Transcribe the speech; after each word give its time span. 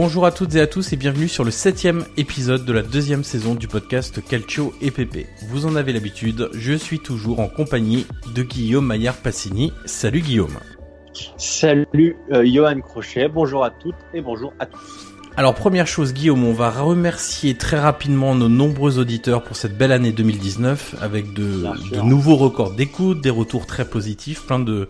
Bonjour 0.00 0.26
à 0.26 0.30
toutes 0.30 0.54
et 0.54 0.60
à 0.60 0.68
tous 0.68 0.92
et 0.92 0.96
bienvenue 0.96 1.26
sur 1.26 1.42
le 1.42 1.50
septième 1.50 2.04
épisode 2.16 2.64
de 2.64 2.72
la 2.72 2.82
deuxième 2.82 3.24
saison 3.24 3.56
du 3.56 3.66
podcast 3.66 4.22
Calcio 4.24 4.72
EPP. 4.80 5.26
Vous 5.48 5.66
en 5.66 5.74
avez 5.74 5.92
l'habitude, 5.92 6.50
je 6.54 6.74
suis 6.74 7.00
toujours 7.00 7.40
en 7.40 7.48
compagnie 7.48 8.06
de 8.32 8.44
Guillaume 8.44 8.86
Maillard 8.86 9.16
Passini. 9.16 9.72
Salut 9.86 10.20
Guillaume. 10.20 10.56
Salut 11.36 12.14
euh, 12.30 12.46
Johan 12.46 12.80
Crochet, 12.80 13.26
bonjour 13.26 13.64
à 13.64 13.70
toutes 13.70 13.96
et 14.14 14.20
bonjour 14.20 14.52
à 14.60 14.66
tous. 14.66 15.08
Alors 15.36 15.56
première 15.56 15.88
chose 15.88 16.14
Guillaume, 16.14 16.44
on 16.44 16.52
va 16.52 16.70
remercier 16.70 17.56
très 17.56 17.80
rapidement 17.80 18.36
nos 18.36 18.48
nombreux 18.48 19.00
auditeurs 19.00 19.42
pour 19.42 19.56
cette 19.56 19.76
belle 19.76 19.90
année 19.90 20.12
2019 20.12 20.94
avec 21.00 21.32
de, 21.32 21.64
nouveaux 22.04 22.36
records 22.36 22.70
d'écoute, 22.70 23.20
des 23.20 23.30
retours 23.30 23.66
très 23.66 23.84
positifs, 23.84 24.46
plein 24.46 24.60
de, 24.60 24.88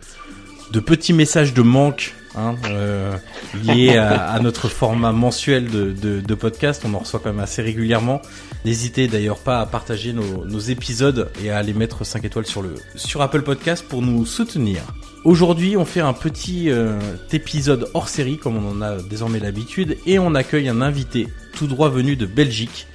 de 0.70 0.80
petits 0.80 1.14
messages 1.14 1.54
de 1.54 1.62
manque 1.62 2.14
hein, 2.36 2.54
euh, 2.66 3.16
liés 3.64 3.96
à, 3.96 4.38
notre 4.40 4.68
format 4.68 5.12
mensuel 5.12 5.68
de, 5.68 6.34
podcast. 6.34 6.84
On 6.86 6.94
en 6.94 6.98
reçoit 6.98 7.20
quand 7.20 7.30
même 7.30 7.40
assez 7.40 7.62
régulièrement. 7.62 8.22
N'hésitez 8.64 9.08
d'ailleurs 9.08 9.38
pas 9.38 9.60
à 9.60 9.66
partager 9.66 10.12
nos, 10.12 10.58
épisodes 10.58 11.30
et 11.42 11.50
à 11.50 11.62
les 11.62 11.72
mettre 11.72 12.04
5 12.04 12.24
étoiles 12.24 12.46
sur 12.46 12.62
le 12.62 12.74
sur 12.96 13.22
Apple 13.22 13.42
Podcast 13.42 13.84
pour 13.88 14.02
nous 14.02 14.26
soutenir. 14.26 14.82
Aujourd'hui, 15.24 15.76
on 15.76 15.84
fait 15.84 16.00
un 16.00 16.12
petit 16.12 16.70
euh, 16.70 16.98
épisode 17.32 17.88
hors 17.94 18.08
série 18.08 18.38
comme 18.38 18.56
on 18.56 18.70
en 18.70 18.82
a 18.82 18.96
désormais 19.02 19.40
l'habitude 19.40 19.96
et 20.06 20.18
on 20.18 20.34
accueille 20.34 20.68
un 20.68 20.80
invité 20.80 21.28
tout 21.52 21.66
droit 21.66 21.88
venu 21.88 22.16
de 22.16 22.26
Belgique. 22.26 22.86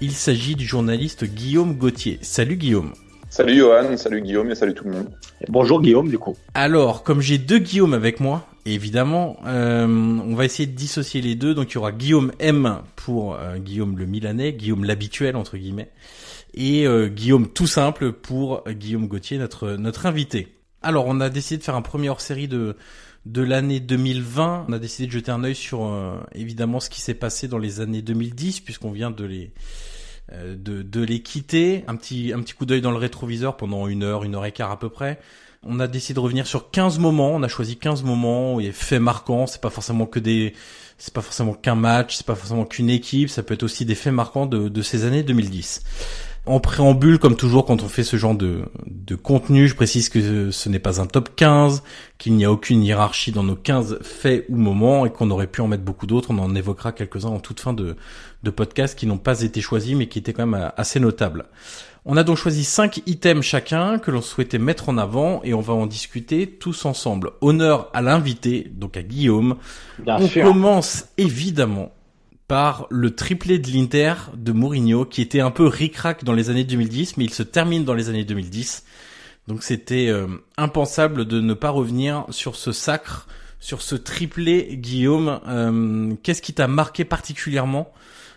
Il 0.00 0.12
s'agit 0.12 0.54
du 0.54 0.66
journaliste 0.66 1.24
Guillaume 1.24 1.74
Gauthier. 1.74 2.18
Salut 2.22 2.56
Guillaume. 2.56 2.92
Salut 3.30 3.56
Johan, 3.56 3.96
salut 3.96 4.22
Guillaume 4.22 4.50
et 4.50 4.54
salut 4.54 4.74
tout 4.74 4.84
le 4.84 4.92
monde. 4.92 5.10
Et 5.42 5.46
bonjour 5.48 5.82
Guillaume 5.82 6.08
du 6.08 6.18
coup. 6.18 6.36
Alors, 6.54 7.02
comme 7.02 7.20
j'ai 7.20 7.36
deux 7.36 7.58
Guillaume 7.58 7.92
avec 7.92 8.20
moi, 8.20 8.46
évidemment, 8.64 9.36
euh, 9.46 9.86
on 9.86 10.34
va 10.34 10.46
essayer 10.46 10.66
de 10.66 10.74
dissocier 10.74 11.20
les 11.20 11.34
deux. 11.34 11.54
Donc, 11.54 11.70
il 11.70 11.74
y 11.74 11.78
aura 11.78 11.92
Guillaume 11.92 12.32
M 12.38 12.78
pour 12.96 13.34
euh, 13.34 13.58
Guillaume 13.58 13.98
le 13.98 14.06
Milanais, 14.06 14.54
Guillaume 14.54 14.84
l'habituel 14.84 15.36
entre 15.36 15.58
guillemets, 15.58 15.90
et 16.54 16.86
euh, 16.86 17.08
Guillaume 17.08 17.48
tout 17.48 17.66
simple 17.66 18.12
pour 18.12 18.62
euh, 18.66 18.72
Guillaume 18.72 19.06
Gauthier, 19.06 19.38
notre 19.38 19.72
notre 19.72 20.06
invité. 20.06 20.48
Alors, 20.80 21.04
on 21.06 21.20
a 21.20 21.28
décidé 21.28 21.58
de 21.58 21.64
faire 21.64 21.76
un 21.76 21.82
premier 21.82 22.08
hors-série 22.08 22.48
de 22.48 22.76
de 23.26 23.42
l'année 23.42 23.80
2020. 23.80 24.66
On 24.68 24.72
a 24.72 24.78
décidé 24.78 25.06
de 25.06 25.12
jeter 25.12 25.30
un 25.30 25.44
œil 25.44 25.54
sur 25.54 25.84
euh, 25.84 26.18
évidemment 26.34 26.80
ce 26.80 26.90
qui 26.90 27.00
s'est 27.00 27.14
passé 27.14 27.48
dans 27.48 27.58
les 27.58 27.80
années 27.80 28.02
2010, 28.02 28.60
puisqu'on 28.60 28.90
vient 28.90 29.10
de 29.10 29.24
les 29.24 29.52
de, 30.32 30.82
de 30.82 31.00
les 31.02 31.20
quitter. 31.20 31.84
Un 31.88 31.96
petit, 31.96 32.32
un 32.34 32.40
petit 32.40 32.54
coup 32.54 32.66
d'œil 32.66 32.80
dans 32.80 32.90
le 32.90 32.98
rétroviseur 32.98 33.56
pendant 33.56 33.86
une 33.86 34.02
heure, 34.02 34.24
une 34.24 34.34
heure 34.34 34.44
et 34.44 34.52
quart 34.52 34.70
à 34.70 34.78
peu 34.78 34.88
près. 34.88 35.18
On 35.64 35.80
a 35.80 35.88
décidé 35.88 36.14
de 36.14 36.20
revenir 36.20 36.46
sur 36.46 36.70
15 36.70 36.98
moments. 36.98 37.34
On 37.34 37.42
a 37.42 37.48
choisi 37.48 37.76
15 37.76 38.04
moments 38.04 38.54
où 38.54 38.60
il 38.60 38.66
y 38.66 38.68
a 38.68 38.72
faits 38.72 39.00
marquants. 39.00 39.46
C'est 39.46 39.60
pas 39.60 39.70
forcément 39.70 40.06
que 40.06 40.20
des, 40.20 40.54
c'est 40.98 41.12
pas 41.12 41.22
forcément 41.22 41.54
qu'un 41.54 41.74
match, 41.74 42.16
c'est 42.16 42.26
pas 42.26 42.34
forcément 42.34 42.64
qu'une 42.64 42.90
équipe. 42.90 43.28
Ça 43.28 43.42
peut 43.42 43.54
être 43.54 43.62
aussi 43.62 43.84
des 43.84 43.94
faits 43.94 44.12
marquants 44.12 44.46
de, 44.46 44.68
de 44.68 44.82
ces 44.82 45.04
années 45.04 45.22
2010. 45.22 45.82
En 46.48 46.60
préambule, 46.60 47.18
comme 47.18 47.36
toujours, 47.36 47.66
quand 47.66 47.82
on 47.82 47.88
fait 47.88 48.02
ce 48.02 48.16
genre 48.16 48.34
de, 48.34 48.62
de 48.86 49.14
contenu, 49.14 49.68
je 49.68 49.74
précise 49.74 50.08
que 50.08 50.50
ce 50.50 50.68
n'est 50.70 50.78
pas 50.78 50.98
un 50.98 51.04
top 51.04 51.36
15, 51.36 51.82
qu'il 52.16 52.34
n'y 52.36 52.46
a 52.46 52.50
aucune 52.50 52.82
hiérarchie 52.82 53.32
dans 53.32 53.42
nos 53.42 53.54
15 53.54 53.98
faits 54.00 54.46
ou 54.48 54.56
moments 54.56 55.04
et 55.04 55.10
qu'on 55.10 55.30
aurait 55.30 55.46
pu 55.46 55.60
en 55.60 55.68
mettre 55.68 55.82
beaucoup 55.82 56.06
d'autres. 56.06 56.30
On 56.30 56.38
en 56.38 56.54
évoquera 56.54 56.92
quelques-uns 56.92 57.28
en 57.28 57.38
toute 57.38 57.60
fin 57.60 57.74
de, 57.74 57.96
de 58.44 58.50
podcast 58.50 58.98
qui 58.98 59.06
n'ont 59.06 59.18
pas 59.18 59.42
été 59.42 59.60
choisis 59.60 59.94
mais 59.94 60.06
qui 60.06 60.18
étaient 60.18 60.32
quand 60.32 60.46
même 60.46 60.72
assez 60.78 61.00
notables. 61.00 61.44
On 62.06 62.16
a 62.16 62.24
donc 62.24 62.38
choisi 62.38 62.64
cinq 62.64 63.02
items 63.04 63.44
chacun 63.44 63.98
que 63.98 64.10
l'on 64.10 64.22
souhaitait 64.22 64.56
mettre 64.56 64.88
en 64.88 64.96
avant 64.96 65.42
et 65.44 65.52
on 65.52 65.60
va 65.60 65.74
en 65.74 65.86
discuter 65.86 66.46
tous 66.46 66.86
ensemble. 66.86 67.32
Honneur 67.42 67.90
à 67.92 68.00
l'invité, 68.00 68.72
donc 68.74 68.96
à 68.96 69.02
Guillaume. 69.02 69.56
Bien 69.98 70.16
on 70.18 70.26
sûr. 70.26 70.44
commence 70.44 71.08
évidemment 71.18 71.92
par 72.48 72.86
le 72.88 73.14
triplé 73.14 73.58
de 73.58 73.68
l'Inter 73.68 74.14
de 74.34 74.52
Mourinho, 74.52 75.04
qui 75.04 75.20
était 75.20 75.40
un 75.40 75.50
peu 75.50 75.66
ric-rac 75.66 76.24
dans 76.24 76.32
les 76.32 76.48
années 76.48 76.64
2010, 76.64 77.18
mais 77.18 77.24
il 77.24 77.32
se 77.32 77.42
termine 77.42 77.84
dans 77.84 77.92
les 77.92 78.08
années 78.08 78.24
2010. 78.24 78.84
Donc 79.46 79.62
c'était 79.62 80.08
euh, 80.08 80.26
impensable 80.56 81.26
de 81.26 81.40
ne 81.40 81.52
pas 81.52 81.68
revenir 81.68 82.24
sur 82.30 82.56
ce 82.56 82.72
sacre, 82.72 83.28
sur 83.60 83.82
ce 83.82 83.94
triplé, 83.94 84.76
Guillaume. 84.76 85.40
Euh, 85.46 86.14
qu'est-ce 86.22 86.40
qui 86.40 86.54
t'a 86.54 86.68
marqué 86.68 87.04
particulièrement 87.04 87.92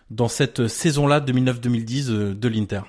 dans 0.10 0.28
cette 0.28 0.68
saison-là 0.68 1.22
2009-2010 1.22 2.12
euh, 2.12 2.36
de 2.36 2.48
l'Inter? 2.50 2.81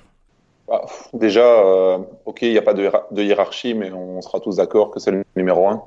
Bah, 0.66 0.82
Déjà, 1.12 1.98
ok, 2.24 2.42
il 2.42 2.50
n'y 2.50 2.58
a 2.58 2.62
pas 2.62 2.74
de, 2.74 3.22
hiérarchie, 3.22 3.74
mais 3.74 3.92
on 3.92 4.20
sera 4.22 4.40
tous 4.40 4.56
d'accord 4.56 4.90
que 4.90 4.98
c'est 4.98 5.12
le 5.12 5.22
numéro 5.36 5.68
un. 5.68 5.84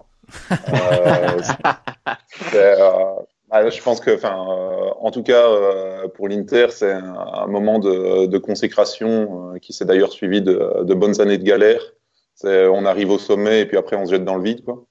Ah, 3.51 3.69
je 3.69 3.81
pense 3.81 3.99
que, 3.99 4.11
enfin, 4.15 4.35
en 4.35 5.11
tout 5.11 5.23
cas, 5.23 5.47
pour 6.15 6.27
l'Inter, 6.27 6.67
c'est 6.71 6.91
un, 6.91 7.47
moment 7.47 7.79
de, 7.79 8.37
consécration 8.37 9.53
qui 9.61 9.71
s'est 9.71 9.85
d'ailleurs 9.85 10.11
suivi 10.11 10.41
de, 10.41 10.83
de, 10.83 10.93
bonnes 10.93 11.21
années 11.21 11.37
de 11.37 11.43
galère. 11.43 11.81
On 12.43 12.85
arrive 12.85 13.11
au 13.11 13.19
sommet 13.19 13.61
et 13.61 13.65
puis 13.65 13.77
après 13.77 13.95
on 13.95 14.05
se 14.05 14.11
jette 14.11 14.25
dans 14.25 14.35
le 14.35 14.43
vide, 14.43 14.65
quoi. 14.65 14.83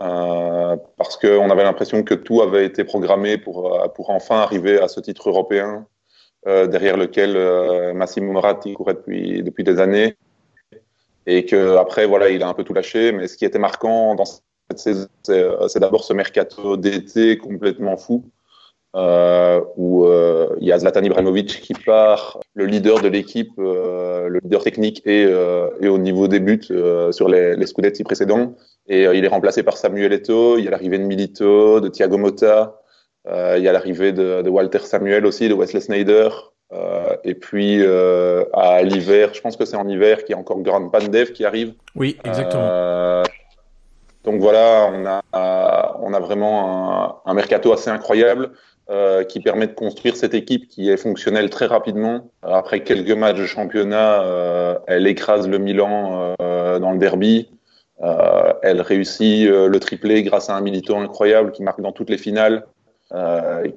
Euh, 0.00 0.76
parce 0.98 1.16
qu'on 1.16 1.48
avait 1.50 1.64
l'impression 1.64 2.02
que 2.02 2.14
tout 2.14 2.42
avait 2.42 2.66
été 2.66 2.84
programmé 2.84 3.38
pour, 3.38 3.74
euh, 3.74 3.88
pour 3.88 4.10
enfin 4.10 4.36
arriver 4.36 4.78
à 4.78 4.88
ce 4.88 5.00
titre 5.00 5.30
européen 5.30 5.86
euh, 6.46 6.66
derrière 6.66 6.98
lequel 6.98 7.34
euh, 7.36 7.94
Massimo 7.94 8.30
Moratti 8.32 8.74
courait 8.74 8.94
depuis, 8.94 9.42
depuis 9.42 9.64
des 9.64 9.80
années. 9.80 10.16
Et 11.26 11.44
que 11.46 11.76
après 11.76 12.06
voilà 12.06 12.28
il 12.28 12.42
a 12.42 12.48
un 12.48 12.54
peu 12.54 12.62
tout 12.62 12.74
lâché. 12.74 13.12
Mais 13.12 13.26
ce 13.26 13.36
qui 13.36 13.44
était 13.46 13.58
marquant 13.58 14.14
dans 14.14 14.24
c'est 14.74 15.78
d'abord 15.78 16.04
ce 16.04 16.12
mercato 16.12 16.76
d'été 16.76 17.38
complètement 17.38 17.96
fou 17.96 18.24
euh, 18.96 19.60
où 19.76 20.06
euh, 20.06 20.48
il 20.60 20.66
y 20.66 20.72
a 20.72 20.78
Zlatan 20.78 21.02
Ibrahimovic 21.02 21.60
qui 21.60 21.74
part, 21.74 22.40
le 22.54 22.64
leader 22.64 23.02
de 23.02 23.08
l'équipe, 23.08 23.52
euh, 23.58 24.28
le 24.28 24.38
leader 24.38 24.62
technique 24.62 25.02
et, 25.04 25.26
euh, 25.26 25.68
et, 25.80 25.88
au 25.88 25.98
niveau 25.98 26.28
des 26.28 26.40
buts 26.40 26.60
euh, 26.70 27.12
sur 27.12 27.28
les, 27.28 27.56
les 27.56 27.66
Scudetti 27.66 28.04
précédents. 28.04 28.54
Et 28.88 29.02
il 29.02 29.24
est 29.24 29.28
remplacé 29.28 29.62
par 29.62 29.76
Samuel 29.76 30.12
Eto'o. 30.12 30.56
Il 30.58 30.64
y 30.64 30.68
a 30.68 30.70
l'arrivée 30.70 30.98
de 30.98 31.04
Milito, 31.04 31.80
de 31.80 31.88
Thiago 31.88 32.16
Motta. 32.16 32.80
il 33.26 33.62
y 33.62 33.68
a 33.68 33.72
l'arrivée 33.72 34.12
de, 34.12 34.42
de, 34.42 34.48
Walter 34.48 34.78
Samuel 34.78 35.26
aussi, 35.26 35.48
de 35.48 35.54
Wesley 35.54 35.80
Snyder. 35.80 36.28
et 37.24 37.34
puis 37.34 37.84
à 37.84 38.82
l'hiver, 38.82 39.34
je 39.34 39.40
pense 39.40 39.56
que 39.56 39.64
c'est 39.64 39.76
en 39.76 39.88
hiver 39.88 40.24
qu'il 40.24 40.30
y 40.30 40.34
a 40.34 40.38
encore 40.38 40.60
Grand 40.60 40.88
Pandev 40.88 41.32
qui 41.32 41.44
arrive. 41.44 41.74
Oui, 41.96 42.16
exactement. 42.24 43.24
Donc 44.26 44.40
voilà, 44.40 44.90
on 44.92 45.06
a, 45.06 45.96
on 46.02 46.12
a 46.12 46.20
vraiment 46.20 47.22
un, 47.24 47.34
mercato 47.34 47.72
assez 47.72 47.88
incroyable. 47.90 48.50
Euh, 48.88 49.24
qui 49.24 49.40
permet 49.40 49.66
de 49.66 49.72
construire 49.72 50.14
cette 50.14 50.32
équipe 50.32 50.68
qui 50.68 50.90
est 50.90 50.96
fonctionnelle 50.96 51.50
très 51.50 51.66
rapidement. 51.66 52.30
Après 52.42 52.84
quelques 52.84 53.10
matchs 53.10 53.38
de 53.38 53.44
championnat, 53.44 54.22
euh, 54.22 54.78
elle 54.86 55.08
écrase 55.08 55.48
le 55.48 55.58
Milan 55.58 56.36
euh, 56.40 56.78
dans 56.78 56.92
le 56.92 56.98
derby. 56.98 57.50
Elle 58.62 58.80
réussit 58.80 59.48
le 59.48 59.76
triplé 59.80 60.22
grâce 60.22 60.50
à 60.50 60.54
un 60.54 60.60
militant 60.60 61.00
incroyable 61.00 61.50
qui 61.50 61.64
marque 61.64 61.80
dans 61.80 61.90
toutes 61.90 62.10
les 62.10 62.18
finales, 62.18 62.64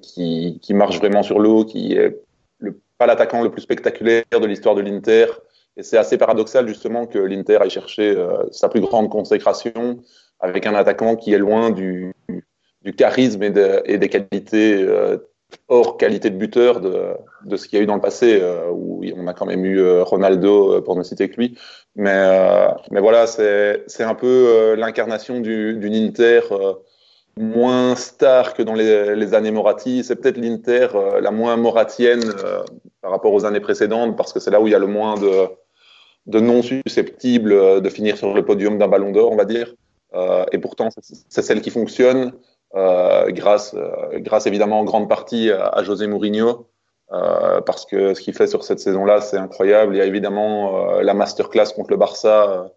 qui, 0.04 0.60
qui, 0.62 0.74
marche 0.75 1.00
vraiment 1.00 1.24
sur 1.24 1.40
l'eau, 1.40 1.66
qui 1.66 1.94
est 1.94 2.19
le, 2.60 2.80
pas 3.00 3.07
l'attaquant 3.07 3.42
le 3.42 3.50
plus 3.50 3.62
spectaculaire 3.62 4.25
de 4.30 4.46
l'histoire 4.46 4.75
de 4.75 4.81
l'Inter. 4.81 5.25
Et 5.75 5.81
c'est 5.81 5.98
assez 5.98 6.19
paradoxal 6.19 6.68
justement 6.68 7.07
que 7.07 7.18
l'Inter 7.18 7.57
aille 7.62 7.72
chercher 7.72 8.16
sa 8.51 8.69
plus 8.69 8.81
grande 8.81 9.10
consécration 9.10 10.00
avec 10.39 10.65
un 10.65 10.75
attaquant 10.75 11.15
qui 11.15 11.33
est 11.33 11.38
loin 11.38 11.71
du, 11.71 12.13
charisme 12.97 13.44
et, 13.44 13.51
de, 13.51 13.81
et 13.86 13.97
des 13.97 14.09
qualités 14.09 14.81
euh, 14.81 15.18
hors 15.68 15.97
qualité 15.97 16.30
de 16.30 16.38
buteur 16.38 16.80
de, 16.80 17.57
ce 17.57 17.68
qu'il 17.68 17.77
y 17.77 17.80
a 17.80 17.83
eu 17.83 17.88
dans 17.88 17.95
le 17.95 18.01
passé, 18.01 18.39
euh, 18.41 18.69
où 18.71 19.03
on 19.15 19.27
a 19.27 19.33
quand 19.33 19.45
même 19.45 19.65
eu 19.65 19.80
euh, 19.80 20.03
Ronaldo, 20.03 20.81
pour 20.81 20.95
ne 20.95 21.03
citer 21.03 21.30
que 21.30 21.36
lui. 21.38 21.57
Mais, 21.95 22.27
mais 22.91 23.01
voilà, 23.01 23.27
c'est 23.27 24.03
un 24.03 24.15
peu 24.15 24.75
l'incarnation 24.75 25.39
d'une 25.39 25.95
Inter 25.95 26.41
moins 27.38 27.95
star 27.95 28.53
que 28.53 28.62
dans 28.62 28.74
les, 28.74 29.15
les 29.15 29.33
années 29.33 29.51
Moratti. 29.51 30.03
C'est 30.03 30.15
peut-être 30.18 30.38
l'Inter 30.38 30.88
la 31.21 31.31
moins 31.31 31.57
moratienne 31.57 32.24
par 33.01 33.12
rapport 33.12 33.33
aux 33.33 33.45
années 33.45 33.59
précédentes, 33.59 34.15
parce 34.15 34.33
que 34.33 34.39
c'est 34.39 34.51
là 34.51 34.62
où 34.62 34.68
il 34.68 34.71
y 34.71 34.75
a 34.75 34.80
le 34.80 34.88
moins 34.88 35.15
de, 35.15 35.47
de 36.27 36.39
non 36.39 36.62
susceptibles 36.62 37.81
de 37.81 37.89
finir 37.89 38.18
sur 38.18 38.33
le 38.33 38.45
podium 38.45 38.77
d'un 38.77 38.88
ballon 38.88 39.12
d'or, 39.12 39.31
on 39.31 39.36
va 39.36 39.45
dire. 39.45 39.74
Et 40.14 40.58
pourtant, 40.58 40.90
c'est 41.02 41.42
celle 41.42 41.62
qui 41.62 41.70
fonctionne. 41.70 42.34
Euh, 42.76 43.32
grâce, 43.32 43.74
euh, 43.74 44.20
grâce 44.20 44.46
évidemment 44.46 44.80
en 44.80 44.84
grande 44.84 45.10
partie 45.10 45.50
à, 45.52 45.82
José 45.84 46.06
Mourinho, 46.06 46.68
euh, 47.12 47.62
parce 47.62 47.88
que 47.88 48.14
ce 48.14 48.22
qu'il 48.22 48.36
fait 48.36 48.46
sur 48.46 48.64
cette 48.64 48.80
saison-là, 48.80 49.22
c'est 49.22 49.38
incroyable. 49.38 49.96
Il 49.96 49.98
y 49.98 50.02
a 50.02 50.06
évidemment 50.06 51.00
la 51.02 51.14
masterclass 51.14 51.74
contre 51.76 51.90
le 51.90 51.98
Barça 51.98 52.72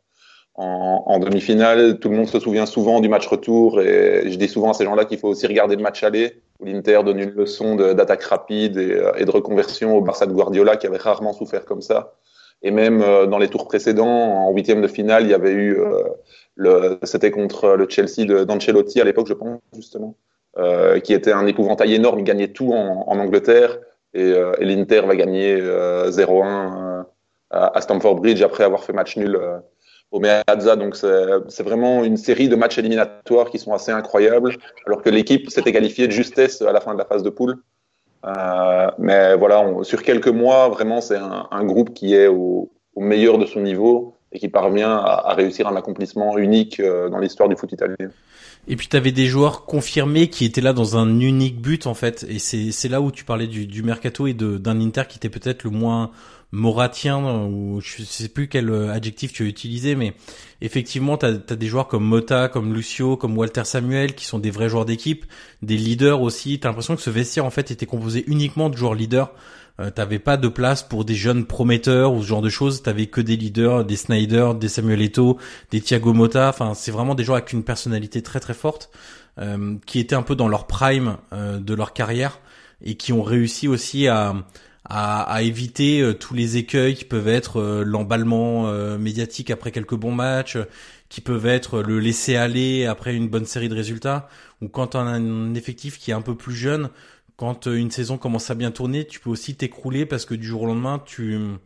en, 0.55 1.19
demi-finale. 1.19 1.99
Tout 1.99 2.09
le 2.09 2.17
monde 2.17 2.29
se 2.29 2.41
souvient 2.41 2.65
souvent 2.65 3.01
du 3.01 3.09
match 3.11 3.27
retour, 3.27 3.83
et 3.83 4.31
je 4.31 4.37
dis 4.37 4.49
souvent 4.49 4.71
à 4.71 4.75
ces 4.75 4.85
gens-là 4.85 5.05
qu'il 5.05 5.19
faut 5.19 5.29
aussi 5.29 5.47
regarder 5.47 5.77
le 5.77 5.83
match 5.83 6.03
aller, 6.03 6.41
où 6.59 6.65
l'Inter 6.65 7.01
donne 7.05 7.21
une 7.21 7.33
leçon 7.33 7.77
d'attaque 7.77 8.23
rapide 8.23 8.79
et, 8.79 9.25
de 9.25 9.31
reconversion 9.31 9.97
au 9.97 10.01
Barça 10.01 10.25
de 10.25 10.33
Guardiola, 10.33 10.77
qui 10.77 10.87
avait 10.87 10.97
rarement 10.97 11.35
souffert 11.35 11.67
comme 11.67 11.83
ça. 11.83 12.15
Et 12.63 12.71
même 12.71 13.01
dans 13.29 13.39
les 13.39 13.49
tours 13.49 13.67
précédents, 13.67 14.07
en 14.47 14.53
huitième 14.53 14.81
de 14.81 14.89
finale, 14.89 15.25
il 15.25 15.31
y 15.31 15.35
avait 15.35 15.53
eu 15.53 15.79
c'était 17.03 17.31
contre 17.31 17.77
le 17.77 17.89
Chelsea 17.89 18.45
d'Ancelotti 18.45 19.01
à 19.01 19.05
l'époque, 19.05 19.27
je 19.27 19.35
pense, 19.35 19.61
justement, 19.75 20.17
euh, 20.59 21.01
qui 21.01 21.15
était 21.15 21.33
un 21.33 21.47
épouvantail 21.47 21.95
énorme. 21.95 22.21
Il 22.21 22.25
gagnait 22.25 22.49
tout 22.49 22.73
en, 22.73 23.19
Angleterre 23.19 23.79
et, 24.15 24.23
euh, 24.23 24.53
et 24.59 24.65
l'Inter 24.65 25.01
va 25.03 25.17
gagner 25.17 25.59
0-1 25.59 25.63
euh, 25.63 27.03
à, 27.51 27.81
Stamford 27.81 28.17
Bridge 28.17 28.43
après 28.43 28.65
avoir 28.65 28.85
fait 28.85 28.93
match 28.93 29.17
nul 29.17 29.39
au 30.11 30.21
Meazza. 30.21 30.77
Donc 30.77 30.97
c'est 30.97 31.63
vraiment 31.63 32.05
une 32.05 32.17
série 32.17 32.49
de 32.49 32.57
matchs 32.57 32.79
éliminatoires 32.79 33.51
qui 33.51 33.59
sont 33.59 33.73
assez 33.73 33.93
incroyables, 33.93 34.57
alors 34.87 35.03
que 35.03 35.11
l'équipe 35.11 35.49
s'était 35.51 35.73
qualifiée 35.73 36.07
de 36.07 36.13
justesse 36.13 36.61
à 36.63 36.73
la 36.73 36.81
fin 36.81 36.93
de 36.93 36.99
la 36.99 37.05
phase 37.05 37.23
de 37.23 37.31
poule. 37.31 37.57
Mais 38.99 39.35
voilà, 39.37 39.67
sur 39.83 40.03
quelques 40.03 40.29
mois, 40.29 40.69
vraiment, 40.69 41.01
c'est 41.01 41.17
un, 41.17 41.65
groupe 41.65 41.95
qui 41.95 42.15
est 42.15 42.27
au, 42.27 42.71
meilleur 42.97 43.39
de 43.39 43.47
son 43.47 43.61
niveau 43.61 44.15
et 44.33 44.39
qui 44.39 44.49
parvient 44.49 44.97
à, 44.97 45.31
à 45.31 45.35
réussir 45.35 45.69
un 45.69 45.77
accomplissement 45.77 46.39
unique 46.39 46.81
euh, 46.81 47.09
dans 47.09 47.19
l'histoire 47.19 47.49
du 47.49 47.57
foot 47.57 47.71
italien. 47.73 47.97
Et 48.69 48.77
puis 48.77 48.87
tu 48.89 48.97
avais 48.97 49.13
des 49.13 49.27
joueurs 49.27 49.65
confirmés 49.65 50.29
qui 50.29 50.45
étaient 50.45 50.61
là 50.61 50.73
dans 50.73 50.97
un 50.97 51.19
unique 51.19 51.61
but 51.61 51.87
en 51.87 51.95
fait, 51.95 52.25
et 52.29 52.39
c'est 52.39 52.89
là 52.89 53.01
où 53.01 53.11
tu 53.11 53.25
parlais 53.25 53.49
du, 53.49 53.67
du 53.67 53.83
mercato 53.83 54.29
et 54.29 54.35
d'un 54.35 54.81
Inter 54.81 55.03
qui 55.09 55.19
était 55.19 55.29
peut-être 55.29 55.65
le 55.65 55.71
moins 55.71 56.13
moratien 56.53 57.19
ou 57.47 57.81
je 57.81 58.03
sais 58.05 58.29
plus 58.29 58.47
quel 58.47 58.73
adjectif 58.91 59.33
tu 59.33 59.43
as 59.43 59.47
utilisé, 59.47 59.97
mais 59.97 60.15
effectivement 60.61 61.17
tu 61.17 61.27
as, 61.27 61.33
des 61.33 61.67
joueurs 61.67 61.89
comme 61.89 62.05
Mota, 62.05 62.49
comme 62.49 62.73
Lucio, 62.73 63.17
comme 63.17 63.37
Walter 63.37 63.65
Samuel 63.65 64.15
qui 64.15 64.27
sont 64.27 64.39
des 64.39 64.51
vrais 64.51 64.69
joueurs 64.69 64.85
d'équipe, 64.85 65.27
des 65.63 65.77
leaders 65.77 66.23
aussi. 66.23 66.61
T'as 66.61 66.69
l'impression 66.69 66.95
que 66.95 67.03
ce 67.03 67.11
vestiaire 67.11 67.45
en 67.45 67.51
fait 67.51 67.73
était 67.73 67.87
composé 67.87 68.23
uniquement 68.29 68.71
de 68.71 68.77
joueurs 68.77 68.95
leaders 68.95 69.33
euh, 69.81 69.91
t'avais 69.91 70.19
pas 70.19 70.37
de 70.37 70.49
place 70.49 70.83
pour 70.83 71.05
des 71.05 71.15
jeunes 71.15 71.47
prometteurs 71.47 72.13
ou 72.13 72.23
ce 72.23 72.27
genre 72.29 72.43
de 72.43 72.51
choses. 72.51 72.83
T'avais 72.83 73.07
que 73.07 73.21
des 73.21 73.37
leaders, 73.37 73.85
des 73.85 73.97
Snyder, 73.97 74.53
des 74.59 74.69
Samuel 74.69 75.03
Eto'o, 75.03 75.39
des 75.71 75.81
Thiago 75.81 76.13
Motta. 76.13 76.49
Enfin, 76.49 76.75
c'est 76.75 76.91
vraiment 76.91 77.15
des 77.15 77.25
joueurs 77.25 77.39
avec 77.39 77.53
une 77.53 77.65
personnalité 77.65 78.23
très 78.23 78.41
très 78.41 78.55
forte, 78.55 78.91
euh, 79.39 79.77
qui 79.87 79.99
étaient 79.99 80.15
un 80.15 80.23
peu 80.23 80.37
dans 80.37 80.49
leur 80.49 80.67
prime 80.67 81.17
euh, 81.33 81.59
de 81.59 81.75
leur 81.75 81.95
carrière 81.95 82.41
et 82.85 82.97
qui 82.97 83.13
ont 83.13 83.23
réussi 83.23 83.69
aussi 83.69 84.09
à 84.09 84.35
à, 84.85 85.23
à 85.23 85.43
éviter 85.43 86.01
euh, 86.01 86.13
tous 86.13 86.35
les 86.35 86.57
écueils 86.57 86.97
qui 86.97 87.05
peuvent 87.05 87.29
être 87.29 87.61
euh, 87.61 87.85
l'emballement 87.85 88.67
médiatique 88.99 89.51
après 89.51 89.71
quelques 89.71 89.95
bons 89.95 90.13
matchs, 90.13 90.59
qui 91.09 91.21
peuvent 91.21 91.47
être 91.47 91.83
le 91.83 92.01
laisser 92.01 92.37
aller 92.37 92.85
après 92.87 93.15
une 93.15 93.29
bonne 93.29 93.47
série 93.47 93.69
de 93.69 93.75
résultats, 93.75 94.29
ou 94.61 94.69
quand 94.69 94.95
on 94.95 95.01
a 95.01 95.11
un 95.11 95.55
effectif 95.55 95.99
qui 95.99 96.11
est 96.11 96.15
un 96.15 96.23
peu 96.23 96.35
plus 96.35 96.55
jeune, 96.55 96.89
quand 97.43 97.67
euh, 97.67 97.75
une 97.75 97.91
saison 97.91 98.19
commence 98.19 98.53
à 98.53 98.55
bien 98.55 98.71
tourner, 98.71 99.05
tu 99.05 99.19
peux 99.19 99.29
aussi 99.29 99.57
t'écrouler 99.57 100.07
parce 100.07 100.27
que 100.27 100.35
du 100.35 100.47
jour 100.47 100.63
au 100.63 100.67
lendemain, 100.67 101.03
tu 101.05 101.59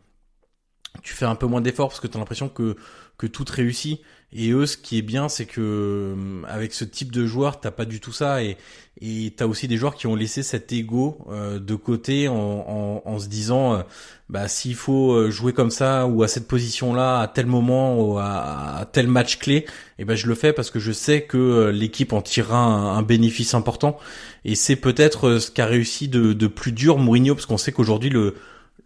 fais 1.03 1.25
un 1.25 1.35
peu 1.35 1.45
moins 1.45 1.61
d'efforts 1.61 1.89
parce 1.89 1.99
que 1.99 2.07
tu 2.07 2.17
as 2.17 2.19
l'impression 2.19 2.49
que 2.49 2.75
que 3.19 3.27
tout 3.27 3.45
réussit. 3.47 4.01
Et 4.33 4.51
eux, 4.51 4.65
ce 4.65 4.77
qui 4.77 4.97
est 4.97 5.01
bien, 5.03 5.29
c'est 5.29 5.45
que 5.45 5.61
euh, 5.61 6.41
avec 6.47 6.73
ce 6.73 6.83
type 6.83 7.11
de 7.11 7.25
joueur, 7.25 7.59
t'as 7.59 7.71
pas 7.71 7.85
du 7.85 7.99
tout 7.99 8.11
ça. 8.11 8.43
Et 8.43 8.57
et 9.01 9.33
t'as 9.35 9.45
aussi 9.45 9.67
des 9.67 9.77
joueurs 9.77 9.95
qui 9.95 10.07
ont 10.07 10.15
laissé 10.15 10.41
cet 10.41 10.71
ego 10.71 11.19
euh, 11.29 11.59
de 11.59 11.75
côté 11.75 12.27
en, 12.27 12.35
en, 12.35 13.01
en 13.05 13.19
se 13.19 13.27
disant, 13.27 13.75
euh, 13.75 13.81
bah 14.29 14.47
s'il 14.47 14.73
faut 14.75 15.11
euh, 15.11 15.29
jouer 15.29 15.53
comme 15.53 15.69
ça 15.69 16.07
ou 16.07 16.23
à 16.23 16.27
cette 16.27 16.47
position-là 16.47 17.19
à 17.19 17.27
tel 17.27 17.45
moment 17.45 18.01
ou 18.01 18.17
à, 18.17 18.77
à 18.79 18.85
tel 18.85 19.07
match 19.07 19.37
clé, 19.37 19.55
et 19.57 19.65
eh 19.99 20.05
ben 20.05 20.15
je 20.15 20.27
le 20.27 20.33
fais 20.33 20.51
parce 20.51 20.71
que 20.71 20.79
je 20.79 20.91
sais 20.91 21.21
que 21.23 21.69
l'équipe 21.69 22.11
en 22.11 22.21
tirera 22.21 22.57
un, 22.57 22.97
un, 22.97 23.03
bénéfice 23.03 23.53
important. 23.53 23.99
Et 24.45 24.55
c'est 24.55 24.75
peut-être 24.75 25.37
ce 25.37 25.51
qu'a 25.51 25.65
réussi 25.67 26.07
de, 26.07 26.33
de 26.33 26.47
plus 26.47 26.71
dur 26.71 26.97
Mourinho, 26.97 27.35
parce 27.35 27.45
qu'on 27.45 27.57
sait 27.57 27.71
qu'aujourd'hui 27.71 28.09
le 28.09 28.33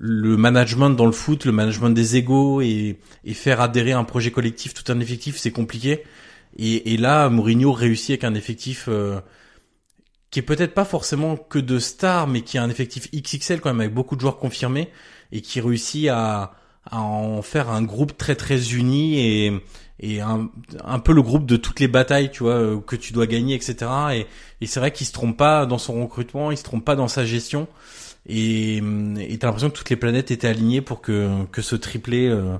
le 0.03 0.35
management 0.35 0.89
dans 0.89 1.05
le 1.05 1.11
foot, 1.11 1.45
le 1.45 1.51
management 1.51 1.91
des 1.91 2.15
égos 2.15 2.59
et, 2.61 2.97
et 3.23 3.33
faire 3.35 3.61
adhérer 3.61 3.91
un 3.91 4.03
projet 4.03 4.31
collectif, 4.31 4.73
tout 4.73 4.91
un 4.91 4.99
effectif, 4.99 5.37
c'est 5.37 5.51
compliqué. 5.51 6.03
Et, 6.57 6.93
et, 6.93 6.97
là, 6.97 7.29
Mourinho 7.29 7.71
réussit 7.71 8.09
avec 8.09 8.23
un 8.23 8.33
effectif 8.33 8.85
euh, 8.87 9.21
qui 10.31 10.39
est 10.39 10.41
peut-être 10.41 10.73
pas 10.73 10.85
forcément 10.85 11.37
que 11.37 11.59
de 11.59 11.77
stars, 11.77 12.25
mais 12.25 12.41
qui 12.41 12.57
a 12.57 12.63
un 12.63 12.69
effectif 12.71 13.11
XXL 13.11 13.61
quand 13.61 13.69
même 13.69 13.79
avec 13.79 13.93
beaucoup 13.93 14.15
de 14.15 14.21
joueurs 14.21 14.39
confirmés 14.39 14.89
et 15.31 15.41
qui 15.41 15.61
réussit 15.61 16.09
à, 16.09 16.55
à 16.89 16.99
en 16.99 17.43
faire 17.43 17.69
un 17.69 17.83
groupe 17.83 18.17
très 18.17 18.35
très 18.35 18.73
uni 18.73 19.19
et 19.19 19.53
et 20.03 20.19
un, 20.19 20.49
un 20.83 20.97
peu 20.97 21.13
le 21.13 21.21
groupe 21.21 21.45
de 21.45 21.57
toutes 21.57 21.79
les 21.79 21.87
batailles, 21.87 22.31
tu 22.31 22.41
vois, 22.41 22.53
euh, 22.53 22.79
que 22.79 22.95
tu 22.95 23.13
dois 23.13 23.27
gagner, 23.27 23.53
etc. 23.53 23.75
Et, 24.13 24.25
et 24.59 24.65
c'est 24.65 24.79
vrai 24.79 24.91
qu'il 24.91 25.05
se 25.05 25.11
trompe 25.11 25.37
pas 25.37 25.67
dans 25.67 25.77
son 25.77 26.01
recrutement, 26.01 26.49
il 26.49 26.57
se 26.57 26.63
trompe 26.63 26.83
pas 26.83 26.95
dans 26.95 27.07
sa 27.07 27.23
gestion. 27.23 27.67
Et 28.27 28.77
et 28.77 29.37
t'as 29.37 29.47
l'impression 29.47 29.69
que 29.69 29.75
toutes 29.75 29.89
les 29.89 29.95
planètes 29.95 30.31
étaient 30.31 30.47
alignées 30.47 30.81
pour 30.81 31.01
que 31.01 31.45
que 31.51 31.61
ce 31.61 31.75
triplé 31.75 32.27
euh, 32.27 32.57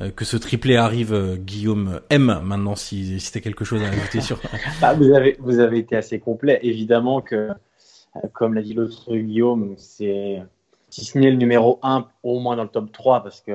euh, 0.00 0.10
que 0.10 0.24
ce 0.24 0.36
triplé 0.36 0.76
arrive, 0.76 1.36
Guillaume 1.38 2.00
M. 2.10 2.40
Maintenant, 2.42 2.74
si, 2.74 3.20
si 3.20 3.32
t'as 3.32 3.40
quelque 3.40 3.64
chose 3.64 3.82
à 3.82 3.88
ajouter 3.88 4.20
sur. 4.20 4.40
bah, 4.80 4.94
vous 4.98 5.12
avez 5.12 5.36
vous 5.38 5.60
avez 5.60 5.78
été 5.78 5.96
assez 5.96 6.18
complet. 6.18 6.58
Évidemment 6.62 7.20
que, 7.20 7.50
comme 8.32 8.54
l'a 8.54 8.62
dit 8.62 8.74
l'autre 8.74 9.14
Guillaume, 9.14 9.74
c'est 9.76 10.42
si 10.90 11.04
ce 11.04 11.18
n'est 11.18 11.30
le 11.30 11.36
numéro 11.36 11.78
1 11.82 12.06
au 12.22 12.40
moins 12.40 12.56
dans 12.56 12.62
le 12.62 12.68
top 12.68 12.90
3 12.92 13.22
parce 13.22 13.40
que 13.40 13.52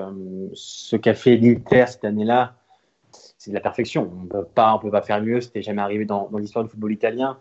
ce 0.54 0.96
qu'a 0.96 1.14
fait 1.14 1.38
l'Inter 1.38 1.86
cette 1.88 2.06
année-là 2.06 2.56
c'est 3.40 3.52
de 3.52 3.56
la 3.56 3.62
perfection. 3.62 4.12
On 4.22 4.28
peut 4.28 4.44
pas, 4.44 4.76
on 4.76 4.80
peut 4.80 4.92
pas 4.92 5.02
faire 5.02 5.22
mieux. 5.22 5.42
C'était 5.42 5.62
jamais 5.62 5.82
arrivé 5.82 6.06
dans, 6.06 6.30
l'histoire 6.38 6.64
du 6.64 6.70
football 6.70 6.92
italien. 6.92 7.40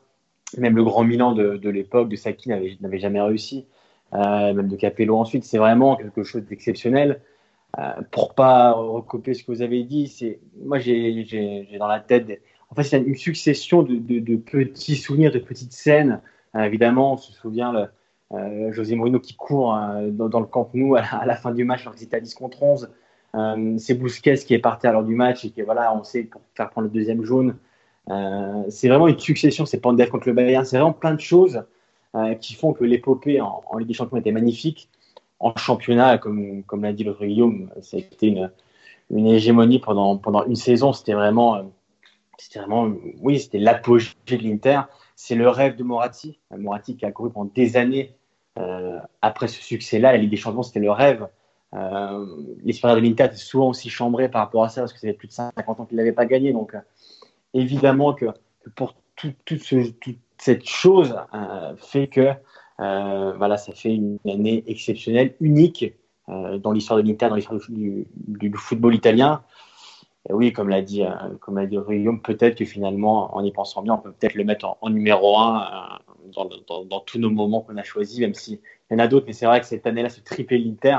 Même 0.56 0.76
le 0.76 0.84
grand 0.84 1.04
Milan 1.04 1.32
de, 1.32 1.68
l'époque 1.68 2.08
de 2.08 2.16
Sacchi 2.16 2.48
n'avait 2.48 2.98
jamais 2.98 3.20
réussi. 3.20 3.66
Euh, 4.14 4.54
même 4.54 4.68
de 4.68 4.76
Capello 4.76 5.18
ensuite. 5.18 5.44
C'est 5.44 5.58
vraiment 5.58 5.96
quelque 5.96 6.22
chose 6.22 6.44
d'exceptionnel. 6.44 7.20
Euh, 7.78 7.92
pour 8.10 8.34
pas 8.34 8.72
recopier 8.72 9.34
ce 9.34 9.44
que 9.44 9.52
vous 9.52 9.60
avez 9.60 9.82
dit, 9.84 10.36
moi 10.64 10.78
j'ai 10.78 11.68
dans 11.78 11.86
la 11.86 12.00
tête. 12.00 12.40
En 12.70 12.74
fait, 12.74 12.84
c'est 12.84 12.98
une 12.98 13.16
succession 13.16 13.82
de, 13.82 14.36
petits 14.36 14.96
souvenirs, 14.96 15.30
de 15.30 15.38
petites 15.38 15.72
scènes. 15.72 16.20
Euh, 16.54 16.62
évidemment, 16.62 17.14
on 17.14 17.16
se 17.18 17.32
souvient 17.32 17.72
le, 17.72 17.88
José 18.72 18.94
Mourinho 18.94 19.20
qui 19.20 19.34
court 19.34 19.78
dans, 20.10 20.40
le 20.40 20.46
Camp 20.46 20.70
Nou 20.74 20.96
à, 20.96 21.24
la 21.24 21.34
fin 21.34 21.50
du 21.50 21.64
match 21.64 21.82
alors 21.82 21.94
qu'ils 21.94 22.08
10 22.08 22.34
contre 22.34 22.62
11. 22.62 22.90
Euh, 23.34 23.74
c'est 23.78 23.94
Bousquet 23.94 24.36
qui 24.36 24.54
est 24.54 24.58
parti 24.58 24.86
à 24.86 24.92
l'heure 24.92 25.04
du 25.04 25.14
match 25.14 25.44
et 25.44 25.50
qui, 25.50 25.62
voilà, 25.62 25.94
on 25.94 26.04
sait, 26.04 26.24
pour 26.24 26.40
faire 26.54 26.68
prendre 26.70 26.88
le 26.88 26.92
deuxième 26.92 27.22
jaune. 27.24 27.56
C'est 28.70 28.88
vraiment 28.88 29.08
une 29.08 29.18
succession, 29.18 29.66
c'est 29.66 29.80
Pandev 29.80 30.08
contre 30.08 30.28
le 30.28 30.34
Bayern, 30.34 30.64
c'est 30.64 30.78
vraiment 30.78 30.94
plein 30.94 31.12
de 31.12 31.20
choses 31.20 31.62
euh, 32.14 32.34
qui 32.34 32.54
font 32.54 32.72
que 32.72 32.84
l'épopée 32.84 33.40
en, 33.40 33.62
Ligue 33.78 33.88
des 33.88 33.94
Champions 33.94 34.18
était 34.18 34.32
magnifique. 34.32 34.88
En 35.40 35.54
championnat, 35.56 36.18
comme, 36.18 36.64
comme 36.64 36.82
l'a 36.82 36.92
dit 36.92 37.04
l'autre 37.04 37.24
Guillaume, 37.24 37.70
c'était 37.80 38.26
une, 38.26 38.50
une 39.10 39.26
hégémonie 39.26 39.78
pendant, 39.78 40.16
pendant 40.16 40.44
une 40.44 40.56
saison. 40.56 40.92
C'était 40.92 41.14
vraiment, 41.14 41.70
c'était 42.38 42.58
vraiment, 42.58 42.90
oui, 43.20 43.38
c'était 43.38 43.58
l'apogée 43.58 44.14
de 44.26 44.36
l'Inter. 44.36 44.80
C'est 45.14 45.36
le 45.36 45.48
rêve 45.48 45.76
de 45.76 45.84
Moratti. 45.84 46.40
Moratti 46.56 46.96
qui 46.96 47.04
a 47.04 47.12
couru 47.12 47.30
pendant 47.30 47.50
des 47.54 47.76
années 47.76 48.16
après 49.22 49.46
ce 49.46 49.62
succès-là. 49.62 50.10
La 50.10 50.18
Ligue 50.18 50.30
des 50.30 50.36
Champions, 50.36 50.64
c'était 50.64 50.80
le 50.80 50.90
rêve. 50.90 51.28
Euh, 51.74 52.26
L'histoire 52.64 52.94
de 52.94 53.00
l'Inter 53.00 53.24
est 53.24 53.36
souvent 53.36 53.68
aussi 53.68 53.90
chambré 53.90 54.30
par 54.30 54.42
rapport 54.42 54.64
à 54.64 54.68
ça 54.68 54.82
parce 54.82 54.92
que 54.92 54.98
ça 54.98 55.08
fait 55.08 55.12
plus 55.12 55.28
de 55.28 55.32
50 55.32 55.80
ans 55.80 55.84
qu'il 55.84 55.96
n'avait 55.96 56.12
pas 56.12 56.26
gagné. 56.26 56.52
Donc, 56.52 56.74
euh, 56.74 56.80
évidemment 57.54 58.14
que, 58.14 58.26
pour 58.74 58.94
toute 59.16 59.36
cette 60.38 60.66
chose 60.66 61.16
euh, 61.34 61.74
fait 61.76 62.08
que 62.08 62.32
euh, 62.80 63.32
voilà, 63.36 63.56
ça 63.56 63.72
fait 63.72 63.94
une 63.94 64.18
année 64.28 64.64
exceptionnelle, 64.66 65.34
unique 65.40 65.94
dans 66.28 66.72
l'histoire 66.72 67.02
de 67.02 67.08
l'Inter, 67.08 67.30
dans 67.30 67.36
l'histoire 67.36 67.58
du, 67.70 68.06
football 68.54 68.94
italien. 68.94 69.42
Et 70.28 70.34
oui, 70.34 70.52
comme 70.52 70.68
l'a 70.68 70.82
dit, 70.82 71.02
comme 71.40 71.66
peut-être 72.22 72.54
que 72.54 72.66
finalement, 72.66 73.34
en 73.34 73.42
y 73.42 73.50
pensant 73.50 73.80
bien, 73.80 73.94
on 73.94 73.98
peut 73.98 74.12
peut-être 74.12 74.34
le 74.34 74.44
mettre 74.44 74.76
en, 74.82 74.90
numéro 74.90 75.38
un 75.38 75.98
dans, 76.34 77.00
tous 77.00 77.18
nos 77.18 77.30
moments 77.30 77.62
qu'on 77.62 77.76
a 77.76 77.82
choisis, 77.82 78.20
même 78.20 78.34
s'il 78.34 78.58
y 78.90 78.94
en 78.94 78.98
a 78.98 79.08
d'autres. 79.08 79.26
Mais 79.26 79.32
c'est 79.32 79.46
vrai 79.46 79.60
que 79.60 79.66
cette 79.66 79.86
année-là, 79.86 80.08
ce 80.08 80.20
triplé 80.20 80.58
l'Inter, 80.58 80.98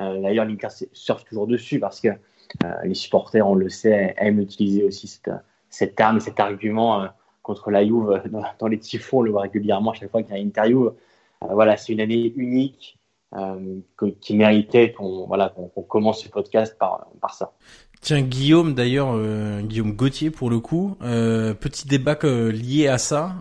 euh, 0.00 0.20
d'ailleurs, 0.20 0.44
l'Inter 0.44 0.68
surfe 0.92 1.24
toujours 1.24 1.46
dessus 1.46 1.78
parce 1.78 2.00
que 2.00 2.08
euh, 2.08 2.74
les 2.84 2.94
supporters, 2.94 3.46
on 3.46 3.54
le 3.54 3.68
sait, 3.68 4.14
aiment 4.16 4.40
utiliser 4.40 4.84
aussi 4.84 5.06
cette, 5.06 5.30
cette 5.68 6.00
arme, 6.00 6.20
cet 6.20 6.40
argument 6.40 7.02
euh, 7.02 7.06
contre 7.50 7.70
la 7.72 7.84
Juve 7.84 8.22
dans, 8.60 8.68
les 8.68 8.78
typhons, 8.78 9.18
on 9.18 9.22
le 9.22 9.32
voit 9.32 9.42
régulièrement 9.42 9.92
chaque 9.92 10.10
fois 10.10 10.22
qu'il 10.22 10.32
y 10.32 10.38
a 10.38 10.40
une 10.40 10.48
interview. 10.48 10.90
voilà, 11.40 11.76
c'est 11.76 11.92
une 11.92 12.00
année 12.00 12.32
unique 12.36 12.96
qui 14.20 14.36
méritait 14.36 14.92
qu'on 14.92 15.26
voilà, 15.26 15.48
qu'on 15.48 15.82
commence 15.82 16.22
ce 16.22 16.28
podcast 16.28 16.76
par, 16.78 17.08
par 17.20 17.34
ça. 17.34 17.52
Tiens, 18.00 18.22
Guillaume, 18.22 18.74
d'ailleurs, 18.74 19.16
Guillaume 19.62 19.92
Gauthier 19.92 20.30
pour 20.30 20.48
le 20.48 20.60
coup, 20.60 20.96
petit 21.00 21.88
débat 21.88 22.16
lié 22.22 22.86
à 22.86 22.98
ça, 22.98 23.34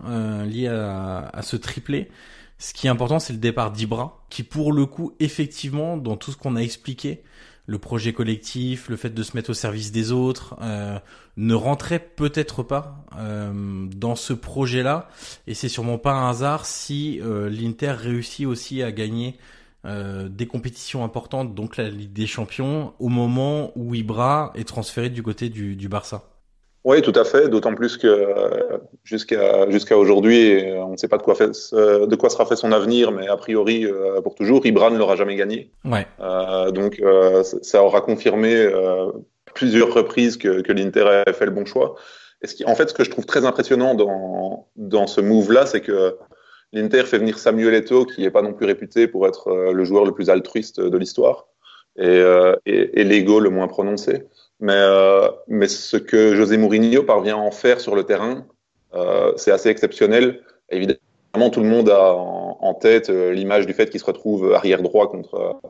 lié 0.45 0.67
à, 0.67 1.29
à, 1.31 1.41
ce 1.43 1.55
triplé. 1.55 2.09
Ce 2.57 2.73
qui 2.73 2.87
est 2.87 2.89
important, 2.89 3.19
c'est 3.19 3.33
le 3.33 3.39
départ 3.39 3.71
d'Ibra, 3.71 4.25
qui 4.29 4.43
pour 4.43 4.73
le 4.73 4.85
coup, 4.85 5.13
effectivement, 5.19 5.97
dans 5.97 6.17
tout 6.17 6.31
ce 6.31 6.37
qu'on 6.37 6.55
a 6.55 6.61
expliqué, 6.61 7.23
le 7.69 7.77
projet 7.77 8.13
collectif, 8.13 8.89
le 8.89 8.95
fait 8.95 9.11
de 9.11 9.21
se 9.21 9.37
mettre 9.37 9.51
au 9.51 9.53
service 9.53 9.91
des 9.91 10.11
autres, 10.11 10.55
euh, 10.59 10.97
ne 11.37 11.53
rentrait 11.53 11.99
peut-être 11.99 12.63
pas 12.63 13.05
euh, 13.15 13.85
dans 13.95 14.15
ce 14.15 14.33
projet-là. 14.33 15.07
Et 15.45 15.53
c'est 15.53 15.69
sûrement 15.69 15.99
pas 15.99 16.13
un 16.13 16.31
hasard 16.31 16.65
si 16.65 17.21
euh, 17.21 17.47
l'Inter 17.47 17.91
réussit 17.91 18.47
aussi 18.47 18.81
à 18.81 18.91
gagner 18.91 19.37
des 19.85 20.45
compétitions 20.45 21.05
importantes, 21.05 21.55
donc 21.55 21.77
la 21.77 21.89
Ligue 21.89 22.11
des 22.11 22.27
Champions, 22.27 22.93
au 22.99 23.07
moment 23.07 23.71
où 23.77 23.95
Ibra 23.95 24.51
est 24.55 24.67
transféré 24.67 25.09
du 25.09 25.23
côté 25.23 25.47
du, 25.47 25.77
du 25.77 25.87
Barça. 25.87 26.28
Oui, 26.85 27.01
tout 27.01 27.13
à 27.15 27.25
fait. 27.25 27.49
D'autant 27.49 27.75
plus 27.75 27.97
que 27.97 28.07
euh, 28.07 28.77
jusqu'à 29.03 29.69
jusqu'à 29.69 29.97
aujourd'hui, 29.97 30.65
euh, 30.65 30.83
on 30.83 30.91
ne 30.91 30.97
sait 30.97 31.09
pas 31.09 31.17
de 31.17 31.23
quoi, 31.23 31.35
fait, 31.35 31.51
de 31.73 32.15
quoi 32.15 32.29
sera 32.29 32.45
fait 32.45 32.55
son 32.55 32.71
avenir, 32.71 33.11
mais 33.11 33.27
a 33.27 33.35
priori 33.35 33.85
euh, 33.85 34.21
pour 34.21 34.35
toujours, 34.35 34.65
Ibra 34.65 34.89
ne 34.89 34.97
l'aura 34.97 35.15
jamais 35.15 35.35
gagné. 35.35 35.71
Ouais. 35.83 36.07
donc 36.71 37.01
ça 37.61 37.83
aura 37.83 38.01
confirmé 38.01 38.69
plusieurs 39.53 39.93
reprises 39.93 40.37
que, 40.37 40.61
que 40.61 40.71
l'Inter 40.71 41.23
a 41.27 41.33
fait 41.33 41.45
le 41.45 41.51
bon 41.51 41.65
choix. 41.65 41.95
Et 42.41 42.47
ce 42.47 42.55
qui, 42.55 42.63
en 42.63 42.75
fait, 42.75 42.89
ce 42.89 42.93
que 42.93 43.03
je 43.03 43.09
trouve 43.09 43.25
très 43.25 43.45
impressionnant 43.45 43.93
dans 43.95 44.69
dans 44.77 45.07
ce 45.07 45.19
move-là, 45.19 45.65
c'est 45.65 45.81
que 45.81 46.17
l'Inter 46.71 47.03
fait 47.03 47.17
venir 47.17 47.37
Samuel 47.37 47.73
Eto'o, 47.73 48.05
qui 48.05 48.21
n'est 48.21 48.31
pas 48.31 48.41
non 48.41 48.53
plus 48.53 48.65
réputé 48.65 49.07
pour 49.07 49.27
être 49.27 49.51
le 49.73 49.83
joueur 49.83 50.05
le 50.05 50.13
plus 50.13 50.29
altruiste 50.29 50.79
de 50.79 50.97
l'histoire 50.97 51.47
et, 51.97 52.21
et, 52.65 53.01
et 53.01 53.03
l'ego 53.03 53.41
le 53.41 53.49
moins 53.49 53.67
prononcé. 53.67 54.23
Mais, 54.59 54.73
euh, 54.75 55.29
mais 55.47 55.67
ce 55.67 55.97
que 55.97 56.35
José 56.35 56.57
Mourinho 56.57 57.03
parvient 57.03 57.37
à 57.37 57.39
en 57.39 57.51
faire 57.51 57.79
sur 57.79 57.95
le 57.95 58.03
terrain, 58.03 58.45
euh, 58.93 59.33
c'est 59.37 59.51
assez 59.51 59.69
exceptionnel. 59.69 60.41
Évidemment, 60.69 61.49
tout 61.51 61.61
le 61.61 61.67
monde 61.67 61.89
a 61.89 62.13
en, 62.13 62.73
tête 62.73 63.09
euh, 63.09 63.31
l'image 63.31 63.65
du 63.65 63.73
fait 63.73 63.89
qu'il 63.89 63.99
se 63.99 64.05
retrouve 64.05 64.53
arrière 64.53 64.81
droit 64.81 65.09
contre, 65.09 65.61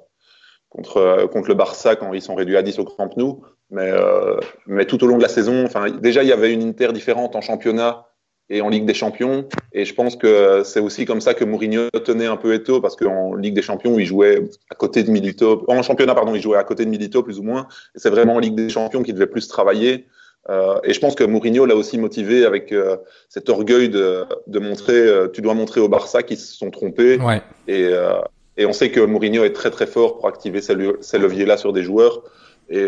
contre, 0.69 1.27
contre 1.31 1.49
le 1.49 1.53
Barça 1.53 1.95
quand 1.95 2.13
ils 2.13 2.21
sont 2.21 2.35
réduits 2.35 2.57
à 2.57 2.61
10 2.61 2.79
au 2.79 2.85
Camp 2.85 3.15
Nou. 3.17 3.41
Mais, 3.71 3.91
euh, 3.91 4.39
mais 4.65 4.85
tout 4.85 5.03
au 5.03 5.07
long 5.07 5.17
de 5.17 5.21
la 5.21 5.29
saison, 5.29 5.65
déjà, 6.01 6.23
il 6.23 6.29
y 6.29 6.33
avait 6.33 6.51
une 6.51 6.63
Inter 6.63 6.91
différente 6.91 7.35
en 7.35 7.41
championnat 7.41 8.07
et 8.49 8.61
en 8.61 8.69
Ligue 8.69 8.85
des 8.85 8.93
Champions. 8.93 9.45
Et 9.73 9.85
je 9.85 9.93
pense 9.93 10.15
que 10.15 10.63
c'est 10.63 10.79
aussi 10.79 11.05
comme 11.05 11.21
ça 11.21 11.33
que 11.33 11.45
Mourinho 11.45 11.89
tenait 12.03 12.25
un 12.25 12.37
peu 12.37 12.53
Eto, 12.53 12.81
parce 12.81 12.95
qu'en 12.95 13.35
Ligue 13.35 13.53
des 13.53 13.61
Champions, 13.61 13.99
il 13.99 14.05
jouait 14.05 14.41
à 14.69 14.75
côté 14.75 15.03
de 15.03 15.11
Milito. 15.11 15.65
En 15.67 15.81
championnat, 15.83 16.15
pardon, 16.15 16.33
il 16.35 16.41
jouait 16.41 16.57
à 16.57 16.63
côté 16.63 16.85
de 16.85 16.89
Milito, 16.89 17.21
plus 17.23 17.39
ou 17.39 17.43
moins. 17.43 17.67
Et 17.95 17.99
c'est 17.99 18.09
vraiment 18.09 18.35
en 18.35 18.39
Ligue 18.39 18.55
des 18.55 18.69
Champions 18.69 19.03
qu'il 19.03 19.13
devait 19.13 19.27
plus 19.27 19.47
travailler. 19.47 20.07
Euh, 20.49 20.79
et 20.83 20.93
je 20.93 20.99
pense 20.99 21.13
que 21.15 21.23
Mourinho 21.23 21.65
l'a 21.65 21.75
aussi 21.75 21.99
motivé 21.99 22.45
avec 22.45 22.71
euh, 22.71 22.97
cet 23.27 23.49
orgueil 23.49 23.89
de, 23.89 24.23
de 24.47 24.59
montrer, 24.59 24.97
euh, 24.97 25.27
tu 25.27 25.41
dois 25.41 25.53
montrer 25.53 25.79
au 25.81 25.89
Barça 25.89 26.23
qu'ils 26.23 26.39
se 26.39 26.55
sont 26.55 26.71
trompés. 26.71 27.17
Ouais. 27.17 27.43
Et, 27.67 27.83
euh, 27.83 28.13
et 28.57 28.65
on 28.65 28.73
sait 28.73 28.89
que 28.89 29.01
Mourinho 29.01 29.43
est 29.43 29.53
très 29.53 29.69
très 29.69 29.85
fort 29.85 30.17
pour 30.17 30.27
activer 30.27 30.61
ces, 30.61 30.75
ces 31.01 31.19
leviers-là 31.19 31.57
sur 31.57 31.71
des 31.71 31.83
joueurs. 31.83 32.23
Et, 32.71 32.87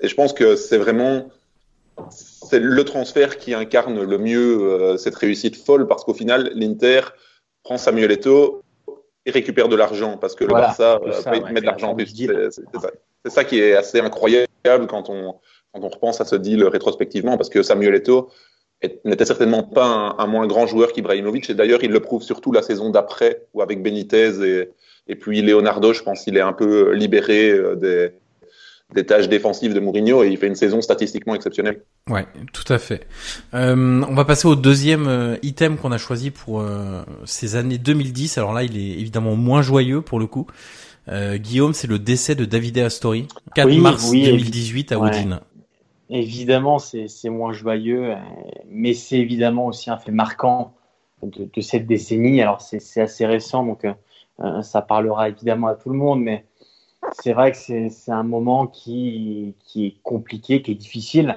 et 0.00 0.08
je 0.08 0.14
pense 0.14 0.32
que 0.32 0.56
c'est 0.56 0.78
vraiment 0.78 1.30
c'est 2.10 2.58
le 2.58 2.84
transfert 2.84 3.38
qui 3.38 3.54
incarne 3.54 4.02
le 4.02 4.18
mieux 4.18 4.62
euh, 4.62 4.96
cette 4.96 5.14
réussite 5.14 5.56
folle 5.56 5.86
parce 5.86 6.04
qu'au 6.04 6.14
final, 6.14 6.50
l'Inter 6.54 7.00
prend 7.62 7.78
Samuel 7.78 8.12
Eto'o 8.12 8.62
et 9.26 9.30
récupère 9.30 9.68
de 9.68 9.76
l'argent 9.76 10.16
parce 10.16 10.34
que 10.34 10.44
le 10.44 10.52
Barça 10.52 11.00
euh, 11.04 11.52
met 11.52 11.60
de 11.60 11.66
l'argent 11.66 11.96
C'est 11.98 13.30
ça. 13.30 13.44
qui 13.44 13.60
est 13.60 13.74
assez 13.74 14.00
incroyable 14.00 14.48
quand 14.88 15.10
on, 15.10 15.34
quand 15.72 15.82
on 15.82 15.88
repense 15.88 16.20
à 16.20 16.24
ce 16.24 16.36
deal 16.36 16.64
rétrospectivement 16.64 17.36
parce 17.36 17.50
que 17.50 17.62
Samuel 17.62 17.94
Eto'o 17.94 18.30
n'était 19.04 19.26
certainement 19.26 19.62
pas 19.62 20.16
un, 20.18 20.26
moins 20.26 20.46
grand 20.46 20.66
joueur 20.66 20.92
qu'Ibrahimovic 20.92 21.50
et 21.50 21.54
d'ailleurs 21.54 21.84
il 21.84 21.90
le 21.90 22.00
prouve 22.00 22.22
surtout 22.22 22.50
la 22.50 22.62
saison 22.62 22.88
d'après 22.88 23.46
où 23.52 23.60
avec 23.60 23.82
Benitez 23.82 24.42
et, 24.42 24.70
et 25.06 25.16
puis 25.16 25.42
Leonardo, 25.42 25.92
je 25.92 26.02
pense 26.02 26.22
qu'il 26.22 26.36
est 26.36 26.42
un 26.42 26.52
peu 26.52 26.92
libéré 26.92 27.50
euh, 27.50 27.74
des 27.74 28.12
des 28.94 29.06
tâches 29.06 29.28
défensives 29.28 29.74
de 29.74 29.80
Mourinho 29.80 30.24
et 30.24 30.28
il 30.28 30.36
fait 30.36 30.46
une 30.46 30.54
saison 30.54 30.80
statistiquement 30.80 31.34
exceptionnelle. 31.34 31.82
Ouais, 32.08 32.26
tout 32.52 32.70
à 32.72 32.78
fait. 32.78 33.06
Euh, 33.54 34.02
on 34.08 34.14
va 34.14 34.24
passer 34.24 34.48
au 34.48 34.56
deuxième 34.56 35.06
euh, 35.06 35.36
item 35.42 35.76
qu'on 35.76 35.92
a 35.92 35.98
choisi 35.98 36.30
pour 36.30 36.60
euh, 36.60 37.02
ces 37.24 37.56
années 37.56 37.78
2010. 37.78 38.38
Alors 38.38 38.52
là, 38.52 38.62
il 38.64 38.76
est 38.76 38.98
évidemment 38.98 39.36
moins 39.36 39.62
joyeux 39.62 40.00
pour 40.00 40.18
le 40.18 40.26
coup. 40.26 40.46
Euh, 41.08 41.38
Guillaume, 41.38 41.72
c'est 41.72 41.86
le 41.86 41.98
décès 41.98 42.34
de 42.34 42.44
Davide 42.44 42.78
Astori, 42.78 43.26
4 43.54 43.72
mars 43.78 44.10
2018 44.10 44.92
à 44.92 44.96
Udine. 44.96 45.40
Évidemment, 46.08 46.78
c'est 46.78 47.28
moins 47.28 47.52
joyeux, 47.52 48.14
mais 48.68 48.94
c'est 48.94 49.18
évidemment 49.18 49.66
aussi 49.66 49.90
un 49.90 49.96
fait 49.96 50.10
marquant 50.10 50.74
de, 51.22 51.60
cette 51.60 51.86
décennie. 51.86 52.42
Alors 52.42 52.60
c'est 52.60 53.00
assez 53.00 53.26
récent, 53.26 53.64
donc 53.64 53.86
ça 54.62 54.82
parlera 54.82 55.28
évidemment 55.28 55.68
à 55.68 55.76
tout 55.76 55.88
le 55.88 55.96
monde, 55.96 56.20
mais 56.20 56.44
c'est 57.12 57.32
vrai 57.32 57.52
que 57.52 57.56
c'est 57.56 58.12
un 58.12 58.22
moment 58.22 58.66
qui, 58.66 59.54
qui 59.60 59.86
est 59.86 59.96
compliqué, 60.02 60.62
qui 60.62 60.72
est 60.72 60.76
difficile. 60.76 61.36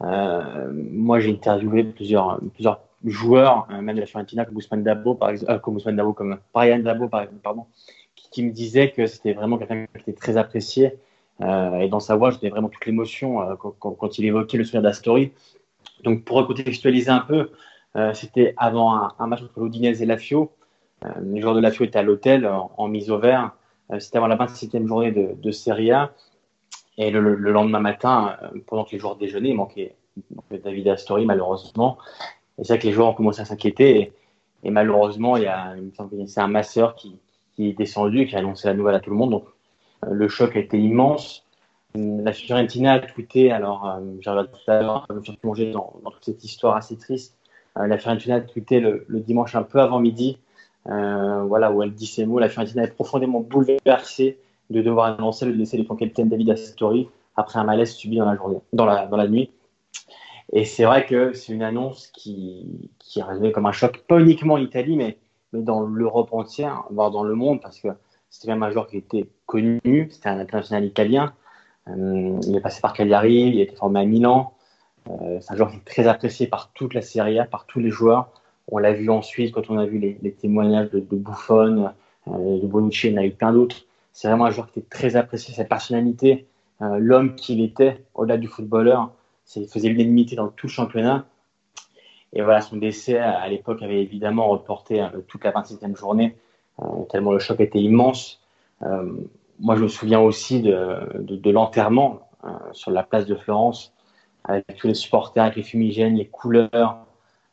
moi, 0.00 1.20
j'ai 1.20 1.32
interviewé 1.32 1.84
plusieurs, 1.84 2.40
plusieurs 2.54 2.80
joueurs, 3.04 3.68
même 3.68 3.96
de 3.96 4.00
la 4.00 4.06
Fiorentina, 4.06 4.44
comme 4.44 4.56
Ousmane 4.56 4.82
Dabo, 4.82 5.14
par 5.14 5.30
exemple, 5.30 5.60
comme 5.60 5.76
Ousmane 5.76 5.96
Dabo, 5.96 6.12
comme 6.12 6.38
Brian 6.54 6.80
Dabo, 6.80 7.08
pardon, 7.08 7.66
qui, 8.14 8.42
me 8.42 8.50
disait 8.50 8.90
que 8.90 9.06
c'était 9.06 9.32
vraiment 9.32 9.58
quelqu'un 9.58 9.86
qui 9.86 10.10
était 10.10 10.12
très 10.12 10.36
apprécié. 10.36 10.98
et 11.40 11.88
dans 11.88 12.00
sa 12.00 12.16
voix, 12.16 12.30
j'avais 12.30 12.50
vraiment 12.50 12.68
toute 12.68 12.84
l'émotion 12.86 13.56
quand, 13.56 13.72
quand, 13.72 14.18
il 14.18 14.26
évoquait 14.26 14.58
le 14.58 14.64
souvenir 14.64 14.82
d'Astori. 14.82 15.32
Donc, 16.04 16.24
pour 16.24 16.36
recontextualiser 16.36 17.10
un 17.10 17.20
peu, 17.20 17.50
euh, 17.96 18.14
c'était 18.14 18.54
avant 18.56 19.10
un, 19.18 19.26
match 19.26 19.42
entre 19.42 19.60
l'Odinez 19.60 20.02
et 20.02 20.06
Lafio. 20.06 20.52
Euh, 21.04 21.08
les 21.22 21.40
joueurs 21.40 21.54
de 21.54 21.60
Lafio 21.60 21.84
étaient 21.84 21.98
à 21.98 22.02
l'hôtel 22.02 22.46
en, 22.46 22.88
mise 22.88 23.10
au 23.10 23.18
vert. 23.18 23.52
Euh, 23.92 24.00
c'était 24.00 24.18
avant 24.18 24.26
la 24.26 24.36
27e 24.36 24.86
journée 24.86 25.12
de, 25.12 25.50
Serie 25.50 25.92
A. 25.92 26.12
Et 26.96 27.10
le, 27.10 27.34
lendemain 27.36 27.78
matin, 27.78 28.36
pendant 28.66 28.84
que 28.84 28.90
les 28.90 28.98
joueurs 28.98 29.16
déjeunaient, 29.16 29.50
il 29.50 29.56
manquait, 29.56 29.94
David 30.50 30.88
Astori 30.88 31.26
malheureusement. 31.26 31.96
Et 32.58 32.64
c'est 32.64 32.72
vrai 32.72 32.78
que 32.80 32.86
les 32.86 32.92
joueurs 32.92 33.08
ont 33.08 33.14
commencé 33.14 33.40
à 33.40 33.44
s'inquiéter. 33.44 34.12
Et, 34.64 34.70
malheureusement, 34.70 35.36
il 35.36 35.44
y 35.44 35.46
a, 35.46 35.76
c'est 36.26 36.40
un 36.40 36.48
masseur 36.48 36.96
qui, 36.96 37.16
est 37.58 37.72
descendu 37.72 38.22
et 38.22 38.26
qui 38.26 38.34
a 38.34 38.40
annoncé 38.40 38.66
la 38.66 38.74
nouvelle 38.74 38.96
à 38.96 39.00
tout 39.00 39.10
le 39.10 39.16
monde. 39.16 39.30
Donc 39.30 39.44
le 40.08 40.28
choc 40.28 40.56
a 40.56 40.58
été 40.58 40.78
immense. 40.78 41.44
La 41.94 42.32
Fiorentina 42.32 42.94
a 42.94 42.98
tweeté, 43.00 43.50
alors 43.50 44.00
j'ai 44.20 44.30
regardé 44.30 44.50
tout 44.50 44.70
à 44.70 44.82
l'heure, 44.82 45.06
je 45.10 45.14
me 45.14 45.22
suis 45.22 45.36
plongé 45.36 45.70
dans, 45.70 45.94
dans, 46.04 46.10
toute 46.10 46.24
cette 46.24 46.44
histoire 46.44 46.76
assez 46.76 46.96
triste. 46.96 47.38
Euh, 47.78 47.86
la 47.86 47.98
Fiorentina 47.98 48.36
a 48.36 48.40
tweeté 48.40 48.80
le, 48.80 49.04
dimanche 49.08 49.54
un 49.54 49.62
peu 49.62 49.80
avant 49.80 50.00
midi, 50.00 50.38
euh, 50.38 50.47
voilà, 50.88 51.70
où 51.72 51.82
elle 51.82 51.92
dit 51.92 52.06
ces 52.06 52.26
mots. 52.26 52.38
La 52.38 52.48
Fiorentina 52.48 52.84
est 52.84 52.94
profondément 52.94 53.40
bouleversée 53.40 54.38
de 54.70 54.82
devoir 54.82 55.06
annoncer 55.06 55.46
le 55.46 55.54
décès 55.54 55.78
de 55.78 55.84
son 55.84 55.96
capitaine 55.96 56.28
David 56.28 56.50
Astori 56.50 57.08
après 57.36 57.58
un 57.58 57.64
malaise 57.64 57.92
subi 57.94 58.16
dans 58.16 58.26
la 58.26 58.36
journée, 58.36 58.58
dans 58.72 58.84
la, 58.84 59.28
nuit. 59.28 59.50
Et 60.52 60.64
c'est 60.64 60.84
vrai 60.84 61.06
que 61.06 61.32
c'est 61.32 61.52
une 61.52 61.62
annonce 61.62 62.08
qui, 62.08 62.90
qui 62.98 63.20
a 63.20 63.26
résonné 63.26 63.52
comme 63.52 63.66
un 63.66 63.72
choc, 63.72 64.04
pas 64.08 64.18
uniquement 64.18 64.54
en 64.54 64.58
Italie, 64.58 64.96
mais, 64.96 65.18
mais 65.52 65.62
dans 65.62 65.82
l'Europe 65.82 66.30
entière, 66.32 66.84
voire 66.90 67.10
dans 67.10 67.22
le 67.22 67.34
monde, 67.34 67.60
parce 67.60 67.78
que 67.80 67.88
c'était 68.30 68.52
un 68.52 68.70
joueur 68.70 68.88
qui 68.88 68.96
était 68.96 69.28
connu, 69.46 70.08
c'était 70.10 70.28
un 70.28 70.38
international 70.38 70.84
italien. 70.84 71.32
Euh, 71.88 72.38
il 72.46 72.56
est 72.56 72.60
passé 72.60 72.80
par 72.80 72.92
Cagliari, 72.92 73.34
il 73.34 73.60
a 73.60 73.62
été 73.62 73.76
formé 73.76 74.00
à 74.00 74.04
Milan. 74.04 74.52
Euh, 75.08 75.38
c'est 75.40 75.52
un 75.52 75.56
joueur 75.56 75.70
qui 75.70 75.76
est 75.76 75.84
très 75.84 76.06
apprécié 76.06 76.46
par 76.46 76.72
toute 76.72 76.92
la 76.92 77.02
Serie 77.02 77.38
A, 77.38 77.44
par 77.44 77.66
tous 77.66 77.80
les 77.80 77.90
joueurs. 77.90 78.30
On 78.68 78.78
l'a 78.78 78.92
vu 78.92 79.10
ensuite 79.10 79.52
quand 79.52 79.70
on 79.70 79.78
a 79.78 79.86
vu 79.86 79.98
les, 79.98 80.32
témoignages 80.32 80.90
de, 80.90 81.00
de 81.00 81.16
Buffon, 81.16 81.90
euh, 82.28 82.60
de 82.60 82.66
Bonucci, 82.66 83.12
en 83.12 83.16
a 83.16 83.24
eu 83.24 83.30
plein 83.30 83.52
d'autres. 83.52 83.76
C'est 84.12 84.28
vraiment 84.28 84.46
un 84.46 84.50
joueur 84.50 84.70
qui 84.70 84.78
était 84.78 84.88
très 84.88 85.16
apprécié, 85.16 85.54
sa 85.54 85.64
personnalité, 85.64 86.46
euh, 86.82 86.98
l'homme 86.98 87.34
qu'il 87.34 87.62
était, 87.62 88.04
au-delà 88.14 88.36
du 88.36 88.46
footballeur, 88.46 89.12
il 89.56 89.66
faisait 89.66 89.88
l'unanimité 89.88 90.36
dans 90.36 90.48
tout 90.48 90.66
le 90.66 90.72
championnat. 90.72 91.26
Et 92.34 92.42
voilà, 92.42 92.60
son 92.60 92.76
décès 92.76 93.18
à, 93.18 93.48
l'époque 93.48 93.82
avait 93.82 94.02
évidemment 94.02 94.48
reporté 94.48 95.06
toute 95.28 95.44
la 95.44 95.52
27e 95.52 95.96
journée, 95.96 96.36
tellement 97.08 97.32
le 97.32 97.38
choc 97.38 97.58
était 97.60 97.80
immense. 97.80 98.42
moi, 98.82 99.76
je 99.76 99.82
me 99.82 99.88
souviens 99.88 100.20
aussi 100.20 100.60
de 100.60 101.50
l'enterrement 101.50 102.20
sur 102.72 102.90
la 102.90 103.02
place 103.02 103.24
de 103.24 103.34
Florence 103.34 103.94
avec 104.44 104.76
tous 104.76 104.88
les 104.88 104.94
supporters, 104.94 105.44
avec 105.44 105.56
les 105.56 105.62
fumigènes, 105.62 106.16
les 106.16 106.26
couleurs, 106.26 107.06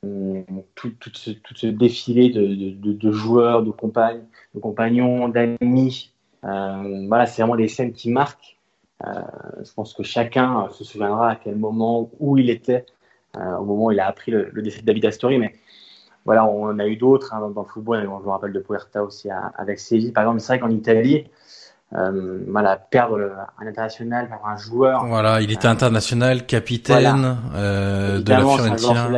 euh, 0.05 0.41
tout, 0.75 0.91
ce, 1.13 1.67
défilé 1.67 2.29
de, 2.29 3.12
joueurs, 3.12 3.63
de, 3.63 3.71
compagnes, 3.71 4.24
de 4.53 4.59
compagnons, 4.59 5.27
d'amis. 5.27 6.12
Euh, 6.43 7.05
voilà, 7.07 7.25
c'est 7.25 7.41
vraiment 7.41 7.55
des 7.55 7.67
scènes 7.67 7.93
qui 7.93 8.09
marquent. 8.09 8.57
Euh, 9.06 9.21
je 9.63 9.71
pense 9.73 9.93
que 9.93 10.03
chacun 10.03 10.69
se 10.71 10.84
souviendra 10.84 11.32
à 11.32 11.36
quel 11.36 11.56
moment, 11.56 12.10
où 12.19 12.38
il 12.38 12.49
était 12.49 12.86
au 13.36 13.65
moment 13.65 13.86
où 13.86 13.91
il 13.91 13.99
a 13.99 14.08
appris 14.08 14.32
le, 14.32 14.49
décès 14.62 14.82
de 14.82 14.86
David 14.86 15.06
Astori. 15.06 15.38
Mais 15.38 15.53
voilà, 16.23 16.45
on 16.45 16.80
a 16.80 16.88
eu 16.88 16.95
d'autres 16.95 17.34
hein, 17.34 17.51
dans, 17.53 17.62
le 17.62 17.67
football. 17.67 18.01
Je 18.01 18.08
me 18.08 18.30
rappelle 18.30 18.53
de 18.53 18.60
Puerta 18.60 19.03
aussi 19.03 19.30
avec 19.58 19.80
Séville. 19.80 20.12
Par 20.12 20.23
exemple, 20.23 20.39
c'est 20.39 20.53
vrai 20.53 20.60
qu'en 20.60 20.69
Italie, 20.69 21.25
euh, 21.93 22.39
voilà, 22.47 22.77
perdre 22.77 23.19
un 23.60 23.67
international, 23.67 24.27
perdre 24.27 24.45
un 24.45 24.58
joueur. 24.58 25.06
Voilà, 25.06 25.41
il 25.41 25.51
était 25.51 25.67
euh, 25.67 25.71
international, 25.71 26.45
capitaine 26.45 27.38
euh, 27.53 28.21
de 28.21 28.30
la 28.30 28.39
Fiorentina. 28.39 29.10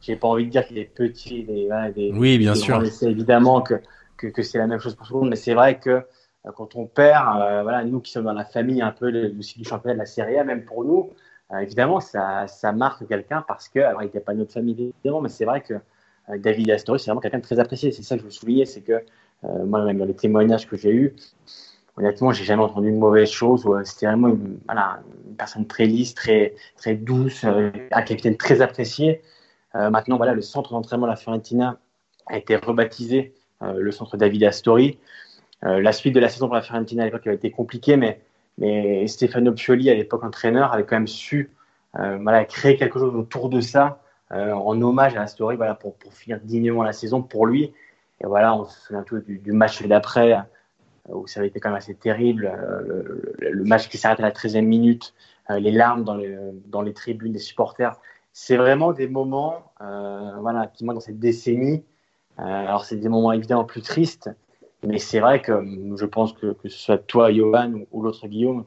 J'ai 0.00 0.16
pas 0.16 0.28
envie 0.28 0.46
de 0.46 0.50
dire 0.50 0.66
qu'il 0.66 0.78
est 0.78 0.84
petit, 0.84 1.42
des, 1.42 1.68
des, 1.94 2.12
oui, 2.12 2.38
bien 2.38 2.54
sûr. 2.54 2.84
C'est 2.86 3.10
évidemment 3.10 3.60
que, 3.60 3.74
que, 4.16 4.26
que 4.28 4.42
c'est 4.42 4.58
la 4.58 4.66
même 4.66 4.78
chose 4.78 4.94
pour 4.94 5.06
tout 5.06 5.14
le 5.14 5.20
monde, 5.20 5.30
mais 5.30 5.36
c'est 5.36 5.54
vrai 5.54 5.78
que 5.78 5.90
euh, 5.90 6.02
quand 6.54 6.76
on 6.76 6.86
perd, 6.86 7.62
voilà, 7.62 7.84
nous 7.84 8.00
qui 8.00 8.12
sommes 8.12 8.24
dans 8.24 8.32
la 8.32 8.44
famille 8.44 8.82
un 8.82 8.92
peu 8.92 9.10
le, 9.10 9.30
du 9.30 9.64
championnat 9.64 9.94
de 9.94 9.98
la 9.98 10.06
Serie 10.06 10.38
A, 10.38 10.44
même 10.44 10.64
pour 10.64 10.84
nous, 10.84 11.10
évidemment, 11.60 12.00
ça, 12.00 12.46
ça 12.46 12.72
marque 12.72 13.06
quelqu'un 13.08 13.44
parce 13.46 13.68
que, 13.68 13.80
alors 13.80 14.02
il 14.02 14.06
n'était 14.06 14.20
pas 14.20 14.34
notre 14.34 14.52
famille 14.52 14.92
évidemment, 15.02 15.20
mais 15.20 15.28
c'est 15.28 15.44
vrai 15.44 15.62
que 15.62 15.74
David 16.38 16.70
Astori, 16.70 16.98
c'est 16.98 17.06
vraiment 17.06 17.20
quelqu'un 17.20 17.38
de 17.38 17.42
très 17.42 17.58
apprécié. 17.58 17.92
C'est 17.92 18.02
ça 18.02 18.16
que 18.16 18.20
je 18.20 18.26
veux 18.26 18.32
souligner, 18.32 18.66
c'est 18.66 18.82
que 18.82 19.02
moi, 19.42 19.84
même 19.84 19.98
dans 19.98 20.04
les 20.04 20.14
témoignages 20.14 20.68
que 20.68 20.76
j'ai 20.76 20.92
eus, 20.92 21.14
honnêtement, 21.96 22.32
j'ai 22.32 22.44
jamais 22.44 22.62
entendu 22.62 22.88
une 22.88 22.98
mauvaise 22.98 23.30
chose. 23.30 23.66
C'était 23.84 24.06
vraiment 24.06 24.28
une, 24.28 24.58
voilà, 24.66 25.00
une, 25.26 25.36
personne 25.36 25.66
très 25.66 25.86
lisse, 25.86 26.14
très, 26.14 26.54
très 26.76 26.94
douce, 26.94 27.44
euh, 27.44 27.70
un 27.90 28.02
capitaine 28.02 28.36
très 28.36 28.60
apprécié. 28.60 29.22
Euh, 29.76 29.90
maintenant, 29.90 30.16
voilà, 30.16 30.34
le 30.34 30.42
centre 30.42 30.72
d'entraînement 30.72 31.06
de 31.06 31.10
la 31.10 31.16
Fiorentina 31.16 31.78
a 32.26 32.38
été 32.38 32.56
rebaptisé 32.56 33.34
euh, 33.62 33.74
le 33.78 33.92
centre 33.92 34.16
David 34.16 34.44
Astori. 34.44 34.98
Euh, 35.64 35.80
la 35.80 35.92
suite 35.92 36.14
de 36.14 36.20
la 36.20 36.28
saison 36.28 36.46
pour 36.46 36.54
la 36.54 36.62
Fiorentina 36.62 37.02
à 37.02 37.06
l'époque 37.06 37.26
avait 37.26 37.36
été 37.36 37.50
compliquée, 37.50 37.96
mais, 37.96 38.20
mais 38.58 39.06
Stefano 39.06 39.52
Pioli, 39.52 39.90
à 39.90 39.94
l'époque 39.94 40.24
entraîneur, 40.24 40.72
avait 40.72 40.84
quand 40.84 40.96
même 40.96 41.06
su 41.08 41.50
voilà, 41.94 42.44
créer 42.44 42.76
quelque 42.76 42.98
chose 42.98 43.14
autour 43.14 43.48
de 43.48 43.62
ça, 43.62 44.02
en 44.30 44.82
hommage 44.82 45.16
à 45.16 45.22
Astori, 45.22 45.56
voilà, 45.56 45.74
pour, 45.74 45.94
finir 46.10 46.38
dignement 46.42 46.82
la 46.82 46.92
saison 46.92 47.22
pour 47.22 47.46
lui. 47.46 47.72
Et 48.20 48.26
voilà, 48.26 48.54
on 48.54 48.66
se 48.66 48.78
souvient 48.80 49.02
tous 49.02 49.20
du, 49.20 49.38
du 49.38 49.52
match 49.52 49.82
d'après 49.82 50.36
où 51.08 51.26
ça 51.26 51.40
avait 51.40 51.48
été 51.48 51.58
quand 51.58 51.70
même 51.70 51.78
assez 51.78 51.94
terrible. 51.94 52.52
Le, 53.38 53.64
match 53.64 53.88
qui 53.88 53.96
s'arrête 53.96 54.20
à 54.20 54.24
la 54.24 54.30
13e 54.30 54.60
minute, 54.66 55.14
les 55.48 55.70
larmes 55.70 56.04
dans 56.04 56.82
les 56.82 56.92
tribunes 56.92 57.32
des 57.32 57.38
supporters. 57.38 57.98
C'est 58.38 58.58
vraiment 58.58 58.92
des 58.92 59.08
moments 59.08 59.72
euh, 59.80 60.32
voilà, 60.42 60.66
qui, 60.66 60.84
moi, 60.84 60.92
dans 60.92 61.00
cette 61.00 61.18
décennie, 61.18 61.82
alors 62.36 62.84
c'est 62.84 62.96
des 62.96 63.08
moments 63.08 63.32
évidemment 63.32 63.64
plus 63.64 63.80
tristes, 63.80 64.28
mais 64.86 64.98
c'est 64.98 65.20
vrai 65.20 65.40
que 65.40 65.52
je 65.98 66.04
pense 66.04 66.34
que, 66.34 66.52
que 66.52 66.68
ce 66.68 66.76
soit 66.76 66.98
toi, 66.98 67.32
Johan, 67.32 67.72
ou, 67.92 68.02
l'autre 68.02 68.28
Guillaume, 68.28 68.66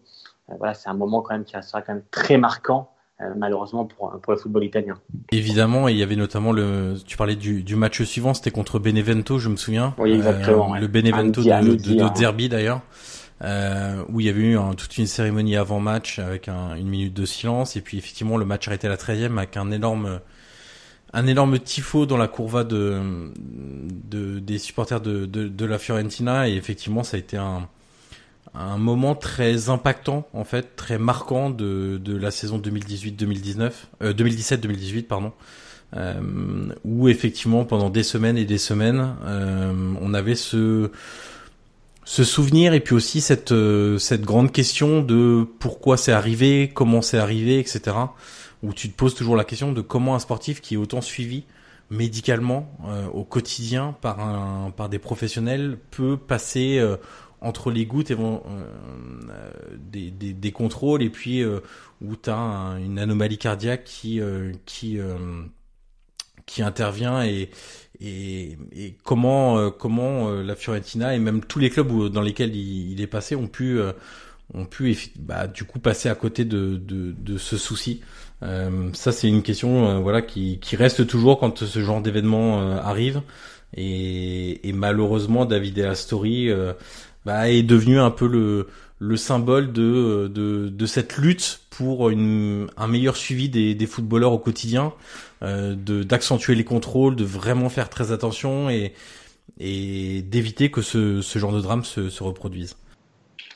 voilà, 0.57 0.73
c'est 0.73 0.89
un 0.89 0.95
moment 0.95 1.21
quand 1.21 1.35
même 1.35 1.43
qui 1.43 1.55
restera 1.55 1.83
quand 1.83 1.93
même 1.93 2.03
très 2.09 2.39
marquant 2.39 2.89
euh, 3.21 3.25
malheureusement 3.37 3.85
pour, 3.85 4.19
pour 4.19 4.33
le 4.33 4.39
football 4.39 4.63
italien. 4.63 4.97
Évidemment, 5.31 5.87
et 5.87 5.91
il 5.91 5.99
y 5.99 6.03
avait 6.03 6.15
notamment 6.15 6.51
le, 6.51 6.95
tu 7.05 7.15
parlais 7.15 7.35
du, 7.35 7.61
du 7.61 7.75
match 7.75 8.01
suivant, 8.01 8.33
c'était 8.33 8.49
contre 8.49 8.79
Benevento, 8.79 9.37
je 9.37 9.49
me 9.49 9.55
souviens. 9.55 9.93
Oui, 9.99 10.13
exactement. 10.13 10.73
Euh, 10.73 10.79
le 10.79 10.87
Benevento 10.87 11.43
de, 11.43 11.47
de, 11.47 11.75
de, 11.75 12.01
hein. 12.01 12.13
Derby 12.17 12.49
d'ailleurs. 12.49 12.81
Euh, 13.41 14.03
où 14.09 14.19
il 14.19 14.25
y 14.25 14.29
avait 14.29 14.41
eu 14.41 14.57
toute 14.75 14.97
une 14.97 15.07
cérémonie 15.07 15.55
avant 15.55 15.79
match 15.79 16.19
avec 16.19 16.49
un, 16.49 16.75
une 16.75 16.89
minute 16.89 17.13
de 17.13 17.25
silence. 17.25 17.75
Et 17.75 17.81
puis 17.81 17.97
effectivement 17.97 18.37
le 18.37 18.45
match 18.45 18.67
arrêté 18.67 18.87
à 18.87 18.89
la 18.89 18.97
13e 18.97 19.37
avec 19.37 19.55
un 19.55 19.71
énorme 19.71 20.19
un 21.13 21.25
énorme 21.25 21.57
tifo 21.57 22.05
dans 22.05 22.17
la 22.17 22.27
courva 22.27 22.63
de, 22.63 23.31
de 24.09 24.39
des 24.39 24.57
supporters 24.57 25.01
de, 25.01 25.25
de, 25.25 25.47
de 25.47 25.65
la 25.65 25.79
Fiorentina. 25.79 26.49
Et 26.49 26.55
effectivement 26.55 27.03
ça 27.03 27.15
a 27.15 27.19
été 27.19 27.37
un 27.37 27.69
un 28.53 28.77
moment 28.77 29.15
très 29.15 29.69
impactant 29.69 30.27
en 30.33 30.43
fait, 30.43 30.75
très 30.75 30.97
marquant 30.97 31.49
de, 31.49 31.99
de 32.03 32.17
la 32.17 32.31
saison 32.31 32.59
2018-2019, 32.59 33.71
euh, 34.01 34.13
2017-2018 34.13 35.03
pardon, 35.03 35.33
euh, 35.95 36.19
où 36.83 37.09
effectivement 37.09 37.65
pendant 37.65 37.89
des 37.89 38.03
semaines 38.03 38.37
et 38.37 38.45
des 38.45 38.57
semaines, 38.57 39.15
euh, 39.25 39.73
on 40.01 40.13
avait 40.13 40.35
ce 40.35 40.91
ce 42.09 42.23
souvenir 42.23 42.73
et 42.73 42.79
puis 42.79 42.95
aussi 42.95 43.21
cette 43.21 43.51
euh, 43.51 43.99
cette 43.99 44.21
grande 44.21 44.51
question 44.51 45.01
de 45.01 45.45
pourquoi 45.59 45.95
c'est 45.95 46.11
arrivé, 46.11 46.71
comment 46.73 47.01
c'est 47.01 47.19
arrivé, 47.19 47.59
etc. 47.59 47.95
Où 48.63 48.73
tu 48.73 48.89
te 48.89 48.95
poses 48.95 49.13
toujours 49.13 49.35
la 49.35 49.43
question 49.43 49.71
de 49.71 49.81
comment 49.81 50.15
un 50.15 50.19
sportif 50.19 50.59
qui 50.61 50.73
est 50.73 50.77
autant 50.77 51.01
suivi 51.01 51.43
médicalement 51.91 52.71
euh, 52.87 53.07
au 53.07 53.23
quotidien 53.23 53.95
par 54.01 54.19
un 54.19 54.71
par 54.71 54.89
des 54.89 54.99
professionnels 54.99 55.77
peut 55.91 56.17
passer 56.17 56.79
entre 57.41 57.71
les 57.71 57.85
gouttes 57.85 58.11
et 58.11 58.15
vont, 58.15 58.43
euh, 58.47 59.77
des, 59.77 60.11
des, 60.11 60.33
des, 60.33 60.51
contrôles 60.51 61.01
et 61.01 61.09
puis 61.09 61.41
euh, 61.41 61.59
où 62.01 62.15
tu 62.15 62.29
as 62.29 62.77
une 62.83 62.99
anomalie 62.99 63.37
cardiaque 63.37 63.83
qui 63.85 64.19
euh, 64.19 64.51
qui 64.65 64.99
qui 66.45 66.61
intervient 66.63 67.23
et 67.23 67.49
et, 68.01 68.57
et 68.75 68.95
comment 69.03 69.71
comment 69.71 70.29
la 70.29 70.55
Fiorentina 70.55 71.15
et 71.15 71.19
même 71.19 71.41
tous 71.41 71.59
les 71.59 71.69
clubs 71.69 71.91
où, 71.91 72.09
dans 72.09 72.21
lesquels 72.21 72.55
il, 72.55 72.91
il, 72.91 73.01
est 73.01 73.07
passé 73.07 73.35
ont 73.35 73.47
pu 73.47 73.79
ont 74.53 74.65
pu 74.65 74.97
bah, 75.17 75.47
du 75.47 75.63
coup 75.63 75.79
passer 75.79 76.09
à 76.09 76.15
côté 76.15 76.45
de, 76.45 76.77
de, 76.77 77.13
de 77.17 77.37
ce 77.37 77.57
souci. 77.57 78.01
Euh, 78.43 78.89
ça, 78.93 79.11
c'est 79.11 79.27
une 79.27 79.43
question 79.43 79.87
euh, 79.87 79.99
voilà 79.99 80.21
qui, 80.21 80.59
qui 80.59 80.75
reste 80.75 81.05
toujours 81.07 81.39
quand 81.39 81.65
ce 81.65 81.79
genre 81.79 82.01
d'événement 82.01 82.61
euh, 82.61 82.77
arrive. 82.77 83.21
Et, 83.75 84.67
et, 84.67 84.73
malheureusement, 84.73 85.45
David 85.45 85.77
et 85.77 85.83
Astori 85.83 86.49
bah, 87.23 87.49
est 87.49 87.61
devenu 87.61 87.99
un 87.99 88.09
peu 88.09 88.27
le, 88.27 88.67
le 88.99 89.15
symbole 89.15 89.71
de, 89.71 90.85
cette 90.85 91.17
lutte 91.17 91.61
pour 91.69 92.09
un 92.09 92.87
meilleur 92.87 93.15
suivi 93.15 93.49
des, 93.49 93.85
footballeurs 93.87 94.33
au 94.33 94.39
quotidien, 94.39 94.93
euh, 95.41 95.75
d'accentuer 95.75 96.55
les 96.55 96.65
contrôles, 96.65 97.15
de 97.15 97.23
vraiment 97.23 97.69
faire 97.69 97.89
très 97.89 98.11
attention 98.11 98.69
et, 98.69 98.93
d'éviter 99.57 100.69
que 100.69 100.81
ce, 100.81 101.21
genre 101.21 101.53
de 101.53 101.61
drame 101.61 101.83
se, 101.83 102.09
se 102.09 102.23
reproduise. 102.23 102.77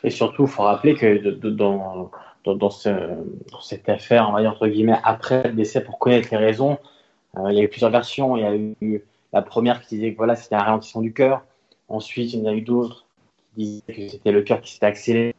Et 0.03 0.09
surtout, 0.09 0.43
il 0.43 0.49
faut 0.49 0.63
rappeler 0.63 0.95
que 0.95 1.29
dans, 1.47 2.11
dans, 2.45 2.69
cette 2.69 3.87
affaire, 3.87 4.27
on 4.29 4.33
va 4.33 4.41
dire 4.41 4.51
entre 4.51 4.67
guillemets, 4.67 4.99
après 5.03 5.43
le 5.47 5.53
décès, 5.53 5.83
pour 5.83 5.99
connaître 5.99 6.29
les 6.31 6.37
raisons, 6.37 6.77
euh, 7.37 7.51
il 7.51 7.57
y 7.57 7.59
a 7.59 7.63
eu 7.63 7.69
plusieurs 7.69 7.91
versions. 7.91 8.35
Il 8.37 8.41
y 8.41 8.45
a 8.45 8.55
eu 8.55 9.03
la 9.31 9.41
première 9.41 9.81
qui 9.81 9.95
disait 9.95 10.11
que 10.11 10.17
voilà, 10.17 10.35
c'était 10.35 10.55
un 10.55 10.63
ralentissement 10.63 11.01
du 11.01 11.13
cœur. 11.13 11.43
Ensuite, 11.87 12.33
il 12.33 12.39
y 12.39 12.43
en 12.43 12.51
a 12.51 12.53
eu 12.53 12.61
d'autres 12.61 13.05
qui 13.55 13.81
disaient 13.87 13.93
que 13.93 14.11
c'était 14.11 14.31
le 14.31 14.41
cœur 14.41 14.61
qui 14.61 14.73
s'était 14.73 14.85
accéléré. 14.85 15.35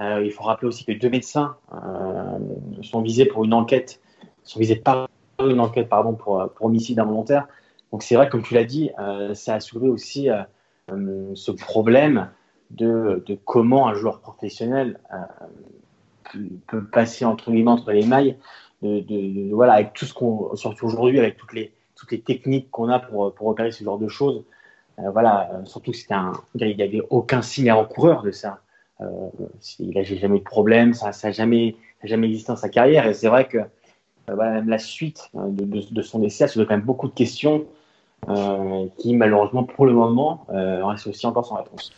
Euh, 0.00 0.24
il 0.24 0.32
faut 0.32 0.44
rappeler 0.44 0.68
aussi 0.68 0.84
que 0.84 0.92
deux 0.92 1.10
médecins 1.10 1.56
euh, 1.72 2.38
sont 2.82 3.02
visés 3.02 3.26
pour 3.26 3.44
une 3.44 3.54
enquête, 3.54 4.00
sont 4.44 4.60
visés 4.60 4.76
par 4.76 5.08
une 5.40 5.60
enquête 5.60 5.88
pardon, 5.88 6.14
pour, 6.14 6.48
pour 6.54 6.66
homicide 6.66 7.00
involontaire. 7.00 7.48
Donc 7.90 8.02
c'est 8.02 8.14
vrai, 8.14 8.28
comme 8.28 8.42
tu 8.42 8.54
l'as 8.54 8.64
dit, 8.64 8.90
euh, 8.98 9.34
ça 9.34 9.54
a 9.54 9.60
soulevé 9.60 9.88
aussi 9.88 10.28
ce 10.88 11.50
problème 11.50 12.30
de, 12.70 13.24
comment 13.44 13.88
un 13.88 13.94
joueur 13.94 14.20
professionnel 14.20 15.00
peut 16.66 16.84
passer 16.84 17.24
entre 17.24 17.50
les 17.50 18.06
mailles, 18.06 18.36
de, 18.82 19.00
de, 19.00 19.52
voilà, 19.52 19.74
avec 19.74 19.94
tout 19.94 20.04
ce 20.04 20.14
qu'on, 20.14 20.54
surtout 20.54 20.86
aujourd'hui, 20.86 21.18
avec 21.18 21.36
toutes 21.36 21.52
les, 21.52 21.72
toutes 21.96 22.12
les 22.12 22.20
techniques 22.20 22.70
qu'on 22.70 22.88
a 22.88 23.00
pour, 23.00 23.34
pour 23.34 23.48
opérer 23.48 23.72
ce 23.72 23.82
genre 23.82 23.98
de 23.98 24.08
choses. 24.08 24.44
Voilà, 25.12 25.50
surtout 25.64 25.92
que 25.92 26.14
un, 26.14 26.32
il 26.54 26.76
n'y 26.76 26.82
avait 26.82 27.02
aucun 27.10 27.42
signe 27.42 27.70
avant-coureur 27.70 28.22
de 28.22 28.30
ça. 28.30 28.60
il 29.78 29.90
n'a 29.94 30.02
jamais 30.02 30.36
eu 30.36 30.40
de 30.40 30.44
problème, 30.44 30.94
ça 30.94 31.10
n'a 31.22 31.30
jamais, 31.32 31.76
jamais 32.02 32.26
existé 32.26 32.52
dans 32.52 32.56
sa 32.56 32.68
carrière. 32.68 33.06
Et 33.06 33.14
c'est 33.14 33.28
vrai 33.28 33.46
que 33.46 33.58
voilà, 34.26 34.60
la 34.60 34.78
suite 34.78 35.30
de, 35.34 35.64
de, 35.92 36.02
son 36.02 36.18
décès 36.18 36.44
a 36.44 36.48
soulevé 36.48 36.68
quand 36.68 36.74
même 36.74 36.84
beaucoup 36.84 37.08
de 37.08 37.14
questions 37.14 37.64
euh, 38.28 38.86
qui 38.98 39.14
malheureusement 39.14 39.64
pour 39.64 39.86
le 39.86 39.92
moment 39.92 40.46
euh, 40.50 40.84
reste 40.84 41.06
aussi 41.06 41.26
encore 41.26 41.46
sans 41.46 41.56
réponse. 41.56 41.92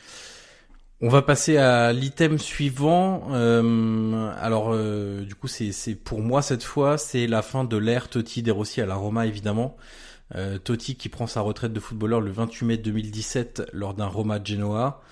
On 1.02 1.08
va 1.08 1.22
passer 1.22 1.56
à 1.56 1.94
l'item 1.94 2.36
suivant. 2.36 3.22
Euh, 3.30 4.30
alors, 4.38 4.68
euh, 4.70 5.22
du 5.22 5.34
coup, 5.34 5.48
c'est 5.48 5.94
pour 5.94 6.20
moi 6.20 6.42
cette 6.42 6.62
fois, 6.62 6.98
c'est 6.98 7.26
la 7.26 7.40
fin 7.40 7.64
de 7.64 7.78
l'ère 7.78 8.08
Totti 8.08 8.42
De 8.42 8.52
Rossi 8.52 8.82
à 8.82 8.86
la 8.86 8.96
Roma, 8.96 9.26
évidemment. 9.26 9.76
Euh, 10.34 10.58
Totti 10.58 10.96
qui 10.96 11.08
prend 11.08 11.26
sa 11.26 11.40
retraite 11.40 11.72
de 11.72 11.80
footballeur 11.80 12.20
le 12.20 12.30
28 12.30 12.66
mai 12.66 12.76
2017 12.76 13.70
lors 13.72 13.94
d'un 13.94 14.06
Roma 14.06 14.42
Genoa. 14.42 15.02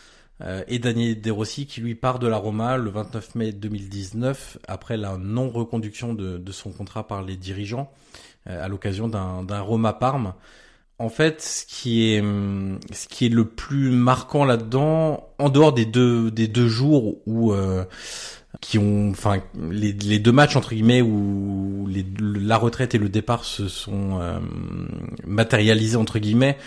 Euh, 0.40 0.62
et 0.68 0.78
Daniel 0.78 1.20
De 1.20 1.31
Rossi 1.33 1.66
qui 1.66 1.81
lui 1.81 1.96
part 1.96 2.20
de 2.20 2.28
la 2.28 2.37
Roma 2.37 2.76
le 2.76 2.90
29 2.90 3.35
mai 3.35 3.52
2019 3.52 4.59
après 4.68 4.96
la 4.96 5.16
non-reconduction 5.16 6.14
de, 6.14 6.38
de, 6.38 6.52
son 6.52 6.70
contrat 6.70 7.09
par 7.09 7.22
les 7.22 7.37
dirigeants 7.37 7.90
à 8.46 8.68
l'occasion 8.68 9.09
d'un 9.09 9.61
Roma 9.61 9.92
Parme 9.92 10.33
en 10.98 11.09
fait, 11.09 11.40
ce 11.40 11.64
qui 11.64 12.12
est 12.12 12.20
ce 12.20 13.09
qui 13.09 13.26
est 13.26 13.28
le 13.28 13.44
plus 13.44 13.90
marquant 13.90 14.44
là-dedans, 14.44 15.28
en 15.38 15.48
dehors 15.48 15.72
des 15.72 15.85
deux 15.85 16.31
des 16.31 16.48
deux 16.48 16.68
jours 16.68 17.16
où 17.26 17.52
euh, 17.52 17.85
qui 18.61 18.79
ont, 18.79 19.11
enfin, 19.11 19.38
les, 19.71 19.92
les, 19.92 20.18
deux 20.18 20.33
matchs 20.33 20.57
entre 20.57 20.75
guillemets 20.75 21.01
où 21.01 21.87
les, 21.88 22.05
la 22.21 22.57
retraite 22.57 22.94
et 22.94 22.99
le 22.99 23.09
départ 23.09 23.44
se 23.44 23.68
sont 23.68 24.21
euh, 24.21 24.38
matérialisés 25.27 25.97
entre 25.97 26.18
guillemets, 26.18 26.59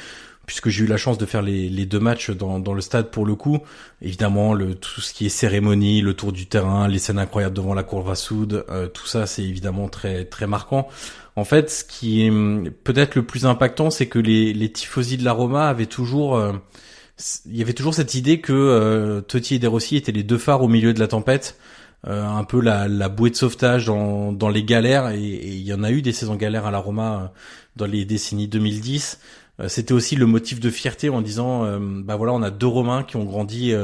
puisque 0.45 0.69
j'ai 0.69 0.85
eu 0.85 0.87
la 0.87 0.97
chance 0.97 1.17
de 1.17 1.25
faire 1.25 1.41
les, 1.41 1.67
les 1.69 1.85
deux 1.85 1.99
matchs 1.99 2.31
dans, 2.31 2.59
dans, 2.59 2.73
le 2.73 2.81
stade 2.81 3.11
pour 3.11 3.25
le 3.25 3.35
coup. 3.35 3.59
Évidemment, 4.01 4.53
le, 4.53 4.75
tout 4.75 5.01
ce 5.01 5.13
qui 5.13 5.25
est 5.25 5.29
cérémonie, 5.29 6.01
le 6.01 6.13
tour 6.13 6.31
du 6.31 6.45
terrain, 6.45 6.87
les 6.87 6.99
scènes 6.99 7.19
incroyables 7.19 7.55
devant 7.55 7.73
la 7.73 7.83
cour 7.83 8.03
Vassoud, 8.03 8.65
euh, 8.69 8.87
tout 8.87 9.07
ça, 9.07 9.25
c'est 9.25 9.43
évidemment 9.43 9.89
très 9.89 10.25
très 10.25 10.47
marquant. 10.47 10.87
En 11.35 11.45
fait, 11.45 11.69
ce 11.69 11.83
qui 11.83 12.25
est 12.25 12.29
hum, 12.29 12.69
peut-être 12.83 13.15
le 13.15 13.23
plus 13.23 13.45
impactant, 13.45 13.89
c'est 13.89 14.07
que 14.07 14.19
les, 14.19 14.53
les 14.53 14.71
tifosi 14.71 15.17
de 15.17 15.25
la 15.25 15.33
Roma 15.33 15.67
avaient 15.67 15.85
toujours, 15.85 16.35
euh, 16.35 16.53
il 17.45 17.55
y 17.55 17.61
avait 17.61 17.73
toujours 17.73 17.93
cette 17.93 18.15
idée 18.15 18.41
que 18.41 18.53
euh, 18.53 19.21
Totti 19.21 19.55
et 19.55 19.59
De 19.59 19.67
Rossi 19.67 19.95
étaient 19.95 20.11
les 20.11 20.23
deux 20.23 20.37
phares 20.37 20.63
au 20.63 20.67
milieu 20.67 20.93
de 20.93 20.99
la 20.99 21.07
tempête, 21.07 21.57
euh, 22.07 22.25
un 22.25 22.43
peu 22.43 22.61
la, 22.61 22.87
la, 22.87 23.09
bouée 23.09 23.29
de 23.29 23.35
sauvetage 23.35 23.85
dans, 23.85 24.31
dans 24.31 24.49
les 24.49 24.63
galères. 24.63 25.09
Et, 25.09 25.19
il 25.19 25.61
y 25.61 25.73
en 25.73 25.83
a 25.83 25.91
eu 25.91 26.01
des 26.01 26.13
saisons 26.13 26.35
galères 26.35 26.65
à 26.65 26.71
la 26.71 26.79
Roma 26.79 27.31
dans 27.75 27.85
les 27.85 28.05
décennies 28.05 28.47
2010. 28.47 29.19
C'était 29.67 29.93
aussi 29.93 30.15
le 30.15 30.25
motif 30.25 30.59
de 30.59 30.71
fierté 30.71 31.09
en 31.09 31.21
disant, 31.21 31.67
bah 31.79 32.15
voilà, 32.15 32.33
on 32.33 32.41
a 32.41 32.49
deux 32.49 32.65
Romains 32.65 33.03
qui 33.03 33.15
ont 33.15 33.25
grandi 33.25 33.75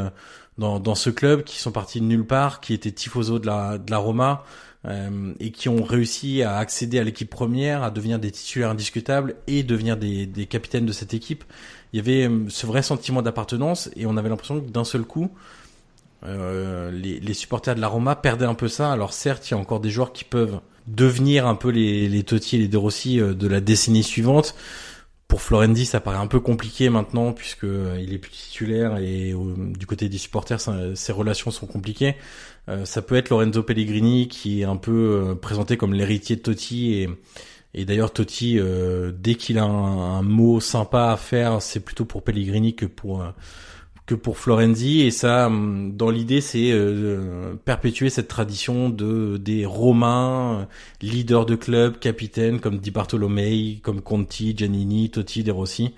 dans, 0.57 0.79
dans 0.79 0.95
ce 0.95 1.11
club, 1.11 1.43
qui 1.43 1.59
sont 1.59 1.71
partis 1.71 2.01
de 2.01 2.05
nulle 2.05 2.25
part, 2.25 2.61
qui 2.61 2.73
étaient 2.73 2.91
tifoso 2.91 3.37
de 3.37 3.45
la, 3.45 3.77
de 3.77 3.91
la 3.91 3.99
Roma. 3.99 4.43
Euh, 4.85 5.33
et 5.39 5.51
qui 5.51 5.67
ont 5.69 5.83
réussi 5.83 6.43
à 6.43 6.57
accéder 6.57 6.99
à 6.99 7.03
l'équipe 7.03 7.29
première, 7.29 7.83
à 7.83 7.89
devenir 7.89 8.19
des 8.19 8.31
titulaires 8.31 8.69
indiscutables 8.69 9.35
et 9.47 9.63
devenir 9.63 9.97
des, 9.97 10.27
des 10.27 10.45
capitaines 10.45 10.85
de 10.85 10.93
cette 10.93 11.13
équipe. 11.13 11.43
Il 11.91 11.97
y 11.97 11.99
avait 11.99 12.29
euh, 12.29 12.45
ce 12.47 12.65
vrai 12.67 12.83
sentiment 12.83 13.21
d'appartenance 13.21 13.89
et 13.97 14.05
on 14.05 14.15
avait 14.15 14.29
l'impression 14.29 14.61
que 14.61 14.69
d'un 14.69 14.85
seul 14.85 15.01
coup, 15.01 15.31
euh, 16.23 16.91
les, 16.91 17.19
les, 17.19 17.33
supporters 17.33 17.75
de 17.75 17.81
la 17.81 17.87
Roma 17.87 18.15
perdaient 18.15 18.45
un 18.45 18.55
peu 18.55 18.67
ça. 18.67 18.91
Alors 18.91 19.13
certes, 19.13 19.49
il 19.49 19.53
y 19.53 19.57
a 19.57 19.59
encore 19.59 19.79
des 19.79 19.89
joueurs 19.89 20.13
qui 20.13 20.23
peuvent 20.23 20.59
devenir 20.87 21.47
un 21.47 21.55
peu 21.55 21.69
les, 21.69 22.07
les 22.09 22.23
Totti 22.23 22.55
et 22.55 22.59
les 22.59 22.67
De 22.67 22.77
Rossi 22.77 23.19
euh, 23.19 23.33
de 23.33 23.47
la 23.47 23.59
décennie 23.59 24.03
suivante. 24.03 24.55
Pour 25.27 25.41
Florendi, 25.41 25.85
ça 25.85 25.99
paraît 25.99 26.17
un 26.17 26.27
peu 26.27 26.39
compliqué 26.39 26.89
maintenant 26.89 27.33
puisque 27.33 27.65
il 27.99 28.13
est 28.13 28.17
plus 28.17 28.31
titulaire 28.31 28.95
et 28.95 29.33
du 29.77 29.85
côté 29.85 30.07
des 30.07 30.17
supporters, 30.17 30.61
ses 30.95 31.11
relations 31.11 31.51
sont 31.51 31.67
compliquées. 31.67 32.15
Euh, 32.69 32.85
ça 32.85 33.01
peut 33.01 33.15
être 33.15 33.29
Lorenzo 33.29 33.63
Pellegrini 33.63 34.27
qui 34.27 34.61
est 34.61 34.65
un 34.65 34.75
peu 34.75 34.91
euh, 35.31 35.35
présenté 35.35 35.77
comme 35.77 35.93
l'héritier 35.93 36.35
de 36.35 36.41
Totti 36.41 36.93
et, 36.95 37.09
et 37.73 37.85
d'ailleurs 37.85 38.11
Totti, 38.11 38.59
euh, 38.59 39.11
dès 39.17 39.35
qu'il 39.35 39.57
a 39.57 39.63
un, 39.63 40.21
mot 40.21 40.59
sympa 40.59 41.11
à 41.11 41.17
faire, 41.17 41.61
c'est 41.61 41.79
plutôt 41.79 42.05
pour 42.05 42.23
Pellegrini 42.23 42.75
que 42.75 42.85
pour 42.85 43.25
que 44.07 44.15
pour 44.15 44.39
Florenzi 44.39 45.01
et 45.01 45.11
ça 45.11 45.47
hum, 45.47 45.95
dans 45.95 46.09
l'idée 46.09 46.41
c'est 46.41 46.73
perpétuer 47.65 48.09
cette 48.09 48.27
tradition 48.27 48.89
de 48.89 49.37
des 49.37 49.65
Romains 49.65 50.67
leaders 51.01 51.45
de 51.45 51.55
club 51.55 51.99
capitaines 51.99 52.59
comme 52.59 52.79
Di 52.79 52.89
Bartolomei 52.89 53.79
comme 53.83 54.01
Conti 54.01 54.55
Giannini 54.57 55.11
Totti 55.11 55.43
De 55.43 55.51
Rossi. 55.51 55.93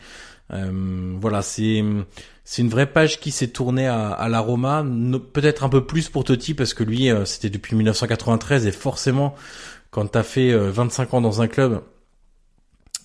Voilà 0.51 1.41
c'est 1.41 1.83
c'est 2.51 2.63
une 2.63 2.69
vraie 2.69 2.91
page 2.91 3.19
qui 3.19 3.29
s'est 3.29 3.49
tournée 3.49 3.85
à, 3.85 4.09
à 4.09 4.27
la 4.27 4.39
Roma, 4.39 4.83
peut-être 5.33 5.63
un 5.63 5.69
peu 5.69 5.85
plus 5.85 6.09
pour 6.09 6.23
Totti 6.23 6.55
parce 6.55 6.73
que 6.73 6.83
lui 6.83 7.11
euh, 7.11 7.23
c'était 7.23 7.51
depuis 7.51 7.75
1993 7.75 8.65
et 8.65 8.71
forcément 8.71 9.35
quand 9.91 10.07
t'as 10.07 10.23
fait 10.23 10.51
25 10.51 11.13
euh, 11.13 11.17
ans 11.17 11.21
dans 11.21 11.43
un 11.43 11.47
club, 11.47 11.83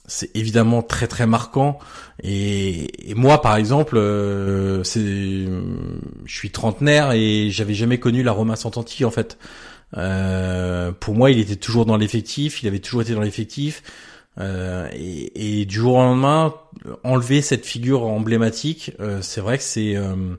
c'est 0.06 0.34
évidemment 0.36 0.82
très 0.82 1.06
très 1.06 1.26
marquant 1.26 1.78
et, 2.22 3.10
et 3.10 3.14
moi 3.14 3.40
par 3.40 3.56
exemple 3.56 3.96
euh, 3.96 4.84
c'est 4.84 5.00
je 5.00 6.34
suis 6.34 6.50
trentenaire 6.50 7.12
et 7.12 7.48
j'avais 7.50 7.74
jamais 7.74 7.98
connu 7.98 8.22
la 8.22 8.32
Roma 8.32 8.56
Santanti 8.56 9.04
en 9.04 9.10
fait. 9.10 9.38
Euh, 9.96 10.92
pour 10.92 11.14
moi, 11.14 11.30
il 11.30 11.38
était 11.38 11.56
toujours 11.56 11.86
dans 11.86 11.96
l'effectif, 11.96 12.62
il 12.62 12.66
avait 12.66 12.78
toujours 12.80 13.02
été 13.02 13.14
dans 13.14 13.20
l'effectif. 13.20 13.82
Euh, 14.40 14.88
et, 14.92 15.60
et, 15.60 15.64
du 15.64 15.76
jour 15.76 15.94
au 15.94 16.02
lendemain, 16.02 16.54
enlever 17.04 17.40
cette 17.40 17.64
figure 17.64 18.04
emblématique, 18.04 18.92
euh, 18.98 19.22
c'est 19.22 19.40
vrai 19.40 19.58
que 19.58 19.64
c'est 19.64 19.96
euh, 19.96 20.34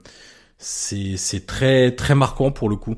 c'est 0.58 1.16
c'est 1.18 1.46
très 1.46 1.92
très 1.96 2.16
marquant 2.16 2.52
pour 2.52 2.70
le 2.70 2.76
coup. 2.76 2.98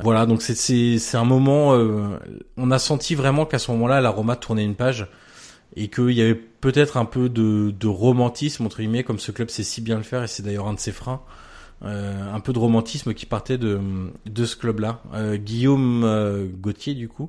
Voilà, 0.00 0.26
donc 0.26 0.42
c'est 0.42 0.54
c'est 0.54 0.98
c'est 0.98 1.16
un 1.16 1.24
moment. 1.24 1.74
Euh, 1.74 2.18
on 2.56 2.70
a 2.70 2.78
senti 2.78 3.14
vraiment 3.16 3.44
qu'à 3.46 3.58
ce 3.58 3.72
moment-là, 3.72 4.00
la 4.00 4.10
Roma 4.10 4.36
tournait 4.36 4.64
une 4.64 4.76
page 4.76 5.08
et 5.74 5.88
qu'il 5.88 6.12
y 6.12 6.22
avait 6.22 6.34
peut-être 6.34 6.96
un 6.96 7.04
peu 7.04 7.28
de, 7.28 7.86
romantisme 7.86 8.66
entre 8.66 8.78
guillemets, 8.78 9.04
comme 9.04 9.18
ce 9.18 9.32
club 9.32 9.50
sait 9.50 9.62
si 9.62 9.80
bien 9.80 9.96
le 9.96 10.02
faire 10.02 10.22
et 10.22 10.28
c'est 10.28 10.42
d'ailleurs 10.42 10.68
un 10.68 10.74
de 10.74 10.80
ses 10.80 10.92
freins. 10.92 11.22
Euh, 11.84 12.14
un 12.32 12.40
peu 12.40 12.54
de 12.54 12.58
romantisme 12.58 13.12
qui 13.12 13.26
partait 13.26 13.58
de, 13.58 13.78
de 14.24 14.44
ce 14.46 14.56
club-là. 14.56 15.00
Euh, 15.14 15.36
Guillaume 15.36 16.04
euh, 16.04 16.46
Gauthier, 16.46 16.94
du 16.94 17.06
coup, 17.06 17.28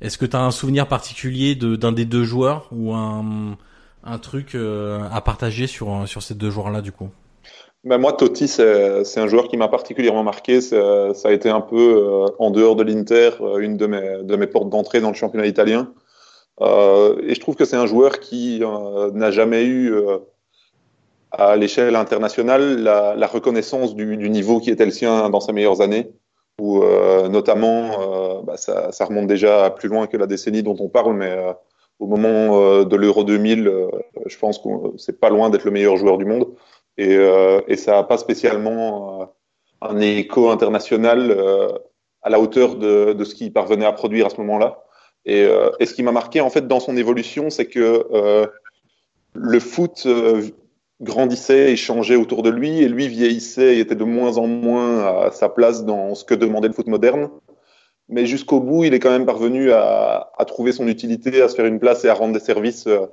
est-ce 0.00 0.16
que 0.18 0.24
tu 0.24 0.36
as 0.36 0.40
un 0.40 0.52
souvenir 0.52 0.86
particulier 0.86 1.56
d'un 1.56 1.90
des 1.90 2.04
deux 2.04 2.22
joueurs 2.22 2.68
ou 2.70 2.94
un, 2.94 3.56
un 4.04 4.18
truc 4.18 4.54
à 4.54 5.20
partager 5.20 5.66
sur, 5.66 6.06
sur 6.06 6.22
ces 6.22 6.34
deux 6.34 6.50
joueurs-là, 6.50 6.80
du 6.80 6.92
coup? 6.92 7.08
Ben 7.82 7.98
moi, 7.98 8.12
Totti, 8.12 8.46
c'est 8.46 9.18
un 9.18 9.26
joueur 9.26 9.48
qui 9.48 9.56
m'a 9.56 9.68
particulièrement 9.68 10.22
marqué. 10.22 10.60
Ça 10.60 11.10
a 11.24 11.32
été 11.32 11.48
un 11.48 11.60
peu, 11.60 12.24
en 12.38 12.50
dehors 12.50 12.76
de 12.76 12.84
l'Inter, 12.84 13.30
une 13.58 13.76
de 13.76 13.86
mes, 13.86 14.22
de 14.22 14.36
mes 14.36 14.46
portes 14.46 14.68
d'entrée 14.68 15.00
dans 15.00 15.08
le 15.08 15.14
championnat 15.14 15.46
italien. 15.46 15.92
Et 16.60 17.34
je 17.34 17.40
trouve 17.40 17.54
que 17.54 17.64
c'est 17.64 17.76
un 17.76 17.86
joueur 17.86 18.20
qui 18.20 18.62
n'a 19.14 19.30
jamais 19.30 19.64
eu 19.64 19.92
à 21.30 21.56
l'échelle 21.56 21.96
internationale 21.96 22.82
la, 22.82 23.26
reconnaissance 23.26 23.94
du, 23.94 24.16
niveau 24.28 24.60
qui 24.60 24.70
était 24.70 24.84
le 24.84 24.90
sien 24.90 25.30
dans 25.30 25.40
ses 25.40 25.52
meilleures 25.52 25.80
années. 25.80 26.10
où 26.60 26.82
euh, 26.82 27.28
notamment, 27.28 28.38
euh, 28.40 28.42
bah, 28.42 28.56
ça, 28.56 29.04
remonte 29.04 29.26
déjà 29.26 29.70
plus 29.70 29.88
loin 29.88 30.06
que 30.06 30.16
la 30.16 30.26
décennie 30.26 30.62
dont 30.62 30.76
on 30.80 30.88
parle, 30.88 31.14
mais 31.14 31.30
euh, 31.30 31.52
au 32.00 32.06
moment 32.06 32.84
de 32.84 32.96
l'Euro 32.96 33.24
2000, 33.24 33.70
je 34.26 34.38
pense 34.38 34.58
que 34.58 34.68
c'est 34.98 35.18
pas 35.18 35.30
loin 35.30 35.50
d'être 35.50 35.64
le 35.64 35.72
meilleur 35.72 35.96
joueur 35.96 36.16
du 36.16 36.24
monde. 36.24 36.46
Et, 36.96 37.16
et 37.66 37.76
ça 37.76 37.92
n'a 37.92 38.02
pas 38.04 38.18
spécialement 38.18 39.32
un 39.80 39.98
écho 39.98 40.48
international 40.48 41.36
à 42.22 42.30
la 42.30 42.38
hauteur 42.38 42.76
de, 42.76 43.14
de 43.14 43.24
ce 43.24 43.34
qu'il 43.34 43.52
parvenait 43.52 43.84
à 43.84 43.92
produire 43.92 44.26
à 44.26 44.30
ce 44.30 44.36
moment-là. 44.36 44.84
Et, 45.28 45.46
et, 45.78 45.86
ce 45.86 45.94
qui 45.94 46.02
m'a 46.02 46.12
marqué 46.12 46.40
en 46.40 46.50
fait 46.50 46.66
dans 46.66 46.80
son 46.80 46.96
évolution, 46.96 47.50
c'est 47.50 47.66
que 47.66 48.48
le 49.34 49.60
foot 49.60 50.06
grandissait 51.00 51.72
et 51.72 51.76
changeait 51.76 52.16
autour 52.16 52.42
de 52.42 52.50
lui, 52.50 52.82
et 52.82 52.88
lui 52.88 53.08
vieillissait 53.08 53.76
et 53.76 53.80
était 53.80 53.94
de 53.94 54.04
moins 54.04 54.36
en 54.38 54.46
moins 54.46 55.04
à 55.04 55.30
sa 55.30 55.48
place 55.48 55.84
dans 55.84 56.14
ce 56.14 56.24
que 56.24 56.34
demandait 56.34 56.68
le 56.68 56.74
foot 56.74 56.86
moderne. 56.86 57.30
Mais 58.08 58.26
jusqu'au 58.26 58.60
bout, 58.60 58.84
il 58.84 58.94
est 58.94 59.00
quand 59.00 59.10
même 59.10 59.26
parvenu 59.26 59.70
à, 59.70 60.30
trouver 60.46 60.72
son 60.72 60.88
utilité, 60.88 61.42
à 61.42 61.48
se 61.48 61.54
faire 61.54 61.66
une 61.66 61.78
place 61.78 62.04
et 62.04 62.08
à 62.08 62.14
rendre 62.14 62.32
des 62.32 62.40
services 62.40 62.86
euh, 62.86 63.06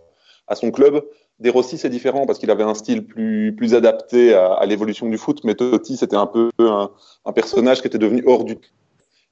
à 0.48 0.56
son 0.56 0.72
club. 0.72 1.04
Des 1.40 1.50
Rossi, 1.50 1.78
c'est 1.78 1.90
différent 1.90 2.26
parce 2.26 2.40
qu'il 2.40 2.50
avait 2.50 2.64
un 2.64 2.76
style 2.76 3.06
plus, 3.06 3.74
adapté 3.74 4.34
à, 4.34 4.54
à 4.54 4.66
l'évolution 4.66 5.10
du 5.10 5.18
foot, 5.18 5.42
mais 5.44 5.54
Totti, 5.54 5.98
c'était 5.98 6.16
un 6.16 6.28
peu 6.28 6.50
un, 6.60 6.90
un, 7.26 7.34
personnage 7.34 7.82
qui 7.82 7.88
était 7.88 7.98
devenu 7.98 8.24
hors 8.26 8.46
du 8.46 8.58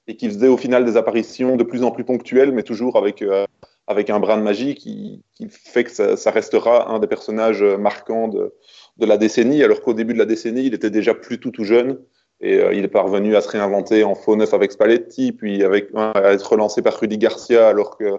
et 0.07 0.15
qui 0.15 0.27
faisait 0.27 0.47
au 0.47 0.57
final 0.57 0.85
des 0.85 0.97
apparitions 0.97 1.55
de 1.55 1.63
plus 1.63 1.83
en 1.83 1.91
plus 1.91 2.03
ponctuelles, 2.03 2.51
mais 2.51 2.63
toujours 2.63 2.97
avec 2.97 3.21
euh, 3.21 3.45
avec 3.87 4.09
un 4.09 4.19
brin 4.19 4.37
de 4.37 4.43
magie 4.43 4.75
qui, 4.75 5.23
qui 5.35 5.47
fait 5.49 5.83
que 5.83 5.91
ça, 5.91 6.15
ça, 6.15 6.31
restera 6.31 6.89
un 6.89 6.99
des 6.99 7.07
personnages 7.07 7.63
marquants 7.63 8.29
de, 8.29 8.53
de 8.97 9.05
la 9.05 9.17
décennie, 9.17 9.63
alors 9.63 9.81
qu'au 9.81 9.93
début 9.93 10.13
de 10.13 10.19
la 10.19 10.25
décennie, 10.25 10.65
il 10.65 10.73
était 10.73 10.89
déjà 10.89 11.13
plus 11.13 11.39
tout 11.39 11.63
jeune. 11.63 11.99
Et 12.43 12.59
euh, 12.59 12.73
il 12.73 12.83
est 12.83 12.89
parvenu 12.89 13.35
à 13.35 13.41
se 13.41 13.47
réinventer 13.47 14.03
en 14.03 14.15
faux 14.15 14.35
neuf 14.35 14.53
avec 14.53 14.73
Spalletti, 14.73 15.31
puis 15.31 15.63
avec, 15.63 15.87
à 15.95 16.33
être 16.33 16.51
relancé 16.51 16.81
par 16.81 16.99
Rudy 16.99 17.17
Garcia, 17.17 17.67
alors 17.67 17.97
que 17.97 18.17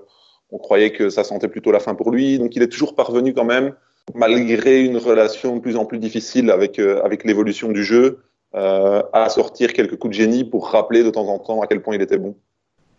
on 0.50 0.58
croyait 0.58 0.92
que 0.92 1.10
ça 1.10 1.24
sentait 1.24 1.48
plutôt 1.48 1.72
la 1.72 1.80
fin 1.80 1.94
pour 1.94 2.10
lui. 2.10 2.38
Donc 2.38 2.56
il 2.56 2.62
est 2.62 2.68
toujours 2.68 2.94
parvenu 2.94 3.34
quand 3.34 3.44
même, 3.44 3.74
malgré 4.14 4.82
une 4.82 4.96
relation 4.96 5.56
de 5.56 5.60
plus 5.60 5.76
en 5.76 5.84
plus 5.84 5.98
difficile 5.98 6.50
avec, 6.50 6.78
euh, 6.78 7.02
avec 7.02 7.24
l'évolution 7.24 7.70
du 7.70 7.84
jeu, 7.84 8.04
euh, 8.04 8.16
à 8.54 9.28
sortir 9.28 9.72
quelques 9.72 9.96
coups 9.96 10.16
de 10.16 10.22
génie 10.22 10.44
pour 10.44 10.68
rappeler 10.68 11.02
de 11.02 11.10
temps 11.10 11.26
en 11.26 11.38
temps 11.38 11.60
à 11.60 11.66
quel 11.66 11.82
point 11.82 11.94
il 11.94 12.02
était 12.02 12.18
bon. 12.18 12.36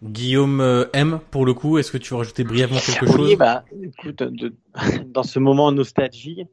Guillaume 0.03 0.61
euh, 0.61 0.85
M, 0.93 1.19
pour 1.31 1.45
le 1.45 1.53
coup, 1.53 1.77
est-ce 1.77 1.91
que 1.91 1.97
tu 1.97 2.11
veux 2.11 2.17
rajouter 2.17 2.43
brièvement 2.43 2.77
quelque 2.77 3.07
chose? 3.07 3.15
Oui, 3.19 3.35
bah, 3.35 3.63
écoute, 3.81 4.21
de, 4.23 4.53
dans 5.05 5.23
ce 5.23 5.39
moment 5.39 5.71
nostalgie, 5.71 6.45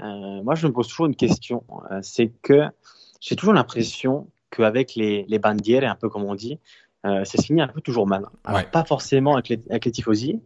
euh, 0.00 0.42
moi 0.42 0.54
je 0.54 0.66
me 0.66 0.72
pose 0.72 0.88
toujours 0.88 1.06
une 1.06 1.16
question. 1.16 1.64
Euh, 1.90 2.00
c'est 2.02 2.32
que 2.42 2.64
j'ai 3.20 3.36
toujours 3.36 3.54
l'impression 3.54 4.28
qu'avec 4.50 4.94
les, 4.94 5.24
les 5.28 5.38
bandières, 5.38 5.90
un 5.90 5.94
peu 5.94 6.08
comme 6.08 6.24
on 6.24 6.34
dit, 6.34 6.58
euh, 7.06 7.24
ça 7.24 7.38
se 7.38 7.46
finit 7.46 7.62
un 7.62 7.68
peu 7.68 7.80
toujours 7.80 8.06
mal. 8.06 8.26
Alors, 8.44 8.60
Ouais. 8.60 8.66
Pas 8.70 8.84
forcément 8.84 9.34
avec 9.34 9.48
les, 9.48 9.60
avec 9.70 9.84
les 9.84 9.92
tifosi, 9.92 10.40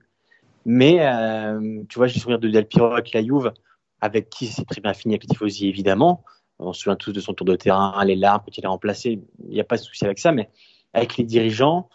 mais 0.65 0.99
euh, 1.01 1.83
tu 1.89 1.99
vois, 1.99 2.07
j'ai 2.07 2.21
souvenir 2.21 2.39
de 2.39 2.49
Del 2.49 2.67
Piero 2.67 2.93
avec 2.93 3.13
la 3.13 3.25
Juve, 3.25 3.53
avec 4.01 4.29
qui 4.31 4.47
c'est 4.47 4.65
très 4.65 4.81
bien 4.81 4.95
fini 4.95 5.15
avec 5.15 5.23
les 5.23 5.29
tifosi, 5.29 5.69
évidemment. 5.69 6.23
On 6.65 6.73
se 6.73 6.83
souvient 6.83 6.97
tous 6.97 7.13
de 7.13 7.21
son 7.21 7.35
tour 7.35 7.45
de 7.45 7.57
terrain, 7.57 8.05
les 8.05 8.17
larmes, 8.17 8.41
quand 8.45 8.57
il 8.57 8.65
est 8.65 8.69
remplacé, 8.69 9.21
il 9.45 9.51
n'y 9.51 9.61
a 9.61 9.65
pas 9.65 9.77
de 9.77 9.83
souci 9.83 10.05
avec 10.05 10.19
ça, 10.19 10.33
mais 10.33 10.49
avec 10.93 11.17
les 11.17 11.25
dirigeants, 11.25 11.89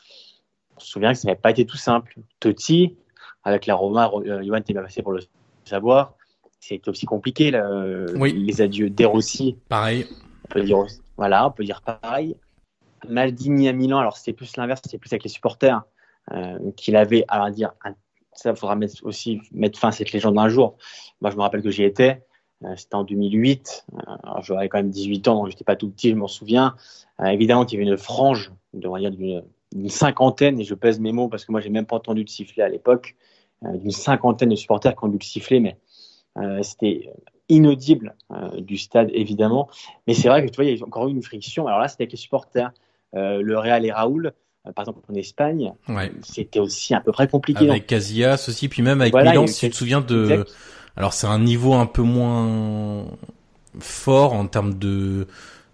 on 0.75 0.80
se 0.80 0.88
souvient 0.88 1.13
que 1.13 1.17
ça 1.19 1.27
n'avait 1.27 1.39
pas 1.39 1.51
été 1.51 1.65
tout 1.65 1.77
simple. 1.77 2.15
Totti, 2.39 2.95
avec 3.43 3.65
la 3.65 3.75
Roma, 3.75 4.12
euh, 4.13 4.43
Johan, 4.43 4.62
t'es 4.62 4.73
bien 4.73 4.84
passé 4.84 5.01
pour 5.01 5.13
le 5.13 5.21
savoir, 5.65 6.13
c'était 6.60 6.89
aussi 6.89 7.06
compliqué, 7.06 7.51
là, 7.51 7.65
euh, 7.69 8.08
Oui. 8.17 8.34
les 8.34 8.62
adieux. 8.62 8.89
De 8.89 9.06
Rossi, 9.06 9.58
Pareil. 9.69 10.06
on 10.45 10.47
peut 10.49 10.63
dire, 10.63 10.80
aussi- 10.80 11.01
voilà, 11.15 11.47
on 11.47 11.51
peut 11.51 11.63
dire 11.63 11.82
pareil. 11.82 12.36
Maldini 13.08 13.69
à 13.69 13.73
Milan, 13.73 13.99
alors 13.99 14.17
c'était 14.17 14.34
plus 14.34 14.58
l'inverse, 14.58 14.82
c'était 14.84 14.97
plus 14.97 15.12
avec 15.13 15.23
les 15.23 15.30
supporters 15.30 15.82
euh, 16.34 16.58
qu'il 16.75 16.95
avait, 16.97 17.23
à 17.30 17.49
dire, 17.51 17.71
un- 17.86 17.95
ça 18.34 18.53
faudra 18.53 18.75
mettre 18.75 18.95
aussi 19.03 19.39
mettre 19.53 19.80
fin 19.80 19.88
à 19.89 19.91
cette 19.91 20.12
légende 20.12 20.38
un 20.38 20.49
jour. 20.49 20.75
Moi, 21.21 21.32
je 21.32 21.38
me 21.38 21.41
rappelle 21.41 21.62
que 21.63 21.69
j'y 21.71 21.84
étais, 21.84 22.21
c'était 22.76 22.96
en 22.96 23.04
2008. 23.04 23.86
Euh, 23.93 23.98
alors, 24.24 24.43
j'avais 24.43 24.70
quand 24.70 24.80
même 24.80 24.89
18 24.89 25.28
ans, 25.28 25.36
donc 25.36 25.50
j'étais 25.50 25.63
pas 25.63 25.76
tout 25.76 25.89
petit, 25.89 26.10
je 26.10 26.15
m'en 26.15 26.28
souviens. 26.28 26.76
Euh, 27.22 27.26
évidemment 27.28 27.65
qu'il 27.65 27.80
y 27.80 27.82
avait 27.82 27.91
une 27.91 27.98
frange, 27.98 28.52
de, 28.74 28.88
on 28.88 28.93
va 28.93 29.00
dire, 29.00 29.12
d'une 29.12 29.43
d'une 29.76 29.89
cinquantaine, 29.89 30.62
et 30.62 30.63
je 30.63 30.74
pèse 30.74 30.98
mes 31.02 31.12
mots 31.12 31.28
parce 31.28 31.43
que 31.43 31.52
moi, 31.52 31.60
j'ai 31.60 31.70
même 31.70 31.86
pas 31.86 31.98
entendu 31.98 32.24
de 32.24 32.30
sifflet 32.30 32.63
à 32.63 32.70
l'époque, 32.70 33.15
euh, 33.65 33.76
d'une 33.78 33.91
cinquantaine 33.91 34.48
de 34.50 34.56
supporters 34.56 34.96
qui 34.96 35.04
ont 35.04 35.10
dû 35.10 35.17
le 35.20 35.24
siffler, 35.24 35.60
mais 35.60 35.78
euh, 36.38 36.63
c'était 36.63 37.12
inaudible 37.50 38.15
euh, 38.32 38.62
du 38.62 38.78
stade, 38.78 39.10
évidemment. 39.13 39.67
Mais 40.08 40.13
c'est 40.13 40.30
vrai 40.30 40.46
que 40.46 40.50
tu 40.50 40.56
vois, 40.56 40.65
il 40.65 40.78
y 40.78 40.82
a 40.82 40.86
encore 40.86 41.08
eu 41.10 41.12
une 41.12 41.22
friction. 41.22 41.67
Alors 41.67 41.80
là, 41.80 41.89
c'était 41.89 42.04
avec 42.04 42.13
les 42.13 42.17
supporters. 42.17 42.72
Euh, 43.15 43.41
le 43.41 43.58
Real 43.60 43.86
et 43.86 43.91
Raoul, 43.91 44.32
euh, 44.65 44.72
par 44.72 44.84
exemple 44.84 45.00
en 45.12 45.15
Espagne, 45.15 45.74
Ouais. 45.89 46.12
c'était 46.24 46.60
aussi 46.60 46.93
à 46.93 47.02
peu 47.02 47.12
près 47.12 47.28
compliqué. 47.28 47.70
Avec 47.70 47.88
Casillas 47.88 48.46
aussi, 48.48 48.70
puis 48.70 48.82
même 48.82 49.02
avec 49.02 49.12
Voilà, 49.12 49.32
Milan, 49.32 49.48
si 49.48 49.65
tu 49.65 49.72
te 49.72 49.76
souviens 49.76 50.02
de. 50.02 50.24
Exact. 50.24 50.56
Alors 50.97 51.13
c'est 51.13 51.27
un 51.27 51.39
niveau 51.39 51.73
un 51.73 51.86
peu 51.86 52.01
moins 52.01 53.05
fort 53.79 54.33
en 54.33 54.47
termes 54.47 54.73
de 54.73 55.27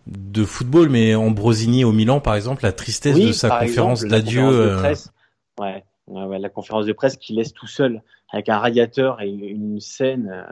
de 0.06 0.44
football, 0.44 0.90
mais 0.90 1.16
Ambrosini 1.16 1.86
au 1.86 1.94
Milan, 1.94 2.20
par 2.20 2.36
exemple, 2.36 2.64
la 2.64 2.74
tristesse 2.74 3.16
Oui, 3.16 3.28
de 3.28 3.32
sa 3.32 3.50
conférence 3.50 4.04
d'adieu. 4.04 4.44
euh. 4.44 4.94
Ouais, 5.58 5.86
ouais, 6.08 6.24
ouais, 6.26 6.40
la 6.40 6.50
conférence 6.50 6.86
de 6.86 6.92
presse 6.92 7.16
qui 7.16 7.34
laisse 7.34 7.54
tout 7.54 7.68
seul 7.68 8.02
avec 8.30 8.50
un 8.50 8.58
radiateur 8.58 9.22
et 9.22 9.30
une 9.30 9.80
scène 9.80 10.30
euh, 10.30 10.44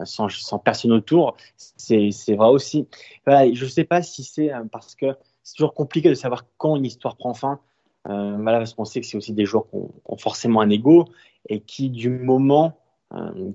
euh, 0.00 0.04
sans, 0.04 0.28
sans 0.28 0.58
personne 0.58 0.92
autour, 0.92 1.36
c'est 1.56 2.10
vrai 2.34 2.48
aussi. 2.48 2.88
Voilà, 3.24 3.52
je 3.52 3.66
sais 3.66 3.84
pas 3.84 4.02
si 4.02 4.24
c'est 4.24 4.50
parce 4.72 4.96
que 4.96 5.14
c'est 5.44 5.54
toujours 5.54 5.74
compliqué 5.74 6.08
de 6.08 6.14
savoir 6.14 6.44
quand 6.58 6.76
une 6.76 6.86
histoire 6.86 7.16
prend 7.16 7.34
fin. 7.34 7.60
Euh, 8.08 8.36
voilà, 8.40 8.58
parce 8.58 8.74
qu'on 8.74 8.84
sait 8.84 9.00
que 9.00 9.06
c'est 9.06 9.16
aussi 9.16 9.32
des 9.32 9.44
joueurs 9.44 9.68
qui 9.68 9.76
ont, 9.76 9.86
qui 9.88 10.12
ont 10.12 10.16
forcément 10.16 10.60
un 10.60 10.70
ego 10.70 11.04
et 11.48 11.60
qui, 11.60 11.88
du 11.88 12.10
moment, 12.10 12.76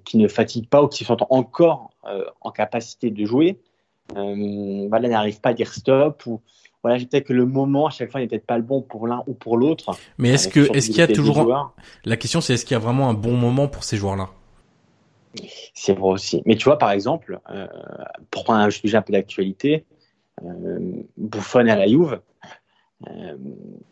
qui 0.06 0.18
ne 0.18 0.28
fatiguent 0.28 0.70
pas 0.70 0.84
ou 0.84 0.88
qui 0.88 1.04
sont 1.04 1.18
encore 1.30 1.92
euh, 2.06 2.26
en 2.42 2.52
capacité 2.52 3.10
de 3.10 3.26
jouer, 3.26 3.60
euh, 4.16 4.88
voilà, 4.90 5.10
n'arrivent 5.10 5.42
pas 5.42 5.50
à 5.50 5.54
dire 5.54 5.74
stop 5.74 6.26
ou 6.26 6.42
voilà, 6.84 6.98
peut-être 7.00 7.26
que 7.26 7.34
le 7.34 7.46
moment 7.46 7.88
à 7.88 7.90
chaque 7.90 8.12
fois 8.12 8.22
n'est 8.22 8.28
peut-être 8.28 8.46
pas 8.46 8.58
le 8.58 8.64
bon 8.64 8.82
pour 8.82 9.08
l'un 9.08 9.24
ou 9.28 9.34
pour 9.34 9.58
l'autre. 9.58 9.92
Mais 10.18 10.30
est-ce 10.30 10.48
que 10.48 10.60
est-ce 10.76 10.88
qu'il 10.88 11.00
y 11.00 11.02
a 11.02 11.08
toujours 11.08 11.40
un- 11.54 11.72
la 12.06 12.18
question 12.18 12.40
c'est 12.40 12.54
est-ce 12.54 12.66
qu'il 12.66 12.76
y 12.76 12.78
a 12.78 12.80
vraiment 12.80 13.10
un 13.10 13.14
bon 13.14 13.34
moment 13.34 13.68
pour 13.68 13.84
ces 13.84 13.98
joueurs-là? 13.98 14.30
C'est 15.74 15.94
vrai 15.94 16.10
aussi. 16.10 16.42
Mais 16.46 16.56
tu 16.56 16.64
vois, 16.66 16.78
par 16.78 16.92
exemple, 16.92 17.40
euh, 17.50 17.68
pour 18.32 18.44
prendre 18.46 18.60
un 18.60 18.70
sujet 18.70 18.98
un 18.98 19.02
peu 19.02 19.14
d'actualité, 19.14 19.86
euh, 20.44 21.04
Buffon 21.18 21.68
à 21.68 21.76
la 21.76 21.88
Juve. 21.88 22.20
Euh, 23.08 23.38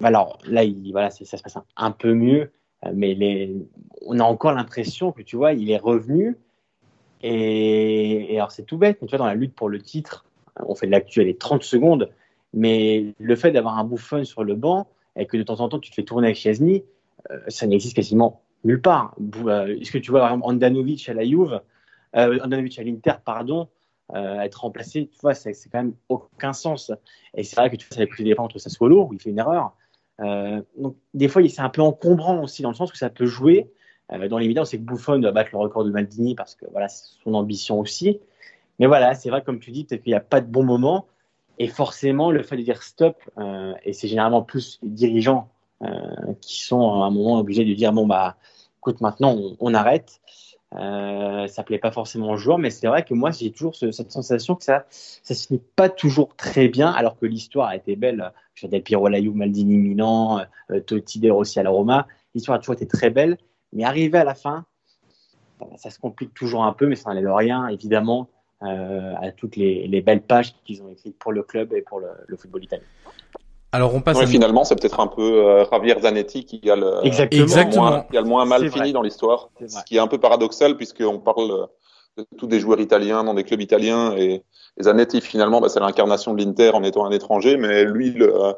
alors 0.01 0.39
là, 0.47 0.63
il, 0.63 0.91
voilà, 0.91 1.11
ça 1.11 1.25
se 1.37 1.43
passe 1.43 1.57
un, 1.57 1.65
un 1.75 1.91
peu 1.91 2.13
mieux, 2.13 2.41
euh, 2.41 2.49
mais 2.93 3.13
les, 3.15 3.55
on 4.05 4.19
a 4.19 4.23
encore 4.23 4.53
l'impression 4.53 5.11
que 5.11 5.21
tu 5.21 5.35
vois, 5.35 5.53
il 5.53 5.71
est 5.71 5.77
revenu. 5.77 6.37
Et, 7.21 8.35
alors 8.35 8.51
c'est 8.51 8.63
tout 8.63 8.77
bête, 8.77 8.99
mais 9.01 9.07
tu 9.07 9.11
vois, 9.11 9.19
dans 9.19 9.25
la 9.25 9.35
lutte 9.35 9.55
pour 9.55 9.69
le 9.69 9.81
titre, 9.81 10.25
on 10.57 10.75
fait 10.75 10.85
de 10.85 10.91
l'actu, 10.91 11.21
elle 11.21 11.27
est 11.27 11.39
30 11.39 11.63
secondes, 11.63 12.11
mais 12.53 13.13
le 13.19 13.35
fait 13.35 13.51
d'avoir 13.51 13.79
un 13.79 13.83
Buffon 13.83 14.23
sur 14.23 14.43
le 14.43 14.55
banc 14.55 14.87
et 15.15 15.25
que 15.25 15.37
de 15.37 15.43
temps 15.43 15.59
en 15.59 15.69
temps 15.69 15.79
tu 15.79 15.89
te 15.89 15.95
fais 15.95 16.03
tourner 16.03 16.27
avec 16.27 16.37
Chesney, 16.37 16.85
euh, 17.31 17.39
ça 17.47 17.65
n'existe 17.67 17.95
quasiment 17.95 18.41
nulle 18.63 18.81
part. 18.81 19.15
Euh, 19.45 19.77
Est-ce 19.79 19.91
que 19.91 19.97
tu 19.97 20.11
vois 20.11 20.21
par 20.21 20.29
exemple 20.29 20.47
Andanovic 20.47 21.07
à 21.09 21.13
la 21.13 21.23
Juve, 21.23 21.61
euh, 22.15 22.39
à 22.41 22.47
l'Inter, 22.83 23.13
pardon, 23.23 23.69
euh, 24.13 24.39
être 24.41 24.61
remplacé, 24.61 25.09
tu 25.11 25.19
vois, 25.21 25.33
c'est 25.33 25.53
quand 25.71 25.79
même 25.79 25.93
aucun 26.09 26.53
sens. 26.53 26.91
Et 27.33 27.43
c'est 27.43 27.55
vrai 27.55 27.69
que 27.69 27.75
tu 27.75 27.87
fais 27.87 28.01
les 28.01 28.07
coups 28.07 28.19
de 28.19 28.25
départ 28.25 28.45
entre 28.45 28.59
Sassuolo 28.59 29.07
où 29.09 29.13
il 29.13 29.21
fait 29.21 29.29
une 29.29 29.39
erreur. 29.39 29.75
Euh, 30.21 30.61
donc 30.77 30.95
des 31.13 31.27
fois, 31.27 31.41
c'est 31.47 31.61
un 31.61 31.69
peu 31.69 31.81
encombrant 31.81 32.41
aussi 32.41 32.61
dans 32.61 32.69
le 32.69 32.75
sens 32.75 32.91
que 32.91 32.97
ça 32.97 33.09
peut 33.09 33.25
jouer. 33.25 33.71
Euh, 34.11 34.27
dans 34.27 34.37
l'évidence, 34.37 34.69
c'est 34.69 34.77
que 34.77 34.83
Buffon 34.83 35.19
doit 35.19 35.31
battre 35.31 35.49
le 35.53 35.59
record 35.59 35.83
de 35.83 35.91
Maldini 35.91 36.35
parce 36.35 36.55
que 36.55 36.65
voilà, 36.71 36.87
c'est 36.87 37.05
son 37.23 37.33
ambition 37.33 37.79
aussi. 37.79 38.19
Mais 38.79 38.87
voilà, 38.87 39.13
c'est 39.13 39.29
vrai, 39.29 39.41
comme 39.41 39.59
tu 39.59 39.71
dis, 39.71 39.85
peut-être 39.85 40.03
qu'il 40.03 40.11
n'y 40.11 40.17
a 40.17 40.21
pas 40.21 40.41
de 40.41 40.47
bon 40.47 40.63
moment. 40.63 41.07
Et 41.57 41.67
forcément, 41.67 42.31
le 42.31 42.43
fait 42.43 42.57
de 42.57 42.63
dire 42.63 42.83
stop, 42.83 43.17
euh, 43.37 43.73
et 43.83 43.93
c'est 43.93 44.07
généralement 44.07 44.41
plus 44.41 44.79
les 44.83 44.89
dirigeants 44.89 45.49
qui 46.41 46.63
sont 46.63 47.03
à 47.03 47.05
un 47.05 47.11
moment 47.11 47.37
obligés 47.37 47.63
de 47.63 47.73
dire 47.75 47.93
bon 47.93 48.07
bah 48.07 48.37
écoute 48.79 49.01
maintenant 49.01 49.37
on 49.59 49.73
arrête. 49.75 50.19
Euh, 50.77 51.47
ça 51.47 51.63
plaît 51.63 51.77
pas 51.79 51.91
forcément 51.91 52.31
aux 52.31 52.37
joueurs, 52.37 52.57
mais 52.57 52.69
c'est 52.69 52.87
vrai 52.87 53.03
que 53.05 53.13
moi 53.13 53.31
j'ai 53.31 53.51
toujours 53.51 53.75
ce- 53.75 53.91
cette 53.91 54.11
sensation 54.11 54.55
que 54.55 54.63
ça 54.63 54.85
ça 54.89 55.33
se 55.33 55.47
finit 55.47 55.61
pas 55.75 55.89
toujours 55.89 56.35
très 56.35 56.67
bien, 56.67 56.91
alors 56.91 57.17
que 57.17 57.25
l'histoire 57.25 57.69
a 57.69 57.75
été 57.75 57.95
belle. 57.95 58.31
Je 58.55 58.67
Del 58.67 58.83
Piero 58.83 59.07
Maldini 59.09 59.77
Milan, 59.77 60.41
euh, 60.71 60.79
Totti 60.79 61.19
Del 61.19 61.31
Rossi 61.31 61.59
à 61.59 61.63
la 61.63 61.69
Roma. 61.69 62.07
L'histoire 62.33 62.57
a 62.57 62.59
toujours 62.59 62.75
été 62.75 62.87
très 62.87 63.09
belle, 63.09 63.37
mais 63.73 63.83
arrivé 63.83 64.17
à 64.17 64.23
la 64.23 64.35
fin, 64.35 64.65
ça 65.77 65.89
se 65.89 65.99
complique 65.99 66.33
toujours 66.33 66.63
un 66.65 66.73
peu, 66.73 66.87
mais 66.87 66.95
ça 66.95 67.09
n'enlève 67.13 67.33
rien 67.33 67.67
évidemment 67.67 68.27
euh, 68.63 69.13
à 69.21 69.31
toutes 69.31 69.55
les, 69.55 69.87
les 69.87 70.01
belles 70.01 70.21
pages 70.21 70.55
qu'ils 70.65 70.81
ont 70.83 70.89
écrites 70.89 71.17
pour 71.17 71.31
le 71.31 71.43
club 71.43 71.73
et 71.73 71.81
pour 71.81 71.99
le 72.27 72.35
football 72.37 72.63
italien. 72.63 72.85
Alors 73.75 73.93
on 73.93 74.01
passe 74.01 74.17
Ouais, 74.17 74.23
à 74.23 74.27
finalement, 74.27 74.63
c'est 74.63 74.79
peut-être 74.79 74.99
un 74.99 75.07
peu 75.07 75.21
euh, 75.21 75.65
Javier 75.71 75.95
Zanetti 76.01 76.45
qui 76.45 76.69
a 76.69 76.75
le, 76.75 77.05
Exactement. 77.05 77.43
Exactement. 77.43 77.89
moins, 77.89 78.05
qui 78.09 78.17
a 78.17 78.21
le 78.21 78.27
moins 78.27 78.45
mal 78.45 78.61
fini 78.69 78.79
vrai. 78.79 78.91
dans 78.91 79.01
l'histoire. 79.01 79.49
Ce 79.67 79.83
qui 79.85 79.97
est 79.97 79.99
un 79.99 80.07
peu 80.07 80.17
paradoxal 80.17 80.77
puisqu'on 80.77 81.19
parle 81.19 81.51
euh, 81.51 81.65
de 82.17 82.25
tous 82.37 82.47
des 82.47 82.59
joueurs 82.59 82.79
italiens 82.79 83.23
dans 83.23 83.33
des 83.33 83.43
clubs 83.43 83.61
italiens 83.61 84.15
et, 84.15 84.43
et 84.77 84.83
Zanetti 84.83 85.19
finalement 85.19 85.59
bah, 85.59 85.67
c'est 85.69 85.81
l'incarnation 85.81 86.33
de 86.33 86.41
l'Inter 86.41 86.71
en 86.73 86.83
étant 86.83 87.05
un 87.05 87.11
étranger, 87.11 87.57
mais 87.57 87.83
lui, 87.83 88.11
le, 88.11 88.33
euh, 88.33 88.53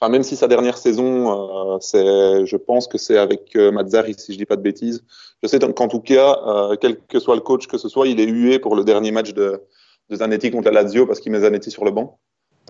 enfin 0.00 0.10
même 0.10 0.22
si 0.22 0.36
sa 0.36 0.48
dernière 0.48 0.78
saison, 0.78 1.74
euh, 1.74 1.78
c'est, 1.80 2.44
je 2.46 2.56
pense 2.56 2.88
que 2.88 2.98
c'est 2.98 3.18
avec 3.18 3.54
euh, 3.56 3.70
Mazzari, 3.70 4.14
si 4.18 4.32
je 4.32 4.38
dis 4.38 4.46
pas 4.46 4.56
de 4.56 4.62
bêtises. 4.62 5.04
Je 5.42 5.48
sais 5.48 5.58
qu'en 5.58 5.88
tout 5.88 6.00
cas, 6.00 6.38
euh, 6.46 6.76
quel 6.80 6.98
que 6.98 7.18
soit 7.20 7.34
le 7.34 7.40
coach 7.40 7.66
que 7.66 7.78
ce 7.78 7.88
soit, 7.88 8.08
il 8.08 8.20
est 8.20 8.26
hué 8.26 8.58
pour 8.58 8.74
le 8.74 8.84
dernier 8.84 9.12
match 9.12 9.32
de, 9.32 9.62
de 10.10 10.16
Zanetti 10.16 10.50
contre 10.50 10.70
la 10.70 10.82
Lazio 10.82 11.06
parce 11.06 11.20
qu'il 11.20 11.32
met 11.32 11.40
Zanetti 11.40 11.70
sur 11.70 11.84
le 11.84 11.90
banc. 11.90 12.18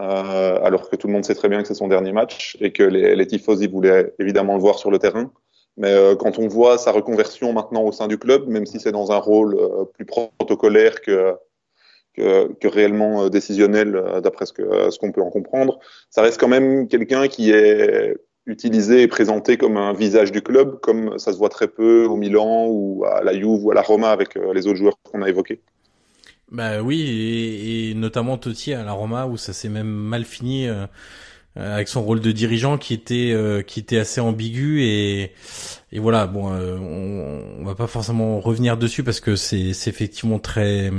Euh, 0.01 0.59
alors 0.63 0.89
que 0.89 0.97
tout 0.97 1.07
le 1.07 1.13
monde 1.13 1.25
sait 1.25 1.35
très 1.35 1.49
bien 1.49 1.61
que 1.61 1.69
c'est 1.69 1.75
son 1.75 1.89
dernier 1.89 2.13
match 2.13 2.57
et 2.61 2.73
que 2.73 2.83
les, 2.83 3.15
les 3.15 3.27
tifosi 3.27 3.67
voulaient 3.67 4.15
évidemment 4.19 4.55
le 4.55 4.61
voir 4.61 4.79
sur 4.79 4.91
le 4.91 4.99
terrain. 4.99 5.31
Mais 5.77 5.91
euh, 5.91 6.17
quand 6.17 6.39
on 6.39 6.49
voit 6.49 6.79
sa 6.79 6.93
reconversion 6.93 7.53
maintenant 7.53 7.83
au 7.83 7.93
sein 7.93 8.09
du 8.09 8.19
club, 8.19 8.47
même 8.47 8.67
si 8.67 8.79
c'est 8.79 8.93
dans 8.93 9.13
un 9.13 9.19
rôle 9.19 9.57
euh, 9.59 9.85
plus 9.85 10.05
protocolaire 10.05 11.01
que, 11.01 11.35
que, 12.15 12.53
que 12.55 12.69
réellement 12.69 13.25
euh, 13.25 13.29
décisionnel, 13.31 13.97
euh, 13.97 14.21
d'après 14.21 14.47
ce 14.47 14.53
qu'on 14.53 14.91
ce 14.91 14.99
qu'on 14.99 15.13
peut 15.13 15.23
en 15.23 15.31
comprendre, 15.31 15.79
ça 16.11 16.23
reste 16.23 16.39
quand 16.39 16.49
même 16.49 16.89
quelqu'un 16.89 17.29
qui 17.29 17.51
est 17.51 18.17
utilisé 18.47 19.03
et 19.03 19.09
présenté 19.09 19.57
comme 19.57 19.77
un 19.77 19.93
visage 19.93 20.33
du 20.33 20.43
club, 20.43 20.81
comme 20.81 21.19
ça 21.19 21.33
se 21.33 21.39
voit 21.39 21.49
très 21.49 21.69
peu 21.69 22.05
au 22.07 22.17
Milan 22.17 22.67
ou 22.69 23.05
à 23.05 23.23
la 23.23 23.33
Juve 23.33 23.65
ou 23.65 23.71
à 23.71 23.75
la 23.75 23.83
Roma 23.83 24.11
avec 24.11 24.35
les 24.35 24.67
autres 24.67 24.79
joueurs 24.79 24.97
qu'on 25.11 25.23
a 25.23 25.29
évoqués. 25.29 25.61
Bah 26.53 26.83
oui, 26.83 27.91
et, 27.91 27.95
notamment 27.95 28.37
Totti 28.38 28.75
à 28.75 28.85
la 28.85 28.93
Roma 28.93 29.27
où 29.27 29.37
ça 29.37 29.53
s'est 29.53 29.71
même 29.71 29.88
mal 29.88 30.25
fini 30.25 30.69
euh, 31.59 31.77
avec 31.77 31.88
son 31.88 32.03
rôle 32.03 32.21
de 32.21 32.33
dirigeant 32.33 32.79
qui 32.79 32.95
était 32.95 33.33
euh, 33.33 33.61
qui 33.61 33.79
était 33.81 33.99
assez 33.99 34.23
ambigu 34.23 34.83
et 34.83 35.33
et 35.93 35.99
voilà 35.99 36.27
bon 36.27 36.51
euh, 36.51 36.79
on, 36.79 37.61
on, 37.61 37.65
va 37.67 37.75
pas 37.75 37.87
forcément 37.87 38.41
revenir 38.41 38.79
dessus 38.79 39.05
parce 39.05 39.21
que 39.21 39.37
c'est 39.37 39.75
c'est 39.75 39.91
effectivement 39.91 40.38
très 40.38 40.91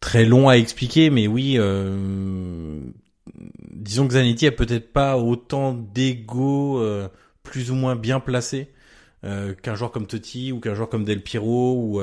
très 0.00 0.24
long 0.24 0.48
à 0.48 0.54
expliquer 0.54 1.10
mais 1.10 1.28
oui 1.28 1.58
disons 3.72 4.08
que 4.08 4.14
Zanetti 4.14 4.48
a 4.48 4.52
peut-être 4.52 4.92
pas 4.92 5.16
autant 5.16 5.72
d'ego 5.74 6.82
plus 7.44 7.70
ou 7.70 7.76
moins 7.76 7.94
bien 7.94 8.18
placé 8.18 8.71
qu'un 9.22 9.74
joueur 9.74 9.92
comme 9.92 10.06
Totti 10.06 10.50
ou 10.52 10.58
qu'un 10.60 10.74
joueur 10.74 10.88
comme 10.88 11.04
Del 11.04 11.22
Piero 11.22 11.74
ou 11.76 12.00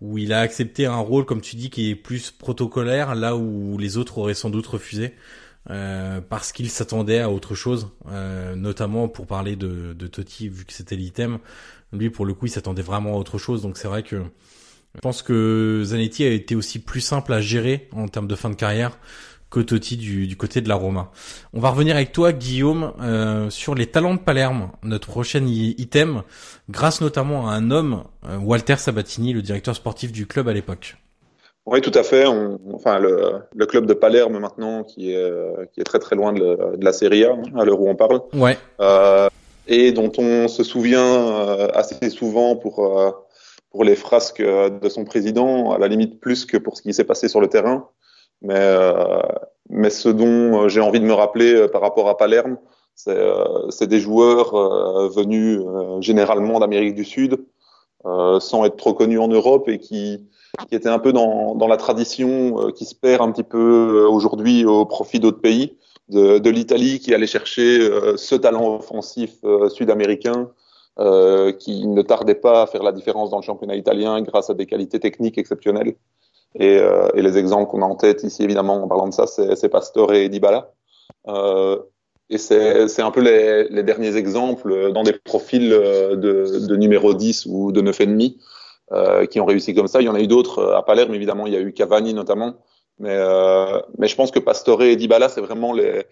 où 0.00 0.18
il 0.18 0.32
a 0.32 0.40
accepté 0.40 0.86
un 0.86 0.98
rôle, 0.98 1.24
comme 1.24 1.40
tu 1.40 1.56
dis, 1.56 1.70
qui 1.70 1.90
est 1.90 1.94
plus 1.94 2.30
protocolaire, 2.30 3.14
là 3.14 3.36
où 3.36 3.78
les 3.78 3.96
autres 3.96 4.18
auraient 4.18 4.34
sans 4.34 4.50
doute 4.50 4.66
refusé, 4.66 5.14
euh, 5.70 6.20
parce 6.20 6.52
qu'il 6.52 6.70
s'attendait 6.70 7.20
à 7.20 7.30
autre 7.30 7.54
chose, 7.54 7.88
euh, 8.08 8.54
notamment 8.54 9.08
pour 9.08 9.26
parler 9.26 9.56
de, 9.56 9.94
de 9.94 10.06
Totti, 10.06 10.48
vu 10.48 10.64
que 10.64 10.72
c'était 10.72 10.96
l'item. 10.96 11.38
Lui, 11.92 12.10
pour 12.10 12.26
le 12.26 12.34
coup, 12.34 12.46
il 12.46 12.50
s'attendait 12.50 12.82
vraiment 12.82 13.14
à 13.14 13.16
autre 13.16 13.38
chose, 13.38 13.62
donc 13.62 13.78
c'est 13.78 13.88
vrai 13.88 14.02
que 14.02 14.22
je 14.94 15.00
pense 15.00 15.22
que 15.22 15.82
Zanetti 15.84 16.24
a 16.24 16.30
été 16.30 16.54
aussi 16.54 16.78
plus 16.78 17.02
simple 17.02 17.32
à 17.32 17.40
gérer 17.40 17.88
en 17.92 18.08
termes 18.08 18.26
de 18.26 18.34
fin 18.34 18.48
de 18.48 18.54
carrière 18.54 18.98
que 19.50 19.60
Totti 19.60 19.96
du, 19.96 20.26
du, 20.26 20.36
côté 20.36 20.60
de 20.60 20.68
la 20.68 20.74
Roma. 20.74 21.10
On 21.52 21.60
va 21.60 21.70
revenir 21.70 21.96
avec 21.96 22.12
toi, 22.12 22.32
Guillaume, 22.32 22.92
euh, 23.00 23.48
sur 23.50 23.74
les 23.74 23.86
talents 23.86 24.14
de 24.14 24.20
Palerme, 24.20 24.70
notre 24.82 25.08
prochain 25.08 25.44
item, 25.46 26.22
grâce 26.68 27.00
notamment 27.00 27.48
à 27.48 27.52
un 27.52 27.70
homme, 27.70 28.04
euh, 28.28 28.38
Walter 28.38 28.76
Sabatini, 28.76 29.32
le 29.32 29.42
directeur 29.42 29.74
sportif 29.74 30.12
du 30.12 30.26
club 30.26 30.48
à 30.48 30.52
l'époque. 30.52 30.96
Oui, 31.64 31.80
tout 31.80 31.92
à 31.94 32.04
fait. 32.04 32.26
On, 32.26 32.60
enfin, 32.74 32.98
le, 32.98 33.40
le, 33.54 33.66
club 33.66 33.86
de 33.86 33.94
Palerme 33.94 34.38
maintenant, 34.38 34.84
qui 34.84 35.12
est, 35.12 35.32
qui 35.72 35.80
est 35.80 35.84
très 35.84 35.98
très 35.98 36.14
loin 36.14 36.32
de, 36.32 36.38
le, 36.40 36.76
de 36.76 36.84
la 36.84 36.92
Serie 36.92 37.24
A, 37.24 37.32
hein, 37.32 37.42
à 37.58 37.64
l'heure 37.64 37.80
où 37.80 37.88
on 37.88 37.96
parle, 37.96 38.20
ouais. 38.34 38.56
euh, 38.80 39.28
et 39.66 39.92
dont 39.92 40.12
on 40.18 40.48
se 40.48 40.62
souvient 40.62 41.02
euh, 41.02 41.68
assez 41.74 42.10
souvent 42.10 42.56
pour 42.56 42.84
euh, 42.84 43.10
pour 43.70 43.84
les 43.84 43.96
frasques 43.96 44.42
de 44.42 44.88
son 44.88 45.04
président, 45.04 45.72
à 45.72 45.78
la 45.78 45.86
limite 45.86 46.18
plus 46.18 46.46
que 46.46 46.56
pour 46.56 46.78
ce 46.78 46.82
qui 46.82 46.94
s'est 46.94 47.04
passé 47.04 47.28
sur 47.28 47.42
le 47.42 47.48
terrain. 47.48 47.88
Mais, 48.42 48.54
euh, 48.56 49.20
mais 49.68 49.90
ce 49.90 50.08
dont 50.08 50.64
euh, 50.64 50.68
j'ai 50.68 50.80
envie 50.80 51.00
de 51.00 51.04
me 51.04 51.12
rappeler 51.12 51.54
euh, 51.54 51.68
par 51.68 51.80
rapport 51.80 52.08
à 52.08 52.16
Palerme, 52.16 52.58
c'est 52.94 53.86
des 53.86 54.00
joueurs 54.00 54.56
venus 55.10 55.60
généralement 56.00 56.58
d'Amérique 56.58 56.94
du 56.94 57.04
Sud, 57.04 57.44
sans 58.04 58.64
être 58.64 58.76
trop 58.76 58.94
connus 58.94 59.18
en 59.18 59.28
Europe 59.28 59.68
et 59.68 59.78
qui, 59.78 60.26
qui 60.66 60.74
étaient 60.74 60.88
un 60.88 60.98
peu 60.98 61.12
dans, 61.12 61.54
dans 61.54 61.68
la 61.68 61.76
tradition 61.76 62.72
qui 62.72 62.86
se 62.86 62.94
perd 62.94 63.20
un 63.20 63.30
petit 63.32 63.42
peu 63.42 64.06
aujourd'hui 64.08 64.64
au 64.64 64.86
profit 64.86 65.20
d'autres 65.20 65.42
pays, 65.42 65.76
de, 66.08 66.38
de 66.38 66.48
l'Italie 66.48 66.98
qui 66.98 67.12
allait 67.12 67.26
chercher 67.26 67.86
ce 68.16 68.34
talent 68.34 68.76
offensif 68.76 69.44
sud-américain 69.68 70.48
qui 71.58 71.86
ne 71.86 72.00
tardait 72.00 72.34
pas 72.34 72.62
à 72.62 72.66
faire 72.66 72.82
la 72.82 72.92
différence 72.92 73.28
dans 73.28 73.36
le 73.36 73.42
championnat 73.42 73.76
italien 73.76 74.22
grâce 74.22 74.48
à 74.48 74.54
des 74.54 74.64
qualités 74.64 75.00
techniques 75.00 75.36
exceptionnelles. 75.36 75.96
Et, 76.58 76.78
euh, 76.78 77.08
et 77.14 77.22
les 77.22 77.38
exemples 77.38 77.70
qu'on 77.70 77.82
a 77.82 77.86
en 77.86 77.96
tête 77.96 78.22
ici, 78.22 78.42
évidemment, 78.42 78.82
en 78.82 78.88
parlant 78.88 79.08
de 79.08 79.14
ça, 79.14 79.26
c'est 79.26 79.68
Pastore 79.68 80.14
et 80.14 80.28
Dybala. 80.28 80.72
Euh, 81.28 81.78
et 82.28 82.38
c'est 82.38 83.02
un 83.02 83.10
peu 83.10 83.20
les, 83.20 83.82
derniers 83.82 84.16
exemples 84.16 84.92
dans 84.92 85.04
des 85.04 85.12
profils 85.12 85.68
de, 85.68 86.66
de 86.66 86.76
numéro 86.76 87.14
10 87.14 87.46
ou 87.46 87.72
de 87.72 87.80
9,5 87.82 88.36
euh, 88.92 89.26
qui 89.26 89.38
ont 89.38 89.44
réussi 89.44 89.74
comme 89.74 89.86
ça. 89.86 90.00
Il 90.00 90.04
y 90.04 90.08
en 90.08 90.14
a 90.14 90.20
eu 90.20 90.26
d'autres 90.26 90.72
à 90.74 90.84
Palerme, 90.84 91.14
évidemment, 91.14 91.46
il 91.46 91.52
y 91.52 91.56
a 91.56 91.60
eu 91.60 91.72
Cavani 91.72 92.14
notamment. 92.14 92.54
Mais, 92.98 93.14
euh, 93.14 93.80
je 94.00 94.14
pense 94.14 94.30
que 94.30 94.38
Pastore 94.38 94.82
et 94.82 94.96
Dybala, 94.96 95.28
c'est 95.28 95.40
vraiment 95.40 95.72
les, 95.72 96.06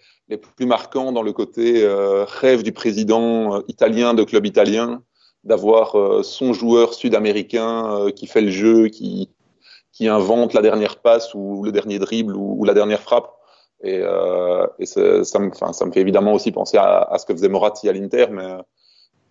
plus 0.57 0.66
marquants 0.66 1.12
dans 1.12 1.22
le 1.22 1.33
côté 1.33 1.83
euh, 1.83 2.24
rêve 2.24 2.62
du 2.62 2.72
président 2.72 3.62
italien 3.68 4.12
de 4.14 4.22
club 4.22 4.44
italien, 4.44 5.02
d'avoir 5.44 5.98
euh, 5.98 6.22
son 6.22 6.52
joueur 6.52 6.94
sud-américain 6.94 7.90
euh, 7.90 8.11
qui 8.11 8.26
fait 8.26 8.42
le 8.42 8.50
jeu, 8.50 8.88
qui, 8.88 9.30
qui 9.94 10.09
invente 10.09 10.52
la 10.52 10.61
dernière 10.61 10.96
passe 10.96 11.33
ou 11.35 11.62
le 11.64 11.72
dernier 11.72 11.98
dribble 11.98 12.37
ou, 12.37 12.62
la 12.64 12.74
dernière 12.74 13.00
frappe. 13.00 13.33
Et, 13.83 14.00
euh, 14.02 14.66
et 14.78 14.87
ça, 14.87 15.38
me, 15.38 15.50
ça 15.52 15.87
me 15.87 15.92
fait 15.92 16.00
évidemment 16.00 16.33
aussi 16.33 16.52
penser 16.52 16.76
à, 16.78 17.16
ce 17.18 17.24
que 17.24 17.33
faisait 17.33 17.48
Moratti 17.48 17.88
à 17.88 17.92
l'Inter, 17.92 18.26
mais, 18.30 18.57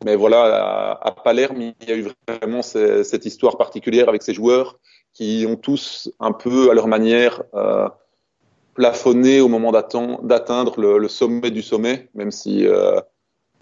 mais 0.05 0.15
voilà, 0.15 0.97
à, 1.01 1.11
Palerme, 1.11 1.61
il 1.61 1.73
y 1.87 1.91
a 1.91 1.95
eu 1.95 2.07
vraiment 2.27 2.61
cette 2.61 3.25
histoire 3.25 3.57
particulière 3.57 4.09
avec 4.09 4.21
ces 4.21 4.33
joueurs 4.33 4.79
qui 5.13 5.45
ont 5.47 5.57
tous 5.57 6.11
un 6.19 6.31
peu 6.31 6.71
à 6.71 6.73
leur 6.73 6.87
manière 6.87 7.43
euh, 7.53 7.87
plafonné 8.73 9.41
au 9.41 9.47
moment 9.47 9.71
d'atteindre 9.71 10.79
le, 10.79 10.97
le, 10.97 11.07
sommet 11.07 11.51
du 11.51 11.61
sommet, 11.61 12.09
même 12.15 12.31
si 12.31 12.65
euh, 12.65 12.99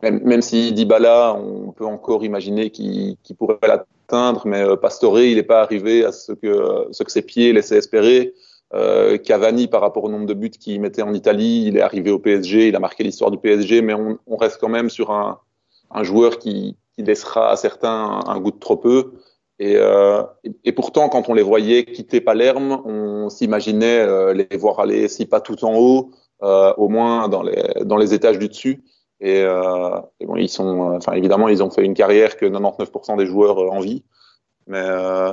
même, 0.02 0.22
même 0.24 0.42
si 0.42 0.72
Dybala, 0.72 1.36
on 1.36 1.72
peut 1.72 1.86
encore 1.86 2.24
imaginer 2.24 2.70
qu'il 2.70 3.18
qu 3.24 3.34
pourrait 3.34 3.58
l'atteindre, 3.62 3.88
mais 4.46 4.62
euh, 4.62 4.76
Pastore, 4.76 5.20
il 5.20 5.36
n'est 5.36 5.44
pas 5.44 5.62
arrivé 5.62 6.06
à 6.06 6.12
ce 6.12 6.32
que, 6.32 6.88
ce 6.92 7.04
que 7.04 7.12
ses 7.12 7.22
pieds 7.22 7.54
laissaient 7.54 7.78
espérer. 7.78 8.34
Euh, 8.74 9.18
Cavani, 9.18 9.68
par 9.68 9.82
rapport 9.82 10.06
au 10.06 10.10
nombre 10.10 10.26
de 10.26 10.34
buts 10.34 10.50
qu'il 10.50 10.80
mettait 10.80 11.02
en 11.02 11.14
Italie, 11.14 11.66
il 11.68 11.78
est 11.78 11.82
arrivé 11.82 12.10
au 12.10 12.20
PSG, 12.20 12.70
il 12.70 12.76
a 12.76 12.80
marqué 12.80 13.04
l'histoire 13.04 13.32
du 13.32 13.38
PSG, 13.38 13.82
mais 13.82 13.94
on, 13.94 14.38
reste 14.38 14.60
quand 14.62 14.70
même 14.70 14.90
sur 14.90 15.12
un, 15.12 15.40
joueur 16.04 16.40
qui, 16.40 16.78
laissera 16.98 17.52
à 17.52 17.56
certains 17.56 18.20
un, 18.28 18.40
goût 18.40 18.52
de 18.52 18.60
trop 18.60 18.78
peu. 18.78 19.14
Et, 19.60 19.76
euh, 19.76 20.24
pourtant, 20.76 21.10
quand 21.10 21.30
on 21.30 21.34
les 21.34 21.42
voyait 21.42 21.84
quitter 21.84 22.22
Palerme, 22.22 22.82
on 22.86 23.30
s'imaginait 23.30 24.00
euh, 24.00 24.34
les 24.34 24.58
voir 24.58 24.80
aller, 24.80 25.08
si 25.08 25.26
pas 25.26 25.42
tout 25.42 25.66
en 25.66 25.76
haut, 25.76 26.12
euh, 26.44 26.74
au 26.78 26.90
moins 26.90 27.28
dans 27.28 27.42
les 27.98 28.14
étages 28.14 28.40
du 28.40 28.50
dessus. 28.50 28.84
Et, 29.22 29.42
euh, 29.42 30.02
et, 30.20 30.26
bon, 30.26 30.36
ils 30.36 30.50
sont, 30.50 30.96
enfin 30.96 31.14
évidemment, 31.14 31.48
ils 31.48 31.62
ont 31.62 31.70
fait 31.70 31.86
une 31.86 31.94
carrière 31.94 32.38
que 32.38 32.46
99% 32.48 33.18
des 33.18 33.28
joueurs 33.28 33.60
euh, 33.60 33.70
envient, 33.70 34.04
mais, 34.66 34.82
euh, 34.82 35.32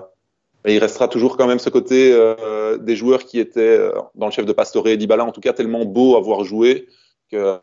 mais, 0.65 0.75
il 0.75 0.79
restera 0.79 1.09
toujours 1.09 1.39
quand 1.39 1.47
même 1.47 1.59
ce 1.59 1.71
côté 1.71 2.13
euh, 2.13 2.77
des 2.77 2.97
joueurs 2.97 3.25
qui 3.25 3.41
étaient 3.41 3.79
euh, 3.79 3.93
dans 4.15 4.27
le 4.27 4.33
chef 4.33 4.45
de 4.45 4.53
Pastore 4.53 4.89
et 4.89 4.99
Dybala, 4.99 5.25
en 5.25 5.33
tout 5.33 5.41
cas 5.41 5.55
tellement 5.55 5.87
beau 5.87 6.17
à 6.17 6.21
voir 6.21 6.45
jouer 6.45 6.87
que 7.33 7.59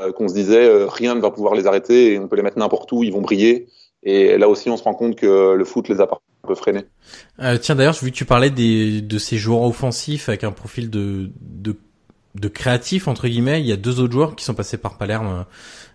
euh, 0.00 0.12
qu'on 0.12 0.28
se 0.28 0.34
disait 0.34 0.86
rien 0.86 1.16
ne 1.16 1.20
va 1.20 1.32
pouvoir 1.32 1.54
les 1.54 1.66
arrêter 1.66 2.12
et 2.12 2.18
on 2.20 2.28
peut 2.28 2.36
les 2.36 2.42
mettre 2.42 2.58
n'importe 2.58 2.90
où, 2.92 3.02
ils 3.02 3.12
vont 3.12 3.20
briller. 3.20 3.66
Et 4.04 4.38
là 4.38 4.48
aussi, 4.48 4.70
on 4.70 4.76
se 4.76 4.82
rend 4.82 4.94
compte 4.94 5.16
que 5.16 5.54
le 5.54 5.64
foot 5.64 5.88
les 5.88 6.00
a 6.00 6.04
un 6.04 6.46
peu 6.46 6.54
freinés. 6.54 6.84
tiens, 7.62 7.74
d'ailleurs, 7.74 7.94
vu 7.94 8.10
que 8.10 8.16
tu 8.16 8.26
parlais 8.26 8.50
des, 8.50 9.00
de 9.00 9.18
ces 9.18 9.38
joueurs 9.38 9.62
offensifs 9.62 10.28
avec 10.28 10.44
un 10.44 10.52
profil 10.52 10.90
de 10.90 11.30
de 12.34 12.48
créatif 12.48 13.08
entre 13.08 13.28
guillemets. 13.28 13.60
Il 13.60 13.66
y 13.66 13.72
a 13.72 13.76
deux 13.76 14.00
autres 14.00 14.12
joueurs 14.12 14.36
qui 14.36 14.44
sont 14.44 14.54
passés 14.54 14.78
par 14.78 14.96
Palerme 14.98 15.26
euh, 15.26 15.42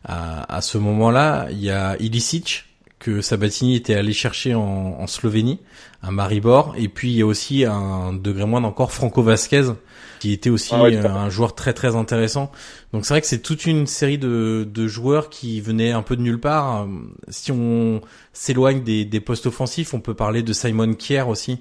à, 0.05 0.55
à 0.55 0.61
ce 0.61 0.77
moment-là. 0.77 1.47
Il 1.51 1.61
y 1.61 1.69
a 1.69 1.95
Ilicic 1.99 2.65
que 2.99 3.21
Sabatini 3.21 3.75
était 3.75 3.95
allé 3.95 4.11
chercher 4.11 4.55
en, 4.55 4.61
en 4.99 5.07
Slovénie, 5.07 5.59
à 6.03 6.11
Maribor, 6.11 6.75
et 6.77 6.89
puis 6.89 7.11
il 7.11 7.17
y 7.17 7.21
a 7.21 7.25
aussi 7.25 7.63
un 7.63 8.11
degré 8.11 8.45
moindre 8.45 8.67
encore 8.67 8.91
Franco 8.91 9.23
Vasquez 9.23 9.71
qui 10.19 10.33
était 10.33 10.49
aussi 10.49 10.71
ah 10.73 10.83
ouais, 10.83 10.97
un 10.97 11.29
joueur 11.29 11.55
très 11.55 11.73
très 11.73 11.95
intéressant. 11.95 12.51
Donc 12.93 13.05
c'est 13.05 13.13
vrai 13.13 13.21
que 13.21 13.27
c'est 13.27 13.39
toute 13.39 13.65
une 13.65 13.87
série 13.87 14.17
de, 14.17 14.67
de, 14.69 14.87
joueurs 14.87 15.29
qui 15.29 15.61
venaient 15.61 15.91
un 15.91 16.01
peu 16.01 16.17
de 16.17 16.21
nulle 16.21 16.39
part. 16.39 16.87
Si 17.29 17.51
on 17.51 18.01
s'éloigne 18.33 18.83
des, 18.83 19.05
des 19.05 19.19
postes 19.21 19.45
offensifs, 19.45 19.93
on 19.93 20.01
peut 20.01 20.13
parler 20.13 20.43
de 20.43 20.51
Simon 20.53 20.93
Kier 20.93 21.21
aussi, 21.21 21.59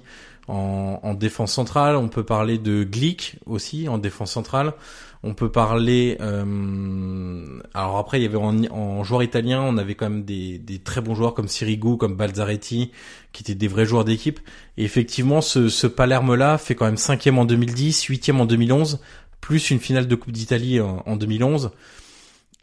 en, 0.49 0.99
en, 1.03 1.13
défense 1.13 1.53
centrale. 1.53 1.95
On 1.95 2.07
peut 2.07 2.23
parler 2.23 2.57
de 2.57 2.83
Glick 2.83 3.37
aussi 3.45 3.87
en 3.87 3.97
défense 3.97 4.31
centrale. 4.31 4.73
On 5.21 5.33
peut 5.33 5.51
parler. 5.51 6.17
Euh, 6.21 7.59
alors 7.73 7.97
après, 7.97 8.19
il 8.19 8.23
y 8.23 8.25
avait 8.25 8.37
en, 8.37 8.63
en, 8.71 9.03
joueur 9.03 9.21
italien, 9.21 9.61
on 9.61 9.77
avait 9.77 9.95
quand 9.95 10.09
même 10.09 10.23
des, 10.23 10.57
des, 10.57 10.79
très 10.79 11.01
bons 11.01 11.13
joueurs 11.13 11.33
comme 11.33 11.47
Sirigu, 11.47 11.97
comme 11.97 12.15
Balzaretti, 12.15 12.91
qui 13.33 13.43
étaient 13.43 13.55
des 13.55 13.67
vrais 13.67 13.85
joueurs 13.85 14.05
d'équipe. 14.05 14.39
Et 14.77 14.83
effectivement, 14.83 15.41
ce, 15.41 15.67
ce 15.69 15.87
Palerme-là 15.87 16.57
fait 16.57 16.75
quand 16.75 16.85
même 16.85 16.97
cinquième 16.97 17.37
en 17.37 17.45
2010, 17.45 18.03
huitième 18.03 18.39
en 18.39 18.45
2011, 18.45 18.99
plus 19.41 19.71
une 19.71 19.79
finale 19.79 20.07
de 20.07 20.15
Coupe 20.15 20.31
d'Italie 20.31 20.79
en, 20.79 21.03
en 21.05 21.15
2011. 21.17 21.71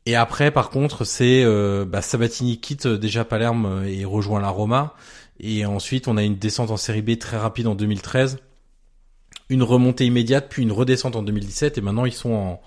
Et 0.06 0.14
après, 0.14 0.50
par 0.52 0.70
contre, 0.70 1.04
c'est 1.04 1.42
euh, 1.44 1.84
bah, 1.84 2.00
Sabatini 2.00 2.58
quitte 2.58 2.86
déjà 2.86 3.24
Palerme 3.24 3.84
et 3.86 4.04
rejoint 4.04 4.40
la 4.40 4.48
Roma. 4.48 4.94
Et 5.40 5.66
ensuite, 5.66 6.08
on 6.08 6.16
a 6.16 6.22
une 6.22 6.36
descente 6.36 6.70
en 6.70 6.76
Série 6.76 7.02
B 7.02 7.18
très 7.18 7.36
rapide 7.36 7.66
en 7.66 7.74
2013, 7.74 8.38
une 9.48 9.62
remontée 9.62 10.06
immédiate, 10.06 10.46
puis 10.48 10.62
une 10.62 10.72
redescente 10.72 11.16
en 11.16 11.22
2017. 11.22 11.78
Et 11.78 11.80
maintenant, 11.80 12.04
ils 12.04 12.12
sont 12.12 12.32
en, 12.32 12.60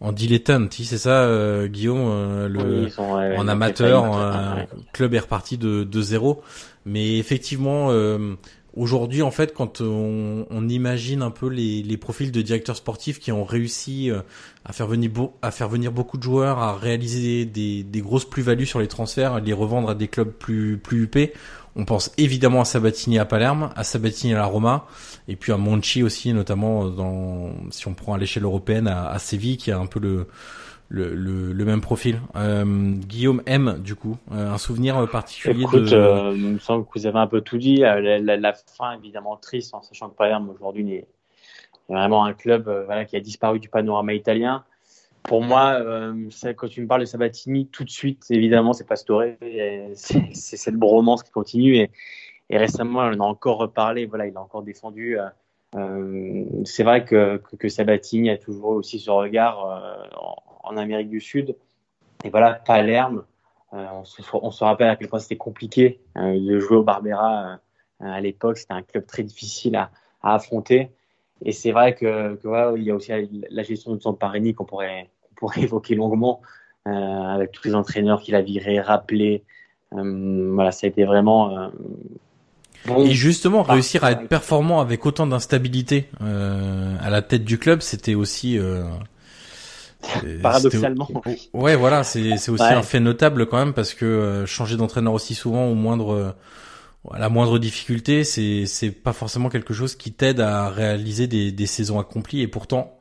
en 0.00 0.12
dilettante, 0.12 0.74
c'est 0.74 0.98
ça, 0.98 1.22
euh, 1.22 1.68
Guillaume, 1.68 1.98
euh, 2.00 2.48
le, 2.48 2.88
en 3.38 3.48
amateur, 3.48 4.16
euh, 4.18 4.62
club 4.92 5.14
est 5.14 5.20
reparti 5.20 5.56
de, 5.56 5.84
de 5.84 6.02
zéro. 6.02 6.42
Mais 6.84 7.18
effectivement, 7.18 7.90
aujourd'hui, 8.76 9.22
en 9.22 9.32
fait, 9.32 9.52
quand 9.52 9.80
on, 9.80 10.46
on, 10.50 10.68
imagine 10.68 11.22
un 11.22 11.32
peu 11.32 11.48
les, 11.48 11.82
les 11.82 11.96
profils 11.96 12.30
de 12.30 12.42
directeurs 12.42 12.76
sportifs 12.76 13.18
qui 13.18 13.32
ont 13.32 13.42
réussi 13.42 14.10
à 14.64 14.72
faire 14.72 14.86
venir, 14.86 15.10
à 15.42 15.50
faire 15.50 15.68
venir 15.68 15.90
beaucoup 15.90 16.16
de 16.16 16.22
joueurs, 16.22 16.58
à 16.58 16.76
réaliser 16.76 17.44
des, 17.44 17.82
des 17.82 18.00
grosses 18.00 18.28
plus-values 18.28 18.66
sur 18.66 18.78
les 18.78 18.86
transferts, 18.86 19.32
à 19.32 19.40
les 19.40 19.52
revendre 19.52 19.90
à 19.90 19.96
des 19.96 20.06
clubs 20.06 20.30
plus, 20.30 20.78
plus 20.78 21.02
huppés, 21.02 21.32
on 21.76 21.84
pense 21.84 22.12
évidemment 22.16 22.62
à 22.62 22.64
Sabatini 22.64 23.18
à 23.18 23.24
Palerme, 23.24 23.70
à 23.76 23.84
Sabatini 23.84 24.34
à 24.34 24.38
la 24.38 24.46
Roma, 24.46 24.86
et 25.28 25.36
puis 25.36 25.52
à 25.52 25.56
Monchi 25.56 26.02
aussi, 26.02 26.32
notamment 26.32 26.86
dans, 26.86 27.52
si 27.70 27.86
on 27.86 27.94
prend 27.94 28.14
à 28.14 28.18
l'échelle 28.18 28.44
européenne, 28.44 28.88
à, 28.88 29.08
à, 29.08 29.18
Séville, 29.18 29.58
qui 29.58 29.70
a 29.70 29.78
un 29.78 29.86
peu 29.86 30.00
le, 30.00 30.26
le, 30.88 31.52
le, 31.52 31.64
même 31.64 31.80
profil. 31.80 32.20
Euh, 32.34 32.64
Guillaume 32.64 33.42
M, 33.46 33.78
du 33.82 33.94
coup, 33.94 34.16
euh, 34.32 34.52
un 34.52 34.58
souvenir 34.58 35.08
particulier 35.10 35.64
Écoute, 35.64 35.84
de... 35.84 35.96
Euh, 35.96 36.32
il 36.34 36.54
me 36.54 36.58
semble 36.58 36.86
que 36.86 36.98
vous 36.98 37.06
avez 37.06 37.18
un 37.18 37.26
peu 37.26 37.42
tout 37.42 37.58
dit. 37.58 37.76
La, 37.76 38.00
la, 38.00 38.36
la 38.36 38.52
fin, 38.52 38.92
évidemment, 38.92 39.36
triste, 39.36 39.74
en 39.74 39.82
sachant 39.82 40.08
que 40.08 40.16
Palerme, 40.16 40.48
aujourd'hui, 40.48 40.90
est 40.92 41.06
vraiment 41.88 42.24
un 42.24 42.32
club 42.32 42.64
voilà, 42.86 43.04
qui 43.04 43.16
a 43.16 43.20
disparu 43.20 43.60
du 43.60 43.68
panorama 43.68 44.14
italien 44.14 44.64
pour 45.26 45.42
moi, 45.42 45.74
euh, 45.80 46.28
quand 46.56 46.68
tu 46.68 46.80
me 46.80 46.86
parles 46.86 47.00
de 47.00 47.06
Sabatini, 47.06 47.66
tout 47.68 47.84
de 47.84 47.90
suite, 47.90 48.24
évidemment, 48.30 48.72
c'est 48.72 48.86
Pastore. 48.86 49.24
C'est 49.40 50.56
cette 50.56 50.76
bromance 50.76 51.22
qui 51.22 51.32
continue. 51.32 51.76
Et, 51.76 51.90
et, 52.48 52.58
récemment, 52.58 53.00
on 53.00 53.14
en 53.14 53.20
a 53.20 53.24
encore 53.24 53.58
reparlé. 53.58 54.06
Voilà, 54.06 54.26
il 54.26 54.36
a 54.36 54.40
encore 54.40 54.62
défendu. 54.62 55.18
Euh, 55.18 55.28
euh 55.74 56.44
c'est 56.64 56.84
vrai 56.84 57.04
que, 57.04 57.42
que, 57.58 57.68
Sabatini 57.68 58.30
a 58.30 58.38
toujours 58.38 58.68
aussi 58.68 59.00
ce 59.00 59.10
regard 59.10 59.68
euh, 59.68 60.06
en, 60.62 60.76
Amérique 60.76 61.10
du 61.10 61.20
Sud. 61.20 61.56
Et 62.24 62.30
voilà, 62.30 62.54
Palerme, 62.54 63.24
euh, 63.72 63.86
on 63.92 64.04
se, 64.04 64.22
on, 64.32 64.50
se, 64.50 64.64
rappelle 64.64 64.88
à 64.88 64.96
quel 64.96 65.08
point 65.08 65.18
c'était 65.18 65.36
compliqué 65.36 66.00
de 66.16 66.58
jouer 66.60 66.76
au 66.76 66.82
Barbera 66.82 67.58
à 68.00 68.20
l'époque. 68.20 68.58
C'était 68.58 68.74
un 68.74 68.82
club 68.82 69.06
très 69.06 69.22
difficile 69.22 69.76
à, 69.76 69.90
à 70.22 70.34
affronter. 70.34 70.90
Et 71.44 71.52
c'est 71.52 71.72
vrai 71.72 71.94
que, 71.94 72.36
que 72.36 72.48
voilà, 72.48 72.76
il 72.76 72.84
y 72.84 72.90
a 72.90 72.94
aussi 72.94 73.12
la 73.50 73.62
gestion 73.62 73.94
de 73.94 74.00
son 74.00 74.14
Parini 74.14 74.54
qu'on 74.54 74.64
pourrait 74.64 75.10
pourrait 75.36 75.60
évoquer 75.62 75.94
longuement 75.94 76.40
euh, 76.86 76.90
avec 76.90 77.50
tous 77.50 77.66
les 77.66 77.74
entraîneurs 77.74 78.20
qu'il 78.20 78.34
a 78.34 78.42
virés, 78.42 78.80
rappelés. 78.80 79.42
Euh, 79.92 80.50
voilà, 80.54 80.70
ça 80.70 80.86
a 80.86 80.88
été 80.88 81.04
vraiment. 81.04 81.56
Euh, 81.56 81.68
bon, 82.86 83.04
et 83.04 83.12
justement, 83.12 83.62
réussir 83.62 84.04
à 84.04 84.12
être 84.12 84.28
performant 84.28 84.80
avec 84.80 85.04
autant 85.04 85.26
d'instabilité 85.26 86.08
à 86.20 87.10
la 87.10 87.22
tête 87.22 87.44
du 87.44 87.58
club, 87.58 87.80
c'était 87.80 88.14
aussi. 88.14 88.58
Paradoxalement. 90.42 91.08
Ouais, 91.52 91.74
voilà, 91.74 92.04
c'est 92.04 92.48
aussi 92.48 92.62
un 92.62 92.82
fait 92.82 93.00
notable 93.00 93.46
quand 93.46 93.58
même 93.58 93.72
parce 93.74 93.92
que 93.92 94.44
changer 94.46 94.76
d'entraîneur 94.76 95.14
aussi 95.14 95.34
souvent 95.34 95.66
au 95.66 95.74
moindre 95.74 96.36
à 97.12 97.18
la 97.18 97.28
moindre 97.28 97.58
difficulté, 97.58 98.22
c'est 98.24 98.66
c'est 98.66 98.90
pas 98.90 99.12
forcément 99.12 99.48
quelque 99.48 99.74
chose 99.74 99.96
qui 99.96 100.12
t'aide 100.12 100.40
à 100.40 100.68
réaliser 100.68 101.26
des, 101.26 101.52
des 101.52 101.66
saisons 101.66 101.98
accomplies 101.98 102.42
et 102.42 102.48
pourtant 102.48 102.95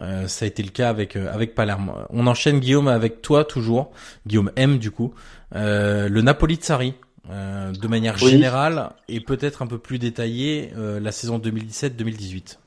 euh, 0.00 0.26
ça 0.26 0.44
a 0.44 0.48
été 0.48 0.62
le 0.62 0.70
cas 0.70 0.88
avec 0.88 1.16
euh, 1.16 1.32
avec 1.32 1.54
Palerme. 1.54 2.06
On 2.10 2.26
enchaîne 2.26 2.60
Guillaume 2.60 2.88
avec 2.88 3.22
toi 3.22 3.44
toujours, 3.44 3.90
Guillaume 4.26 4.50
M 4.56 4.78
du 4.78 4.90
coup, 4.90 5.12
euh, 5.54 6.08
le 6.08 6.22
Napoli 6.22 6.56
de 6.56 6.62
Sarri. 6.62 6.94
de 7.28 7.86
manière 7.86 8.16
générale 8.16 8.90
et 9.08 9.20
peut-être 9.20 9.62
un 9.62 9.66
peu 9.66 9.78
plus 9.78 9.98
détaillée 9.98 10.72
la 10.76 11.12
saison 11.12 11.38
2017-2018. 11.38 12.58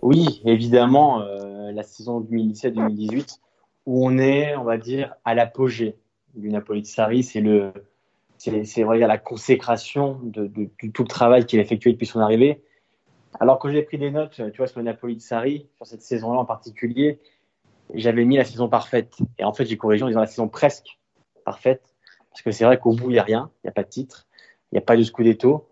Oui, 0.00 0.40
évidemment, 0.46 1.22
la 1.72 1.82
saison 1.82 2.20
2017-2018 2.20 3.40
où 3.86 4.06
on 4.06 4.16
est, 4.16 4.56
on 4.56 4.64
va 4.64 4.78
dire, 4.78 5.14
à 5.26 5.34
l'apogée 5.34 5.96
du 6.34 6.48
Napoli 6.48 6.80
de 6.80 6.86
Sarri, 6.86 7.22
c'est 7.22 7.42
le 7.42 7.72
c'est 8.38 8.84
la 8.84 9.18
consécration 9.18 10.18
de, 10.22 10.46
de, 10.46 10.68
de, 10.82 10.90
tout 10.90 11.02
le 11.02 11.08
travail 11.08 11.46
qu'il 11.46 11.58
a 11.58 11.62
effectué 11.62 11.92
depuis 11.92 12.06
son 12.06 12.20
arrivée. 12.20 12.62
Alors 13.40 13.58
que 13.58 13.70
j'ai 13.70 13.82
pris 13.82 13.98
des 13.98 14.10
notes, 14.10 14.30
tu 14.34 14.56
vois, 14.56 14.66
sur 14.66 14.78
le 14.78 14.84
Napoli 14.84 15.16
de 15.16 15.20
Sarri, 15.20 15.68
sur 15.76 15.86
cette 15.86 16.02
saison-là 16.02 16.40
en 16.40 16.44
particulier, 16.44 17.20
j'avais 17.92 18.24
mis 18.24 18.36
la 18.36 18.44
saison 18.44 18.68
parfaite. 18.68 19.16
Et 19.38 19.44
en 19.44 19.52
fait, 19.52 19.64
j'ai 19.64 19.76
corrigé 19.76 20.04
en 20.04 20.08
disant 20.08 20.20
la 20.20 20.26
saison 20.26 20.48
presque 20.48 20.98
parfaite. 21.44 21.82
Parce 22.30 22.42
que 22.42 22.50
c'est 22.50 22.64
vrai 22.64 22.78
qu'au 22.78 22.92
bout, 22.92 23.10
il 23.10 23.14
n'y 23.14 23.18
a 23.18 23.22
rien, 23.22 23.50
il 23.62 23.66
n'y 23.66 23.70
a 23.70 23.72
pas 23.72 23.82
de 23.82 23.88
titre, 23.88 24.26
il 24.72 24.76
n'y 24.76 24.78
a 24.78 24.82
pas 24.82 24.96
de 24.96 25.02
scudetto. 25.02 25.68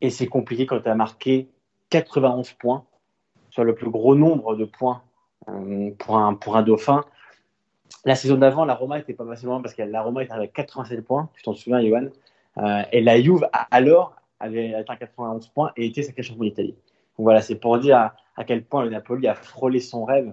Et 0.00 0.10
c'est 0.10 0.26
compliqué 0.26 0.66
quand 0.66 0.80
tu 0.80 0.88
as 0.88 0.94
marqué 0.94 1.48
91 1.90 2.52
points, 2.54 2.84
sur 3.50 3.64
le 3.64 3.74
plus 3.74 3.90
gros 3.90 4.14
nombre 4.14 4.54
de 4.54 4.64
points 4.64 5.02
euh, 5.48 5.90
pour, 5.98 6.16
un, 6.16 6.34
pour 6.34 6.56
un 6.56 6.62
dauphin. 6.62 7.04
La 8.04 8.14
saison 8.14 8.36
d'avant, 8.36 8.64
la 8.64 8.74
Roma 8.74 8.98
était 8.98 9.14
pas 9.14 9.24
loin 9.24 9.60
parce 9.60 9.74
que 9.74 9.82
la 9.82 10.02
Roma 10.02 10.22
était 10.22 10.32
avec 10.32 10.52
87 10.52 11.04
points, 11.04 11.28
tu 11.34 11.42
t'en 11.42 11.54
souviens, 11.54 11.82
Johan? 11.82 12.06
Euh, 12.58 12.82
et 12.92 13.00
la 13.00 13.20
Juve, 13.20 13.48
alors, 13.70 14.14
avait 14.38 14.74
atteint 14.74 14.96
91 14.96 15.48
points 15.48 15.72
et 15.76 15.86
était 15.86 16.02
sacré 16.02 16.22
champion 16.22 16.44
d'Italie 16.44 16.76
voilà, 17.22 17.40
c'est 17.40 17.56
pour 17.56 17.78
dire 17.78 18.12
à, 18.36 18.44
quel 18.44 18.64
point 18.64 18.84
le 18.84 18.90
Napoli 18.90 19.26
a 19.28 19.34
frôlé 19.34 19.80
son 19.80 20.04
rêve, 20.04 20.32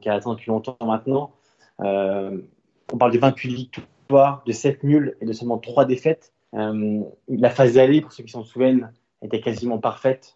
qui 0.00 0.08
a 0.08 0.14
atteint 0.14 0.32
depuis 0.32 0.50
longtemps 0.50 0.76
maintenant. 0.84 1.32
Euh, 1.80 2.38
on 2.92 2.98
parle 2.98 3.12
de 3.12 3.18
28 3.18 3.54
victoires, 3.54 4.42
de 4.46 4.52
7 4.52 4.84
nuls 4.84 5.16
et 5.20 5.26
de 5.26 5.32
seulement 5.32 5.58
3 5.58 5.86
défaites. 5.86 6.32
Euh, 6.54 7.00
la 7.28 7.50
phase 7.50 7.74
d'aller, 7.74 8.00
pour 8.00 8.12
ceux 8.12 8.22
qui 8.22 8.30
s'en 8.30 8.44
souviennent, 8.44 8.92
était 9.22 9.40
quasiment 9.40 9.78
parfaite. 9.78 10.34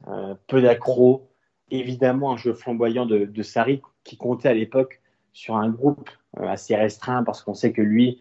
Peu 0.49 0.61
d'accros, 0.61 1.29
évidemment 1.71 2.33
un 2.33 2.37
jeu 2.37 2.53
flamboyant 2.53 3.07
de, 3.07 3.27
de 3.27 3.43
Sarri 3.43 3.81
qui 4.03 4.17
comptait 4.17 4.49
à 4.49 4.55
l'époque 4.55 5.01
sur 5.33 5.57
un 5.57 5.69
groupe 5.69 6.11
assez 6.37 6.75
restreint 6.75 7.23
parce 7.23 7.43
qu'on 7.43 7.55
sait 7.55 7.73
que 7.73 7.81
lui, 7.81 8.21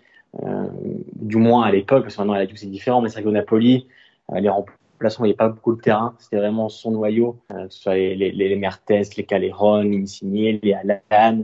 du 1.15 1.38
moins 1.38 1.63
à 1.63 1.72
l'époque, 1.72 2.03
parce 2.03 2.15
que 2.15 2.22
maintenant 2.22 2.45
c'est 2.55 2.67
différent, 2.67 3.01
mais 3.01 3.09
que 3.09 3.28
Napoli, 3.28 3.88
les, 4.34 4.49
il 5.10 5.24
n'y 5.24 5.30
avait 5.30 5.34
pas 5.36 5.49
beaucoup 5.49 5.76
de 5.76 5.82
terrain. 5.82 6.16
C'était 6.20 6.38
vraiment 6.38 6.70
son 6.70 6.91
noyau, 6.91 7.39
euh, 7.52 7.68
que 7.68 7.74
ce 7.74 7.82
soit 7.82 7.95
les, 7.95 8.16
les, 8.16 8.32
les 8.32 8.56
Mertes, 8.56 8.89
les 8.89 9.24
Caleron, 9.24 9.82
les 9.82 10.02
Insigne, 10.02 10.60
les 10.62 10.74
Alan, 10.74 11.43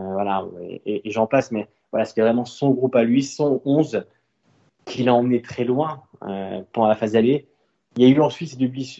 euh, 0.00 0.12
voilà, 0.12 0.44
et, 0.86 1.02
j'en 1.10 1.26
passe. 1.26 1.52
Mais 1.52 1.68
voilà, 1.92 2.04
c'était 2.04 2.22
vraiment 2.22 2.44
son 2.44 2.70
groupe 2.70 2.96
à 2.96 3.04
lui, 3.04 3.22
son 3.22 3.60
11, 3.64 4.04
qui 4.84 5.02
l'a 5.02 5.14
emmené 5.14 5.42
très 5.42 5.64
loin 5.64 6.02
euh, 6.26 6.62
pendant 6.72 6.88
la 6.88 6.96
phase 6.96 7.12
d'aller. 7.12 7.46
Il 7.96 8.02
y 8.02 8.06
a 8.06 8.14
eu 8.14 8.20
ensuite 8.20 8.50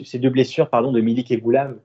ces 0.05 0.19
deux 0.19 0.31
blessures, 0.31 0.71
pardon, 0.71 0.93
de 0.93 1.01
Milik 1.01 1.31
et 1.31 1.39
Goulam 1.39 1.79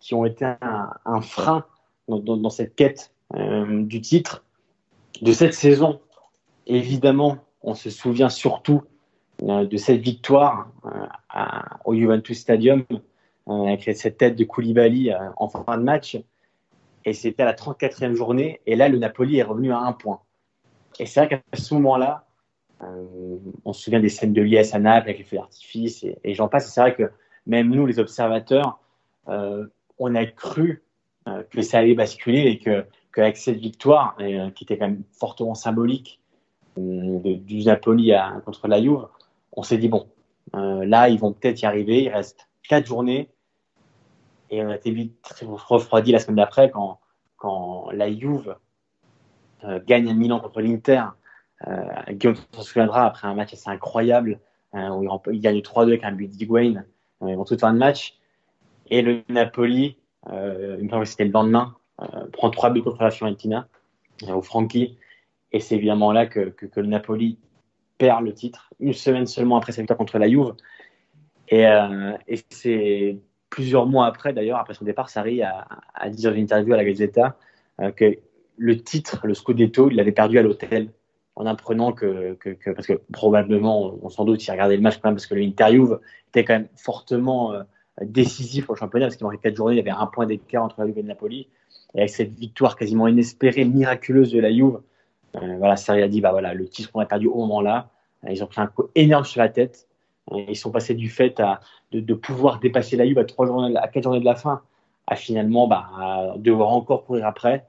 qui 0.00 0.14
ont 0.14 0.24
été 0.24 0.44
un, 0.44 1.20
frein 1.20 1.64
dans, 2.08 2.50
cette 2.50 2.74
quête 2.74 3.12
du 3.34 4.00
titre 4.00 4.44
de 5.20 5.32
cette 5.32 5.52
saison. 5.52 6.00
Évidemment, 6.66 7.38
on 7.62 7.74
se 7.74 7.90
souvient 7.90 8.28
surtout 8.28 8.82
de 9.40 9.76
cette 9.76 10.00
victoire 10.00 10.70
euh, 10.84 11.06
au 11.84 11.94
Juventus 11.94 12.38
Stadium 12.38 12.84
euh, 13.48 13.66
avec 13.66 13.84
cette 13.96 14.18
tête 14.18 14.36
de 14.36 14.44
Koulibaly 14.44 15.12
en 15.36 15.48
fin 15.48 15.78
de 15.78 15.82
match. 15.82 16.18
Et 17.04 17.12
c'était 17.14 17.42
à 17.42 17.46
la 17.46 17.54
34e 17.54 18.14
journée. 18.14 18.60
Et 18.66 18.76
là, 18.76 18.88
le 18.88 18.98
Napoli 18.98 19.38
est 19.38 19.42
revenu 19.42 19.72
à 19.72 19.78
un 19.78 19.92
point. 19.92 20.20
Et 20.98 21.06
c'est 21.06 21.20
vrai 21.20 21.28
qu'à 21.28 21.56
ce 21.56 21.72
moment-là, 21.74 22.26
on 23.64 23.72
se 23.72 23.84
souvient 23.84 24.00
des 24.00 24.08
scènes 24.08 24.32
de 24.32 24.42
liesse 24.42 24.74
à 24.74 24.78
Naples 24.78 25.08
avec 25.08 25.18
les 25.18 25.24
feux 25.24 25.36
d'artifice 25.36 26.04
et, 26.04 26.34
j'en 26.34 26.48
passe. 26.48 26.72
C'est 26.72 26.80
vrai 26.80 26.94
que 26.94 27.10
même 27.46 27.70
nous, 27.70 27.86
les 27.86 27.98
observateurs, 27.98 28.80
on 29.26 30.14
a 30.14 30.26
cru 30.26 30.82
que 31.50 31.62
ça 31.62 31.78
allait 31.78 31.94
basculer 31.94 32.40
et 32.42 32.58
que 32.58 32.84
qu'avec 33.14 33.36
cette 33.36 33.58
victoire, 33.58 34.16
qui 34.54 34.64
était 34.64 34.78
quand 34.78 34.88
même 34.88 35.02
fortement 35.12 35.54
symbolique 35.54 36.20
du 36.76 37.64
Napoli 37.64 38.12
à, 38.12 38.40
contre 38.44 38.68
la 38.68 38.80
Juve, 38.82 39.06
on 39.52 39.62
s'est 39.62 39.78
dit, 39.78 39.88
bon, 39.88 40.06
euh, 40.54 40.84
là, 40.84 41.08
ils 41.08 41.18
vont 41.18 41.32
peut-être 41.32 41.62
y 41.62 41.66
arriver. 41.66 42.04
Il 42.04 42.08
reste 42.08 42.48
quatre 42.68 42.86
journées. 42.86 43.30
Et 44.50 44.62
on 44.62 44.68
a 44.68 44.76
été 44.76 44.90
vite 44.90 45.44
refroidi 45.68 46.12
la 46.12 46.18
semaine 46.18 46.36
d'après 46.36 46.70
quand, 46.70 46.98
quand 47.36 47.90
la 47.92 48.12
Juve 48.12 48.56
euh, 49.64 49.78
gagne 49.86 50.08
à 50.10 50.14
Milan 50.14 50.40
contre 50.40 50.60
l'Inter. 50.60 51.04
Euh, 51.68 51.84
Guillaume 52.10 52.36
s'en 52.52 52.62
souviendra 52.62 53.06
après 53.06 53.28
un 53.28 53.34
match 53.34 53.52
assez 53.52 53.68
incroyable 53.68 54.40
où 54.72 55.02
il, 55.32 55.40
gagne 55.40 55.58
3-2 55.58 55.82
avec 55.82 56.04
un 56.04 56.12
but 56.12 56.28
d'Higuain. 56.28 56.84
Ils 57.22 57.36
vont 57.36 57.44
toute 57.44 57.60
fin 57.60 57.72
de 57.72 57.78
match. 57.78 58.16
Et 58.86 59.02
le 59.02 59.22
Napoli, 59.28 59.96
me 60.28 60.88
semble 60.88 61.02
que 61.02 61.10
c'était 61.10 61.24
le 61.24 61.32
lendemain, 61.32 61.74
prend 62.32 62.50
3 62.50 62.70
buts 62.70 62.82
contre 62.82 63.02
la 63.02 63.10
Fiorentina 63.10 63.66
au 64.28 64.42
Franchi. 64.42 64.96
Et 65.50 65.58
c'est 65.58 65.74
évidemment 65.74 66.12
là 66.12 66.26
que, 66.26 66.50
que 66.50 66.80
le 66.80 66.86
Napoli 66.86 67.36
perd 68.00 68.24
le 68.24 68.32
titre 68.32 68.72
une 68.80 68.94
semaine 68.94 69.26
seulement 69.26 69.58
après 69.58 69.72
sa 69.72 69.82
victoire 69.82 69.98
contre 69.98 70.18
la 70.18 70.26
Juve. 70.26 70.54
Et, 71.48 71.66
euh, 71.66 72.16
et 72.26 72.40
c'est 72.48 73.18
plusieurs 73.50 73.86
mois 73.86 74.06
après, 74.06 74.32
d'ailleurs, 74.32 74.58
après 74.58 74.72
son 74.72 74.86
départ, 74.86 75.10
Sarri 75.10 75.42
a, 75.42 75.66
a 75.94 76.08
dit 76.08 76.22
dans 76.22 76.32
une 76.32 76.40
interview 76.40 76.72
à 76.72 76.78
la 76.78 76.84
Gazzetta 76.84 77.36
euh, 77.80 77.90
que 77.90 78.16
le 78.56 78.80
titre, 78.80 79.26
le 79.26 79.34
Scudetto, 79.34 79.90
il 79.90 79.96
l'avait 79.96 80.12
perdu 80.12 80.38
à 80.38 80.42
l'hôtel 80.42 80.90
en 81.36 81.44
apprenant 81.44 81.92
que, 81.92 82.34
que, 82.34 82.70
parce 82.70 82.86
que 82.86 83.00
probablement, 83.12 83.94
on, 84.02 84.08
s'en 84.08 84.24
doute, 84.24 84.44
il 84.46 84.50
regardait 84.50 84.76
le 84.76 84.82
match 84.82 84.98
quand 84.98 85.08
même 85.08 85.16
parce 85.16 85.26
que 85.26 85.34
l'interview 85.34 85.96
était 86.28 86.44
quand 86.44 86.54
même 86.54 86.68
fortement 86.76 87.52
euh, 87.52 87.62
décisif 88.02 88.70
au 88.70 88.76
championnat 88.76 89.06
parce 89.06 89.16
qu'il 89.16 89.26
manquait 89.26 89.38
quatre 89.38 89.56
journées, 89.56 89.74
il 89.74 89.78
y 89.78 89.80
avait 89.80 89.90
un 89.90 90.06
point 90.06 90.26
d'écart 90.26 90.64
entre 90.64 90.80
la 90.80 90.86
Juve 90.86 90.98
et 90.98 91.02
Napoli. 91.02 91.48
Et 91.94 91.98
avec 91.98 92.10
cette 92.10 92.32
victoire 92.32 92.76
quasiment 92.76 93.08
inespérée, 93.08 93.64
miraculeuse 93.64 94.32
de 94.32 94.40
la 94.40 94.52
Juve, 94.52 94.80
voilà, 95.34 95.76
Sarri 95.76 96.02
a 96.02 96.08
dit 96.08 96.20
bah 96.20 96.32
voilà, 96.32 96.54
le 96.54 96.66
titre 96.68 96.90
qu'on 96.90 97.00
a 97.00 97.06
perdu 97.06 97.26
au 97.26 97.36
moment-là, 97.36 97.88
ils 98.28 98.42
ont 98.42 98.46
pris 98.46 98.60
un 98.60 98.66
coup 98.66 98.88
énorme 98.94 99.24
sur 99.24 99.40
la 99.40 99.48
tête. 99.48 99.86
Ils 100.32 100.56
sont 100.56 100.70
passés 100.70 100.94
du 100.94 101.08
fait 101.08 101.40
à, 101.40 101.60
de, 101.92 102.00
de 102.00 102.14
pouvoir 102.14 102.60
dépasser 102.60 102.96
la 102.96 103.06
Juve 103.06 103.18
à 103.18 103.24
trois 103.24 103.46
journées, 103.46 103.76
à 103.76 103.88
quatre 103.88 104.04
journées 104.04 104.20
de 104.20 104.24
la 104.24 104.36
fin, 104.36 104.62
à 105.06 105.16
finalement 105.16 105.66
bah, 105.66 106.34
devoir 106.36 106.70
encore 106.70 107.04
courir 107.04 107.26
après. 107.26 107.66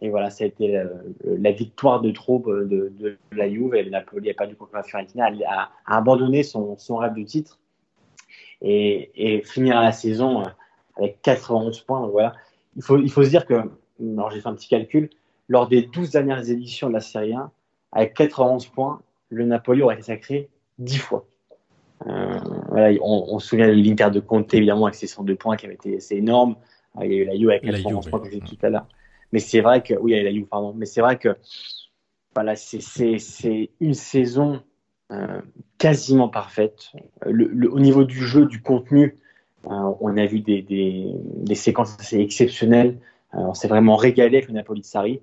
Et 0.00 0.10
voilà, 0.10 0.30
ça 0.30 0.44
a 0.44 0.46
été 0.46 0.76
euh, 0.76 0.86
la 1.24 1.52
victoire 1.52 2.00
de 2.00 2.10
trop 2.10 2.42
de, 2.46 2.92
de, 2.98 3.18
la 3.32 3.48
Juve. 3.48 3.74
Et 3.74 3.88
Napoli 3.88 4.28
n'a 4.28 4.34
pas 4.34 4.46
du 4.46 4.56
contre 4.56 4.74
la 4.74 4.82
Fiorentina, 4.82 5.26
a, 5.46 5.70
a 5.86 5.96
abandonné 5.96 6.42
son, 6.42 6.76
son, 6.78 6.96
rêve 6.96 7.14
de 7.14 7.22
titre 7.22 7.58
et, 8.62 9.10
et 9.14 9.42
finir 9.42 9.80
la 9.80 9.92
saison 9.92 10.42
euh, 10.42 10.48
avec 10.96 11.20
91 11.22 11.80
points. 11.80 12.00
Donc 12.00 12.12
voilà, 12.12 12.34
il 12.76 12.82
faut, 12.82 12.98
il 12.98 13.10
faut 13.10 13.22
se 13.22 13.30
dire 13.30 13.46
que, 13.46 13.54
alors 14.00 14.30
j'ai 14.30 14.40
fait 14.40 14.48
un 14.48 14.54
petit 14.54 14.68
calcul, 14.68 15.10
lors 15.50 15.68
des 15.68 15.82
12 15.82 16.10
dernières 16.10 16.48
éditions 16.48 16.88
de 16.88 16.94
la 16.94 17.00
Serie 17.00 17.34
1, 17.34 17.50
avec 17.90 18.14
91 18.14 18.66
points, 18.68 19.02
le 19.30 19.44
Napoli 19.44 19.82
aurait 19.82 19.96
été 19.96 20.04
sacré 20.04 20.48
10 20.78 20.98
fois. 20.98 21.26
Euh, 22.06 22.38
voilà, 22.68 22.96
on, 23.02 23.34
on, 23.34 23.38
se 23.40 23.48
souvient 23.48 23.66
de 23.66 23.72
l'Inter 23.72 24.10
de 24.12 24.20
Conte, 24.20 24.54
évidemment, 24.54 24.86
avec 24.86 24.94
ses 24.94 25.08
102 25.08 25.34
points 25.34 25.56
qui 25.56 25.66
avait 25.66 25.74
été 25.74 25.96
assez 25.96 26.14
énorme. 26.14 26.54
Euh, 26.98 27.04
il 27.04 27.12
y 27.12 27.14
a 27.14 27.18
eu 27.18 27.24
la 27.24 27.36
Juve 27.36 27.50
avec 27.50 27.62
91 27.64 28.08
points, 28.08 28.20
comme 28.20 28.30
je 28.30 28.38
tout 28.38 28.56
à 28.62 28.70
l'heure. 28.70 28.86
Mais 29.32 29.40
c'est 29.40 29.60
vrai 29.60 29.82
que, 29.82 29.94
oui, 29.94 30.12
il 30.12 30.18
y 30.18 30.20
a 30.20 30.22
la 30.22 30.32
Juve, 30.32 30.46
pardon. 30.46 30.72
Mais 30.72 30.86
c'est 30.86 31.00
vrai 31.00 31.18
que, 31.18 31.36
voilà, 32.32 32.54
c'est 32.54 33.70
une 33.80 33.94
saison 33.94 34.62
euh, 35.10 35.40
quasiment 35.78 36.28
parfaite. 36.28 36.92
Le, 37.26 37.48
le, 37.48 37.72
au 37.72 37.80
niveau 37.80 38.04
du 38.04 38.24
jeu, 38.24 38.46
du 38.46 38.62
contenu, 38.62 39.18
euh, 39.66 39.92
on 40.00 40.16
a 40.16 40.26
vu 40.26 40.38
des, 40.38 40.62
des, 40.62 41.10
des, 41.12 41.54
séquences 41.56 41.96
assez 41.98 42.20
exceptionnelles. 42.20 42.98
On 43.32 43.52
s'est 43.52 43.68
vraiment 43.68 43.96
régalé 43.96 44.38
avec 44.38 44.48
le 44.48 44.54
Napoli 44.54 44.80
de 44.80 44.86
Sarri. 44.86 45.20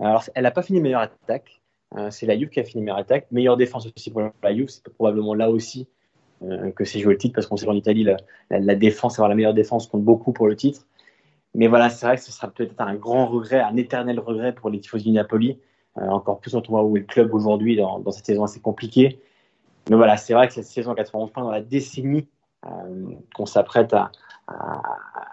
Alors, 0.00 0.24
elle 0.34 0.44
n'a 0.44 0.50
pas 0.50 0.62
fini 0.62 0.80
meilleure 0.80 1.02
attaque. 1.02 1.60
Euh, 1.96 2.10
c'est 2.10 2.26
la 2.26 2.38
Juve 2.38 2.48
qui 2.48 2.60
a 2.60 2.64
fini 2.64 2.82
meilleure 2.82 2.98
attaque. 2.98 3.26
Meilleure 3.30 3.56
défense 3.56 3.86
aussi 3.86 4.10
pour 4.10 4.22
la 4.42 4.54
Juve. 4.54 4.68
C'est 4.68 4.88
probablement 4.88 5.34
là 5.34 5.50
aussi 5.50 5.88
que 6.74 6.86
c'est 6.86 7.00
joué 7.00 7.12
le 7.12 7.18
titre 7.18 7.34
parce 7.34 7.46
qu'on 7.46 7.58
sait 7.58 7.66
qu'en 7.66 7.74
Italie, 7.74 8.02
la, 8.02 8.16
la, 8.48 8.60
la, 8.60 8.74
défense, 8.74 9.18
avoir 9.18 9.28
la 9.28 9.34
meilleure 9.34 9.52
défense 9.52 9.86
compte 9.86 10.02
beaucoup 10.02 10.32
pour 10.32 10.48
le 10.48 10.56
titre. 10.56 10.86
Mais 11.54 11.66
voilà, 11.66 11.90
c'est 11.90 12.06
vrai 12.06 12.16
que 12.16 12.22
ce 12.22 12.32
sera 12.32 12.48
peut-être 12.48 12.80
un 12.80 12.94
grand 12.94 13.26
regret, 13.26 13.60
un 13.60 13.76
éternel 13.76 14.18
regret 14.20 14.54
pour 14.54 14.70
les 14.70 14.80
tifosi 14.80 15.04
du 15.04 15.10
Napoli. 15.10 15.58
Euh, 15.98 16.08
encore 16.08 16.38
plus 16.38 16.52
quand 16.52 16.68
on 16.68 16.72
voit 16.72 16.84
où 16.84 16.96
est 16.96 17.00
le 17.00 17.06
club 17.06 17.34
aujourd'hui 17.34 17.76
dans, 17.76 18.08
cette 18.10 18.26
saison 18.26 18.44
assez 18.44 18.60
compliquée. 18.60 19.20
Mais 19.88 19.96
voilà, 19.96 20.16
c'est 20.16 20.34
vrai 20.34 20.46
que 20.46 20.54
cette 20.54 20.66
saison 20.66 20.94
91 20.94 21.32
points 21.32 21.42
dans 21.42 21.50
la 21.50 21.62
décennie 21.62 22.28
euh, 22.66 22.70
qu'on 23.34 23.46
s'apprête 23.46 23.92
à, 23.92 24.12
à, 24.46 24.82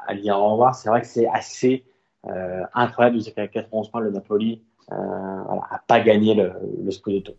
à, 0.08 0.14
lire 0.14 0.40
au 0.40 0.52
revoir, 0.52 0.74
c'est 0.74 0.90
vrai 0.90 1.02
que 1.02 1.08
c'est 1.08 1.28
assez 1.28 1.84
euh, 2.30 2.64
incroyable 2.74 3.18
dire 3.18 3.34
qu'à 3.34 3.48
91 3.48 3.90
points, 3.90 4.02
le 4.02 4.12
Napoli 4.12 4.62
euh, 4.92 4.96
voilà, 4.96 5.64
a 5.72 5.80
pas 5.88 6.00
gagné 6.00 6.34
le, 6.34 6.52
le 6.84 6.92
Scudetto. 6.92 7.34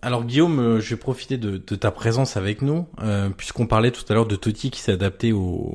Alors 0.00 0.24
Guillaume, 0.24 0.60
euh, 0.60 0.80
je 0.80 0.90
vais 0.90 1.00
profiter 1.00 1.38
de, 1.38 1.56
de 1.56 1.74
ta 1.74 1.90
présence 1.90 2.36
avec 2.36 2.62
nous, 2.62 2.86
euh, 3.02 3.30
puisqu'on 3.30 3.66
parlait 3.66 3.90
tout 3.90 4.04
à 4.08 4.14
l'heure 4.14 4.26
de 4.26 4.36
Totti 4.36 4.70
qui 4.70 4.80
s'est 4.80 4.92
adapté 4.92 5.32
au, 5.32 5.74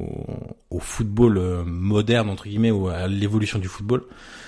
au, 0.70 0.80
football 0.80 1.38
euh, 1.38 1.64
moderne 1.66 2.30
entre 2.30 2.46
guillemets, 2.46 2.72
ou 2.72 2.88
à 2.88 3.08
l'évolution 3.08 3.60
du 3.60 3.68
football. 3.68 4.04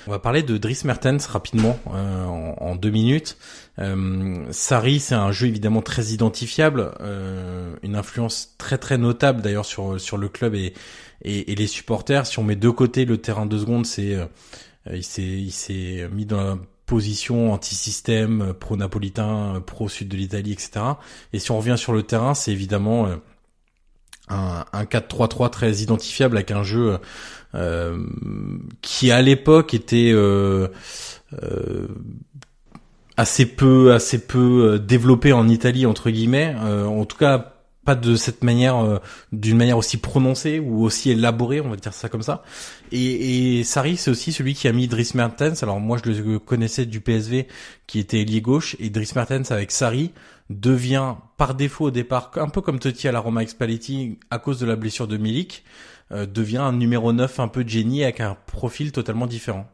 On 0.07 0.11
va 0.11 0.19
parler 0.19 0.43
de 0.43 0.57
Dries 0.57 0.79
Mertens 0.85 1.27
rapidement 1.27 1.77
euh, 1.93 2.25
en, 2.25 2.75
deux 2.75 2.89
minutes. 2.89 3.37
Euh, 3.79 4.45
Sarri, 4.51 4.99
c'est 4.99 5.15
un 5.15 5.31
jeu 5.31 5.47
évidemment 5.47 5.81
très 5.81 6.05
identifiable, 6.07 6.91
une 7.83 7.95
influence 7.95 8.55
très 8.57 8.77
très 8.77 8.97
notable 8.97 9.41
d'ailleurs 9.41 9.65
sur 9.65 9.99
sur 9.99 10.17
le 10.17 10.29
club 10.29 10.55
et, 10.55 10.73
et, 11.21 11.51
et 11.51 11.55
les 11.55 11.67
supporters. 11.67 12.25
Si 12.27 12.39
on 12.39 12.43
met 12.43 12.55
de 12.55 12.69
côté 12.69 13.05
le 13.05 13.17
terrain 13.17 13.45
deux 13.45 13.59
secondes, 13.59 13.85
c'est 13.85 14.17
il 14.91 15.03
s'est 15.03 15.23
il 15.23 15.51
s'est 15.51 16.07
mis 16.11 16.25
dans 16.25 16.41
la 16.41 16.57
position 16.85 17.51
anti-système, 17.53 18.53
pro-napolitain, 18.59 19.61
pro-sud 19.65 20.07
de 20.07 20.17
l'Italie, 20.17 20.51
etc. 20.51 20.81
Et 21.33 21.39
si 21.39 21.51
on 21.51 21.57
revient 21.57 21.77
sur 21.77 21.93
le 21.93 22.03
terrain, 22.03 22.33
c'est 22.33 22.51
évidemment 22.51 23.07
euh, 23.07 23.15
un, 24.29 24.65
un 24.71 24.83
4-3-3 24.83 25.49
très 25.49 25.71
identifiable 25.77 26.37
avec 26.37 26.51
un 26.51 26.63
jeu 26.63 26.97
euh, 27.53 27.97
qui 28.81 29.11
à 29.11 29.21
l'époque 29.21 29.73
était 29.73 30.11
euh, 30.13 30.67
euh, 31.43 31.87
assez 33.17 33.45
peu 33.45 33.93
assez 33.93 34.25
peu 34.25 34.73
euh, 34.73 34.79
développé 34.79 35.33
en 35.33 35.47
Italie 35.47 35.85
entre 35.85 36.09
guillemets. 36.09 36.55
en 36.55 37.05
tout 37.05 37.17
cas 37.17 37.54
pas 37.85 37.95
de 37.95 38.15
cette 38.15 38.43
manière, 38.43 38.77
euh, 38.77 38.97
d'une 39.31 39.57
manière 39.57 39.77
aussi 39.77 39.97
prononcée 39.97 40.59
ou 40.59 40.83
aussi 40.83 41.11
élaborée, 41.11 41.61
on 41.61 41.69
va 41.69 41.75
dire 41.75 41.93
ça 41.93 42.09
comme 42.09 42.23
ça. 42.23 42.43
Et, 42.91 43.59
et 43.59 43.63
Sarri, 43.63 43.95
c'est 43.95 44.11
aussi 44.11 44.33
celui 44.33 44.55
qui 44.55 44.67
a 44.67 44.73
mis 44.73 44.87
Dries 44.87 45.11
Mertens. 45.13 45.61
Alors 45.61 45.79
moi, 45.79 45.97
je 46.03 46.09
le 46.09 46.39
connaissais 46.39 46.85
du 46.85 46.99
PSV, 46.99 47.47
qui 47.87 47.99
était 47.99 48.21
ailier 48.21 48.41
gauche, 48.41 48.75
et 48.79 48.89
Dries 48.89 49.11
Mertens 49.15 49.51
avec 49.51 49.71
Sarri 49.71 50.11
devient 50.49 51.15
par 51.37 51.53
défaut 51.55 51.85
au 51.85 51.91
départ, 51.91 52.31
un 52.35 52.49
peu 52.49 52.61
comme 52.61 52.79
Totti 52.79 53.07
à 53.07 53.11
la 53.11 53.19
Roma 53.19 53.41
Expalletti, 53.41 54.19
à 54.29 54.39
cause 54.39 54.59
de 54.59 54.65
la 54.65 54.75
blessure 54.75 55.07
de 55.07 55.17
Milik, 55.17 55.63
euh, 56.11 56.25
devient 56.25 56.57
un 56.57 56.73
numéro 56.73 57.13
9 57.13 57.39
un 57.39 57.47
peu 57.47 57.63
de 57.63 57.69
génie 57.69 58.03
avec 58.03 58.19
un 58.19 58.35
profil 58.47 58.91
totalement 58.91 59.27
différent. 59.27 59.65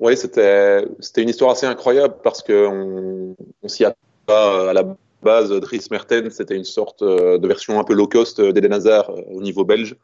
Oui, 0.00 0.16
c'était 0.16 0.86
c'était 1.00 1.22
une 1.22 1.28
histoire 1.28 1.50
assez 1.52 1.66
incroyable 1.66 2.14
parce 2.24 2.42
que 2.42 2.66
on, 2.66 3.36
on 3.62 3.68
s'y 3.68 3.84
attend 3.84 3.96
pas 4.26 4.70
à 4.70 4.72
la 4.72 4.84
base, 5.22 5.50
Dries 5.50 5.86
Mertens, 5.90 6.30
c'était 6.30 6.56
une 6.56 6.64
sorte 6.64 7.02
euh, 7.02 7.38
de 7.38 7.48
version 7.48 7.80
un 7.80 7.84
peu 7.84 7.94
low 7.94 8.06
cost 8.06 8.40
d'Eden 8.40 8.72
Hazard 8.72 9.10
euh, 9.10 9.22
au 9.30 9.40
niveau 9.40 9.64
belge. 9.64 9.96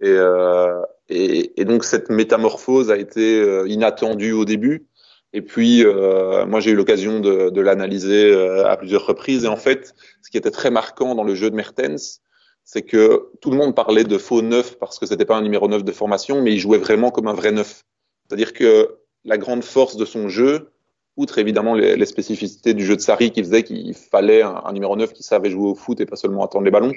Et, 0.00 0.08
euh, 0.08 0.80
et, 1.08 1.64
donc 1.64 1.84
cette 1.84 2.08
métamorphose 2.10 2.90
a 2.90 2.96
été 2.96 3.40
euh, 3.40 3.68
inattendue 3.68 4.32
au 4.32 4.44
début. 4.44 4.86
Et 5.32 5.42
puis, 5.42 5.84
euh, 5.84 6.44
moi, 6.46 6.58
j'ai 6.58 6.72
eu 6.72 6.74
l'occasion 6.74 7.20
de, 7.20 7.50
de 7.50 7.60
l'analyser 7.60 8.34
à 8.64 8.76
plusieurs 8.76 9.06
reprises. 9.06 9.44
Et 9.44 9.48
en 9.48 9.56
fait, 9.56 9.94
ce 10.22 10.30
qui 10.30 10.36
était 10.36 10.50
très 10.50 10.70
marquant 10.70 11.14
dans 11.14 11.22
le 11.22 11.36
jeu 11.36 11.50
de 11.50 11.54
Mertens, 11.54 12.20
c'est 12.64 12.82
que 12.82 13.28
tout 13.40 13.50
le 13.50 13.56
monde 13.56 13.76
parlait 13.76 14.04
de 14.04 14.18
faux 14.18 14.42
neuf 14.42 14.76
parce 14.78 14.98
que 14.98 15.06
c'était 15.06 15.24
pas 15.24 15.36
un 15.36 15.42
numéro 15.42 15.68
9 15.68 15.84
de 15.84 15.92
formation, 15.92 16.42
mais 16.42 16.52
il 16.52 16.58
jouait 16.58 16.78
vraiment 16.78 17.10
comme 17.10 17.28
un 17.28 17.32
vrai 17.32 17.52
neuf. 17.52 17.84
C'est-à-dire 18.26 18.52
que 18.52 18.96
la 19.24 19.38
grande 19.38 19.62
force 19.62 19.96
de 19.96 20.04
son 20.04 20.28
jeu, 20.28 20.70
outre 21.16 21.38
évidemment 21.38 21.74
les, 21.74 21.96
les, 21.96 22.06
spécificités 22.06 22.74
du 22.74 22.84
jeu 22.84 22.96
de 22.96 23.00
Sarri 23.00 23.30
qui 23.30 23.42
faisait 23.42 23.62
qu'il 23.62 23.94
fallait 23.94 24.42
un, 24.42 24.62
un, 24.64 24.72
numéro 24.72 24.96
9 24.96 25.12
qui 25.12 25.22
savait 25.22 25.50
jouer 25.50 25.68
au 25.70 25.74
foot 25.74 26.00
et 26.00 26.06
pas 26.06 26.16
seulement 26.16 26.44
attendre 26.44 26.64
les 26.64 26.70
ballons, 26.70 26.92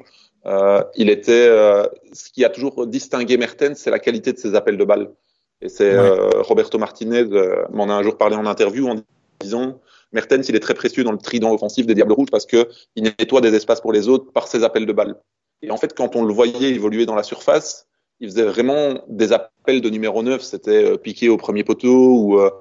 euh, 0.46 0.84
il 0.96 1.10
était 1.10 1.48
euh, 1.48 1.86
ce 2.12 2.30
qui 2.30 2.44
a 2.46 2.50
toujours 2.50 2.86
distingué 2.88 3.38
Mertens, 3.38 3.76
c'est 3.76 3.92
la 3.92 4.00
qualité 4.00 4.34
de 4.34 4.38
ses 4.38 4.56
appels 4.56 4.78
de 4.78 4.86
balles. 4.86 5.12
Et 5.62 5.70
c'est 5.70 5.92
ouais. 5.92 5.98
euh, 5.98 6.42
Roberto 6.42 6.78
Martinez 6.78 7.26
euh, 7.32 7.64
m'en 7.72 7.90
a 7.90 7.94
un 7.94 8.04
jour 8.04 8.18
parlé 8.18 8.36
en 8.36 8.46
interview 8.46 8.88
en 8.88 8.98
disant 9.40 9.80
Mertens, 10.12 10.48
il 10.50 10.56
est 10.56 10.60
très 10.60 10.74
précieux 10.74 11.04
dans 11.04 11.12
le 11.12 11.18
trident 11.18 11.54
offensif 11.54 11.86
des 11.86 11.96
Diables 11.96 12.14
Rouges 12.14 12.32
parce 12.32 12.46
que 12.46 12.68
il 12.96 13.04
nettoie 13.04 13.42
des 13.42 13.54
espaces 13.56 13.82
pour 13.82 13.94
les 13.94 14.08
autres 14.10 14.32
par 14.32 14.48
ses 14.48 14.64
appels 14.64 14.86
de 14.86 14.94
balles. 14.94 15.16
Et 15.62 15.72
en 15.72 15.78
fait, 15.78 15.96
quand 15.96 16.16
on 16.16 16.24
le 16.24 16.34
voyait 16.34 16.72
évoluer 16.72 17.06
dans 17.06 17.16
la 17.16 17.24
surface, 17.24 17.88
il 18.20 18.30
faisait 18.30 18.44
vraiment 18.44 19.04
des 19.08 19.34
appels 19.34 19.82
de 19.82 19.90
numéro 19.90 20.22
9. 20.24 20.42
C'était 20.42 20.92
euh, 20.92 20.98
piquer 20.98 21.30
au 21.30 21.38
premier 21.38 21.64
poteau 21.64 22.18
ou, 22.20 22.40
euh, 22.40 22.52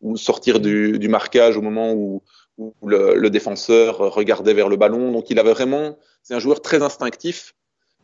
ou 0.00 0.16
sortir 0.16 0.60
du, 0.60 0.98
du, 0.98 1.08
marquage 1.08 1.56
au 1.56 1.62
moment 1.62 1.92
où, 1.92 2.22
où 2.56 2.72
le, 2.86 3.16
le, 3.16 3.30
défenseur 3.30 3.98
regardait 3.98 4.54
vers 4.54 4.68
le 4.68 4.76
ballon. 4.76 5.12
Donc 5.12 5.30
il 5.30 5.38
avait 5.38 5.52
vraiment, 5.52 5.96
c'est 6.22 6.34
un 6.34 6.38
joueur 6.38 6.62
très 6.62 6.82
instinctif 6.82 7.54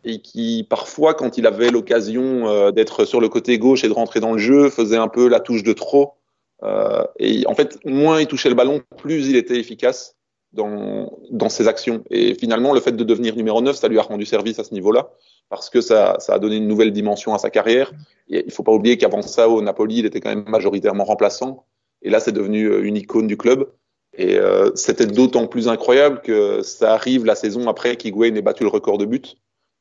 et 0.05 0.21
qui 0.21 0.67
parfois, 0.69 1.15
quand 1.15 1.39
il 1.39 1.47
avait 1.47 1.71
l'occasion 1.71 2.49
euh, 2.49 2.71
d'être 2.71 3.05
sur 3.05 3.21
le 3.21 3.29
côté 3.29 3.59
gauche 3.59 3.85
et 3.85 3.89
de 3.89 3.93
rentrer 3.93 4.21
dans 4.21 4.33
le 4.33 4.39
jeu, 4.39 4.71
faisait 4.71 4.97
un 4.97 5.09
peu 5.09 5.29
la 5.29 5.41
touche 5.41 5.63
de 5.63 5.73
trop. 5.73 6.15
Euh, 6.63 7.05
et 7.19 7.47
en 7.47 7.55
fait, 7.55 7.79
moins 7.85 8.21
il 8.21 8.27
touchait 8.27 8.49
le 8.49 8.55
ballon, 8.55 8.83
plus 8.97 9.29
il 9.29 9.37
était 9.37 9.59
efficace 9.59 10.17
dans, 10.53 11.19
dans 11.31 11.49
ses 11.49 11.69
actions. 11.69 12.05
Et 12.11 12.35
finalement, 12.35 12.73
le 12.73 12.81
fait 12.81 12.93
de 12.93 13.05
devenir 13.05 13.35
numéro 13.35 13.61
9, 13.61 13.77
ça 13.77 13.89
lui 13.89 13.99
a 13.99 14.03
rendu 14.03 14.25
service 14.25 14.59
à 14.59 14.65
ce 14.65 14.73
niveau-là, 14.73 15.11
parce 15.49 15.69
que 15.69 15.81
ça, 15.81 16.17
ça 16.21 16.35
a 16.35 16.39
donné 16.39 16.57
une 16.57 16.69
nouvelle 16.69 16.93
dimension 16.93 17.35
à 17.35 17.39
sa 17.39 17.51
carrière. 17.51 17.93
Et 18.29 18.45
il 18.47 18.53
faut 18.53 18.63
pas 18.63 18.73
oublier 18.73 18.97
qu'avant 18.97 19.23
ça, 19.23 19.49
au 19.49 19.61
Napoli, 19.63 19.99
il 19.99 20.07
était 20.07 20.21
quand 20.21 20.31
même 20.31 20.45
majoritairement 20.49 21.05
remplaçant. 21.05 21.65
Et 22.05 22.11
là, 22.11 22.21
c'est 22.21 22.33
devenu 22.33 22.67
euh, 22.67 22.85
une 22.85 22.97
icône 22.97 23.27
du 23.27 23.37
club. 23.37 23.69
Et 24.17 24.39
euh, 24.39 24.71
c'était 24.77 25.07
d'autant 25.07 25.47
plus 25.47 25.67
incroyable 25.69 26.21
que 26.21 26.63
ça 26.63 26.93
arrive 26.93 27.25
la 27.25 27.35
saison 27.35 27.69
après 27.69 27.97
qu'Higuain 27.97 28.35
ait 28.35 28.43
battu 28.43 28.63
le 28.63 28.69
record 28.69 28.99
de 28.99 29.07
buts. 29.07 29.35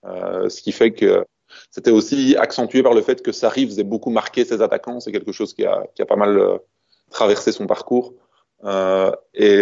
Euh, 0.06 0.50
ce 0.50 0.62
qui 0.62 0.72
fait 0.72 0.92
que 0.92 1.26
c'était 1.70 1.92
aussi 1.92 2.36
accentué 2.38 2.82
par 2.82 2.94
le 2.94 3.02
fait 3.02 3.22
que 3.22 3.32
Sarri 3.32 3.66
faisait 3.66 3.84
beaucoup 3.84 4.10
marquer 4.10 4.44
ses 4.44 4.62
attaquants. 4.62 5.00
C'est 5.00 5.12
quelque 5.12 5.32
chose 5.32 5.54
qui 5.54 5.66
a, 5.66 5.86
qui 5.94 6.02
a 6.02 6.06
pas 6.06 6.16
mal 6.16 6.38
euh, 6.40 6.58
traversé 7.12 7.52
son 7.52 7.68
parcours. 7.68 8.14
Euh, 8.64 9.12
et, 9.36 9.62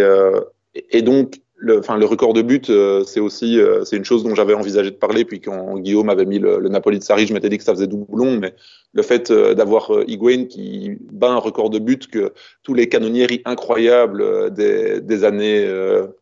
et, 0.92 1.02
donc, 1.02 1.42
le, 1.62 1.78
enfin, 1.78 1.96
le 1.96 2.06
record 2.06 2.34
de 2.34 2.42
but, 2.42 2.72
euh, 2.72 3.04
c'est 3.04 3.20
aussi, 3.20 3.60
euh, 3.60 3.86
c'est 3.86 3.96
une 3.96 4.04
chose 4.04 4.24
dont 4.24 4.34
j'avais 4.34 4.56
envisagé 4.56 4.90
de 4.90 4.96
parler. 4.96 5.26
Puis 5.26 5.40
quand 5.40 5.78
Guillaume 5.78 6.10
avait 6.10 6.26
mis 6.26 6.40
le, 6.40 6.68
Napoli 6.70 6.98
de 6.98 7.04
Sarri, 7.04 7.28
je 7.28 7.34
m'étais 7.34 7.50
dit 7.50 7.60
que 7.60 7.64
ça 7.64 7.74
faisait 7.74 7.86
doublon. 7.86 8.38
Mais 8.40 8.56
le 8.94 9.04
fait 9.04 9.30
euh, 9.30 9.54
d'avoir 9.54 9.92
Higuain 10.08 10.46
qui 10.46 10.98
bat 11.12 11.30
un 11.30 11.38
record 11.38 11.70
de 11.70 11.78
but 11.78 12.08
que 12.08 12.34
tous 12.64 12.74
les 12.74 12.90
canonnieri 12.90 13.44
incroyables 13.46 14.52
des, 14.52 15.02
des 15.02 15.24
années 15.24 15.70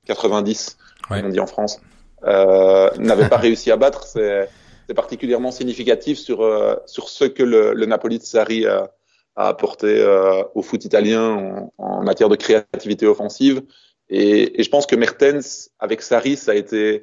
90, 0.06 0.78
ouais. 1.10 1.22
on 1.24 1.30
dit 1.30 1.40
en 1.40 1.48
France, 1.48 1.80
n'avaient 2.24 3.30
pas 3.30 3.38
réussi 3.38 3.72
à 3.72 3.78
battre, 3.78 4.04
c'est, 4.04 4.50
c'est 4.88 4.94
particulièrement 4.94 5.52
significatif 5.52 6.20
sur 6.20 6.46
sur 6.86 7.08
ce 7.08 7.24
que 7.24 7.44
le, 7.44 7.74
le 7.74 7.86
Napoli 7.86 8.20
de 8.20 8.24
Sarri 8.24 8.66
a, 8.66 8.92
a 9.38 9.48
apporté 9.48 10.06
au 10.54 10.62
foot 10.62 10.84
italien 10.84 11.24
en, 11.24 11.74
en 11.78 12.04
matière 12.04 12.28
de 12.28 12.36
créativité 12.36 13.08
offensive 13.08 13.62
et, 14.10 14.60
et, 14.60 14.64
je 14.64 14.70
pense 14.70 14.86
que 14.86 14.96
Mertens 14.96 15.70
avec 15.80 16.02
Sarri, 16.02 16.36
ça 16.36 16.52
a 16.52 16.56
été, 16.56 17.02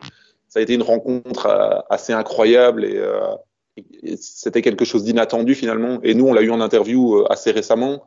ça 0.49 0.59
a 0.59 0.63
été 0.63 0.75
une 0.75 0.83
rencontre 0.83 1.47
euh, 1.47 1.79
assez 1.89 2.13
incroyable 2.13 2.85
et, 2.85 2.97
euh, 2.97 3.21
c'était 4.19 4.63
quelque 4.63 4.85
chose 4.85 5.05
d'inattendu 5.05 5.55
finalement. 5.55 6.01
Et 6.03 6.15
nous, 6.15 6.27
on 6.27 6.33
l'a 6.33 6.43
eu 6.43 6.51
en 6.51 6.61
interview 6.61 7.19
euh, 7.19 7.27
assez 7.31 7.51
récemment 7.51 8.05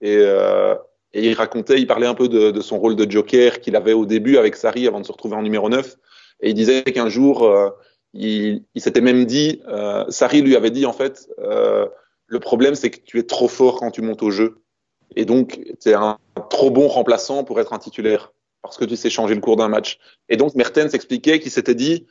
et, 0.00 0.16
euh, 0.18 0.74
et 1.12 1.28
il 1.28 1.34
racontait, 1.34 1.78
il 1.78 1.86
parlait 1.86 2.06
un 2.06 2.14
peu 2.14 2.28
de, 2.28 2.50
de 2.50 2.60
son 2.60 2.78
rôle 2.78 2.96
de 2.96 3.10
joker 3.10 3.60
qu'il 3.60 3.76
avait 3.76 3.92
au 3.92 4.06
début 4.06 4.36
avec 4.36 4.56
Sarri 4.56 4.86
avant 4.86 5.00
de 5.00 5.06
se 5.06 5.12
retrouver 5.12 5.36
en 5.36 5.42
numéro 5.42 5.68
9. 5.68 5.96
Et 6.40 6.50
il 6.50 6.54
disait 6.54 6.82
qu'un 6.82 7.08
jour, 7.08 7.44
euh, 7.44 7.70
il, 8.14 8.64
il 8.74 8.82
s'était 8.82 9.00
même 9.00 9.24
dit, 9.24 9.62
euh, 9.68 10.04
Sarri 10.08 10.42
lui 10.42 10.56
avait 10.56 10.70
dit 10.70 10.86
en 10.86 10.92
fait, 10.92 11.28
le 11.38 12.40
problème 12.40 12.74
c'est 12.74 12.90
que 12.90 13.00
tu 13.00 13.18
es 13.18 13.22
trop 13.24 13.48
fort 13.48 13.78
quand 13.78 13.90
tu 13.90 14.02
montes 14.02 14.22
au 14.22 14.30
jeu. 14.30 14.58
Et 15.14 15.26
donc, 15.26 15.60
tu 15.80 15.90
es 15.90 15.94
un 15.94 16.18
trop 16.48 16.70
bon 16.70 16.88
remplaçant 16.88 17.44
pour 17.44 17.60
être 17.60 17.74
un 17.74 17.78
titulaire 17.78 18.32
parce 18.62 18.76
que 18.76 18.84
tu 18.84 18.96
sais 18.96 19.10
changer 19.10 19.34
le 19.34 19.40
cours 19.40 19.56
d'un 19.56 19.68
match. 19.68 19.98
Et 20.28 20.36
donc 20.36 20.54
Mertens 20.54 20.94
expliquait 20.94 21.40
qu'il 21.40 21.50
s'était 21.50 21.74
dit, 21.74 22.06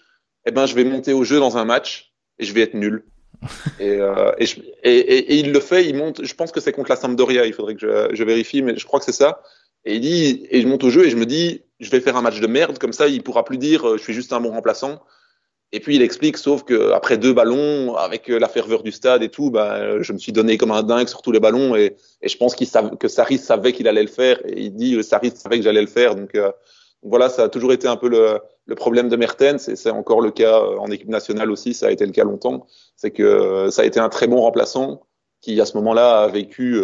eh 0.45 0.51
ben 0.51 0.65
je 0.65 0.75
vais 0.75 0.83
monter 0.83 1.13
au 1.13 1.23
jeu 1.23 1.39
dans 1.39 1.57
un 1.57 1.65
match 1.65 2.13
et 2.39 2.45
je 2.45 2.53
vais 2.53 2.61
être 2.61 2.73
nul. 2.73 3.05
et, 3.79 3.89
euh, 3.89 4.31
et, 4.37 4.45
et, 4.83 5.17
et, 5.33 5.35
il 5.37 5.51
le 5.51 5.59
fait, 5.59 5.87
il 5.87 5.95
monte. 5.95 6.23
Je 6.23 6.33
pense 6.35 6.51
que 6.51 6.59
c'est 6.59 6.71
contre 6.71 6.91
la 6.91 6.95
Sampdoria. 6.95 7.47
Il 7.47 7.53
faudrait 7.53 7.73
que 7.73 7.81
je, 7.81 8.15
je, 8.15 8.23
vérifie, 8.23 8.61
mais 8.61 8.77
je 8.77 8.85
crois 8.85 8.99
que 8.99 9.05
c'est 9.05 9.11
ça. 9.11 9.41
Et 9.83 9.95
il 9.95 10.01
dit, 10.01 10.45
et 10.51 10.61
je 10.61 10.67
monte 10.67 10.83
au 10.83 10.91
jeu 10.91 11.05
et 11.05 11.09
je 11.09 11.15
me 11.15 11.25
dis, 11.25 11.63
je 11.79 11.89
vais 11.89 12.01
faire 12.01 12.15
un 12.15 12.21
match 12.21 12.39
de 12.39 12.47
merde 12.47 12.77
comme 12.77 12.93
ça, 12.93 13.07
il 13.07 13.23
pourra 13.23 13.43
plus 13.43 13.57
dire, 13.57 13.87
euh, 13.87 13.97
je 13.97 14.03
suis 14.03 14.13
juste 14.13 14.31
un 14.31 14.39
bon 14.39 14.51
remplaçant. 14.51 15.01
Et 15.73 15.79
puis 15.79 15.95
il 15.95 16.01
explique, 16.01 16.37
sauf 16.37 16.63
que 16.63 16.91
après 16.91 17.17
deux 17.17 17.33
ballons, 17.33 17.95
avec 17.95 18.29
euh, 18.29 18.39
la 18.39 18.49
ferveur 18.49 18.83
du 18.83 18.91
stade 18.91 19.23
et 19.23 19.29
tout, 19.29 19.51
bah, 19.51 20.01
je 20.01 20.11
me 20.11 20.17
suis 20.17 20.33
donné 20.33 20.57
comme 20.57 20.71
un 20.71 20.83
dingue 20.83 21.07
sur 21.07 21.21
tous 21.21 21.31
les 21.31 21.39
ballons 21.39 21.75
et, 21.75 21.95
et 22.21 22.27
je 22.27 22.37
pense 22.37 22.55
qu'il 22.55 22.67
que 22.99 23.07
Sarri 23.07 23.37
savait 23.37 23.71
qu'il 23.71 23.87
allait 23.87 24.01
le 24.01 24.09
faire 24.09 24.39
et 24.45 24.59
il 24.59 24.73
dit 24.73 25.01
Sarri 25.01 25.31
savait 25.33 25.57
que 25.57 25.63
j'allais 25.63 25.81
le 25.81 25.87
faire. 25.87 26.15
Donc 26.15 26.35
euh, 26.35 26.51
voilà, 27.03 27.29
ça 27.29 27.43
a 27.43 27.49
toujours 27.49 27.71
été 27.71 27.87
un 27.87 27.95
peu 27.95 28.09
le, 28.09 28.39
le 28.65 28.75
problème 28.75 29.07
de 29.07 29.15
Mertens 29.15 29.69
et 29.69 29.77
c'est 29.77 29.91
encore 29.91 30.19
le 30.19 30.31
cas 30.31 30.59
euh, 30.59 30.77
en 30.77 30.91
équipe 30.91 31.07
nationale 31.07 31.49
aussi, 31.49 31.73
ça 31.73 31.87
a 31.87 31.91
été 31.91 32.05
le 32.05 32.11
cas 32.11 32.25
longtemps. 32.25 32.65
C'est 32.97 33.11
que 33.11 33.69
ça 33.71 33.83
a 33.83 33.85
été 33.85 33.99
un 33.99 34.09
très 34.09 34.27
bon 34.27 34.41
remplaçant 34.41 35.03
qui 35.39 35.59
à 35.61 35.65
ce 35.65 35.77
moment-là 35.77 36.23
a 36.23 36.27
vécu 36.27 36.83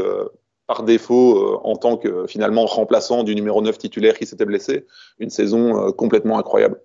par 0.66 0.82
défaut 0.82 1.60
en 1.64 1.76
tant 1.76 1.96
que 1.96 2.26
finalement 2.26 2.66
remplaçant 2.66 3.24
du 3.24 3.36
numéro 3.36 3.62
9 3.62 3.78
titulaire 3.78 4.18
qui 4.18 4.26
s'était 4.26 4.46
blessé, 4.46 4.88
une 5.20 5.30
saison 5.30 5.92
complètement 5.92 6.40
incroyable. 6.40 6.82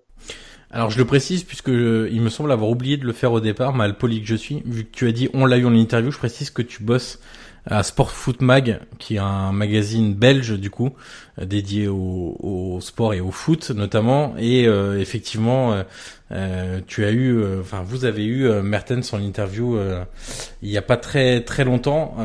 Alors 0.73 0.89
je 0.89 0.97
le 0.97 1.05
précise 1.05 1.43
puisque 1.43 1.67
il 1.67 2.19
me 2.19 2.29
semble 2.29 2.51
avoir 2.51 2.67
oublié 2.67 2.97
de 2.97 3.05
le 3.05 3.13
faire 3.13 3.31
au 3.31 3.39
départ, 3.39 3.73
mal 3.73 3.95
poli 3.95 4.21
que 4.21 4.27
je 4.27 4.35
suis. 4.35 4.63
Vu 4.65 4.85
que 4.85 4.91
tu 4.91 5.07
as 5.07 5.11
dit 5.11 5.29
on 5.35 5.45
l'a 5.45 5.57
eu 5.57 5.65
en 5.65 5.73
interview, 5.75 6.11
je 6.11 6.17
précise 6.17 6.49
que 6.49 6.63
tu 6.63 6.81
bosses 6.81 7.19
à 7.65 7.81
Sport 7.83 8.11
Foot 8.11 8.41
Mag, 8.41 8.81
qui 8.99 9.15
est 9.15 9.19
un 9.19 9.53
magazine 9.53 10.13
belge 10.13 10.59
du 10.59 10.69
coup 10.69 10.91
euh, 11.39 11.45
dédié 11.45 11.87
au, 11.87 12.35
au, 12.39 12.81
sport 12.81 13.13
et 13.13 13.21
au 13.21 13.31
foot 13.31 13.71
notamment. 13.71 14.35
Et 14.37 14.67
euh, 14.67 14.99
effectivement, 14.99 15.81
euh, 16.31 16.81
tu 16.87 17.05
as 17.05 17.11
eu, 17.11 17.41
enfin 17.61 17.83
vous 17.85 18.05
avez 18.05 18.25
eu 18.25 18.49
Mertens 18.61 19.13
en 19.13 19.19
interview 19.19 19.77
il 20.61 20.69
y 20.69 20.77
a 20.77 20.81
pas 20.81 20.97
très 20.97 21.41
très 21.41 21.63
longtemps, 21.63 22.17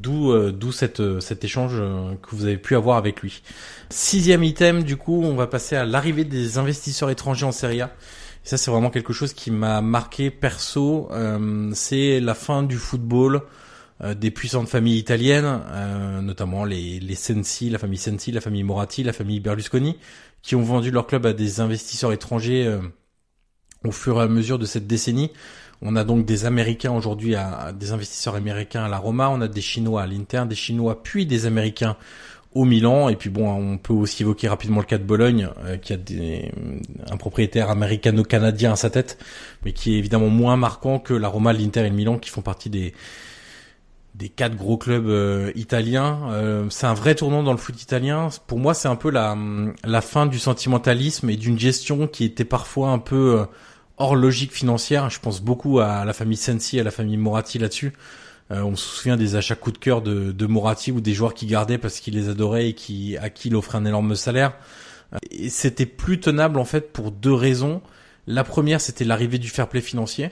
d'où 0.00 0.50
d'où 0.50 0.72
cette 0.72 1.20
cet 1.20 1.44
échange 1.44 1.74
que 2.22 2.34
vous 2.34 2.46
avez 2.46 2.56
pu 2.56 2.74
avoir 2.74 2.96
avec 2.96 3.20
lui. 3.20 3.42
Sixième 3.90 4.42
item, 4.42 4.82
du 4.82 4.96
coup, 4.96 5.22
on 5.22 5.34
va 5.34 5.46
passer 5.46 5.76
à 5.76 5.84
l'arrivée 5.84 6.24
des 6.24 6.56
investisseurs 6.56 7.10
étrangers 7.10 7.44
en 7.44 7.52
Serie 7.52 7.82
A. 7.82 7.94
Et 8.44 8.48
ça, 8.48 8.56
c'est 8.56 8.70
vraiment 8.70 8.90
quelque 8.90 9.12
chose 9.12 9.34
qui 9.34 9.50
m'a 9.50 9.82
marqué 9.82 10.30
perso. 10.30 11.10
c'est 11.74 12.20
la 12.20 12.34
fin 12.34 12.62
du 12.62 12.78
football 12.78 13.36
euh, 13.36 13.40
des 14.00 14.30
puissantes 14.30 14.68
familles 14.68 14.98
italiennes, 14.98 15.60
euh, 15.70 16.20
notamment 16.20 16.64
les, 16.64 16.98
les 16.98 17.14
Sensi, 17.14 17.70
la 17.70 17.78
famille 17.78 17.98
Sensi, 17.98 18.32
la 18.32 18.40
famille 18.40 18.64
Moratti, 18.64 19.04
la 19.04 19.12
famille 19.12 19.38
Berlusconi, 19.38 19.96
qui 20.42 20.56
ont 20.56 20.62
vendu 20.62 20.90
leur 20.90 21.06
club 21.06 21.24
à 21.26 21.32
des 21.32 21.60
investisseurs 21.60 22.12
étrangers 22.12 22.66
euh, 22.66 22.80
au 23.84 23.92
fur 23.92 24.18
et 24.18 24.22
à 24.22 24.28
mesure 24.28 24.58
de 24.58 24.66
cette 24.66 24.86
décennie. 24.86 25.30
On 25.82 25.94
a 25.94 26.04
donc 26.04 26.26
des 26.26 26.46
Américains 26.46 26.92
aujourd'hui, 26.92 27.36
à, 27.36 27.72
des 27.72 27.92
investisseurs 27.92 28.34
américains 28.34 28.84
à 28.84 28.88
la 28.88 28.98
Roma, 28.98 29.28
on 29.30 29.40
a 29.40 29.48
des 29.48 29.60
Chinois 29.60 30.02
à 30.02 30.06
l'Inter, 30.06 30.44
des 30.48 30.54
Chinois 30.54 31.02
puis 31.02 31.26
des 31.26 31.46
Américains 31.46 31.96
au 32.54 32.64
Milan. 32.64 33.08
Et 33.08 33.16
puis 33.16 33.30
bon, 33.30 33.50
on 33.50 33.78
peut 33.78 33.92
aussi 33.92 34.22
évoquer 34.22 34.48
rapidement 34.48 34.78
le 34.78 34.86
cas 34.86 34.98
de 34.98 35.04
Bologne, 35.04 35.48
qui 35.80 35.92
a 35.92 35.96
un 37.10 37.16
propriétaire 37.16 37.68
américano-canadien 37.70 38.72
à 38.72 38.76
sa 38.76 38.90
tête, 38.90 39.18
mais 39.64 39.72
qui 39.72 39.94
est 39.94 39.98
évidemment 39.98 40.28
moins 40.28 40.56
marquant 40.56 41.00
que 41.00 41.14
la 41.14 41.26
Roma, 41.26 41.52
l'Inter 41.52 41.80
et 41.80 41.88
le 41.88 41.96
Milan, 41.96 42.18
qui 42.18 42.30
font 42.30 42.42
partie 42.42 42.70
des, 42.70 42.94
des 44.14 44.28
quatre 44.28 44.56
gros 44.56 44.76
clubs 44.76 45.08
euh, 45.08 45.52
italiens. 45.54 46.30
Euh, 46.30 46.66
c'est 46.70 46.86
un 46.86 46.94
vrai 46.94 47.14
tournant 47.14 47.42
dans 47.42 47.52
le 47.52 47.58
foot 47.58 47.80
italien. 47.80 48.28
Pour 48.46 48.58
moi, 48.58 48.74
c'est 48.74 48.88
un 48.88 48.96
peu 48.96 49.10
la, 49.10 49.36
la 49.84 50.00
fin 50.00 50.26
du 50.26 50.38
sentimentalisme 50.38 51.30
et 51.30 51.36
d'une 51.36 51.58
gestion 51.58 52.06
qui 52.06 52.24
était 52.24 52.44
parfois 52.44 52.90
un 52.90 52.98
peu 52.98 53.40
euh, 53.40 53.44
hors 53.96 54.14
logique 54.14 54.52
financière. 54.52 55.08
Je 55.08 55.18
pense 55.18 55.40
beaucoup 55.40 55.80
à 55.80 56.04
la 56.04 56.12
famille 56.12 56.36
Sensi, 56.36 56.78
à 56.78 56.84
la 56.84 56.90
famille 56.90 57.16
Moratti 57.16 57.58
là-dessus. 57.58 57.92
on 58.50 58.76
se 58.76 58.96
souvient 58.96 59.16
des 59.16 59.34
achats 59.36 59.54
coup 59.54 59.72
de 59.72 59.78
cœur 59.78 60.02
de, 60.02 60.32
de 60.32 60.46
Moratti 60.46 60.92
ou 60.92 61.00
des 61.00 61.14
joueurs 61.14 61.32
qui 61.32 61.46
gardaient 61.46 61.78
parce 61.78 62.00
qu'ils 62.00 62.14
les 62.14 62.28
adoraient 62.28 62.68
et 62.68 62.74
qui 62.74 63.16
à 63.16 63.30
qui 63.30 63.48
il 63.48 63.56
offrait 63.56 63.78
un 63.78 63.86
énorme 63.86 64.14
salaire. 64.14 64.54
Et 65.30 65.48
c'était 65.48 65.86
plus 65.86 66.20
tenable 66.20 66.58
en 66.58 66.64
fait 66.64 66.92
pour 66.92 67.12
deux 67.12 67.32
raisons. 67.32 67.80
La 68.26 68.44
première, 68.44 68.80
c'était 68.80 69.04
l'arrivée 69.04 69.38
du 69.38 69.48
fair 69.48 69.68
play 69.68 69.80
financier 69.80 70.30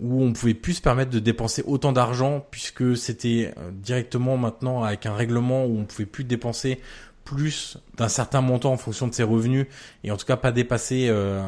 où 0.00 0.22
on 0.22 0.32
pouvait 0.32 0.54
plus 0.54 0.74
se 0.74 0.82
permettre 0.82 1.10
de 1.10 1.18
dépenser 1.18 1.62
autant 1.66 1.92
d'argent 1.92 2.46
puisque 2.50 2.96
c'était 2.96 3.52
euh, 3.58 3.70
directement 3.72 4.36
maintenant 4.36 4.82
avec 4.82 5.06
un 5.06 5.14
règlement 5.14 5.64
où 5.66 5.78
on 5.78 5.84
pouvait 5.84 6.06
plus 6.06 6.24
dépenser 6.24 6.80
plus 7.24 7.78
d'un 7.96 8.08
certain 8.08 8.40
montant 8.40 8.72
en 8.72 8.76
fonction 8.76 9.06
de 9.06 9.14
ses 9.14 9.22
revenus 9.22 9.66
et 10.02 10.10
en 10.10 10.16
tout 10.16 10.26
cas 10.26 10.36
pas 10.36 10.52
dépasser 10.52 11.06
euh, 11.08 11.40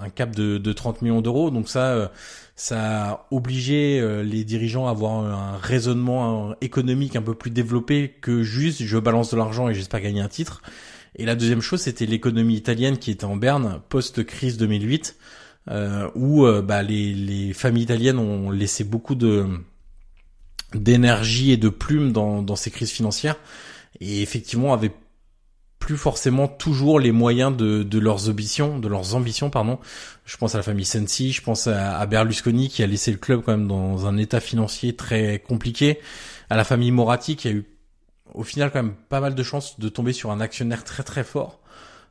un, 0.00 0.08
cap 0.08 0.34
de, 0.34 0.58
de 0.58 0.72
30 0.72 1.02
millions 1.02 1.20
d'euros. 1.20 1.50
Donc 1.50 1.68
ça, 1.68 1.88
euh, 1.92 2.08
ça 2.56 3.10
a 3.10 3.26
obligé 3.30 4.02
les 4.24 4.44
dirigeants 4.44 4.88
à 4.88 4.90
avoir 4.90 5.24
un 5.24 5.56
raisonnement 5.58 6.54
économique 6.60 7.16
un 7.16 7.22
peu 7.22 7.34
plus 7.34 7.50
développé 7.50 8.16
que 8.20 8.42
juste 8.42 8.82
je 8.82 8.98
balance 8.98 9.30
de 9.30 9.36
l'argent 9.36 9.68
et 9.68 9.74
j'espère 9.74 10.00
gagner 10.00 10.20
un 10.20 10.28
titre. 10.28 10.62
Et 11.16 11.24
la 11.26 11.34
deuxième 11.34 11.60
chose, 11.60 11.80
c'était 11.82 12.06
l'économie 12.06 12.54
italienne 12.54 12.98
qui 12.98 13.10
était 13.10 13.24
en 13.24 13.36
berne 13.36 13.80
post-crise 13.88 14.56
2008 14.56 15.16
euh, 15.18 15.39
où 16.14 16.46
euh, 16.46 16.62
bah, 16.62 16.82
les, 16.82 17.14
les, 17.14 17.52
familles 17.52 17.84
italiennes 17.84 18.18
ont 18.18 18.50
laissé 18.50 18.84
beaucoup 18.84 19.14
de 19.14 19.46
d'énergie 20.74 21.50
et 21.50 21.56
de 21.56 21.68
plumes 21.68 22.12
dans, 22.12 22.42
dans 22.42 22.56
ces 22.56 22.70
crises 22.70 22.90
financières 22.90 23.36
et 24.00 24.22
effectivement 24.22 24.72
avaient 24.72 24.92
plus 25.80 25.96
forcément 25.96 26.46
toujours 26.46 27.00
les 27.00 27.10
moyens 27.10 27.56
de, 27.56 27.82
de 27.82 27.98
leurs 27.98 28.28
ambitions, 28.28 28.78
de 28.78 28.86
leurs 28.86 29.14
ambitions, 29.16 29.50
pardon. 29.50 29.78
Je 30.24 30.36
pense 30.36 30.54
à 30.54 30.58
la 30.58 30.62
famille 30.62 30.84
Sensi, 30.84 31.32
je 31.32 31.42
pense 31.42 31.66
à, 31.66 31.98
à, 31.98 32.06
Berlusconi 32.06 32.68
qui 32.68 32.82
a 32.82 32.86
laissé 32.86 33.10
le 33.10 33.16
club 33.16 33.42
quand 33.44 33.52
même 33.52 33.66
dans 33.66 34.06
un 34.06 34.16
état 34.16 34.38
financier 34.38 34.94
très 34.94 35.40
compliqué, 35.40 35.98
à 36.50 36.56
la 36.56 36.64
famille 36.64 36.92
Moratti 36.92 37.34
qui 37.34 37.48
a 37.48 37.52
eu 37.52 37.64
au 38.34 38.44
final 38.44 38.70
quand 38.70 38.82
même 38.82 38.94
pas 39.08 39.20
mal 39.20 39.34
de 39.34 39.42
chances 39.42 39.80
de 39.80 39.88
tomber 39.88 40.12
sur 40.12 40.30
un 40.30 40.40
actionnaire 40.40 40.84
très 40.84 41.02
très 41.02 41.24
fort 41.24 41.59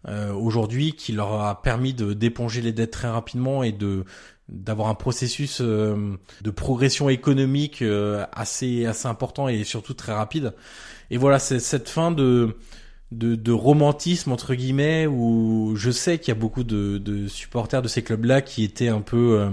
euh, 0.08 0.32
aujourd'hui 0.32 0.94
qui 0.94 1.12
leur 1.12 1.42
a 1.42 1.62
permis 1.62 1.94
de 1.94 2.14
d'éponger 2.14 2.62
les 2.62 2.72
dettes 2.72 2.92
très 2.92 3.10
rapidement 3.10 3.64
et 3.64 3.74
de 3.74 4.06
d'avoir 4.48 4.88
un 4.88 4.96
processus 4.96 5.60
euh, 5.60 6.16
de 6.42 6.52
progression 6.52 7.10
économique 7.10 7.82
euh, 7.82 8.26
assez 8.32 8.86
assez 8.86 9.08
important 9.08 9.50
et 9.50 9.66
surtout 9.66 9.94
très 9.94 10.14
rapide. 10.14 10.54
Et 11.12 11.18
voilà, 11.18 11.38
c'est 11.38 11.60
cette 11.60 11.90
fin 11.90 12.12
de, 12.12 12.56
de, 13.12 13.36
de 13.36 13.52
romantisme 13.52 14.32
entre 14.32 14.56
guillemets 14.56 15.06
où 15.06 15.74
je 15.76 15.92
sais 15.92 16.18
qu'il 16.18 16.30
y 16.30 16.38
a 16.38 16.40
beaucoup 16.40 16.64
de, 16.64 16.98
de 16.98 17.28
supporters 17.28 17.82
de 17.82 17.90
ces 17.90 18.02
clubs-là 18.02 18.42
qui 18.42 18.64
étaient 18.64 18.88
un 18.88 19.02
peu 19.02 19.50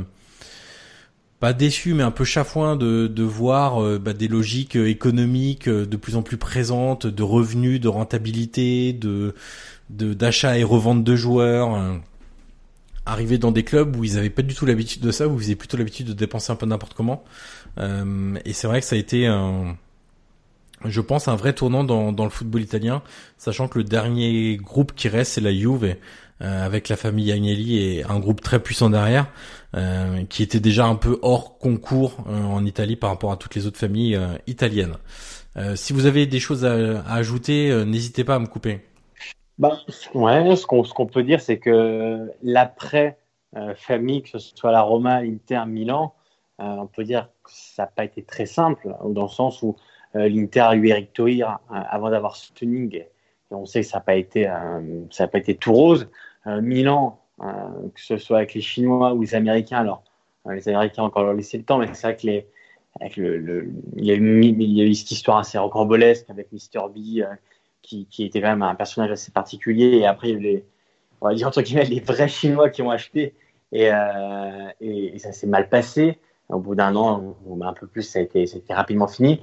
pas 1.40 1.52
déçus 1.54 1.94
mais 1.94 2.02
un 2.02 2.10
peu 2.10 2.24
chafouins 2.24 2.76
de, 2.76 3.08
de 3.08 3.22
voir 3.22 3.98
bah, 3.98 4.12
des 4.12 4.28
logiques 4.28 4.76
économiques 4.76 5.68
de 5.68 5.96
plus 5.96 6.16
en 6.16 6.22
plus 6.22 6.36
présentes, 6.36 7.06
de 7.06 7.22
revenus, 7.22 7.80
de 7.80 7.88
rentabilité, 7.88 8.92
de 8.92 9.34
d'achat 9.90 10.58
et 10.58 10.64
revente 10.64 11.04
de 11.04 11.16
joueurs, 11.16 11.74
euh, 11.74 11.94
arriver 13.04 13.38
dans 13.38 13.52
des 13.52 13.64
clubs 13.64 13.94
où 13.96 14.04
ils 14.04 14.18
avaient 14.18 14.30
pas 14.30 14.42
du 14.42 14.54
tout 14.54 14.66
l'habitude 14.66 15.02
de 15.02 15.10
ça, 15.10 15.28
où 15.28 15.40
ils 15.40 15.46
avaient 15.46 15.54
plutôt 15.54 15.76
l'habitude 15.76 16.06
de 16.06 16.12
dépenser 16.12 16.52
un 16.52 16.56
peu 16.56 16.66
n'importe 16.66 16.94
comment. 16.94 17.24
Euh, 17.78 18.36
et 18.44 18.52
c'est 18.52 18.66
vrai 18.66 18.80
que 18.80 18.86
ça 18.86 18.96
a 18.96 18.98
été 18.98 19.26
un, 19.26 19.76
je 20.84 21.00
pense, 21.00 21.28
un 21.28 21.36
vrai 21.36 21.52
tournant 21.52 21.84
dans, 21.84 22.12
dans 22.12 22.24
le 22.24 22.30
football 22.30 22.62
italien, 22.62 23.02
sachant 23.38 23.68
que 23.68 23.78
le 23.78 23.84
dernier 23.84 24.56
groupe 24.56 24.92
qui 24.94 25.08
reste, 25.08 25.32
c'est 25.32 25.40
la 25.40 25.52
Juve, 25.52 25.96
euh, 26.42 26.66
avec 26.66 26.90
la 26.90 26.96
famille 26.96 27.32
Agnelli 27.32 27.78
et 27.78 28.04
un 28.04 28.18
groupe 28.18 28.42
très 28.42 28.60
puissant 28.60 28.90
derrière, 28.90 29.26
euh, 29.74 30.22
qui 30.28 30.42
était 30.42 30.60
déjà 30.60 30.84
un 30.84 30.94
peu 30.94 31.18
hors 31.22 31.56
concours 31.56 32.18
euh, 32.28 32.42
en 32.42 32.66
Italie 32.66 32.96
par 32.96 33.08
rapport 33.08 33.32
à 33.32 33.38
toutes 33.38 33.54
les 33.54 33.66
autres 33.66 33.78
familles 33.78 34.18
italiennes. 34.46 34.96
si 35.74 35.94
vous 35.94 36.04
avez 36.04 36.26
des 36.26 36.40
choses 36.40 36.66
à, 36.66 37.02
ajouter, 37.08 37.84
n'hésitez 37.86 38.24
pas 38.24 38.34
à 38.34 38.38
me 38.38 38.46
couper. 38.46 38.80
Bah, 39.58 39.78
ouais, 40.14 40.56
ce 40.56 40.66
qu'on 40.66 40.82
qu'on 40.82 41.06
peut 41.06 41.22
dire, 41.22 41.40
c'est 41.40 41.58
que 41.58 42.30
l'après 42.42 43.18
famille, 43.76 44.22
que 44.22 44.38
ce 44.38 44.38
soit 44.38 44.70
la 44.70 44.82
Roma, 44.82 45.16
Inter, 45.16 45.62
Milan, 45.66 46.14
on 46.58 46.86
peut 46.86 47.04
dire 47.04 47.30
que 47.42 47.50
ça 47.50 47.84
n'a 47.84 47.86
pas 47.86 48.04
été 48.04 48.22
très 48.22 48.44
simple, 48.44 48.94
dans 49.04 49.22
le 49.22 49.28
sens 49.28 49.62
où 49.62 49.76
l'Inter 50.14 50.60
a 50.60 50.74
eu 50.74 50.88
Eric 50.88 51.14
Toir 51.14 51.60
avant 51.70 52.10
d'avoir 52.10 52.36
Stunning, 52.36 52.96
et 52.96 53.08
on 53.50 53.64
sait 53.64 53.80
que 53.80 53.86
ça 53.86 53.98
n'a 53.98 54.02
pas 54.02 54.16
été 54.16 54.44
pas 54.46 55.38
été 55.38 55.54
tout 55.54 55.72
rose. 55.72 56.08
Euh, 56.46 56.60
Milan, 56.60 57.20
euh, 57.40 57.44
que 57.94 58.00
ce 58.00 58.18
soit 58.18 58.38
avec 58.38 58.54
les 58.54 58.60
Chinois 58.60 59.14
ou 59.14 59.22
les 59.22 59.34
Américains. 59.34 59.78
Alors, 59.78 60.04
euh, 60.46 60.54
les 60.54 60.68
Américains 60.68 61.02
ont 61.02 61.06
encore 61.06 61.24
leur 61.24 61.34
laissé 61.34 61.58
le 61.58 61.64
temps, 61.64 61.78
mais 61.78 61.92
c'est 61.92 62.06
vrai 62.06 62.16
que 62.16 62.26
les, 62.26 62.46
avec 63.00 63.16
le, 63.16 63.68
il, 63.96 64.04
y 64.04 64.12
a 64.12 64.14
eu, 64.14 64.44
y 64.44 64.80
a 64.80 64.84
eu 64.84 64.94
cette 64.94 65.10
histoire 65.10 65.38
assez 65.38 65.58
rocambolesque 65.58 66.30
avec 66.30 66.52
Mr. 66.52 66.88
B, 66.94 67.24
qui, 67.82 68.06
était 68.18 68.40
quand 68.40 68.48
même 68.48 68.62
un 68.62 68.74
personnage 68.74 69.10
assez 69.10 69.30
particulier. 69.30 69.98
Et 69.98 70.06
après, 70.06 70.32
les, 70.32 70.64
on 71.20 71.28
va 71.28 71.34
dire 71.34 71.48
entre 71.48 71.62
guillemets, 71.62 71.84
les 71.84 72.00
vrais 72.00 72.28
Chinois 72.28 72.70
qui 72.70 72.82
ont 72.82 72.90
acheté. 72.90 73.34
Et, 73.72 73.90
euh, 73.92 74.68
et, 74.80 75.18
ça 75.18 75.32
s'est 75.32 75.46
mal 75.46 75.68
passé. 75.68 76.18
Au 76.48 76.60
bout 76.60 76.76
d'un 76.76 76.94
an, 76.94 77.36
ou 77.44 77.64
un 77.64 77.72
peu 77.72 77.88
plus, 77.88 78.02
ça 78.02 78.20
a 78.20 78.22
été, 78.22 78.46
rapidement 78.70 79.08
fini. 79.08 79.42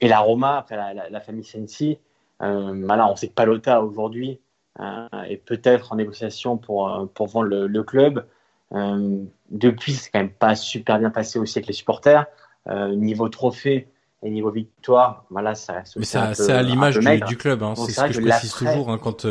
Et 0.00 0.06
la 0.06 0.20
Roma, 0.20 0.58
après 0.58 0.76
la, 0.76 1.20
famille 1.20 1.42
Sensi, 1.42 1.98
euh, 2.42 2.86
on 2.88 3.16
sait 3.16 3.28
que 3.28 3.34
Palota 3.34 3.82
aujourd'hui 3.82 4.38
euh, 4.80 5.22
et 5.28 5.36
peut-être 5.36 5.92
en 5.92 5.96
négociation 5.96 6.58
pour, 6.58 6.88
euh, 6.88 7.06
pour 7.06 7.28
vendre 7.28 7.48
le, 7.48 7.82
club. 7.82 8.26
Euh, 8.72 9.24
depuis, 9.50 9.92
c'est 9.92 10.10
quand 10.10 10.18
même 10.18 10.30
pas 10.30 10.54
super 10.54 10.98
bien 10.98 11.10
passé 11.10 11.38
aussi 11.38 11.58
avec 11.58 11.68
les 11.68 11.74
supporters. 11.74 12.26
niveau 12.68 13.28
trophée, 13.28 13.88
et 14.26 14.30
niveau 14.30 14.50
victoire, 14.50 15.24
voilà, 15.30 15.54
ça 15.54 15.74
reste. 15.74 15.96
Mais 15.96 16.04
c'est 16.04 16.52
à 16.52 16.62
l'image 16.62 16.98
du, 16.98 17.36
club, 17.36 17.62
hein. 17.62 17.74
c'est 17.76 17.92
ce 17.92 18.04
que, 18.06 18.12
je 18.12 18.20
précise 18.20 18.52
toujours 18.52 18.90
hein, 18.90 18.98
quand 18.98 19.26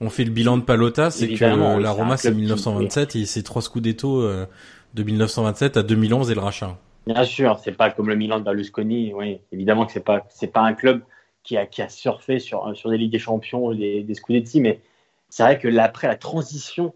on 0.00 0.08
fait 0.08 0.24
le 0.24 0.30
bilan 0.30 0.56
de 0.56 0.62
Palota, 0.62 1.10
c'est 1.10 1.28
que 1.28 1.44
la 1.44 1.90
Roma 1.90 2.16
c'est 2.16 2.32
1927 2.32 3.16
et 3.16 3.26
c'est 3.26 3.42
trois 3.42 3.62
Scudetto 3.62 4.22
de 4.22 5.02
1927 5.02 5.76
à 5.76 5.82
2011 5.82 6.30
et 6.30 6.34
le 6.34 6.40
rachat. 6.40 6.78
Bien 7.06 7.24
sûr, 7.24 7.58
c'est 7.62 7.72
pas 7.72 7.90
comme 7.90 8.08
le 8.08 8.14
Milan 8.16 8.38
de 8.38 8.44
Berlusconi, 8.44 9.12
oui, 9.14 9.40
évidemment 9.52 9.86
que 9.86 9.92
c'est 9.92 10.04
pas 10.04 10.26
c'est 10.28 10.52
pas 10.52 10.60
un 10.60 10.74
club 10.74 11.02
qui 11.42 11.56
a, 11.56 11.66
qui 11.66 11.82
a 11.82 11.88
surfé 11.88 12.38
sur, 12.38 12.76
sur 12.76 12.90
des 12.90 12.98
Ligues 12.98 13.12
des 13.12 13.18
Champions, 13.18 13.72
des, 13.72 14.02
des 14.02 14.14
Scudetti, 14.14 14.60
mais 14.60 14.80
c'est 15.28 15.42
vrai 15.42 15.58
que 15.58 15.74
après 15.78 16.08
la 16.08 16.16
transition 16.16 16.94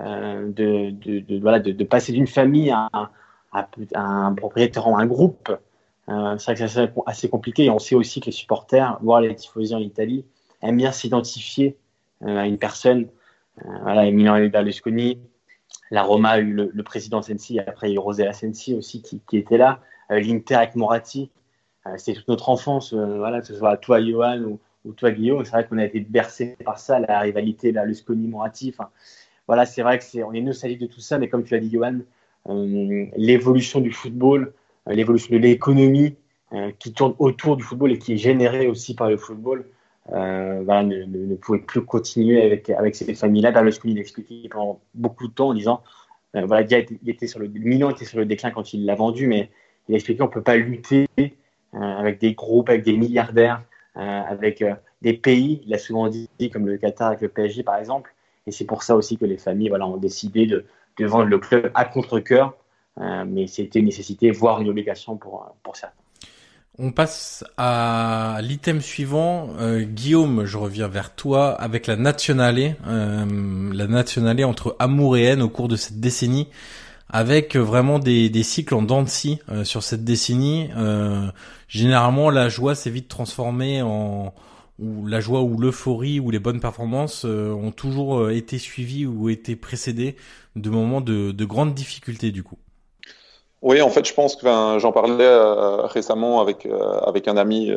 euh, 0.00 0.50
de, 0.50 0.90
de, 0.90 1.20
de, 1.20 1.40
voilà, 1.40 1.58
de, 1.60 1.84
passer 1.84 2.12
d'une 2.12 2.26
famille 2.26 2.70
à, 2.70 2.88
à, 3.52 3.68
un 3.94 4.34
propriétaire 4.34 4.86
en 4.86 4.98
un 4.98 5.06
groupe, 5.06 5.56
euh, 6.08 6.38
c'est 6.38 6.52
vrai 6.52 6.54
que 6.54 6.66
c'est 6.66 6.92
assez 7.06 7.28
compliqué. 7.28 7.64
Et 7.64 7.70
on 7.70 7.78
sait 7.78 7.94
aussi 7.94 8.20
que 8.20 8.26
les 8.26 8.32
supporters, 8.32 8.98
voire 9.02 9.20
les 9.20 9.34
tifosi 9.34 9.74
en 9.74 9.80
Italie, 9.80 10.24
aiment 10.62 10.76
bien 10.76 10.92
s'identifier 10.92 11.76
euh, 12.24 12.38
à 12.38 12.46
une 12.46 12.58
personne. 12.58 13.08
Euh, 13.64 13.68
voilà, 13.82 14.06
Emiliano 14.06 14.48
Berlusconi, 14.48 15.18
la 15.90 16.02
Roma 16.02 16.38
eu 16.38 16.52
le, 16.52 16.82
président 16.82 17.22
Sensi, 17.22 17.58
après 17.58 17.88
il 17.88 17.94
y 17.94 17.94
a 17.94 17.96
eu 17.96 17.98
Rosella 17.98 18.32
Sensi 18.32 18.74
aussi 18.74 19.02
qui, 19.02 19.20
qui 19.28 19.36
était 19.36 19.58
là, 19.58 19.80
euh, 20.10 20.20
l'Inter 20.20 20.54
avec 20.54 20.76
Moratti, 20.76 21.30
c'est 21.98 22.14
toute 22.14 22.26
notre 22.26 22.48
enfance, 22.48 22.92
voilà, 22.92 23.40
que 23.40 23.46
ce 23.46 23.54
soit 23.54 23.76
toi, 23.76 24.04
Johan, 24.04 24.58
ou, 24.84 24.92
toi, 24.94 25.12
Guillaume. 25.12 25.44
C'est 25.44 25.52
vrai 25.52 25.68
qu'on 25.68 25.78
a 25.78 25.84
été 25.84 26.00
bercé 26.00 26.56
par 26.64 26.80
ça, 26.80 26.98
la 26.98 27.20
rivalité, 27.20 27.70
la 27.70 27.84
Lusconi, 27.84 28.26
Moratti. 28.26 28.74
voilà, 29.46 29.66
c'est 29.66 29.82
vrai 29.82 29.96
que 29.98 30.02
c'est, 30.02 30.24
on 30.24 30.32
est 30.32 30.40
nostalgique 30.40 30.80
de 30.80 30.86
tout 30.86 31.00
ça, 31.00 31.16
mais 31.18 31.28
comme 31.28 31.44
tu 31.44 31.54
l'as 31.54 31.60
dit, 31.60 31.70
Johan, 31.70 32.00
l'évolution 33.16 33.80
du 33.80 33.92
football, 33.92 34.52
l'évolution 34.86 35.34
de 35.34 35.40
l'économie 35.40 36.16
qui 36.78 36.92
tourne 36.92 37.14
autour 37.18 37.56
du 37.56 37.64
football 37.64 37.92
et 37.92 37.98
qui 37.98 38.14
est 38.14 38.16
générée 38.16 38.68
aussi 38.68 38.94
par 38.94 39.10
le 39.10 39.16
football, 39.16 39.66
voilà, 40.08 40.84
ne, 40.84 41.04
ne, 41.04 41.34
pouvait 41.34 41.58
plus 41.58 41.82
continuer 41.82 42.42
avec, 42.42 42.70
avec 42.70 42.94
ces 42.94 43.14
familles-là. 43.14 43.50
Berlusconi 43.50 43.94
l'a 43.94 44.00
expliqué 44.00 44.48
pendant 44.48 44.80
beaucoup 44.94 45.26
de 45.26 45.32
temps 45.32 45.48
en 45.48 45.54
disant 45.54 45.82
voilà, 46.34 46.66
il 46.70 47.10
était 47.10 47.26
sur 47.26 47.40
le, 47.40 47.48
Milan 47.48 47.90
était 47.90 48.04
sur 48.04 48.18
le 48.18 48.26
déclin 48.26 48.50
quand 48.50 48.72
il 48.72 48.84
l'a 48.84 48.94
vendu, 48.94 49.26
mais 49.26 49.50
il 49.88 49.94
a 49.94 49.96
expliqué 49.96 50.18
qu'on 50.18 50.26
ne 50.26 50.32
peut 50.32 50.42
pas 50.42 50.56
lutter 50.56 51.06
euh, 51.18 51.28
avec 51.80 52.20
des 52.20 52.34
groupes, 52.34 52.68
avec 52.68 52.84
des 52.84 52.96
milliardaires, 52.96 53.62
euh, 53.96 54.00
avec 54.00 54.62
euh, 54.62 54.74
des 55.02 55.12
pays, 55.12 55.62
il 55.66 55.74
a 55.74 55.78
souvent 55.78 56.08
dit, 56.08 56.28
comme 56.52 56.66
le 56.66 56.78
Qatar 56.78 57.08
avec 57.08 57.20
le 57.20 57.28
PSG 57.28 57.62
par 57.62 57.76
exemple. 57.76 58.14
Et 58.46 58.50
c'est 58.52 58.64
pour 58.64 58.82
ça 58.82 58.96
aussi 58.96 59.18
que 59.18 59.24
les 59.24 59.36
familles 59.36 59.68
voilà, 59.68 59.86
ont 59.86 59.96
décidé 59.96 60.46
de, 60.46 60.64
de 60.98 61.06
vendre 61.06 61.26
le 61.26 61.38
club 61.38 61.70
à 61.74 61.84
contre-coeur. 61.84 62.56
Mais 62.98 63.46
c'était 63.46 63.78
une 63.78 63.86
nécessité, 63.86 64.30
voire 64.30 64.60
une 64.60 64.68
obligation 64.68 65.16
pour, 65.16 65.54
pour 65.62 65.76
certains. 65.76 65.94
On 66.78 66.92
passe 66.92 67.44
à 67.56 68.38
l'item 68.42 68.80
suivant. 68.80 69.48
Guillaume, 69.80 70.44
je 70.44 70.58
reviens 70.58 70.88
vers 70.88 71.14
toi 71.14 71.52
avec 71.52 71.86
la 71.86 71.96
nationale, 71.96 72.76
euh, 72.86 73.70
la 73.72 73.86
nationale 73.86 74.44
entre 74.44 74.76
amour 74.78 75.16
et 75.16 75.24
haine 75.24 75.40
au 75.40 75.48
cours 75.48 75.68
de 75.68 75.76
cette 75.76 76.00
décennie 76.00 76.48
avec 77.08 77.56
vraiment 77.56 77.98
des, 77.98 78.28
des 78.30 78.42
cycles 78.42 78.74
en 78.74 78.82
dents 78.82 79.02
de 79.02 79.08
scie 79.08 79.38
euh, 79.48 79.64
sur 79.64 79.82
cette 79.82 80.04
décennie. 80.04 80.68
Euh, 80.76 81.30
généralement, 81.68 82.30
la 82.30 82.48
joie 82.48 82.74
s'est 82.74 82.90
vite 82.90 83.08
transformée 83.08 83.82
en 83.82 84.34
ou 84.78 85.06
la 85.06 85.20
joie 85.20 85.40
ou 85.40 85.58
l'euphorie 85.58 86.20
ou 86.20 86.30
les 86.30 86.38
bonnes 86.38 86.60
performances 86.60 87.24
euh, 87.24 87.50
ont 87.50 87.72
toujours 87.72 88.30
été 88.30 88.58
suivies 88.58 89.06
ou 89.06 89.30
été 89.30 89.56
précédées 89.56 90.16
de 90.54 90.68
moments 90.68 91.00
de, 91.00 91.32
de 91.32 91.44
grandes 91.46 91.72
difficultés 91.72 92.30
du 92.30 92.42
coup. 92.42 92.58
Oui, 93.62 93.80
en 93.80 93.88
fait, 93.88 94.06
je 94.06 94.14
pense 94.14 94.36
que 94.36 94.46
j'en 94.78 94.92
parlais 94.92 95.28
récemment 95.86 96.40
avec 96.40 96.68
avec 97.02 97.26
un 97.26 97.36
ami 97.36 97.72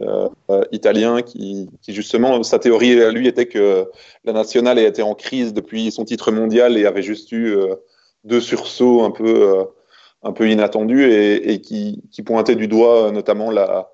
italien 0.72 1.22
qui, 1.22 1.70
justement 1.88 2.44
sa 2.44 2.60
théorie 2.60 3.02
à 3.02 3.12
lui 3.12 3.28
était 3.28 3.48
que 3.48 3.90
la 4.26 4.34
nationale 4.34 4.78
était 4.78 5.02
en 5.02 5.16
crise 5.16 5.54
depuis 5.54 5.92
son 5.92 6.04
titre 6.04 6.32
mondial 6.32 6.78
et 6.78 6.86
avait 6.86 7.02
juste 7.02 7.32
eu 7.32 7.56
deux 8.24 8.42
sursauts 8.42 9.04
un 9.04 9.12
peu, 9.12 9.58
euh, 9.58 9.64
un 10.24 10.34
peu 10.34 10.50
inattendus 10.50 11.12
et, 11.12 11.62
qui, 11.62 12.04
qui, 12.12 12.24
pointaient 12.24 12.56
du 12.56 12.68
doigt 12.68 13.08
euh, 13.08 13.12
notamment 13.12 13.52
la, 13.52 13.92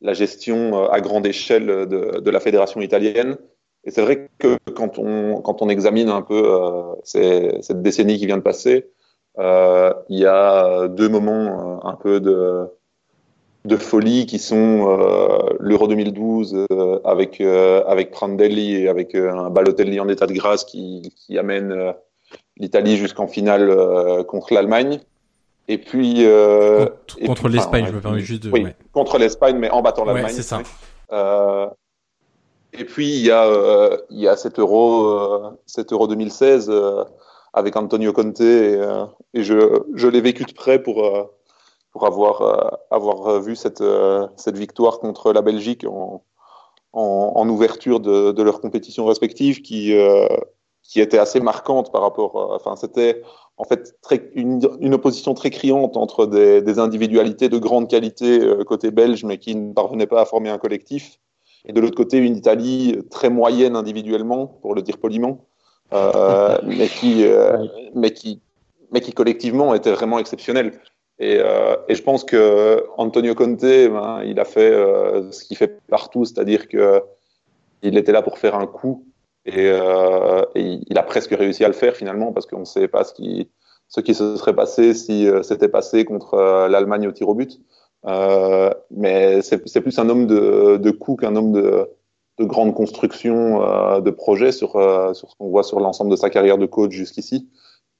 la 0.00 0.14
gestion 0.14 0.84
euh, 0.84 0.88
à 0.88 1.00
grande 1.00 1.26
échelle 1.26 1.66
de, 1.66 2.20
de 2.20 2.30
la 2.30 2.40
fédération 2.40 2.80
italienne. 2.80 3.36
Et 3.84 3.90
c'est 3.90 4.02
vrai 4.02 4.28
que 4.38 4.58
quand 4.74 4.98
on, 4.98 5.40
quand 5.40 5.62
on 5.62 5.68
examine 5.68 6.08
un 6.08 6.22
peu 6.22 6.42
euh, 6.44 6.94
cette 7.04 7.82
décennie 7.82 8.18
qui 8.18 8.26
vient 8.26 8.36
de 8.36 8.42
passer, 8.42 8.76
euh, 8.76 8.97
il 9.38 10.18
y 10.18 10.26
a 10.26 10.88
deux 10.88 11.08
moments 11.08 11.86
un 11.86 11.94
peu 11.94 12.20
de, 12.20 12.66
de 13.64 13.76
folie 13.76 14.26
qui 14.26 14.38
sont 14.38 14.88
euh, 14.88 15.56
l'Euro 15.60 15.86
2012 15.86 16.66
avec, 17.04 17.40
avec 17.40 18.10
Prandelli 18.10 18.76
et 18.76 18.88
avec 18.88 19.14
un 19.14 19.50
Balotelli 19.50 20.00
en 20.00 20.08
état 20.08 20.26
de 20.26 20.34
grâce 20.34 20.64
qui, 20.64 21.12
qui 21.16 21.38
amène 21.38 21.94
l'Italie 22.58 22.96
jusqu'en 22.96 23.26
finale 23.26 23.70
euh, 23.70 24.24
contre 24.24 24.52
l'Allemagne. 24.52 25.00
Et 25.68 25.78
puis 25.78 26.24
euh, 26.24 26.86
contre, 27.26 27.48
l'Espagne, 27.48 27.86
je 27.88 27.92
me 27.92 28.00
permets 28.00 28.20
juste 28.20 28.44
de. 28.44 28.50
Oui, 28.50 28.66
contre 28.92 29.18
l'Espagne, 29.18 29.56
mais 29.58 29.70
en 29.70 29.82
battant 29.82 30.04
l'Allemagne. 30.04 30.26
Ouais, 30.26 30.32
c'est 30.32 30.42
ça. 30.42 30.62
Euh, 31.12 31.68
et 32.72 32.84
puis 32.84 33.08
il 33.18 33.26
y 33.26 33.30
a 33.30 33.44
euh, 33.44 33.98
il 34.10 34.18
y 34.18 34.28
a 34.28 34.36
cet 34.36 34.58
Euro 34.58 35.06
euh, 35.06 35.50
cet 35.66 35.92
Euro 35.92 36.06
2016 36.06 36.70
avec 37.52 37.76
Antonio 37.76 38.12
Conte 38.12 38.40
et, 38.40 38.78
et 39.34 39.42
je 39.42 40.08
l'ai 40.08 40.20
vécu 40.20 40.44
de 40.44 40.52
près 40.52 40.82
pour 40.82 41.30
pour 41.90 42.06
avoir 42.06 42.78
avoir 42.90 43.40
vu 43.40 43.56
cette 43.56 43.82
cette 44.36 44.56
victoire 44.56 45.00
contre 45.00 45.32
la 45.32 45.42
Belgique 45.42 45.84
en 45.88 46.22
en, 46.94 47.48
ouverture 47.48 48.00
de, 48.00 48.32
de 48.32 48.42
leurs 48.42 48.60
compétitions 48.60 49.06
respectives 49.06 49.60
qui 49.62 49.92
qui 50.88 51.00
était 51.00 51.18
assez 51.18 51.38
marquante 51.38 51.92
par 51.92 52.00
rapport. 52.00 52.36
Euh, 52.36 52.56
enfin, 52.56 52.74
c'était 52.74 53.22
en 53.58 53.64
fait 53.64 53.94
une, 54.34 54.94
opposition 54.94 55.34
très 55.34 55.50
criante 55.50 55.96
entre 55.96 56.26
des, 56.26 56.78
individualités 56.78 57.48
de 57.48 57.58
grande 57.58 57.88
qualité 57.88 58.40
euh, 58.40 58.64
côté 58.64 58.90
belge, 58.90 59.24
mais 59.24 59.38
qui 59.38 59.54
ne 59.54 59.72
parvenaient 59.72 60.06
pas 60.06 60.22
à 60.22 60.24
former 60.24 60.48
un 60.48 60.58
collectif, 60.58 61.20
et 61.66 61.72
de 61.72 61.80
l'autre 61.80 61.96
côté 61.96 62.18
une 62.18 62.36
Italie 62.36 62.98
très 63.10 63.28
moyenne 63.28 63.76
individuellement, 63.76 64.46
pour 64.46 64.74
le 64.74 64.82
dire 64.82 64.98
poliment, 64.98 65.46
euh, 65.92 66.58
mais 66.64 66.88
qui, 66.88 67.26
euh, 67.26 67.64
mais 67.94 68.12
qui, 68.12 68.40
mais 68.92 69.00
qui 69.00 69.12
collectivement 69.12 69.74
était 69.74 69.92
vraiment 69.92 70.18
exceptionnelle. 70.18 70.72
Et, 71.20 71.38
euh, 71.40 71.76
et, 71.88 71.96
je 71.96 72.02
pense 72.02 72.22
que 72.22 72.84
Antonio 72.96 73.34
Conte, 73.34 73.60
ben, 73.60 74.22
il 74.24 74.38
a 74.38 74.44
fait 74.44 74.70
ce 75.32 75.44
qu'il 75.44 75.56
fait 75.56 75.80
partout, 75.88 76.24
c'est-à-dire 76.24 76.68
que 76.68 77.02
il 77.82 77.96
était 77.96 78.12
là 78.12 78.22
pour 78.22 78.38
faire 78.38 78.54
un 78.54 78.66
coup 78.66 79.04
et, 79.48 79.70
euh, 79.70 80.44
et, 80.54 80.80
il 80.86 80.98
a 80.98 81.02
presque 81.02 81.30
réussi 81.30 81.64
à 81.64 81.68
le 81.68 81.74
faire 81.74 81.96
finalement 81.96 82.32
parce 82.32 82.46
qu'on 82.46 82.60
ne 82.60 82.64
sait 82.64 82.88
pas 82.88 83.04
ce 83.04 83.14
qui, 83.14 83.48
ce 83.88 84.00
qui 84.00 84.14
se 84.14 84.36
serait 84.36 84.54
passé 84.54 84.92
si 84.92 85.26
euh, 85.26 85.42
c'était 85.42 85.68
passé 85.68 86.04
contre 86.04 86.34
euh, 86.34 86.68
l'Allemagne 86.68 87.08
au 87.08 87.12
tir 87.12 87.28
au 87.28 87.34
but. 87.34 87.58
Euh, 88.06 88.70
mais 88.90 89.40
c'est 89.42 89.80
plus 89.80 89.98
un 89.98 90.08
homme 90.08 90.26
de, 90.26 90.76
de 90.76 90.90
coup 90.90 91.16
qu'un 91.16 91.34
homme 91.34 91.52
de, 91.52 91.88
de 92.38 92.44
grande 92.44 92.74
construction 92.74 93.62
euh, 93.62 94.00
de 94.00 94.10
projet 94.10 94.52
sur, 94.52 94.76
euh, 94.76 95.12
sur 95.14 95.30
ce 95.30 95.36
qu'on 95.36 95.48
voit 95.48 95.62
sur 95.62 95.80
l'ensemble 95.80 96.10
de 96.10 96.16
sa 96.16 96.30
carrière 96.30 96.58
de 96.58 96.66
coach 96.66 96.92
jusqu'ici. 96.92 97.48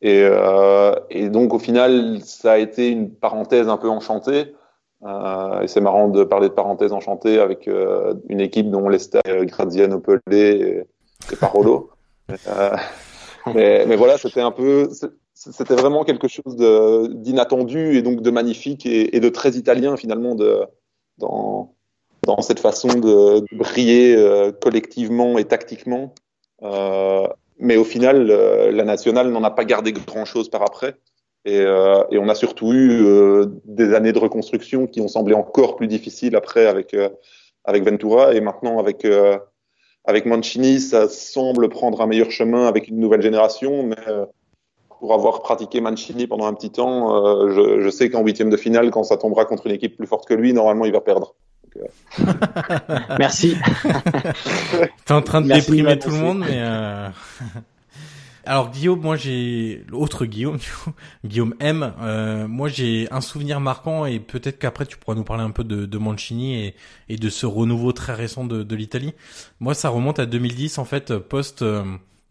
Et, 0.01 0.23
euh, 0.23 0.95
et, 1.11 1.29
donc 1.29 1.53
au 1.55 1.59
final, 1.59 2.21
ça 2.23 2.53
a 2.53 2.59
été 2.59 2.89
une 2.89 3.11
parenthèse 3.11 3.69
un 3.69 3.77
peu 3.77 3.89
enchantée. 3.89 4.55
Euh, 5.05 5.61
et 5.61 5.69
c'est 5.69 5.81
marrant 5.81 6.09
de 6.09 6.25
parler 6.25 6.49
de 6.49 6.55
parenthèse 6.55 6.93
enchantée 6.93 7.39
avec 7.39 7.69
euh, 7.69 8.15
une 8.29 8.41
équipe 8.41 8.71
dont 8.71 8.89
l'Esta 8.89 9.21
Graziano 9.25 10.01
Pelé 10.01 10.21
et, 10.31 10.83
et 11.33 11.37
Parolo. 11.37 11.91
mais, 13.55 13.87
mais, 13.87 13.97
voilà, 13.97 14.19
c'était 14.19 14.41
un 14.41 14.51
peu, 14.51 14.89
c'était 15.35 15.75
vraiment 15.75 16.05
quelque 16.05 16.29
chose 16.29 16.57
d'inattendu 16.57 17.97
et 17.97 18.03
donc 18.03 18.21
de 18.21 18.31
magnifique 18.31 18.87
et, 18.87 19.17
et, 19.17 19.21
de 19.21 19.29
très 19.29 19.53
italien 19.53 19.97
finalement 19.97 20.35
de, 20.35 20.67
dans, 21.17 21.75
dans 22.29 22.43
cette 22.43 22.61
façon 22.61 22.89
de, 22.89 23.43
briller 23.57 24.15
euh, 24.15 24.53
collectivement 24.53 25.39
et 25.39 25.47
tactiquement. 25.47 26.15
Euh, 26.63 27.27
mais 27.59 27.79
au 27.79 27.85
final, 27.85 28.31
euh, 28.31 28.71
la 28.71 28.85
nationale 28.85 29.31
n'en 29.31 29.43
a 29.45 29.51
pas 29.51 29.65
gardé 29.65 29.93
grand-chose 29.93 30.51
par 30.51 30.63
après. 30.63 30.95
Et, 31.47 31.65
on 31.65 32.29
a 32.29 32.35
surtout 32.35 32.75
eu 32.75 33.47
des 33.65 33.95
années 33.95 34.13
de 34.13 34.19
reconstruction 34.19 34.87
qui 34.87 35.01
ont 35.01 35.09
semblé 35.09 35.35
encore 35.35 35.77
plus 35.77 35.87
difficiles 35.87 36.37
après 36.37 36.67
avec, 36.67 36.95
Ventura. 37.67 38.35
Et 38.35 38.43
maintenant, 38.43 38.79
avec, 38.79 39.07
avec 40.05 40.27
Mancini, 40.27 40.79
ça 40.79 41.09
semble 41.09 41.71
prendre 41.71 42.03
un 42.03 42.07
meilleur 42.07 42.31
chemin 42.31 42.67
avec 42.67 42.89
une 42.89 42.99
nouvelle 42.99 43.23
génération. 43.23 43.83
Mais 43.83 43.97
pour 45.01 45.15
avoir 45.15 45.41
pratiqué 45.41 45.81
Mancini 45.81 46.27
pendant 46.27 46.45
un 46.45 46.53
petit 46.53 46.71
temps, 46.71 47.49
je 47.49 47.89
sais 47.89 48.11
qu'en 48.11 48.23
huitième 48.23 48.51
de 48.51 48.59
finale, 48.59 48.91
quand 48.91 49.05
ça 49.05 49.17
tombera 49.17 49.47
contre 49.47 49.69
une 49.69 49.73
équipe 49.73 49.97
plus 49.97 50.07
forte 50.07 50.29
que 50.29 50.35
lui, 50.35 50.53
normalement, 50.53 50.85
il 50.85 50.93
va 50.93 51.01
perdre. 51.01 51.35
Merci. 53.19 53.57
T'es 55.05 55.15
en 55.15 55.23
train 55.23 55.41
de 55.41 55.47
Merci 55.47 55.71
déprimer 55.71 55.99
tout 55.99 56.11
le 56.11 56.17
monde, 56.17 56.41
mais. 56.41 56.59
Euh... 56.59 57.09
Alors 58.49 58.71
Guillaume, 58.71 59.01
moi 59.03 59.17
j'ai 59.17 59.85
l'autre 59.89 60.25
Guillaume, 60.25 60.57
Guillaume 61.27 61.55
M. 61.61 61.93
Euh, 62.01 62.49
moi 62.49 62.69
j'ai 62.69 63.07
un 63.11 63.21
souvenir 63.21 63.61
marquant 63.61 64.07
et 64.07 64.21
peut-être 64.21 64.59
qu'après 64.59 64.87
tu 64.87 64.97
pourras 64.97 65.15
nous 65.15 65.23
parler 65.23 65.43
un 65.43 65.51
peu 65.51 65.65
de, 65.65 65.85
de 65.85 65.99
Mancini 65.99 66.55
et, 66.55 66.75
et, 67.11 67.19
de 67.19 67.29
ce 67.29 67.45
renouveau 67.45 67.93
très 67.93 68.15
récent 68.15 68.47
de, 68.47 68.63
de 68.63 68.75
l'Italie. 68.75 69.13
Moi 69.61 69.75
ça 69.75 69.91
remonte 69.91 70.19
à 70.19 70.25
2010 70.25 70.79
en 70.79 70.87
fait 70.87 71.19
post 71.19 71.61
euh, 71.61 71.85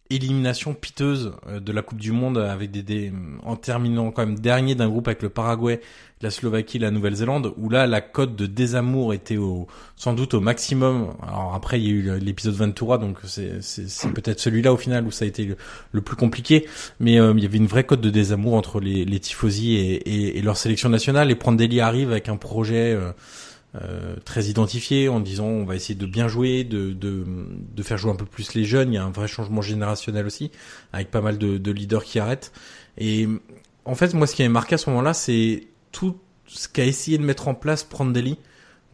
élimination 0.09 0.73
piteuse 0.73 1.33
euh, 1.47 1.59
de 1.59 1.71
la 1.71 1.81
Coupe 1.81 1.99
du 1.99 2.11
Monde 2.11 2.37
avec 2.37 2.71
des, 2.71 2.83
des 2.83 3.11
en 3.43 3.55
terminant 3.55 4.11
quand 4.11 4.25
même 4.25 4.39
dernier 4.39 4.75
d'un 4.75 4.89
groupe 4.89 5.07
avec 5.07 5.21
le 5.21 5.29
Paraguay, 5.29 5.81
la 6.21 6.31
Slovaquie, 6.31 6.79
la 6.79 6.91
Nouvelle-Zélande 6.91 7.53
où 7.57 7.69
là 7.69 7.87
la 7.87 8.01
cote 8.01 8.35
de 8.35 8.45
désamour 8.45 9.13
était 9.13 9.37
au 9.37 9.67
sans 9.95 10.13
doute 10.13 10.33
au 10.33 10.39
maximum. 10.39 11.13
Alors 11.21 11.53
après 11.53 11.79
il 11.79 11.85
y 11.85 11.89
a 11.89 11.91
eu 11.91 12.19
l'épisode 12.19 12.55
Ventura 12.55 12.97
donc 12.97 13.17
c'est 13.23 13.61
c'est 13.61 14.13
peut-être 14.13 14.39
celui-là 14.39 14.73
au 14.73 14.77
final 14.77 15.05
où 15.05 15.11
ça 15.11 15.25
a 15.25 15.27
été 15.27 15.55
le, 15.91 16.01
plus 16.01 16.15
compliqué 16.15 16.67
mais 16.99 17.19
euh, 17.19 17.33
il 17.35 17.43
y 17.43 17.45
avait 17.45 17.57
une 17.57 17.67
vraie 17.67 17.83
cote 17.83 18.01
de 18.01 18.09
désamour 18.09 18.53
entre 18.53 18.79
les 18.79 19.05
les 19.05 19.19
tifosi 19.19 19.75
et, 19.75 19.95
et, 19.95 20.37
et, 20.37 20.41
leur 20.41 20.57
sélection 20.57 20.89
nationale 20.89 21.29
et 21.31 21.35
Prandelli 21.35 21.81
arrive 21.81 22.11
avec 22.11 22.29
un 22.29 22.37
projet 22.37 22.93
euh, 22.93 23.11
euh, 23.75 24.15
très 24.23 24.45
identifié 24.45 25.09
en 25.09 25.19
disant 25.19 25.45
on 25.45 25.65
va 25.65 25.75
essayer 25.75 25.95
de 25.95 26.05
bien 26.05 26.27
jouer, 26.27 26.63
de, 26.63 26.93
de, 26.93 27.25
de, 27.27 27.83
faire 27.83 27.97
jouer 27.97 28.11
un 28.11 28.15
peu 28.15 28.25
plus 28.25 28.53
les 28.53 28.65
jeunes. 28.65 28.93
Il 28.93 28.95
y 28.95 28.99
a 28.99 29.03
un 29.03 29.11
vrai 29.11 29.27
changement 29.27 29.61
générationnel 29.61 30.25
aussi, 30.25 30.51
avec 30.93 31.11
pas 31.11 31.21
mal 31.21 31.37
de, 31.37 31.57
de 31.57 31.71
leaders 31.71 32.03
qui 32.03 32.19
arrêtent. 32.19 32.51
Et 32.97 33.27
en 33.85 33.95
fait, 33.95 34.13
moi, 34.13 34.27
ce 34.27 34.35
qui 34.35 34.41
m'avait 34.43 34.53
marqué 34.53 34.75
à 34.75 34.77
ce 34.77 34.89
moment-là, 34.89 35.13
c'est 35.13 35.67
tout 35.91 36.17
ce 36.45 36.67
qu'a 36.67 36.85
essayé 36.85 37.17
de 37.17 37.23
mettre 37.23 37.47
en 37.47 37.53
place 37.53 37.83
Prandelli 37.83 38.37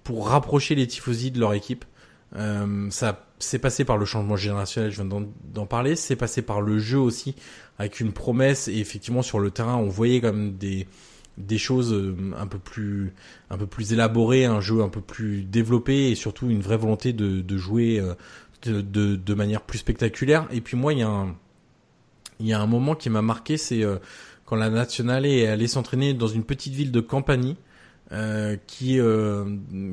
pour 0.03 0.28
rapprocher 0.28 0.76
les 0.76 0.88
tifosi 0.88 1.32
de 1.32 1.39
leur 1.39 1.53
équipe. 1.53 1.86
Euh, 2.36 2.89
ça 2.89 3.28
c'est 3.43 3.59
passé 3.59 3.86
par 3.86 3.97
le 3.97 4.05
changement 4.05 4.36
générationnel, 4.36 4.91
je 4.91 5.01
viens 5.01 5.26
d'en 5.53 5.65
parler. 5.65 5.95
C'est 5.95 6.15
passé 6.15 6.41
par 6.41 6.61
le 6.61 6.80
jeu 6.80 6.99
aussi, 6.99 7.36
avec 7.78 7.99
une 7.99 8.13
promesse. 8.13 8.67
Et 8.67 8.78
effectivement, 8.78 9.21
sur 9.21 9.39
le 9.39 9.51
terrain, 9.51 9.76
on 9.76 9.89
voyait 9.89 10.21
comme 10.21 10.55
des 10.55 10.88
des 11.38 11.58
choses 11.58 11.94
euh, 11.94 12.16
un 12.38 12.48
peu 12.48 12.60
plus 12.60 13.14
un 13.50 13.58
peu 13.58 13.66
plus 13.66 13.94
élaborées, 13.94 14.46
un 14.46 14.62
jeu 14.62 14.82
un 14.82 14.90
peu 14.90 15.02
plus 15.02 15.44
développé 15.44 16.10
et 16.12 16.16
surtout 16.16 16.50
une 16.50 16.62
vraie 16.62 16.78
volonté 16.78 17.14
de, 17.14 17.42
de 17.42 17.58
jouer 17.58 18.00
euh, 18.00 18.14
de, 18.64 18.82
de, 18.82 19.16
de, 19.16 19.34
manière 19.34 19.62
plus 19.62 19.80
spectaculaire. 19.80 20.48
Et 20.52 20.62
puis 20.62 20.78
moi, 20.78 20.94
il 20.94 21.00
y 21.00 21.04
a 21.04 21.10
un 21.10 21.36
il 22.40 22.48
y 22.48 22.54
a 22.54 22.60
un 22.60 22.66
moment 22.68 22.96
qui 22.96 23.10
m'a 23.10 23.22
marqué, 23.22 23.58
c'est 23.58 23.84
euh, 23.84 23.98
quand 24.46 24.56
la 24.56 24.70
nationale 24.70 25.26
est 25.26 25.48
allée 25.48 25.68
s'entraîner 25.68 26.14
dans 26.14 26.28
une 26.28 26.44
petite 26.44 26.74
ville 26.74 26.92
de 26.92 27.00
Campanie. 27.00 27.58
Euh, 28.12 28.58
qui 28.68 29.00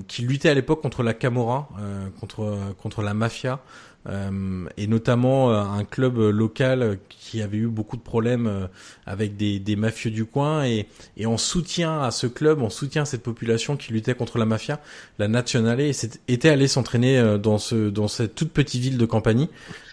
qui 0.08 0.22
luttait 0.22 0.50
à 0.50 0.54
l'époque 0.54 0.82
contre 0.82 1.02
la 1.02 1.14
Camorra, 1.14 1.70
contre 2.18 2.58
contre 2.76 3.00
la 3.02 3.14
mafia, 3.14 3.60
euh, 4.08 4.64
et 4.78 4.86
notamment 4.86 5.50
euh, 5.50 5.60
un 5.60 5.84
club 5.84 6.18
local 6.18 6.98
qui 7.10 7.42
avait 7.42 7.58
eu 7.58 7.66
beaucoup 7.66 7.98
de 7.98 8.02
problèmes 8.02 8.46
euh, 8.46 8.66
avec 9.06 9.36
des, 9.36 9.76
mafieux 9.76 10.10
du 10.10 10.24
coin. 10.24 10.64
Et, 10.64 10.86
et 11.16 11.26
en 11.26 11.36
soutien 11.36 12.00
à 12.02 12.10
ce 12.10 12.26
club, 12.26 12.62
en 12.62 12.70
soutien 12.70 13.02
à 13.02 13.04
cette 13.04 13.22
population 13.22 13.76
qui 13.76 13.92
luttait 13.92 14.14
contre 14.14 14.38
la 14.38 14.46
mafia, 14.46 14.80
la 15.18 15.28
Nationale 15.28 15.80
était 16.28 16.48
allée 16.48 16.68
s'entraîner 16.68 17.38
dans 17.38 17.58
ce 17.58 17.90
dans 17.90 18.08
cette 18.08 18.34
toute 18.34 18.52
petite 18.52 18.80
ville 18.80 18.98
de 18.98 19.06
Campanie, 19.06 19.48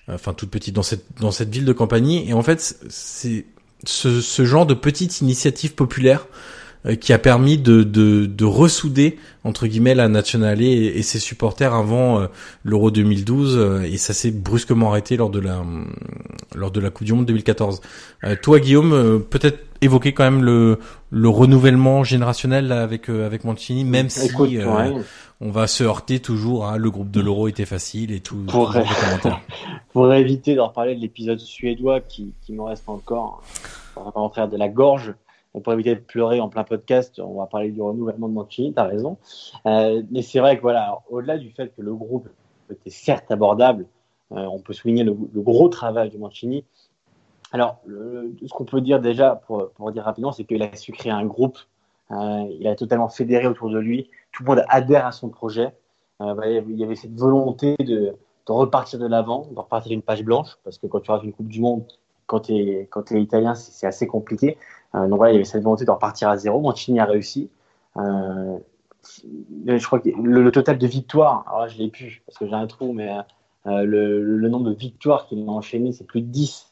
enfin 0.08 0.34
toute 0.34 0.50
petite 0.50 0.76
dans 0.76 1.32
cette 1.32 1.50
ville 1.50 1.66
de 1.66 1.74
Campanie. 1.74 2.30
Et 2.30 2.34
en 2.34 2.44
fait 2.44 2.78
c'est 2.90 3.46
ce, 3.86 4.22
ce 4.22 4.46
genre 4.46 4.66
de 4.66 4.74
petite 4.74 5.22
initiative 5.22 5.74
populaire 5.74 6.28
euh, 6.28 6.57
qui 6.96 7.12
a 7.14 7.20
permis 7.20 7.58
de, 7.58 7.84
de, 7.84 8.26
de, 8.26 8.46
ressouder 8.46 9.18
entre 9.44 9.68
guillemets 9.68 9.96
la 9.96 10.08
Nationale 10.08 10.62
et, 10.62 10.86
et 10.86 11.02
ses 11.02 11.20
supporters 11.20 11.74
avant 11.74 12.22
euh, 12.22 12.28
l'Euro 12.64 12.92
2012 12.92 13.58
euh, 13.58 13.82
et 13.82 13.98
ça 13.98 14.14
s'est 14.14 14.32
brusquement 14.32 14.90
arrêté 14.90 15.18
lors 15.18 15.30
de 15.30 15.40
la 15.40 15.64
lors 16.56 16.72
de 16.72 16.80
la 16.80 16.90
Coupe 16.90 17.06
du 17.06 17.14
Monde 17.14 17.26
2014. 17.26 17.82
toi 18.42 18.60
Guillaume, 18.60 19.24
peut-être 19.30 19.60
évoquer 19.82 20.14
quand 20.14 20.24
même 20.24 20.44
le 20.44 20.80
le 21.10 21.30
renouvellement 21.30 22.04
générationnel 22.04 22.72
avec 22.72 23.10
avec 23.10 23.44
Mancini, 23.44 23.84
même 23.84 24.10
si 24.10 24.32
on 25.40 25.52
va 25.52 25.68
se 25.68 25.84
heurter 25.84 26.20
toujours. 26.20 26.66
Hein, 26.66 26.78
le 26.78 26.90
groupe 26.90 27.12
de 27.12 27.22
l'Euro 27.22 27.48
était 27.48 27.66
facile 27.66 28.12
et 28.12 28.22
tout. 28.22 28.44
Pour, 28.48 28.76
pour 29.94 30.14
éviter 30.14 30.56
d'en 30.56 30.68
reparler 30.68 30.96
de 30.96 31.02
l'épisode 31.02 31.40
suédois 31.40 32.00
qui, 32.00 32.34
qui 32.42 32.54
me 32.54 32.64
reste 32.64 32.88
encore, 32.88 33.44
on 33.96 34.04
va 34.04 34.12
pas 34.12 34.20
rentrer 34.20 34.48
de 34.48 34.58
la 34.58 34.70
gorge 34.70 35.14
pour 35.62 35.74
éviter 35.74 35.96
de 35.96 36.00
pleurer 36.00 36.40
en 36.40 36.50
plein 36.50 36.64
podcast, 36.64 37.20
on 37.20 37.40
va 37.40 37.46
parler 37.48 37.72
du 37.72 37.82
renouvellement 37.82 38.28
de 38.28 38.34
Mancini, 38.34 38.74
tu 38.74 38.80
as 38.80 38.84
raison. 38.84 39.18
Euh, 39.66 40.04
mais 40.12 40.22
c'est 40.22 40.40
vrai 40.40 40.58
que 40.58 40.62
voilà, 40.62 41.00
au-delà 41.10 41.38
du 41.38 41.52
fait 41.52 41.74
que 41.76 41.82
le 41.82 41.94
groupe 41.94 42.30
était 42.72 42.90
certes 42.90 43.32
abordable, 43.32 43.86
euh, 44.34 44.46
on 44.46 44.60
peut 44.60 44.74
souligner 44.74 45.04
le, 45.04 45.14
gros 45.14 45.70
travail 45.70 46.10
de 46.10 46.18
Mancini. 46.18 46.66
Alors, 47.54 47.80
ce 47.88 48.54
qu'on 48.54 48.66
peut 48.66 48.82
dire 48.82 49.00
déjà, 49.00 49.42
pour, 49.48 49.92
dire 49.92 50.04
rapidement, 50.04 50.34
c'est 50.34 50.44
qu'il 50.44 50.62
a 50.62 50.76
su 50.76 50.92
créer 50.92 51.14
un 51.14 51.26
groupe, 51.26 51.58
euh, 52.12 52.46
il 52.60 52.68
a 52.68 52.76
totalement 52.76 53.08
fédéré 53.08 53.48
autour 53.48 53.70
de 53.70 53.80
lui, 53.80 54.10
tout 54.34 54.44
le 54.44 54.50
monde 54.50 54.66
adhère 54.68 55.06
à 55.06 55.12
son 55.12 55.30
projet. 55.30 55.74
il 56.20 56.76
y 56.76 56.84
avait 56.84 56.96
cette 56.96 57.16
volonté 57.16 57.76
de, 57.80 58.16
repartir 58.48 59.00
de 59.00 59.08
l'avant, 59.08 59.48
de 59.52 59.60
repartir 59.60 59.92
d'une 59.92 60.02
page 60.02 60.24
blanche, 60.24 60.58
parce 60.64 60.78
que 60.78 60.88
quand 60.88 61.00
tu 61.00 61.12
rates 61.12 61.24
une 61.24 61.34
Coupe 61.34 61.48
du 61.48 61.62
Monde, 61.62 61.86
quand 62.26 62.42
tu 62.42 62.54
es 62.54 63.22
italien, 63.22 63.56
c'est 63.56 63.88
assez 63.88 64.08
compliqué. 64.08 64.58
Euh, 64.96 65.08
donc 65.08 65.18
voilà, 65.18 65.32
il 65.32 65.36
y 65.36 65.38
avait 65.38 65.46
cette 65.46 65.64
volonté 65.64 65.86
de 65.86 65.92
repartir 65.92 66.30
à 66.30 66.38
zéro. 66.38 66.60
Mancini 66.60 67.00
a 67.00 67.06
réussi. 67.06 67.50
Euh, 67.98 68.58
je 69.66 69.86
crois 69.86 70.00
que 70.00 70.10
le, 70.10 70.52
total 70.52 70.78
de 70.78 70.88
victoires, 70.88 71.46
alors 71.48 71.62
là 71.62 71.68
je 71.68 71.78
l'ai 71.78 71.90
plus 71.90 72.22
parce 72.26 72.38
que 72.38 72.46
j'ai 72.46 72.54
un 72.54 72.68
trou, 72.68 72.94
mais 72.94 73.10
euh, 73.66 73.84
le, 73.84 74.50
nombre 74.50 74.70
de 74.70 74.76
victoires 74.76 75.28
qu'il 75.28 75.40
a 75.48 75.52
enchaîné, 75.52 75.92
c'est 75.92 76.06
plus 76.06 76.22
de 76.22 76.28
10. 76.28 76.72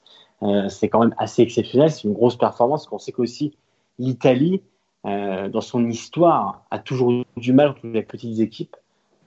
c'est 0.69 0.89
quand 0.89 0.99
même 0.99 1.15
assez 1.17 1.41
exceptionnel. 1.41 1.91
C'est 1.91 2.03
une 2.03 2.13
grosse 2.13 2.37
performance. 2.37 2.87
On 2.91 2.99
sait 2.99 3.11
qu'aussi 3.11 3.55
l'Italie, 3.99 4.61
dans 5.03 5.61
son 5.61 5.87
histoire, 5.87 6.65
a 6.71 6.79
toujours 6.79 7.11
eu 7.11 7.23
du 7.37 7.53
mal 7.53 7.73
contre 7.73 7.87
les 7.87 8.03
petites 8.03 8.39
équipes. 8.39 8.75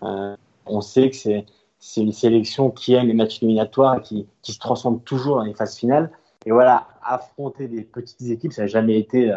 on 0.00 0.80
sait 0.80 1.10
que 1.10 1.16
c'est 1.16 2.00
une 2.00 2.12
sélection 2.12 2.70
qui 2.70 2.94
aime 2.94 3.06
les 3.06 3.14
matchs 3.14 3.42
éliminatoires 3.42 3.98
et 3.98 4.02
qui, 4.02 4.26
qui, 4.42 4.52
se 4.52 4.58
transforme 4.58 5.00
toujours 5.00 5.36
dans 5.36 5.44
les 5.44 5.54
phases 5.54 5.76
finales. 5.76 6.10
Et 6.48 6.50
voilà, 6.50 6.88
affronter 7.02 7.68
des 7.68 7.82
petites 7.82 8.22
équipes, 8.30 8.54
ça 8.54 8.62
n'a 8.62 8.68
jamais 8.68 8.98
été 8.98 9.30
euh, 9.30 9.36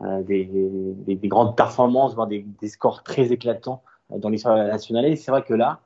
euh, 0.00 0.22
des, 0.22 0.44
des, 0.44 1.14
des, 1.14 1.28
grandes 1.28 1.56
performances, 1.56 2.16
voire 2.16 2.26
des, 2.26 2.44
des 2.60 2.66
scores 2.66 3.04
très 3.04 3.30
éclatants 3.30 3.84
euh, 4.10 4.18
dans 4.18 4.28
l'histoire 4.28 4.56
nationale. 4.56 5.04
Et 5.04 5.14
c'est 5.14 5.30
vrai 5.30 5.44
que 5.44 5.54
là, 5.54 5.78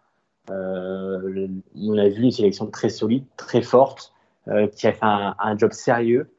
euh, 0.51 1.47
on 1.77 1.99
a 1.99 2.09
vu 2.09 2.23
une 2.23 2.31
sélection 2.31 2.69
très 2.69 2.89
solide, 2.89 3.27
très 3.37 3.61
forte, 3.61 4.15
euh, 4.49 4.67
qui 4.67 4.87
a 4.87 4.95
fait 4.95 5.05
un, 5.05 5.35
un, 5.39 5.59
job 5.59 5.73
sérieux. 5.73 6.33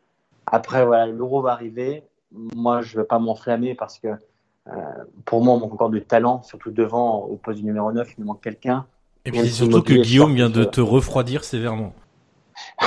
Après, 0.47 0.83
voilà, 0.83 1.05
l'euro 1.05 1.43
va 1.43 1.51
arriver. 1.51 2.01
Moi, 2.31 2.81
je 2.81 2.95
ne 2.97 3.01
veux 3.01 3.07
pas 3.07 3.19
m'enflammer 3.19 3.75
parce 3.75 3.99
que 3.99 4.07
euh, 4.07 4.71
pour 5.25 5.43
moi, 5.43 5.53
on 5.53 5.59
manque 5.59 5.73
encore 5.73 5.91
de 5.91 5.99
talent, 5.99 6.41
surtout 6.41 6.71
devant, 6.71 7.19
au 7.19 7.35
poste 7.35 7.59
du 7.59 7.65
numéro 7.65 7.91
9, 7.91 8.15
il 8.17 8.21
nous 8.21 8.25
manque 8.25 8.41
quelqu'un. 8.41 8.87
Et 9.25 9.31
puis 9.31 9.47
surtout 9.47 9.83
que 9.83 9.93
Guillaume 9.93 10.33
vient 10.33 10.49
de 10.49 10.63
te 10.63 10.81
refroidir 10.81 11.43
sévèrement. 11.43 11.93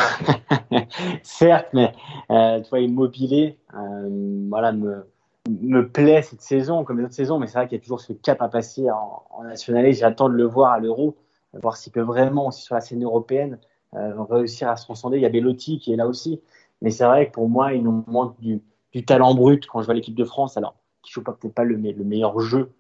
Certes, 1.22 1.68
mais 1.72 1.92
euh, 2.30 2.60
tu 2.60 2.70
vois, 2.70 2.80
Immobilier, 2.80 3.58
euh, 3.74 4.46
voilà, 4.48 4.72
me, 4.72 5.06
me 5.48 5.88
plaît 5.88 6.22
cette 6.22 6.42
saison, 6.42 6.84
comme 6.84 6.98
les 6.98 7.04
autres 7.04 7.14
saisons, 7.14 7.38
mais 7.38 7.46
c'est 7.46 7.58
vrai 7.58 7.68
qu'il 7.68 7.78
y 7.78 7.80
a 7.80 7.82
toujours 7.82 8.00
ce 8.00 8.12
cap 8.12 8.40
à 8.42 8.48
passer 8.48 8.90
en, 8.90 9.24
en 9.30 9.44
national. 9.44 9.92
J'attends 9.92 10.28
de 10.28 10.34
le 10.34 10.44
voir 10.44 10.72
à 10.72 10.80
l'Euro, 10.80 11.16
voir 11.52 11.76
s'il 11.76 11.92
peut 11.92 12.00
vraiment 12.00 12.48
aussi 12.48 12.62
sur 12.62 12.74
la 12.74 12.80
scène 12.80 13.02
européenne 13.02 13.58
euh, 13.94 14.22
réussir 14.24 14.68
à 14.68 14.76
se 14.76 14.84
transcender. 14.84 15.16
Il 15.16 15.22
y 15.22 15.26
a 15.26 15.30
Bellotti 15.30 15.78
qui 15.78 15.92
est 15.92 15.96
là 15.96 16.06
aussi, 16.06 16.40
mais 16.82 16.90
c'est 16.90 17.04
vrai 17.04 17.28
que 17.28 17.32
pour 17.32 17.48
moi, 17.48 17.72
il 17.72 17.82
nous 17.82 18.04
manque 18.06 18.38
du, 18.40 18.60
talent 19.04 19.34
brut 19.34 19.66
quand 19.66 19.80
je 19.80 19.86
vois 19.86 19.94
l'équipe 19.94 20.14
de 20.14 20.24
France. 20.24 20.56
Alors, 20.56 20.74
qui 21.02 21.12
joue 21.12 21.22
peut-être 21.22 21.54
pas 21.54 21.64
le, 21.64 21.76
le, 21.76 22.04
meilleur 22.04 22.40
jeu 22.40 22.72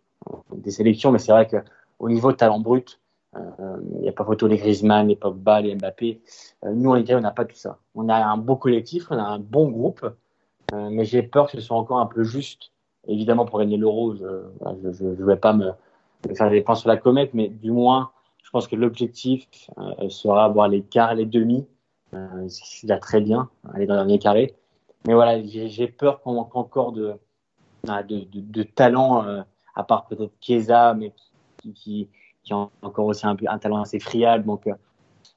des 0.54 0.70
sélections, 0.70 1.12
mais 1.12 1.18
c'est 1.18 1.32
vrai 1.32 1.46
que 1.46 1.58
au 1.98 2.08
niveau 2.08 2.32
talent 2.32 2.58
brut, 2.58 2.98
euh, 2.98 3.05
il 3.92 4.00
n'y 4.00 4.08
a 4.08 4.12
pas 4.12 4.24
photo 4.24 4.46
les 4.46 4.56
Griezmann, 4.56 5.08
les 5.08 5.16
Pogba, 5.16 5.60
les 5.60 5.74
Mbappé. 5.74 6.20
Euh, 6.64 6.72
nous, 6.72 6.90
en 6.90 6.96
Italie, 6.96 7.18
on 7.18 7.22
n'a 7.22 7.30
pas 7.30 7.44
tout 7.44 7.56
ça. 7.56 7.78
On 7.94 8.08
a 8.08 8.16
un 8.16 8.36
beau 8.36 8.56
collectif, 8.56 9.06
on 9.10 9.18
a 9.18 9.22
un 9.22 9.38
bon 9.38 9.68
groupe, 9.68 10.04
euh, 10.72 10.88
mais 10.90 11.04
j'ai 11.04 11.22
peur 11.22 11.46
que 11.46 11.52
ce 11.52 11.60
soit 11.60 11.76
encore 11.76 11.98
un 11.98 12.06
peu 12.06 12.22
juste. 12.22 12.72
Évidemment, 13.08 13.46
pour 13.46 13.58
gagner 13.58 13.76
l'euro, 13.76 14.16
je 14.16 14.24
ne 14.24 15.24
vais 15.24 15.36
pas 15.36 15.52
me, 15.52 15.72
faire 16.34 16.50
des 16.50 16.60
points 16.60 16.74
sur 16.74 16.88
la 16.88 16.96
comète, 16.96 17.34
mais 17.34 17.48
du 17.48 17.70
moins, 17.70 18.10
je 18.42 18.50
pense 18.50 18.66
que 18.66 18.74
l'objectif 18.74 19.46
sera 20.08 20.44
avoir 20.44 20.68
les 20.68 20.82
quarts 20.82 21.14
les 21.14 21.26
demi. 21.26 21.66
Euh, 22.14 22.48
c'est 22.48 22.98
très 22.98 23.20
bien, 23.20 23.48
aller 23.72 23.86
dans 23.86 23.94
le 23.94 24.00
dernier 24.00 24.18
carré. 24.18 24.56
Mais 25.06 25.14
voilà, 25.14 25.40
j'ai 25.44 25.86
peur 25.86 26.20
qu'on 26.20 26.34
manque 26.34 26.56
encore 26.56 26.90
de, 26.90 27.14
de, 27.84 28.26
de, 28.32 28.62
talent, 28.64 29.24
à 29.76 29.84
part 29.84 30.06
peut-être 30.06 30.32
Chiesa, 30.40 30.94
mais 30.94 31.12
qui 31.74 32.08
qui 32.46 32.54
a 32.54 32.68
encore 32.82 33.06
aussi 33.06 33.26
un, 33.26 33.36
un 33.48 33.58
talent 33.58 33.82
assez 33.82 33.98
friable. 33.98 34.46
Donc 34.46 34.66
euh, 34.66 34.72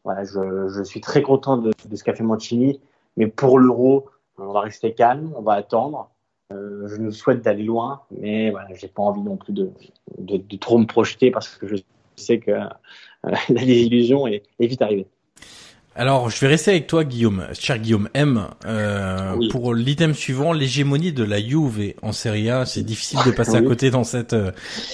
voilà, 0.06 0.24
je, 0.24 0.70
je, 0.70 0.84
suis 0.84 1.02
très 1.02 1.22
content 1.22 1.58
de, 1.58 1.72
de 1.90 1.96
ce 1.96 2.04
qu'a 2.04 2.14
fait 2.14 2.24
Mancini. 2.24 2.80
Mais 3.18 3.28
pour 3.28 3.60
l'Euro, 3.60 4.06
on 4.38 4.54
va 4.54 4.62
rester 4.62 4.94
calme, 4.94 5.34
on 5.36 5.42
va 5.42 5.54
attendre. 5.54 6.10
Euh, 6.54 6.88
je 6.88 6.96
nous 6.96 7.12
souhaite 7.12 7.42
d'aller 7.42 7.64
loin, 7.64 8.02
mais 8.10 8.50
voilà, 8.50 8.70
j'ai 8.74 8.88
pas 8.88 9.04
envie 9.04 9.22
non 9.22 9.38
plus 9.38 9.54
de, 9.54 9.72
de, 10.18 10.38
de, 10.38 10.58
trop 10.58 10.80
me 10.80 10.86
projeter 10.86 11.30
parce 11.30 11.48
que 11.50 11.68
je 11.68 11.76
sais 12.16 12.40
que 12.40 12.52
euh, 12.52 12.64
la 13.24 13.66
désillusion 13.66 14.26
est, 14.26 14.44
est 14.60 14.68
vite 14.68 14.82
arrivée. 14.82 15.06
Alors, 15.96 16.30
je 16.30 16.40
vais 16.40 16.48
rester 16.48 16.72
avec 16.72 16.88
toi, 16.88 17.04
Guillaume, 17.04 17.46
cher 17.54 17.78
Guillaume 17.78 18.10
M. 18.14 18.48
Euh, 18.66 19.36
oui. 19.38 19.50
Pour 19.50 19.74
l'item 19.74 20.14
suivant, 20.14 20.54
l'hégémonie 20.54 21.12
de 21.12 21.24
la 21.24 21.40
Juve 21.42 21.94
en 22.02 22.14
Serie 22.14 22.50
A, 22.50 22.66
c'est 22.66 22.84
difficile 22.84 23.20
de 23.26 23.32
passer 23.32 23.54
oui. 23.54 23.58
à 23.58 23.62
côté 23.62 23.92
dans 23.92 24.06
cette 24.06 24.36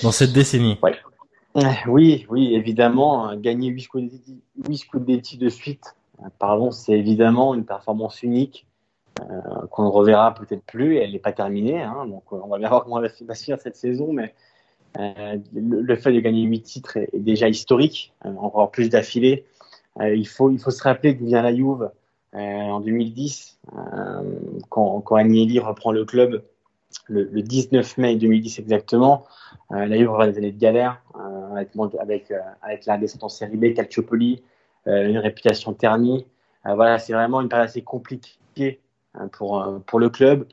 dans 0.01 0.11
cette 0.11 0.33
décennie. 0.33 0.79
Ouais. 0.81 0.95
Oui, 1.87 2.25
oui, 2.29 2.53
évidemment, 2.53 3.35
gagner 3.35 3.69
8 3.69 3.81
scudetti, 3.81 4.41
8 4.67 4.77
scudetti 4.77 5.37
de 5.37 5.49
suite, 5.49 5.95
pardon, 6.37 6.71
c'est 6.71 6.93
évidemment 6.93 7.55
une 7.55 7.65
performance 7.65 8.23
unique 8.23 8.67
euh, 9.21 9.65
qu'on 9.71 9.83
ne 9.83 9.89
reverra 9.89 10.33
peut-être 10.33 10.63
plus. 10.63 10.97
Elle 10.97 11.13
n'est 11.13 11.19
pas 11.19 11.31
terminée, 11.31 11.81
hein, 11.81 12.05
donc 12.07 12.29
on 12.33 12.47
va 12.47 12.57
bien 12.57 12.67
voir 12.67 12.83
comment 12.83 13.01
elle 13.01 13.09
va 13.25 13.35
se 13.35 13.55
cette 13.57 13.77
saison, 13.77 14.11
mais 14.11 14.33
euh, 14.99 15.37
le, 15.53 15.95
fait 15.95 16.13
de 16.13 16.19
gagner 16.19 16.43
8 16.43 16.61
titres 16.61 16.97
est, 16.97 17.09
déjà 17.13 17.49
historique, 17.49 18.13
euh, 18.25 18.33
encore 18.37 18.71
plus 18.71 18.89
d'affilée. 18.89 19.45
Euh, 19.99 20.15
il, 20.15 20.27
faut, 20.27 20.51
il 20.51 20.59
faut 20.59 20.71
se 20.71 20.83
rappeler 20.83 21.13
d'où 21.13 21.25
vient 21.25 21.41
la 21.41 21.53
Juve 21.55 21.89
en 22.33 22.81
2010, 22.81 23.59
quand, 24.67 24.99
quand 24.99 25.15
Agnelli 25.15 25.57
reprend 25.59 25.93
le 25.93 26.03
club 26.03 26.43
le, 27.07 27.23
le 27.23 27.41
19 27.41 27.97
mai 27.97 28.15
2010 28.15 28.59
exactement. 28.59 29.25
Euh, 29.71 29.85
la 29.85 29.97
Juve 29.97 30.09
aura 30.09 30.27
des 30.27 30.37
années 30.37 30.51
de 30.51 30.59
galère 30.59 31.01
euh, 31.15 31.51
avec, 31.55 31.69
avec, 31.99 32.31
euh, 32.31 32.39
avec 32.61 32.85
la 32.85 32.97
descente 32.97 33.23
en 33.23 33.29
série 33.29 33.57
B, 33.57 33.73
Calciopoli, 33.73 34.43
euh, 34.87 35.07
une 35.07 35.17
réputation 35.17 35.73
ternie. 35.73 36.25
Voilà, 36.63 36.97
c'est 36.97 37.13
vraiment 37.13 37.41
une 37.41 37.49
période 37.49 37.69
assez 37.69 37.83
compliquée 37.83 38.81
pour, 39.33 39.83
pour 39.85 39.99
le 39.99 40.09
club 40.09 40.47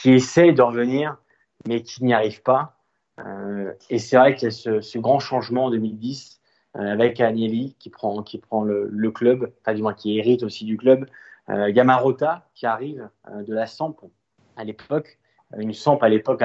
qui 0.00 0.10
essaie 0.10 0.52
de 0.52 0.62
revenir, 0.62 1.18
mais 1.68 1.82
qui 1.82 2.02
n'y 2.02 2.14
arrive 2.14 2.40
pas. 2.42 2.78
et 3.90 3.98
c'est 3.98 4.16
vrai 4.16 4.34
qu'il 4.34 4.44
y 4.44 4.48
a 4.48 4.80
ce, 4.80 4.98
grand 4.98 5.18
changement 5.18 5.66
en 5.66 5.70
2010 5.70 6.40
avec 6.72 7.20
Agnelli 7.20 7.76
qui 7.78 7.90
prend, 7.90 8.22
qui 8.22 8.38
prend 8.38 8.64
le, 8.64 9.10
club, 9.10 9.52
enfin 9.60 9.74
du 9.74 9.82
moins 9.82 9.92
qui 9.92 10.18
hérite 10.18 10.42
aussi 10.42 10.64
du 10.64 10.78
club. 10.78 11.04
Gamarota 11.46 12.48
qui 12.54 12.64
arrive 12.64 13.10
de 13.46 13.52
la 13.52 13.66
Samp 13.66 13.96
à 14.56 14.64
l'époque. 14.64 15.18
Une 15.56 15.72
Samp 15.72 16.02
à 16.02 16.08
l'époque, 16.08 16.42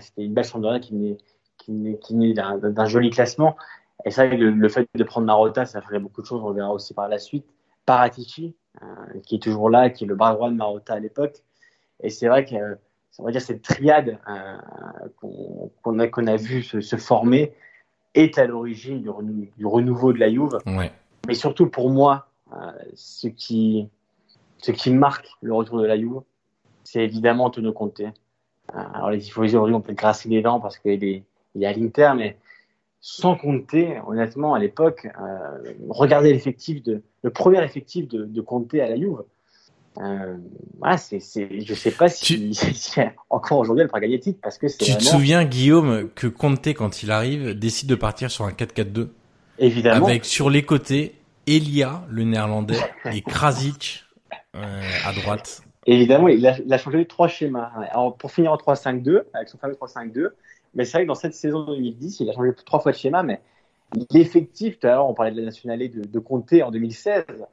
c'était 0.00 0.24
une 0.24 0.34
belle 0.34 0.44
championnat 0.44 0.80
qui 0.80 0.92
venait, 0.92 1.18
qui 1.56 1.96
qui 2.02 2.34
d'un 2.34 2.86
joli 2.86 3.10
classement. 3.10 3.56
Et 4.04 4.10
ça, 4.10 4.26
le, 4.26 4.50
le, 4.50 4.68
fait 4.68 4.88
de 4.94 5.04
prendre 5.04 5.26
Marotta, 5.26 5.66
ça 5.66 5.80
ferait 5.82 5.98
beaucoup 5.98 6.22
de 6.22 6.26
choses. 6.26 6.42
On 6.42 6.52
verra 6.52 6.72
aussi 6.72 6.94
par 6.94 7.08
la 7.08 7.18
suite. 7.18 7.44
Paratici, 7.86 8.54
euh, 8.82 8.86
qui 9.24 9.36
est 9.36 9.38
toujours 9.40 9.68
là, 9.68 9.90
qui 9.90 10.04
est 10.04 10.06
le 10.06 10.14
bras 10.14 10.32
droit 10.32 10.50
de 10.50 10.54
Marotta 10.54 10.94
à 10.94 11.00
l'époque. 11.00 11.42
Et 12.02 12.10
c'est 12.10 12.28
vrai 12.28 12.44
que, 12.44 12.78
on 13.18 13.24
va 13.24 13.32
dire, 13.32 13.42
cette 13.42 13.62
triade 13.62 14.18
euh, 14.28 14.56
qu'on 15.16 15.70
qu 15.84 16.00
a, 16.00 16.08
qu'on 16.08 16.26
a 16.26 16.36
vu 16.36 16.62
se, 16.62 16.80
se, 16.80 16.96
former 16.96 17.52
est 18.14 18.38
à 18.38 18.46
l'origine 18.46 19.02
du, 19.02 19.10
renou 19.10 19.46
du, 19.56 19.66
renouveau 19.66 20.12
de 20.12 20.18
la 20.18 20.30
Juve. 20.30 20.58
Ouais. 20.66 20.92
Mais 21.26 21.34
surtout 21.34 21.68
pour 21.68 21.90
moi, 21.90 22.28
euh, 22.52 22.72
ce, 22.94 23.28
qui, 23.28 23.88
ce 24.58 24.72
qui 24.72 24.90
marque 24.92 25.28
le 25.42 25.52
retour 25.52 25.78
de 25.80 25.86
la 25.86 25.98
Juve, 25.98 26.20
c'est 26.90 27.04
évidemment 27.04 27.44
Antonio 27.44 27.72
Conte. 27.72 28.02
Alors 28.72 29.10
les 29.10 29.18
tifosi 29.18 29.56
aujourd'hui 29.56 29.74
on 29.74 29.80
peut 29.80 29.94
grasser 29.94 30.28
les 30.28 30.42
dents 30.42 30.60
parce 30.60 30.78
qu'il 30.78 31.02
est, 31.04 31.24
il 31.54 31.62
est 31.62 31.66
à 31.66 31.72
l'Inter, 31.72 32.12
mais 32.16 32.36
sans 33.00 33.34
compter, 33.34 33.98
honnêtement, 34.06 34.54
à 34.54 34.58
l'époque, 34.58 35.08
euh, 35.20 35.72
regardez 35.88 36.32
l'effectif 36.32 36.82
de 36.82 37.02
le 37.22 37.30
premier 37.30 37.62
effectif 37.64 38.08
de, 38.08 38.24
de 38.24 38.40
Conte 38.40 38.74
à 38.74 38.88
la 38.88 38.96
Juve. 38.96 39.22
Euh, 39.98 40.36
voilà, 40.78 40.98
c'est, 40.98 41.18
c'est, 41.18 41.60
je 41.62 41.74
sais 41.74 41.90
pas 41.90 42.08
si, 42.08 42.52
tu... 42.52 42.54
si 42.74 43.00
encore 43.28 43.58
aujourd'hui 43.58 43.82
elle 43.82 43.88
pourra 43.88 44.00
gagner 44.00 44.16
le 44.16 44.22
titre 44.22 44.38
parce 44.42 44.58
que 44.58 44.68
c'est. 44.68 44.78
Tu 44.78 44.92
vraiment... 44.92 44.98
te 44.98 45.04
souviens 45.04 45.44
Guillaume 45.44 46.08
que 46.14 46.26
Conte 46.26 46.68
quand 46.68 47.02
il 47.02 47.10
arrive 47.10 47.58
décide 47.58 47.88
de 47.88 47.94
partir 47.94 48.30
sur 48.30 48.44
un 48.44 48.52
4-4-2 48.52 49.08
Évidemment. 49.58 50.06
Avec 50.06 50.24
sur 50.24 50.48
les 50.48 50.62
côtés 50.62 51.16
Elia 51.46 52.04
le 52.08 52.24
néerlandais 52.24 52.78
et 53.12 53.22
Krasic 53.26 54.04
euh, 54.54 54.82
à 55.04 55.12
droite. 55.12 55.62
Évidemment, 55.86 56.28
il 56.28 56.46
a, 56.46 56.58
il 56.58 56.72
a 56.72 56.78
changé 56.78 57.06
trois 57.06 57.28
schémas. 57.28 57.72
Alors, 57.90 58.16
pour 58.16 58.30
finir 58.32 58.52
en 58.52 58.56
3-5-2, 58.56 59.24
avec 59.32 59.48
son 59.48 59.58
fameux 59.58 59.74
3-5-2, 59.74 60.30
mais 60.74 60.84
c'est 60.84 60.98
vrai 60.98 61.02
que 61.04 61.08
dans 61.08 61.14
cette 61.14 61.34
saison 61.34 61.64
2010, 61.64 62.20
il 62.20 62.30
a 62.30 62.32
changé 62.32 62.50
trois 62.64 62.80
fois 62.80 62.92
de 62.92 62.96
schéma, 62.96 63.22
mais 63.22 63.40
l'effectif, 64.10 64.78
tout 64.78 64.86
à 64.86 64.90
l'heure, 64.90 65.08
on 65.08 65.14
parlait 65.14 65.32
de 65.32 65.38
la 65.38 65.46
nationalité 65.46 65.98
de, 65.98 66.06
de 66.06 66.18
Conte 66.18 66.52
en 66.62 66.70
2016, 66.70 67.24
euh, 67.28 67.44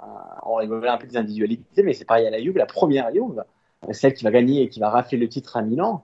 on 0.43 0.55
rigolait 0.55 0.89
un 0.89 0.97
peu 0.97 1.07
des 1.07 1.17
individualités, 1.17 1.83
mais 1.83 1.93
c'est 1.93 2.05
pareil 2.05 2.27
à 2.27 2.29
la 2.29 2.41
Juve, 2.41 2.57
la 2.57 2.65
première 2.65 3.11
Juve, 3.13 3.43
celle 3.91 4.13
qui 4.13 4.23
va 4.23 4.31
gagner 4.31 4.63
et 4.63 4.69
qui 4.69 4.79
va 4.79 4.89
rafler 4.89 5.17
le 5.17 5.29
titre 5.29 5.57
à 5.57 5.61
Milan. 5.61 6.03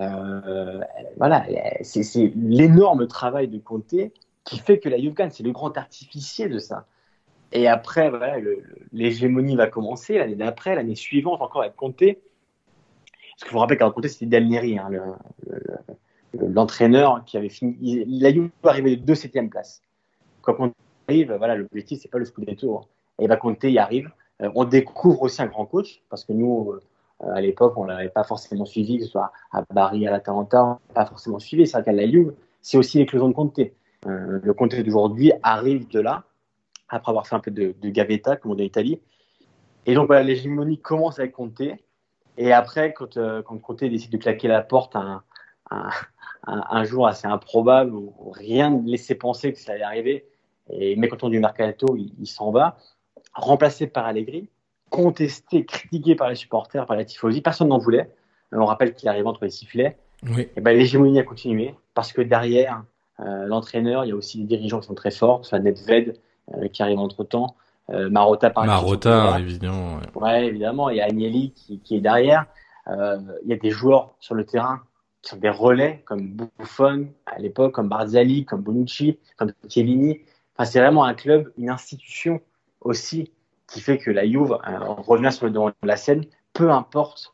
Euh, 0.00 0.80
voilà, 1.16 1.46
c'est 1.82 2.32
l'énorme 2.36 3.06
travail 3.06 3.48
de 3.48 3.58
Conte 3.58 3.94
qui 4.44 4.58
fait 4.58 4.78
que 4.78 4.88
la 4.88 4.98
Juve 4.98 5.14
gagne. 5.14 5.30
C'est 5.30 5.42
le 5.42 5.52
grand 5.52 5.76
artificier 5.78 6.48
de 6.48 6.58
ça. 6.58 6.86
Et 7.54 7.68
après, 7.68 8.10
voilà, 8.10 8.36
l'hégémonie 8.92 9.54
va 9.54 9.68
commencer 9.68 10.18
l'année 10.18 10.34
d'après, 10.34 10.74
l'année 10.74 10.96
suivante 10.96 11.40
encore 11.40 11.62
avec 11.62 11.76
Conte. 11.76 11.98
Parce 11.98 13.42
que 13.42 13.48
je 13.48 13.52
vous 13.52 13.58
rappelle 13.60 13.78
qu'avant 13.78 13.92
Conte, 13.92 14.08
c'était 14.08 14.26
Dalneri, 14.26 14.76
hein, 14.76 14.90
l'entraîneur 16.32 17.14
le, 17.14 17.18
le, 17.20 17.24
qui 17.24 17.36
avait 17.36 17.48
fini. 17.48 18.04
La 18.20 18.32
Juve 18.32 18.50
arriver 18.64 18.96
de 18.96 19.04
2 19.04 19.14
7 19.14 19.50
place. 19.50 19.82
Quand 20.42 20.56
on 20.58 20.72
arrive, 21.08 21.32
voilà, 21.34 21.54
l'objectif, 21.54 22.00
c'est 22.02 22.10
pas 22.10 22.18
le 22.18 22.24
Scudetto. 22.24 22.76
Hein. 22.76 22.82
Et 23.20 23.28
bah, 23.28 23.36
Conte 23.36 23.62
y 23.62 23.78
arrive. 23.78 24.10
Euh, 24.42 24.50
on 24.56 24.64
découvre 24.64 25.22
aussi 25.22 25.40
un 25.40 25.46
grand 25.46 25.64
coach, 25.64 26.02
parce 26.10 26.24
que 26.24 26.32
nous, 26.32 26.72
euh, 26.72 26.80
à 27.32 27.40
l'époque, 27.40 27.74
on 27.76 27.84
l'avait 27.84 28.08
pas 28.08 28.24
forcément 28.24 28.64
suivi, 28.64 28.98
que 28.98 29.04
ce 29.04 29.10
soit 29.10 29.30
à 29.52 29.62
Bari, 29.72 30.08
à 30.08 30.10
l'Atalanta, 30.10 30.80
pas 30.92 31.06
forcément 31.06 31.38
suivi. 31.38 31.68
C'est 31.68 31.78
vrai 31.78 31.84
qu'à 31.84 31.92
la 31.92 32.04
c'est 32.60 32.78
aussi 32.78 32.98
l'éclosion 32.98 33.28
de 33.28 33.34
Conte. 33.34 33.60
Euh, 34.06 34.40
le 34.42 34.54
Conte 34.54 34.74
d'aujourd'hui 34.74 35.32
arrive 35.42 35.86
de 35.88 36.00
là 36.00 36.24
après 36.94 37.10
avoir 37.10 37.26
fait 37.26 37.34
un 37.34 37.40
peu 37.40 37.50
de, 37.50 37.74
de 37.80 37.88
gavetta, 37.90 38.36
comme 38.36 38.52
on 38.52 38.54
dit 38.54 38.62
en 38.62 38.66
Italie. 38.66 39.00
Et 39.86 39.94
donc, 39.94 40.06
voilà, 40.06 40.22
l'hégémonie 40.22 40.78
commence 40.78 41.18
avec 41.18 41.32
Conte. 41.32 41.60
Et 42.36 42.52
après, 42.52 42.92
quand, 42.92 43.16
euh, 43.16 43.42
quand 43.42 43.58
Conte 43.58 43.84
décide 43.84 44.12
de 44.12 44.16
claquer 44.16 44.48
la 44.48 44.62
porte 44.62 44.96
un, 44.96 45.22
un, 45.70 45.88
un, 46.46 46.62
un 46.70 46.84
jour 46.84 47.06
assez 47.06 47.26
improbable, 47.26 47.94
où 47.94 48.12
rien 48.30 48.70
ne 48.70 48.88
laissait 48.88 49.14
penser 49.14 49.52
que 49.52 49.58
ça 49.58 49.72
allait 49.72 49.82
arriver, 49.82 50.26
et 50.70 50.96
mécontent 50.96 51.28
du 51.28 51.38
mercato, 51.40 51.96
il, 51.96 52.12
il 52.18 52.26
s'en 52.26 52.50
va, 52.50 52.78
remplacé 53.34 53.86
par 53.86 54.06
Allegri, 54.06 54.48
contesté, 54.90 55.66
critiqué 55.66 56.14
par 56.14 56.28
les 56.28 56.36
supporters, 56.36 56.86
par 56.86 56.96
la 56.96 57.04
tifosi, 57.04 57.42
personne 57.42 57.68
n'en 57.68 57.78
voulait. 57.78 58.10
On 58.52 58.64
rappelle 58.64 58.94
qu'il 58.94 59.08
arrive 59.08 59.26
entre 59.26 59.44
les 59.44 59.50
sifflets. 59.50 59.98
Oui. 60.22 60.48
Et 60.56 60.60
ben, 60.60 60.76
l'hégémonie 60.76 61.18
a 61.18 61.24
continué, 61.24 61.74
parce 61.92 62.12
que 62.12 62.22
derrière 62.22 62.84
euh, 63.20 63.46
l'entraîneur, 63.46 64.04
il 64.04 64.08
y 64.08 64.12
a 64.12 64.16
aussi 64.16 64.38
des 64.38 64.56
dirigeants 64.56 64.80
qui 64.80 64.86
sont 64.86 64.94
très 64.94 65.10
forts, 65.10 65.44
soit 65.44 65.58
Nedved, 65.58 66.10
euh, 66.10 66.12
qui 66.72 66.82
arrive 66.82 66.98
entre 66.98 67.24
temps. 67.24 67.56
Euh, 67.90 68.08
Marotta, 68.08 68.50
par 68.50 68.64
Marotta, 68.64 69.38
évidemment. 69.38 69.96
Ouais. 69.96 70.22
ouais. 70.22 70.46
évidemment. 70.46 70.88
Il 70.90 70.96
y 70.96 71.00
a 71.00 71.04
Agnelli 71.04 71.52
qui, 71.52 71.80
qui 71.80 71.96
est 71.96 72.00
derrière. 72.00 72.46
Euh, 72.88 73.18
il 73.42 73.50
y 73.50 73.52
a 73.52 73.56
des 73.56 73.70
joueurs 73.70 74.14
sur 74.20 74.34
le 74.34 74.44
terrain 74.44 74.82
qui 75.22 75.30
sont 75.30 75.36
des 75.36 75.50
relais, 75.50 76.02
comme 76.06 76.36
Buffon 76.58 77.08
à 77.26 77.38
l'époque, 77.38 77.72
comme 77.72 77.88
Barzali, 77.88 78.44
comme 78.44 78.62
Bonucci, 78.62 79.18
comme 79.36 79.52
Chiellini. 79.68 80.20
Enfin, 80.56 80.64
c'est 80.70 80.80
vraiment 80.80 81.04
un 81.04 81.14
club, 81.14 81.52
une 81.58 81.70
institution 81.70 82.40
aussi 82.80 83.32
qui 83.66 83.80
fait 83.80 83.98
que 83.98 84.10
la 84.10 84.26
Juve 84.26 84.52
euh, 84.52 84.78
revient 84.78 85.32
sur 85.32 85.46
le 85.46 85.52
devant 85.52 85.68
de 85.68 85.74
la 85.82 85.96
scène, 85.96 86.24
peu 86.52 86.70
importe 86.70 87.32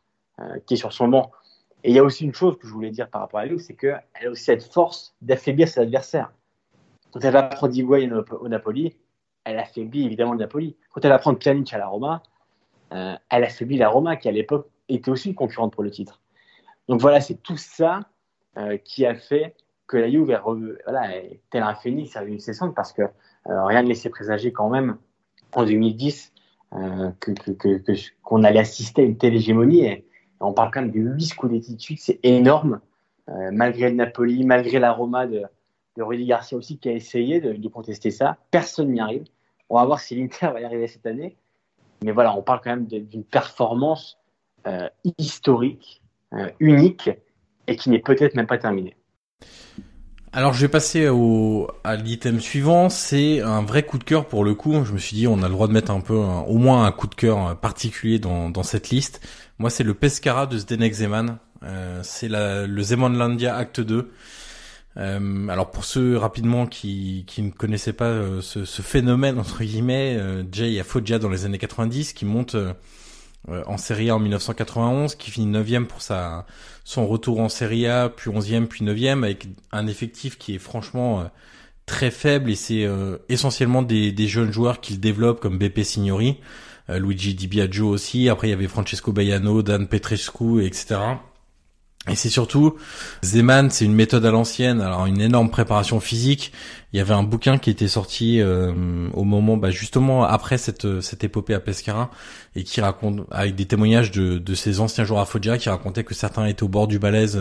qui 0.65 0.73
est 0.73 0.77
sur 0.79 0.95
son 0.95 1.09
banc. 1.09 1.31
Et 1.85 1.91
il 1.91 1.95
y 1.95 1.99
a 1.99 2.03
aussi 2.03 2.25
une 2.25 2.33
chose 2.33 2.57
que 2.57 2.67
je 2.67 2.73
voulais 2.73 2.89
dire 2.89 3.11
par 3.11 3.21
rapport 3.21 3.41
à 3.41 3.45
lui, 3.45 3.61
c'est 3.61 3.75
qu'elle 3.75 4.01
a 4.25 4.31
aussi 4.31 4.45
cette 4.45 4.63
force 4.63 5.15
d'affaiblir 5.21 5.69
ses 5.69 5.81
adversaires. 5.81 6.33
Quand 7.13 7.21
elle 7.21 7.37
apprend 7.37 7.69
d'Higuain 7.69 8.25
au 8.41 8.49
Napoli, 8.49 8.97
elle 9.45 9.59
affaiblit 9.59 10.05
évidemment 10.07 10.35
Napoli. 10.35 10.77
Quand 10.93 11.05
elle 11.05 11.13
apprend 11.13 11.35
Pjanic 11.35 11.73
à 11.73 11.79
la 11.79 11.89
Roma, 11.89 12.23
euh, 12.93 13.15
elle 13.29 13.45
affaiblit 13.45 13.77
la 13.77 13.89
Roma, 13.89 14.17
qui 14.17 14.29
à 14.29 14.33
l'époque 14.33 14.69
était 14.89 15.11
aussi 15.11 15.35
concurrente 15.35 15.73
pour 15.73 15.83
le 15.83 15.91
titre. 15.91 16.21
Donc 16.89 17.01
voilà, 17.01 17.21
c'est 17.21 17.43
tout 17.43 17.57
ça 17.57 18.01
euh, 18.59 18.77
qui 18.79 19.07
a 19.07 19.15
fait 19.15 19.55
que 19.87 19.97
la 19.97 20.11
Juve 20.11 20.31
est, 20.31 20.41
voilà, 20.85 21.17
est 21.17 21.41
tel 21.51 21.63
un 21.63 21.75
phénix 21.75 22.17
à 22.17 22.23
cessante 22.39 22.75
parce 22.75 22.93
que 22.93 23.03
euh, 23.03 23.65
rien 23.65 23.83
ne 23.83 23.89
laissait 23.89 24.11
présager 24.11 24.53
quand 24.53 24.69
même 24.69 24.97
en 25.55 25.65
2010 25.65 26.33
qu'on 28.23 28.45
allait 28.45 28.61
assister 28.61 29.03
à 29.03 29.05
une 29.05 29.17
telle 29.17 29.35
hégémonie. 29.35 30.05
On 30.39 30.53
parle 30.53 30.71
quand 30.73 30.83
même 30.83 30.93
de 30.93 31.01
8 31.01 31.25
scudetti 31.25 31.75
de 31.75 31.81
suite, 31.81 32.01
c'est 32.01 32.21
énorme. 32.23 32.81
malgré 33.27 33.91
le 33.91 33.97
Napoli, 33.97 34.45
malgré 34.45 34.79
la 34.79 34.93
Roma 34.93 35.27
de, 35.27 35.43
de 36.01 36.05
Rudy 36.05 36.25
Garcia 36.25 36.57
aussi 36.57 36.79
qui 36.79 36.89
a 36.89 36.93
essayé 36.93 37.41
de, 37.41 37.69
contester 37.69 38.11
ça. 38.11 38.39
Personne 38.51 38.91
n'y 38.91 39.01
arrive. 39.01 39.25
On 39.69 39.77
va 39.77 39.85
voir 39.85 40.01
si 40.01 40.17
l'Inter 40.17 40.49
va 40.53 40.61
y 40.61 40.65
arriver 40.65 40.89
cette 40.89 41.07
année. 41.07 41.37
Mais 42.03 42.13
voilà, 42.13 42.35
on 42.35 42.43
parle 42.43 42.61
quand 42.65 42.71
même 42.71 42.87
d'une 42.87 43.23
performance 43.23 44.19
euh, 44.67 44.89
historique, 45.19 46.01
euh, 46.33 46.49
unique, 46.59 47.11
et 47.67 47.77
qui 47.77 47.91
n'est 47.91 47.99
peut-être 47.99 48.35
même 48.35 48.47
pas 48.47 48.57
terminée. 48.57 48.97
Alors 50.33 50.55
je 50.55 50.63
vais 50.63 50.69
passer 50.69 51.09
au, 51.09 51.69
à 51.85 51.97
l'item 51.97 52.41
suivant, 52.41 52.89
c'est 52.89 53.41
un 53.41 53.63
vrai 53.63 53.83
coup 53.83 53.99
de 53.99 54.05
cœur 54.05 54.27
pour 54.27 54.45
le 54.45 54.55
coup. 54.55 54.85
Je 54.85 54.93
me 54.93 54.99
suis 54.99 55.17
dit 55.17 55.27
on 55.27 55.43
a 55.43 55.49
le 55.49 55.53
droit 55.53 55.67
de 55.67 55.73
mettre 55.73 55.91
un 55.91 56.01
peu, 56.01 56.15
au 56.15 56.57
moins 56.57 56.87
un 56.87 56.93
coup 56.93 57.09
de 57.09 57.15
cœur 57.15 57.59
particulier 57.59 58.19
dans, 58.19 58.63
cette 58.63 58.91
liste. 58.91 59.21
Moi 59.59 59.71
c'est 59.71 59.83
le 59.83 59.93
Pescara 59.93 60.47
de 60.47 60.57
Zdenek 60.57 60.95
Zeman. 60.95 61.39
Euh, 61.65 62.01
c'est 62.05 62.29
le 62.31 62.83
Zemanlandia 62.83 63.57
Acte 63.57 63.81
2. 63.81 64.11
Euh, 64.97 65.49
alors 65.49 65.71
pour 65.71 65.85
ceux 65.85 66.17
rapidement 66.17 66.67
qui, 66.67 67.25
qui 67.29 67.43
ne 67.43 67.51
connaissaient 67.51 67.93
pas 67.93 68.07
euh, 68.07 68.41
ce, 68.41 68.65
ce, 68.65 68.83
phénomène 68.83 69.39
entre 69.39 69.63
guillemets, 69.63 70.17
euh, 70.19 70.43
Jay 70.51 70.81
a 70.81 70.85
Foggia 70.85 71.21
dans 71.21 71.29
les 71.29 71.45
années 71.45 71.59
90 71.59 72.13
qui 72.13 72.25
monte 72.25 72.57
euh, 72.57 72.75
en 73.67 73.79
Serie 73.79 74.11
A 74.11 74.17
en 74.17 74.19
1991, 74.19 75.15
qui 75.15 75.31
finit 75.31 75.47
9 75.47 75.87
pour 75.87 76.03
sa 76.03 76.45
son 76.85 77.07
retour 77.07 77.39
en 77.39 77.49
Serie 77.49 77.87
A, 77.87 78.09
puis 78.09 78.31
11e, 78.31 78.67
puis 78.67 78.85
9e 78.85 79.23
avec 79.23 79.47
un 79.71 79.87
effectif 79.87 80.39
qui 80.39 80.57
est 80.57 80.59
franchement 80.59 81.31
très 81.87 82.11
faible 82.11 82.51
et 82.51 82.55
c'est 82.57 82.87
essentiellement 83.29 83.83
des, 83.83 84.13
des, 84.13 84.29
jeunes 84.29 84.53
joueurs 84.53 84.81
qu'il 84.81 85.01
développe 85.01 85.41
comme 85.41 85.57
Beppe 85.57 85.83
Signori, 85.85 86.41
Luigi 86.89 87.35
Di 87.35 87.47
Biagio 87.49 87.89
aussi, 87.89 88.29
après 88.29 88.49
il 88.49 88.51
y 88.51 88.55
avait 88.55 88.69
Francesco 88.69 89.13
Baiano, 89.13 89.63
Dan 89.63 89.89
Petrescu, 89.89 90.65
etc. 90.65 90.99
Et 92.09 92.17
c'est 92.17 92.31
surtout, 92.31 92.77
Zeman, 93.23 93.69
c'est 93.71 93.85
une 93.85 93.95
méthode 93.95 94.25
à 94.25 94.31
l'ancienne, 94.31 94.81
alors 94.81 95.05
une 95.05 95.21
énorme 95.21 95.51
préparation 95.51 96.01
physique. 96.01 96.51
Il 96.93 96.97
y 96.97 97.01
avait 97.01 97.13
un 97.13 97.23
bouquin 97.23 97.59
qui 97.59 97.69
était 97.69 97.89
sorti 97.89 98.41
euh, 98.41 98.73
au 99.13 99.25
moment, 99.25 99.59
bah, 99.59 99.71
justement 99.71 100.25
après 100.25 100.57
cette 100.57 101.03
cette 101.03 101.25
épopée 101.25 101.53
à 101.53 101.61
Pescara, 101.61 102.11
et 102.57 102.65
qui 102.65 102.81
raconte 102.81 103.27
avec 103.31 103.55
des 103.55 103.67
témoignages 103.67 104.11
de, 104.13 104.39
de 104.39 104.55
ces 104.55 104.81
anciens 104.81 105.05
joueurs 105.05 105.21
à 105.21 105.27
Foggia 105.27 105.59
qui 105.59 105.69
racontaient 105.69 106.03
que 106.03 106.15
certains 106.15 106.47
étaient 106.47 106.63
au 106.63 106.69
bord 106.69 106.89
du 106.89 106.99
balèze 106.99 107.39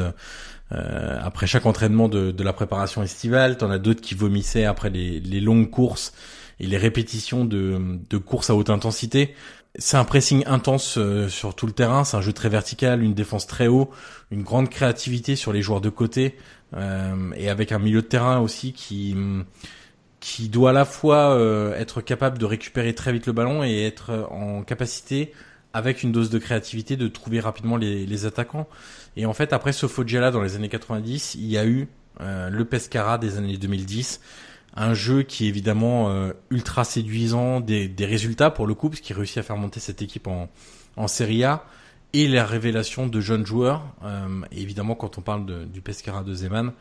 euh, 0.74 1.20
après 1.24 1.47
chaque 1.47 1.66
entraînement 1.66 2.10
de, 2.10 2.32
de 2.32 2.43
la 2.43 2.51
préparation 2.51 3.01
estivale. 3.01 3.57
T'en 3.57 3.72
as 3.72 3.80
d'autres 3.80 4.01
qui 4.01 4.14
vomissaient 4.14 4.66
après 4.66 4.89
les, 4.89 5.22
les 5.22 5.39
longues 5.39 5.70
courses 5.70 6.12
et 6.60 6.68
les 6.68 6.78
répétitions 6.78 7.45
de, 7.45 7.99
de 8.10 8.18
courses 8.18 8.49
à 8.49 8.55
haute 8.55 8.70
intensité 8.70 9.34
c'est 9.78 9.97
un 9.97 10.03
pressing 10.03 10.43
intense 10.47 10.97
euh, 10.97 11.30
sur 11.30 11.55
tout 11.55 11.68
le 11.68 11.74
terrain, 11.74 12.03
c'est 12.03 12.18
un 12.18 12.22
jeu 12.22 12.34
très 12.34 12.49
vertical, 12.49 13.03
une 13.03 13.14
défense 13.14 13.45
très 13.45 13.68
haut, 13.68 13.91
une 14.32 14.43
grande 14.43 14.70
créativité 14.70 15.36
sur 15.36 15.53
les 15.53 15.62
joueurs 15.62 15.82
de 15.82 15.89
côté 15.89 16.36
euh, 16.76 17.32
et 17.36 17.49
avec 17.49 17.72
un 17.72 17.80
milieu 17.80 18.01
de 18.01 18.07
terrain 18.07 18.39
aussi 18.39 18.74
qui 18.74 19.16
qui 20.20 20.49
doit 20.49 20.72
à 20.72 20.74
la 20.74 20.86
fois 20.86 21.32
euh, 21.32 21.74
être 21.76 22.01
capable 22.01 22.38
de 22.38 22.45
récupérer 22.45 22.93
très 22.93 23.14
vite 23.14 23.26
le 23.26 23.32
ballon 23.32 23.64
et 23.64 23.86
être 23.86 24.28
en 24.32 24.64
capacité 24.64 25.32
avec 25.72 26.03
une 26.03 26.12
dose 26.12 26.30
de 26.30 26.39
créativité 26.39 26.97
de 26.97 27.07
trouver 27.07 27.39
rapidement 27.39 27.78
les, 27.78 28.05
les 28.05 28.26
attaquants. 28.26 28.68
Et 29.16 29.26
en 29.26 29.34
fait, 29.34 29.53
après 29.53 29.72
ce 29.72 29.88
Foggia 29.88 30.32
dans 30.32 30.41
les 30.41 30.55
années 30.55 30.68
90, 30.68 31.36
il 31.36 31.45
y 31.45 31.57
a 31.57 31.66
eu 31.66 31.88
le 32.20 32.64
Pescara 32.66 33.18
des 33.18 33.38
années 33.38 33.57
2010 33.57 34.20
un 34.76 34.93
jeu 34.93 35.24
qui 35.24 35.45
est 35.45 35.47
évidemment 35.47 36.09
euh, 36.09 36.32
ultra 36.49 36.84
séduisant, 36.84 37.59
des, 37.59 37.88
des, 37.88 38.05
résultats 38.05 38.49
pour 38.49 38.67
le 38.67 38.74
coup, 38.74 38.89
parce 38.89 39.01
qu'il 39.01 39.15
réussit 39.15 39.38
à 39.38 39.43
faire 39.43 39.57
monter 39.57 39.80
cette 39.80 40.01
équipe 40.01 40.28
en, 40.28 40.49
en 40.95 41.07
Serie 41.07 41.43
A, 41.43 41.65
et 42.13 42.28
la 42.28 42.45
révélation 42.45 43.07
de 43.07 43.20
jeunes 43.22 43.45
joueurs. 43.45 43.84
Euh, 44.03 44.41
évidemment, 44.51 44.95
quand 44.95 45.17
on 45.17 45.22
parle 45.22 45.45
de, 45.45 45.65
du 45.65 45.82
Pescara 45.82 46.24
de 46.24 46.34
Zeman, 46.34 46.74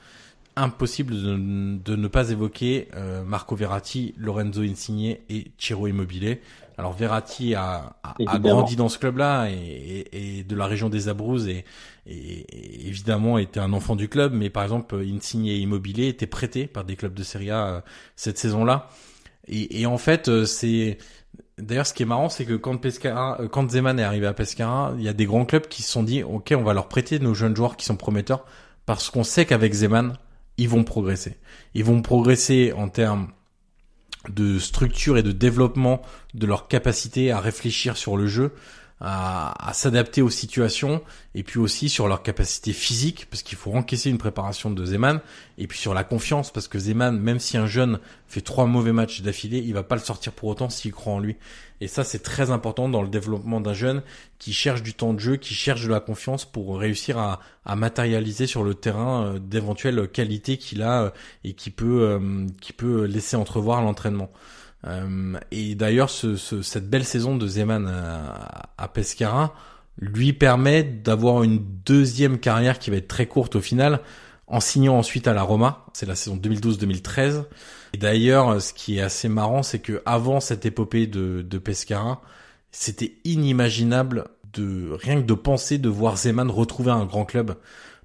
impossible 0.57 1.15
de, 1.15 1.37
de, 1.85 1.97
ne 1.97 2.09
pas 2.09 2.31
évoquer 2.31 2.89
euh, 2.95 3.23
Marco 3.25 3.55
Verratti, 3.55 4.15
Lorenzo 4.19 4.63
Insigne 4.63 5.19
et 5.29 5.53
Ciro 5.59 5.87
Immobile. 5.87 6.39
Alors 6.77 6.93
Verratti 6.93 7.55
a, 7.55 7.97
a, 8.05 8.39
grandi 8.39 8.77
dans 8.77 8.89
ce 8.89 8.99
club-là 8.99 9.49
et, 9.51 10.07
et, 10.13 10.45
de 10.45 10.55
la 10.55 10.67
région 10.67 10.89
des 10.89 11.09
Abruzzes 11.09 11.49
et, 11.49 11.65
et, 12.09 12.89
évidemment 12.89 13.39
était 13.39 13.61
un 13.61 13.73
enfant 13.73 13.97
du 13.97 14.09
club. 14.09 14.33
Mais 14.33 14.51
par 14.51 14.63
exemple, 14.63 14.97
Insigne 14.97 15.47
et 15.47 15.57
Immobile 15.57 16.01
étaient 16.01 16.27
prêtés 16.27 16.67
par 16.67 16.85
des 16.85 16.97
clubs 16.97 17.15
de 17.15 17.23
Serie 17.23 17.51
A 17.51 17.67
euh, 17.67 17.81
cette 18.17 18.39
saison-là. 18.39 18.89
Et, 19.51 19.87
en 19.87 19.97
fait, 19.97 20.29
euh, 20.29 20.45
c'est 20.45 20.99
D'ailleurs, 21.57 21.87
ce 21.87 21.95
qui 21.95 22.05
est 22.05 22.07
marrant, 22.07 22.29
c'est 22.29 22.45
que 22.45 22.55
quand 22.55 22.77
Pescara, 22.77 23.41
euh, 23.41 23.49
quand 23.49 23.69
Zeman 23.71 23.99
est 23.99 24.05
arrivé 24.05 24.27
à 24.27 24.33
Pescara, 24.33 24.95
il 24.97 25.03
y 25.03 25.09
a 25.09 25.13
des 25.13 25.25
grands 25.25 25.45
clubs 25.45 25.67
qui 25.67 25.83
se 25.83 25.91
sont 25.91 26.03
dit, 26.03 26.23
ok, 26.23 26.55
on 26.57 26.63
va 26.63 26.73
leur 26.73 26.89
prêter 26.89 27.19
nos 27.19 27.35
jeunes 27.35 27.57
joueurs 27.57 27.77
qui 27.77 27.85
sont 27.85 27.97
prometteurs, 27.97 28.45
parce 28.87 29.11
qu'on 29.11 29.25
sait 29.25 29.45
qu'avec 29.45 29.73
Zeman, 29.73 30.17
ils 30.57 30.69
vont 30.69 30.85
progresser. 30.85 31.37
Ils 31.75 31.85
vont 31.85 32.01
progresser 32.01 32.73
en 32.77 32.89
termes 32.89 33.33
de 34.29 34.59
structure 34.59 35.17
et 35.19 35.23
de 35.23 35.33
développement 35.33 36.03
de 36.35 36.47
leur 36.47 36.69
capacité 36.69 37.33
à 37.33 37.41
réfléchir 37.41 37.97
sur 37.97 38.17
le 38.17 38.27
jeu, 38.27 38.53
à, 39.01 39.71
s'adapter 39.75 40.23
aux 40.23 40.31
situations, 40.31 41.03
et 41.35 41.43
puis 41.43 41.59
aussi 41.59 41.89
sur 41.89 42.09
leur 42.09 42.23
capacité 42.23 42.73
physique, 42.73 43.27
parce 43.31 43.43
qu'il 43.43 43.57
faut 43.57 43.73
encaisser 43.73 44.11
une 44.11 44.19
préparation 44.19 44.71
de 44.71 44.85
Zeman, 44.85 45.21
et 45.57 45.67
puis 45.67 45.79
sur 45.79 45.95
la 45.95 46.05
confiance, 46.05 46.53
parce 46.53 46.67
que 46.67 46.79
Zeman, 46.79 47.17
même 47.19 47.39
si 47.39 47.57
un 47.57 47.67
jeune 47.67 48.01
fait 48.27 48.41
trois 48.41 48.67
mauvais 48.67 48.93
matchs 48.93 49.23
d'affilée, 49.23 49.59
il 49.59 49.73
va 49.73 49.85
pas 49.85 49.95
le 49.95 50.01
sortir 50.01 50.33
pour 50.33 50.49
autant 50.49 50.69
s'il 50.69 50.93
croit 50.93 51.13
en 51.13 51.21
lui. 51.21 51.37
Et 51.81 51.87
ça, 51.87 52.03
c'est 52.03 52.23
très 52.23 52.51
important 52.51 52.89
dans 52.89 53.03
le 53.03 53.09
développement 53.09 53.61
d'un 53.61 53.73
jeune 53.73 54.03
qui 54.39 54.53
cherche 54.53 54.83
du 54.83 54.95
temps 54.95 55.15
de 55.15 55.21
jeu, 55.21 55.37
qui 55.37 55.55
cherche 55.55 55.85
de 55.85 55.89
la 55.89 56.01
confiance 56.01 56.45
pour 56.45 56.79
réussir 56.79 57.19
à, 57.19 57.41
matérialiser 57.77 58.47
sur 58.47 58.65
le 58.65 58.75
terrain 58.75 59.27
euh, 59.27 59.39
d'éventuelles 59.39 60.09
qualités 60.09 60.57
qu'il 60.57 60.83
a 60.83 61.03
euh, 61.03 61.11
et 61.45 61.53
qui 61.53 61.71
peut, 61.71 62.01
euh, 62.03 62.47
qui 62.63 62.73
peut 62.73 63.05
laisser 63.05 63.37
entrevoir 63.37 63.83
l'entraînement. 63.83 64.31
Et 65.51 65.75
d'ailleurs, 65.75 66.11
ce, 66.11 66.37
cette 66.37 66.89
belle 66.89 67.05
saison 67.05 67.37
de 67.37 67.47
Zeman 67.47 67.87
à, 67.87 68.71
à 68.79 68.89
Pescara 68.89 69.55
lui 70.01 70.33
permet 70.33 70.85
d'avoir 70.85 71.43
une 71.43 71.59
deuxième 71.85 72.39
carrière 72.39 72.79
qui 72.79 72.91
va 72.91 72.97
être 72.97 73.09
très 73.09 73.27
courte 73.27 73.57
au 73.57 73.61
final, 73.61 74.01
en 74.47 74.61
signant 74.61 74.97
ensuite 74.97 75.27
à 75.27 75.35
la 75.35 75.43
Roma. 75.43 75.87
C'est 75.93 76.07
la 76.07 76.15
saison 76.15 76.37
2012-2013. 76.37 77.45
Et 77.95 77.99
d'ailleurs, 77.99 78.61
ce 78.63 78.73
qui 78.73 78.99
est 78.99 79.03
assez 79.03 79.29
marrant, 79.29 79.63
c'est 79.63 79.81
que 79.81 80.03
avant 80.07 80.41
cette 80.41 80.67
épopée 80.67 81.07
de, 81.07 81.43
de 81.43 81.59
Pescara, 81.59 82.23
c'était 82.71 83.15
inimaginable 83.25 84.25
de 84.53 84.91
rien 84.93 85.21
que 85.21 85.27
de 85.27 85.35
penser 85.35 85.79
de 85.79 85.89
voir 85.89 86.17
Zeman 86.17 86.51
retrouver 86.51 86.91
un 86.91 87.05
grand 87.05 87.25
club 87.25 87.57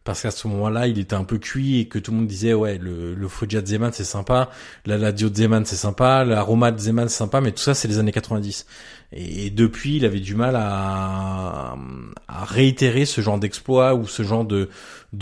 parce 0.03 0.21
qu'à 0.21 0.31
ce 0.31 0.47
moment-là, 0.49 0.87
il 0.87 0.99
était 0.99 1.15
un 1.15 1.23
peu 1.23 1.37
cuit 1.37 1.79
et 1.79 1.87
que 1.87 1.97
tout 1.97 2.11
le 2.11 2.17
monde 2.17 2.27
disait 2.27 2.53
ouais, 2.53 2.77
le, 2.77 3.15
le 3.15 3.27
de 3.47 3.65
Zeman 3.65 3.91
c'est 3.93 4.03
sympa, 4.03 4.49
la 4.85 4.97
Lazio 4.97 5.29
de 5.29 5.35
Zeman 5.35 5.65
c'est 5.65 5.75
sympa, 5.75 6.25
la 6.25 6.41
Roma 6.41 6.71
de 6.71 6.77
Zeman 6.79 7.07
c'est 7.07 7.17
sympa, 7.17 7.39
mais 7.39 7.51
tout 7.51 7.61
ça 7.61 7.73
c'est 7.73 7.87
les 7.87 7.99
années 7.99 8.11
90. 8.11 8.65
Et, 9.13 9.49
depuis, 9.49 9.97
il 9.97 10.05
avait 10.05 10.19
du 10.19 10.35
mal 10.35 10.55
à, 10.55 11.75
à 12.27 12.45
réitérer 12.45 13.05
ce 13.05 13.21
genre 13.21 13.37
d'exploit 13.39 13.93
ou 13.95 14.07
ce 14.07 14.23
genre 14.23 14.43
de, 14.45 14.69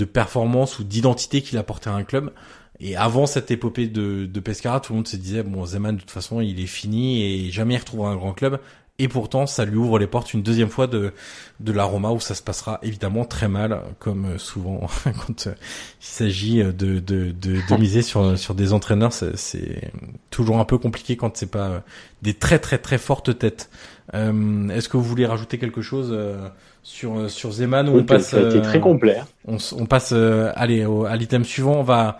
performance 0.05 0.79
ou 0.79 0.83
d'identité 0.83 1.41
qu'il 1.41 1.57
apportait 1.57 1.89
à 1.89 1.93
un 1.93 2.03
club. 2.03 2.31
Et 2.79 2.95
avant 2.95 3.27
cette 3.27 3.51
épopée 3.51 3.87
de, 3.87 4.25
de 4.25 4.39
Pescara, 4.39 4.79
tout 4.79 4.93
le 4.93 4.97
monde 4.97 5.07
se 5.07 5.15
disait 5.15 5.43
bon 5.43 5.65
Zeman 5.65 5.95
de 5.95 6.01
toute 6.01 6.09
façon 6.09 6.41
il 6.41 6.59
est 6.59 6.65
fini 6.65 7.21
et 7.23 7.51
jamais 7.51 7.75
il 7.75 7.77
retrouvera 7.77 8.09
un 8.09 8.15
grand 8.15 8.33
club. 8.33 8.59
Et 9.01 9.07
pourtant, 9.07 9.47
ça 9.47 9.65
lui 9.65 9.77
ouvre 9.77 9.97
les 9.97 10.05
portes 10.05 10.31
une 10.35 10.43
deuxième 10.43 10.69
fois 10.69 10.85
de, 10.85 11.11
de 11.59 11.71
la 11.71 11.85
Roma 11.85 12.11
où 12.11 12.19
ça 12.19 12.35
se 12.35 12.43
passera 12.43 12.77
évidemment 12.83 13.25
très 13.25 13.47
mal, 13.47 13.81
comme 13.97 14.37
souvent 14.37 14.81
quand 15.03 15.45
il 15.47 15.55
s'agit 15.99 16.59
de, 16.59 16.71
de, 16.71 16.99
de, 16.99 17.31
de, 17.31 17.77
miser 17.79 18.03
sur, 18.03 18.37
sur 18.37 18.53
des 18.53 18.73
entraîneurs. 18.73 19.11
C'est 19.11 19.91
toujours 20.29 20.59
un 20.59 20.65
peu 20.65 20.77
compliqué 20.77 21.17
quand 21.17 21.35
c'est 21.35 21.49
pas 21.49 21.81
des 22.21 22.35
très 22.35 22.59
très 22.59 22.77
très 22.77 22.99
fortes 22.99 23.39
têtes. 23.39 23.71
Euh, 24.13 24.69
Est-ce 24.69 24.87
que 24.87 24.97
vous 24.97 25.03
voulez 25.03 25.25
rajouter 25.25 25.57
quelque 25.57 25.81
chose 25.81 26.09
euh, 26.11 26.47
sur 26.83 27.27
sur 27.27 27.51
Zeman 27.51 27.89
ou 27.89 27.97
on 27.97 28.03
passe 28.03 28.29
Ça 28.29 28.37
a 28.37 28.49
été 28.49 28.61
très 28.61 28.79
complet. 28.79 29.17
Hein. 29.17 29.25
On, 29.47 29.57
on 29.79 29.87
passe 29.87 30.11
euh, 30.13 30.51
allez 30.55 30.85
au, 30.85 31.05
à 31.05 31.15
l'item 31.15 31.43
suivant. 31.43 31.79
On 31.79 31.83
va 31.83 32.19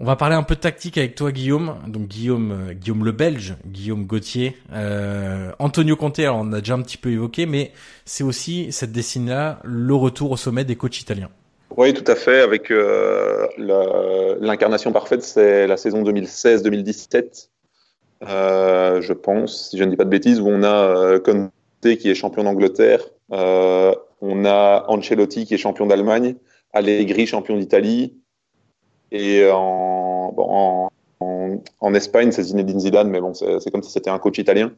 On 0.00 0.04
va 0.04 0.16
parler 0.16 0.34
un 0.34 0.42
peu 0.42 0.56
de 0.56 0.60
tactique 0.60 0.98
avec 0.98 1.14
toi, 1.14 1.30
Guillaume. 1.30 1.76
Donc 1.86 2.08
Guillaume, 2.08 2.50
euh, 2.50 2.72
Guillaume 2.72 3.04
le 3.04 3.12
Belge, 3.12 3.54
Guillaume 3.64 4.06
Gauthier, 4.06 4.56
euh, 4.72 5.52
Antonio 5.60 5.94
Conte. 5.94 6.18
Alors 6.18 6.38
on 6.40 6.52
a 6.52 6.58
déjà 6.58 6.74
un 6.74 6.82
petit 6.82 6.96
peu 6.96 7.10
évoqué, 7.10 7.46
mais 7.46 7.70
c'est 8.04 8.24
aussi 8.24 8.72
cette 8.72 8.90
décennie-là 8.90 9.60
le 9.62 9.94
retour 9.94 10.32
au 10.32 10.36
sommet 10.36 10.64
des 10.64 10.74
coachs 10.74 11.00
italiens. 11.00 11.30
Oui, 11.76 11.94
tout 11.94 12.10
à 12.10 12.16
fait. 12.16 12.40
Avec 12.40 12.72
euh, 12.72 13.46
l'incarnation 14.40 14.90
parfaite, 14.90 15.22
c'est 15.22 15.68
la 15.68 15.76
saison 15.76 16.02
2016-2017, 16.02 17.50
euh, 18.28 19.00
je 19.00 19.12
pense, 19.12 19.70
si 19.70 19.78
je 19.78 19.84
ne 19.84 19.90
dis 19.90 19.96
pas 19.96 20.04
de 20.04 20.10
bêtises, 20.10 20.40
où 20.40 20.48
on 20.48 20.64
a 20.64 21.20
Conte 21.20 21.52
qui 21.82 22.10
est 22.10 22.14
champion 22.16 22.42
d'Angleterre, 22.42 23.00
on 23.30 24.44
a 24.44 24.86
Ancelotti 24.88 25.46
qui 25.46 25.54
est 25.54 25.58
champion 25.58 25.86
d'Allemagne, 25.86 26.34
Allegri 26.72 27.26
champion 27.26 27.56
d'Italie, 27.56 28.14
et 29.14 29.48
en, 29.50 30.90
en, 31.80 31.94
Espagne, 31.94 32.32
c'est 32.32 32.42
Zinedine 32.42 32.80
Zidane, 32.80 33.08
mais 33.08 33.20
bon, 33.20 33.32
c'est 33.34 33.70
comme 33.70 33.82
si 33.82 33.92
c'était 33.92 34.10
un 34.10 34.18
coach 34.18 34.38
italien. 34.38 34.72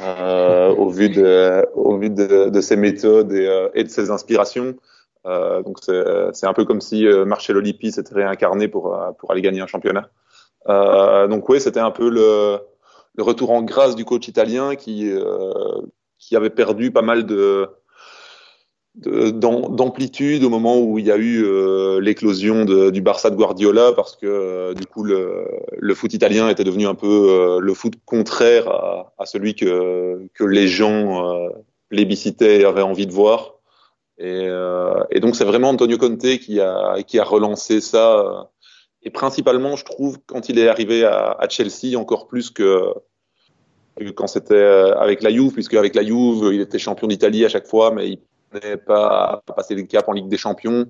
Euh, 0.00 0.68
au 0.76 0.88
vu 0.88 1.08
de, 1.08 1.66
au 1.74 1.98
vu 1.98 2.10
de, 2.10 2.60
ses 2.60 2.76
méthodes 2.76 3.32
et, 3.32 3.48
euh, 3.48 3.68
et 3.74 3.82
de 3.82 3.88
ses 3.88 4.10
inspirations. 4.10 4.76
Euh, 5.26 5.62
donc 5.62 5.78
c'est 5.82 6.46
un 6.46 6.52
peu 6.52 6.64
comme 6.64 6.80
si 6.80 7.06
euh, 7.06 7.24
Marcelo 7.24 7.60
Lippi 7.60 7.90
s'était 7.90 8.14
réincarné 8.14 8.68
pour, 8.68 8.94
euh, 8.94 9.10
pour 9.18 9.32
aller 9.32 9.42
gagner 9.42 9.60
un 9.60 9.66
championnat. 9.66 10.08
Euh, 10.68 11.26
donc 11.26 11.48
oui, 11.48 11.60
c'était 11.60 11.80
un 11.80 11.90
peu 11.90 12.08
le, 12.08 12.58
le, 13.16 13.22
retour 13.24 13.50
en 13.50 13.62
grâce 13.62 13.96
du 13.96 14.04
coach 14.04 14.28
italien 14.28 14.76
qui, 14.76 15.10
qui 16.18 16.36
avait 16.36 16.50
perdu 16.50 16.92
pas 16.92 17.02
mal 17.02 17.26
de, 17.26 17.68
d'amplitude 18.96 20.42
au 20.42 20.50
moment 20.50 20.80
où 20.80 20.98
il 20.98 21.06
y 21.06 21.12
a 21.12 21.16
eu 21.16 21.44
euh, 21.44 22.00
l'éclosion 22.00 22.64
du 22.64 23.00
Barça 23.00 23.30
de 23.30 23.36
Guardiola 23.36 23.92
parce 23.92 24.16
que 24.16 24.26
euh, 24.26 24.74
du 24.74 24.84
coup 24.84 25.04
le, 25.04 25.94
foot 25.94 26.12
italien 26.12 26.48
était 26.48 26.64
devenu 26.64 26.86
un 26.86 26.96
peu 26.96 27.06
euh, 27.06 27.60
le 27.60 27.74
foot 27.74 27.94
contraire 28.04 28.68
à, 28.68 29.26
celui 29.26 29.54
que, 29.54 30.26
que 30.34 30.44
les 30.44 30.66
gens 30.66 31.48
plébiscitaient 31.88 32.60
et 32.60 32.64
avaient 32.64 32.82
envie 32.82 33.06
de 33.06 33.12
voir. 33.12 33.54
Et, 34.18 34.48
et 35.10 35.20
donc 35.20 35.36
c'est 35.36 35.44
vraiment 35.44 35.70
Antonio 35.70 35.96
Conte 35.96 36.38
qui 36.38 36.60
a, 36.60 36.96
qui 37.06 37.18
a 37.18 37.24
relancé 37.24 37.80
ça. 37.80 38.50
Et 39.02 39.10
principalement 39.10 39.76
je 39.76 39.84
trouve 39.84 40.18
quand 40.26 40.48
il 40.48 40.58
est 40.58 40.68
arrivé 40.68 41.04
à, 41.04 41.36
à 41.38 41.48
Chelsea 41.48 41.96
encore 41.96 42.26
plus 42.26 42.50
que 42.50 42.92
quand 44.16 44.26
c'était 44.26 44.56
avec 44.96 45.22
la 45.22 45.30
Juve 45.30 45.52
puisque 45.52 45.74
avec 45.74 45.94
la 45.94 46.02
Juve 46.02 46.50
il 46.52 46.60
était 46.60 46.78
champion 46.78 47.06
d'Italie 47.06 47.44
à 47.44 47.48
chaque 47.48 47.66
fois 47.66 47.92
mais 47.92 48.08
il 48.08 48.18
n'est 48.54 48.76
pas 48.76 49.42
passé 49.56 49.74
le 49.74 49.82
cap 49.82 50.08
en 50.08 50.12
Ligue 50.12 50.28
des 50.28 50.36
Champions. 50.36 50.86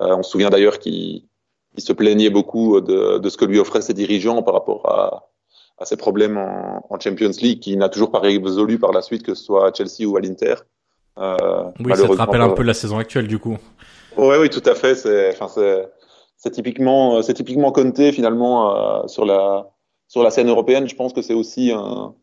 Euh, 0.00 0.16
on 0.16 0.22
se 0.22 0.30
souvient 0.30 0.50
d'ailleurs 0.50 0.78
qu'il 0.78 1.22
se 1.78 1.92
plaignait 1.92 2.30
beaucoup 2.30 2.80
de, 2.80 3.18
de, 3.18 3.28
ce 3.28 3.36
que 3.36 3.44
lui 3.44 3.58
offraient 3.58 3.82
ses 3.82 3.94
dirigeants 3.94 4.42
par 4.42 4.54
rapport 4.54 4.88
à, 4.88 5.30
à 5.78 5.84
ses 5.84 5.96
problèmes 5.96 6.36
en, 6.36 6.86
en 6.88 7.00
Champions 7.00 7.30
League, 7.40 7.60
qui 7.60 7.76
n'a 7.76 7.88
toujours 7.88 8.10
pas 8.10 8.20
résolu 8.20 8.78
par 8.78 8.92
la 8.92 9.02
suite, 9.02 9.22
que 9.22 9.34
ce 9.34 9.44
soit 9.44 9.68
à 9.68 9.72
Chelsea 9.72 10.06
ou 10.06 10.16
à 10.16 10.20
l'Inter. 10.20 10.54
Euh, 11.18 11.64
oui, 11.80 11.96
ça 11.96 12.08
te 12.08 12.12
rappelle 12.12 12.40
un 12.40 12.50
peu 12.50 12.64
la 12.64 12.74
saison 12.74 12.98
actuelle 12.98 13.28
du 13.28 13.38
coup. 13.38 13.56
Oui, 14.16 14.36
oui, 14.40 14.50
tout 14.50 14.62
à 14.66 14.74
fait. 14.74 14.94
C'est, 14.94 15.30
enfin, 15.30 15.48
c'est, 15.48 15.88
c'est 16.36 16.50
typiquement, 16.50 17.22
c'est 17.22 17.34
typiquement 17.34 17.70
Conte 17.72 18.10
finalement 18.10 19.02
euh, 19.02 19.06
sur 19.06 19.24
la 19.24 19.70
sur 20.08 20.22
la 20.22 20.30
scène 20.30 20.48
européenne. 20.48 20.88
Je 20.88 20.94
pense 20.94 21.12
que 21.12 21.22
c'est 21.22 21.34
aussi 21.34 21.72
un, 21.72 22.14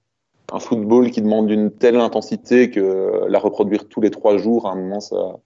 un 0.51 0.59
football 0.59 1.11
qui 1.11 1.21
demande 1.21 1.49
une 1.49 1.71
telle 1.71 1.95
intensité 1.97 2.69
que 2.69 3.25
la 3.27 3.39
reproduire 3.39 3.87
tous 3.87 4.01
les 4.01 4.11
trois 4.11 4.37
jours, 4.37 4.67
à 4.67 4.73
un 4.73 4.75
moment, 4.75 4.99
ça, 4.99 5.39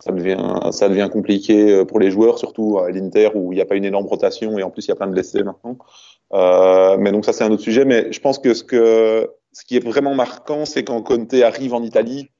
ça 0.00 0.12
devient, 0.12 0.60
ça 0.70 0.88
devient 0.88 1.08
compliqué 1.12 1.72
euh, 1.72 1.84
pour 1.84 2.00
les 2.00 2.10
joueurs, 2.10 2.38
surtout 2.38 2.78
à 2.78 2.90
l'Inter 2.90 3.30
où 3.34 3.52
il 3.52 3.56
n'y 3.56 3.62
a 3.62 3.66
pas 3.66 3.76
une 3.76 3.84
énorme 3.84 4.06
rotation 4.06 4.58
et 4.58 4.62
en 4.62 4.70
plus 4.70 4.86
il 4.86 4.88
y 4.88 4.92
a 4.92 4.96
plein 4.96 5.06
de 5.06 5.12
blessés 5.12 5.42
maintenant. 5.42 5.78
Euh, 6.34 6.96
mais 6.98 7.10
donc 7.10 7.24
ça 7.24 7.32
c'est 7.32 7.44
un 7.44 7.50
autre 7.50 7.62
sujet. 7.62 7.84
Mais 7.84 8.12
je 8.12 8.20
pense 8.20 8.38
que 8.38 8.54
ce 8.54 8.64
que 8.64 9.30
ce 9.52 9.64
qui 9.64 9.76
est 9.76 9.84
vraiment 9.84 10.14
marquant, 10.14 10.64
c'est 10.64 10.84
quand 10.84 11.02
Conte 11.02 11.34
arrive 11.34 11.74
en 11.74 11.82
Italie 11.82 12.30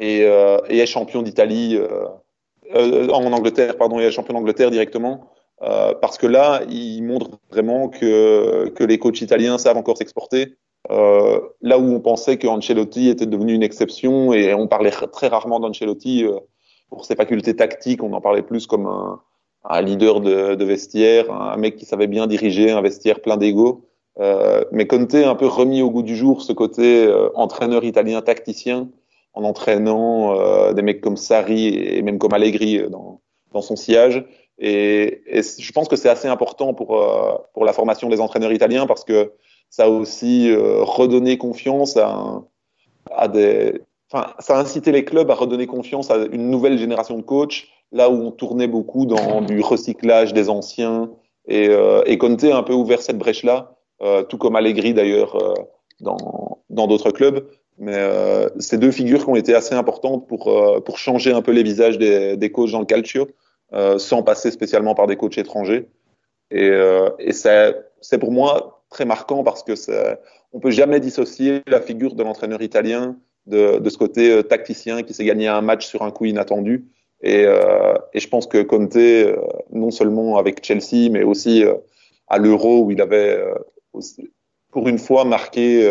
et, 0.00 0.24
euh, 0.24 0.58
et 0.68 0.78
est 0.78 0.86
champion 0.86 1.22
d'Italie 1.22 1.76
euh, 1.76 2.06
euh 2.74 3.08
en 3.08 3.32
Angleterre, 3.32 3.76
pardon, 3.76 4.00
et 4.00 4.04
est 4.04 4.10
champion 4.10 4.34
d'Angleterre 4.34 4.70
directement. 4.70 5.32
Euh, 5.62 5.94
parce 5.94 6.18
que 6.18 6.26
là, 6.26 6.62
il 6.68 7.02
montre 7.02 7.38
vraiment 7.50 7.88
que, 7.88 8.68
que 8.70 8.82
les 8.82 8.98
coachs 8.98 9.20
italiens 9.20 9.58
savent 9.58 9.76
encore 9.76 9.96
s'exporter, 9.96 10.56
euh, 10.90 11.40
là 11.60 11.78
où 11.78 11.94
on 11.94 12.00
pensait 12.00 12.38
que 12.38 12.46
Ancelotti 12.46 13.08
était 13.08 13.26
devenu 13.26 13.54
une 13.54 13.62
exception 13.62 14.32
et 14.32 14.52
on 14.54 14.66
parlait 14.66 14.90
très 14.90 15.28
rarement 15.28 15.60
d'Ancelotti 15.60 16.24
euh, 16.24 16.38
pour 16.88 17.04
ses 17.04 17.14
facultés 17.14 17.56
tactiques, 17.56 18.02
on 18.02 18.12
en 18.12 18.20
parlait 18.20 18.42
plus 18.42 18.66
comme 18.66 18.86
un, 18.86 19.20
un 19.64 19.80
leader 19.80 20.20
de, 20.20 20.54
de, 20.54 20.64
vestiaire, 20.64 21.32
un 21.32 21.56
mec 21.56 21.76
qui 21.76 21.84
savait 21.84 22.06
bien 22.06 22.26
diriger 22.26 22.70
un 22.70 22.82
vestiaire 22.82 23.20
plein 23.20 23.36
d'ego. 23.36 23.88
Euh, 24.20 24.64
mais 24.72 24.86
Conte 24.86 25.14
a 25.14 25.30
un 25.30 25.34
peu 25.34 25.46
remis 25.46 25.80
au 25.80 25.90
goût 25.90 26.02
du 26.02 26.16
jour 26.16 26.42
ce 26.42 26.52
côté 26.52 27.06
euh, 27.06 27.30
entraîneur 27.34 27.82
italien 27.84 28.20
tacticien 28.20 28.90
en 29.32 29.44
entraînant 29.44 30.38
euh, 30.38 30.74
des 30.74 30.82
mecs 30.82 31.00
comme 31.00 31.16
Sarri 31.16 31.68
et 31.68 32.02
même 32.02 32.18
comme 32.18 32.34
Allegri 32.34 32.82
dans, 32.90 33.22
dans 33.52 33.62
son 33.62 33.76
sillage. 33.76 34.24
Et, 34.58 35.22
et 35.26 35.42
je 35.42 35.72
pense 35.72 35.88
que 35.88 35.96
c'est 35.96 36.10
assez 36.10 36.28
important 36.28 36.74
pour, 36.74 36.88
pour 37.54 37.64
la 37.64 37.72
formation 37.72 38.10
des 38.10 38.20
entraîneurs 38.20 38.52
italiens 38.52 38.86
parce 38.86 39.02
que 39.02 39.32
ça 39.72 39.84
a 39.84 39.88
aussi 39.88 40.50
euh, 40.50 40.82
redonné 40.82 41.38
confiance 41.38 41.96
à, 41.96 42.42
à 43.10 43.26
des. 43.26 43.80
Enfin, 44.12 44.34
ça 44.38 44.58
a 44.58 44.60
incité 44.60 44.92
les 44.92 45.04
clubs 45.04 45.30
à 45.30 45.34
redonner 45.34 45.66
confiance 45.66 46.10
à 46.10 46.18
une 46.30 46.50
nouvelle 46.50 46.76
génération 46.76 47.16
de 47.16 47.22
coachs, 47.22 47.68
là 47.90 48.10
où 48.10 48.22
on 48.22 48.30
tournait 48.30 48.68
beaucoup 48.68 49.06
dans 49.06 49.40
du 49.40 49.60
recyclage 49.62 50.34
des 50.34 50.50
anciens. 50.50 51.10
Et, 51.48 51.68
euh, 51.70 52.02
et 52.04 52.18
Conte 52.18 52.44
a 52.44 52.56
un 52.56 52.62
peu 52.62 52.74
ouvert 52.74 53.00
cette 53.00 53.16
brèche-là, 53.16 53.74
euh, 54.02 54.22
tout 54.22 54.36
comme 54.36 54.56
Allegri 54.56 54.92
d'ailleurs 54.92 55.36
euh, 55.42 55.54
dans 56.00 56.62
dans 56.68 56.86
d'autres 56.86 57.10
clubs. 57.10 57.48
Mais 57.78 57.96
euh, 57.96 58.50
ces 58.58 58.76
deux 58.76 58.90
figures 58.90 59.24
qui 59.24 59.30
ont 59.30 59.36
été 59.36 59.54
assez 59.54 59.74
importantes 59.74 60.28
pour 60.28 60.48
euh, 60.48 60.80
pour 60.80 60.98
changer 60.98 61.32
un 61.32 61.40
peu 61.40 61.52
les 61.52 61.62
visages 61.62 61.96
des, 61.96 62.36
des 62.36 62.52
coachs 62.52 62.72
dans 62.72 62.80
le 62.80 62.84
calcio, 62.84 63.26
sans 63.96 64.22
passer 64.22 64.50
spécialement 64.50 64.94
par 64.94 65.06
des 65.06 65.16
coachs 65.16 65.38
étrangers. 65.38 65.88
Et, 66.50 66.70
et 67.18 67.32
c'est 67.32 68.18
pour 68.20 68.30
moi 68.30 68.81
très 68.92 69.04
marquant 69.04 69.42
parce 69.42 69.62
que 69.62 69.72
on 70.52 70.60
peut 70.60 70.70
jamais 70.70 71.00
dissocier 71.00 71.62
la 71.66 71.80
figure 71.80 72.14
de 72.14 72.22
l'entraîneur 72.22 72.62
italien 72.62 73.16
de, 73.46 73.88
ce 73.88 73.98
côté 73.98 74.30
euh, 74.30 74.42
tacticien 74.42 75.02
qui 75.02 75.14
s'est 75.14 75.24
gagné 75.24 75.48
un 75.48 75.60
match 75.60 75.86
sur 75.86 76.02
un 76.02 76.10
coup 76.10 76.26
inattendu. 76.26 76.86
Et, 77.22 77.44
euh, 77.44 77.94
je 78.14 78.28
pense 78.28 78.46
que 78.46 78.62
Conte, 78.62 78.96
euh, 78.96 79.36
non 79.72 79.90
seulement 79.90 80.38
avec 80.38 80.64
Chelsea, 80.64 81.10
mais 81.10 81.22
aussi 81.22 81.64
à 82.28 82.38
l'Euro 82.38 82.84
où 82.84 82.90
il 82.90 83.00
avait 83.00 83.42
pour 84.70 84.88
une 84.88 84.98
fois 84.98 85.24
marqué 85.24 85.90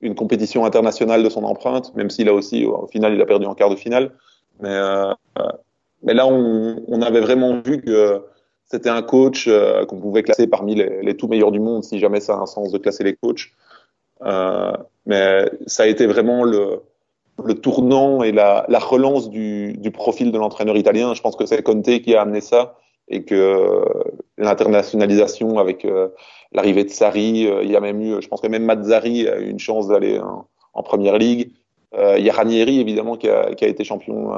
une 0.00 0.14
compétition 0.14 0.64
internationale 0.64 1.22
de 1.22 1.28
son 1.28 1.44
empreinte, 1.44 1.94
même 1.94 2.10
s'il 2.10 2.28
a 2.28 2.34
aussi 2.34 2.64
au 2.64 2.86
final 2.86 3.14
il 3.14 3.20
a 3.20 3.26
perdu 3.26 3.46
en 3.46 3.54
quart 3.54 3.70
de 3.70 3.76
finale. 3.76 4.12
Mais, 4.60 4.70
là 4.70 6.26
on 6.26 7.02
avait 7.02 7.20
vraiment 7.20 7.60
vu 7.64 7.80
que 7.80 8.22
c'était 8.66 8.88
un 8.88 9.02
coach 9.02 9.46
euh, 9.48 9.84
qu'on 9.84 9.98
pouvait 9.98 10.22
classer 10.22 10.46
parmi 10.46 10.74
les, 10.74 11.02
les, 11.02 11.16
tout 11.16 11.28
meilleurs 11.28 11.52
du 11.52 11.60
monde, 11.60 11.84
si 11.84 11.98
jamais 11.98 12.20
ça 12.20 12.34
a 12.34 12.38
un 12.38 12.46
sens 12.46 12.72
de 12.72 12.78
classer 12.78 13.04
les 13.04 13.14
coachs. 13.14 13.50
Euh, 14.24 14.72
mais 15.06 15.50
ça 15.66 15.82
a 15.82 15.86
été 15.86 16.06
vraiment 16.06 16.44
le, 16.44 16.80
le 17.44 17.54
tournant 17.54 18.22
et 18.22 18.32
la, 18.32 18.64
la 18.68 18.78
relance 18.78 19.30
du, 19.30 19.74
du, 19.74 19.90
profil 19.90 20.32
de 20.32 20.38
l'entraîneur 20.38 20.76
italien. 20.76 21.12
Je 21.14 21.20
pense 21.20 21.36
que 21.36 21.44
c'est 21.44 21.62
Conte 21.62 22.00
qui 22.00 22.14
a 22.14 22.22
amené 22.22 22.40
ça 22.40 22.78
et 23.08 23.24
que 23.24 23.84
l'internationalisation 24.38 25.58
avec 25.58 25.84
euh, 25.84 26.08
l'arrivée 26.52 26.84
de 26.84 26.90
Sarri, 26.90 27.46
euh, 27.46 27.62
il 27.64 27.70
y 27.70 27.76
a 27.76 27.80
même 27.80 28.00
eu, 28.00 28.22
je 28.22 28.28
pense 28.28 28.40
que 28.40 28.46
même 28.46 28.64
Mazzari 28.64 29.28
a 29.28 29.38
eu 29.38 29.50
une 29.50 29.58
chance 29.58 29.88
d'aller 29.88 30.18
en, 30.20 30.46
en, 30.72 30.82
première 30.82 31.18
ligue. 31.18 31.50
Il 32.16 32.24
y 32.24 32.30
a 32.30 32.32
Ranieri 32.32 32.80
évidemment 32.80 33.18
qui 33.18 33.28
a, 33.28 33.54
qui 33.54 33.66
a 33.66 33.68
été 33.68 33.84
champion 33.84 34.32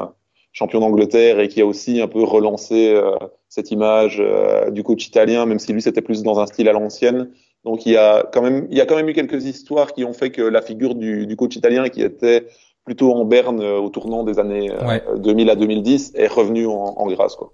champion 0.55 0.81
d'Angleterre 0.81 1.41
et 1.41 1.49
qui 1.49 1.61
a 1.61 1.67
aussi 1.67 2.01
un 2.01 2.07
peu 2.07 2.23
relancé 2.23 2.95
euh, 2.95 3.11
cette 3.49 3.71
image 3.71 4.19
euh, 4.21 4.71
du 4.71 4.83
coach 4.83 5.07
italien, 5.07 5.45
même 5.45 5.59
si 5.59 5.73
lui 5.73 5.83
c'était 5.83 6.01
plus 6.01 6.23
dans 6.23 6.41
un 6.41 6.47
style 6.47 6.69
à 6.69 6.73
l'ancienne. 6.73 7.29
Donc 7.65 7.85
il 7.85 7.93
y 7.93 7.97
a 7.97 8.25
quand 8.33 8.41
même 8.41 8.67
il 8.71 8.79
y 8.79 8.81
a 8.81 8.87
quand 8.87 8.97
même 8.97 9.09
eu 9.09 9.13
quelques 9.13 9.45
histoires 9.45 9.93
qui 9.93 10.05
ont 10.05 10.13
fait 10.13 10.31
que 10.31 10.43
la 10.43 10.63
figure 10.63 10.95
du, 10.95 11.27
du 11.27 11.37
coach 11.37 11.57
italien 11.57 11.89
qui 11.89 12.03
était 12.03 12.47
plutôt 12.85 13.13
en 13.13 13.25
berne 13.25 13.61
euh, 13.61 13.79
au 13.79 13.91
tournant 13.91 14.23
des 14.23 14.39
années 14.39 14.71
ouais. 14.71 15.03
2000 15.17 15.51
à 15.51 15.57
2010 15.57 16.13
est 16.15 16.29
revenu 16.29 16.67
en, 16.67 16.73
en 16.73 17.07
grâce 17.09 17.35
quoi. 17.35 17.53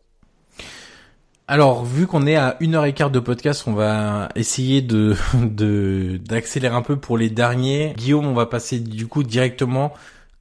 Alors, 1.48 1.84
vu 1.84 2.06
qu'on 2.06 2.28
est 2.28 2.36
à 2.36 2.56
une 2.60 2.76
heure 2.76 2.84
et 2.84 2.92
quart 2.92 3.10
de 3.10 3.18
podcast, 3.18 3.64
on 3.66 3.72
va 3.72 4.28
essayer 4.36 4.82
de 4.82 5.16
d'accélérer 6.28 6.76
un 6.76 6.82
peu 6.82 6.94
pour 6.94 7.18
les 7.18 7.28
derniers. 7.28 7.92
Guillaume, 7.96 8.24
on 8.26 8.34
va 8.34 8.46
passer 8.46 8.78
du 8.78 9.08
coup 9.08 9.24
directement 9.24 9.92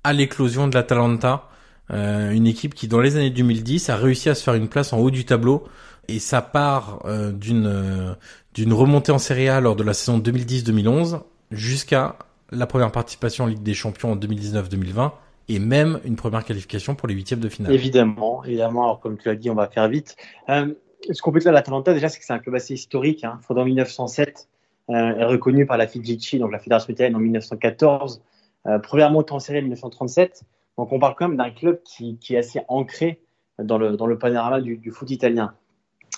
à 0.03 0.14
l'éclosion 0.14 0.68
de 0.68 0.76
l'Atalanta. 0.76 1.49
Euh, 1.91 2.32
une 2.32 2.48
équipe 2.48 2.74
qui 2.76 2.88
dans 2.88 2.99
les 2.99 3.16
années 3.16 3.30
2010 3.30 3.90
a 3.90 3.95
réussi 3.95 4.30
à 4.30 4.36
se 4.36 4.44
faire 4.44 4.53
une 4.53 4.68
place 4.68 4.94
en 4.94 4.99
haut 4.99 5.11
du 5.11 5.26
tableau 5.26 5.64
et 6.07 6.20
ça 6.20 6.41
part 6.41 7.02
euh, 7.06 7.32
d'une 7.32 7.66
euh, 7.66 8.14
d'une 8.53 8.74
remontée 8.74 9.11
en 9.11 9.18
Serie 9.18 9.49
A 9.49 9.60
lors 9.60 9.76
de 9.76 9.84
la 9.84 9.94
saison 9.94 10.20
2010-2011 10.20 11.22
jusqu'à 11.52 12.16
la 12.52 12.68
première 12.68 12.91
participation 12.91 13.45
en 13.45 13.48
Ligue 13.48 13.64
des 13.64 13.74
Champions 13.74 14.11
en 14.11 14.16
2019-2020 14.16 15.11
et 15.49 15.60
même 15.60 15.99
une 16.06 16.16
première 16.16 16.45
qualification 16.45 16.95
pour 16.95 17.07
les 17.07 17.16
huitièmes 17.16 17.40
de 17.40 17.49
finale. 17.49 17.74
Évidemment, 17.74 18.44
évidemment. 18.44 18.84
Alors 18.84 18.99
comme 18.99 19.18
tu 19.18 19.28
l'as 19.28 19.36
dit, 19.36 19.49
on 19.49 19.56
va 19.56 19.68
faire 19.68 19.88
vite. 19.88 20.16
Ce 20.48 21.22
qu'on 21.22 21.32
peut 21.32 21.40
dire 21.40 21.52
de 21.52 21.56
l'Atalanta, 21.56 21.94
déjà, 21.94 22.10
c'est 22.10 22.20
que 22.20 22.26
c'est 22.26 22.34
un 22.34 22.40
club 22.40 22.56
assez 22.56 22.74
historique. 22.74 23.24
Hein. 23.24 23.40
Fondé 23.41 23.61
en 23.61 23.66
1907, 23.66 24.48
euh, 24.90 24.94
est 24.94 25.26
reconnu 25.26 25.66
par 25.66 25.78
la 25.78 25.88
FIGC, 25.88 26.40
donc 26.40 26.52
la 26.52 26.60
Fédération 26.60 26.91
italienne, 26.91 27.16
en 27.16 27.20
1914. 27.20 28.22
Euh, 28.66 28.80
première 28.80 29.11
montée 29.11 29.34
en 29.34 29.40
série 29.40 29.60
en 29.60 29.61
1937. 29.61 30.44
Donc 30.80 30.93
on 30.93 30.99
parle 30.99 31.15
quand 31.18 31.27
même 31.27 31.38
d'un 31.38 31.51
club 31.51 31.81
qui, 31.84 32.18
est 32.30 32.38
assez 32.38 32.61
ancré 32.69 33.19
dans 33.61 33.77
le, 33.77 34.18
panorama 34.18 34.61
du, 34.61 34.91
foot 34.91 35.11
italien. 35.11 35.53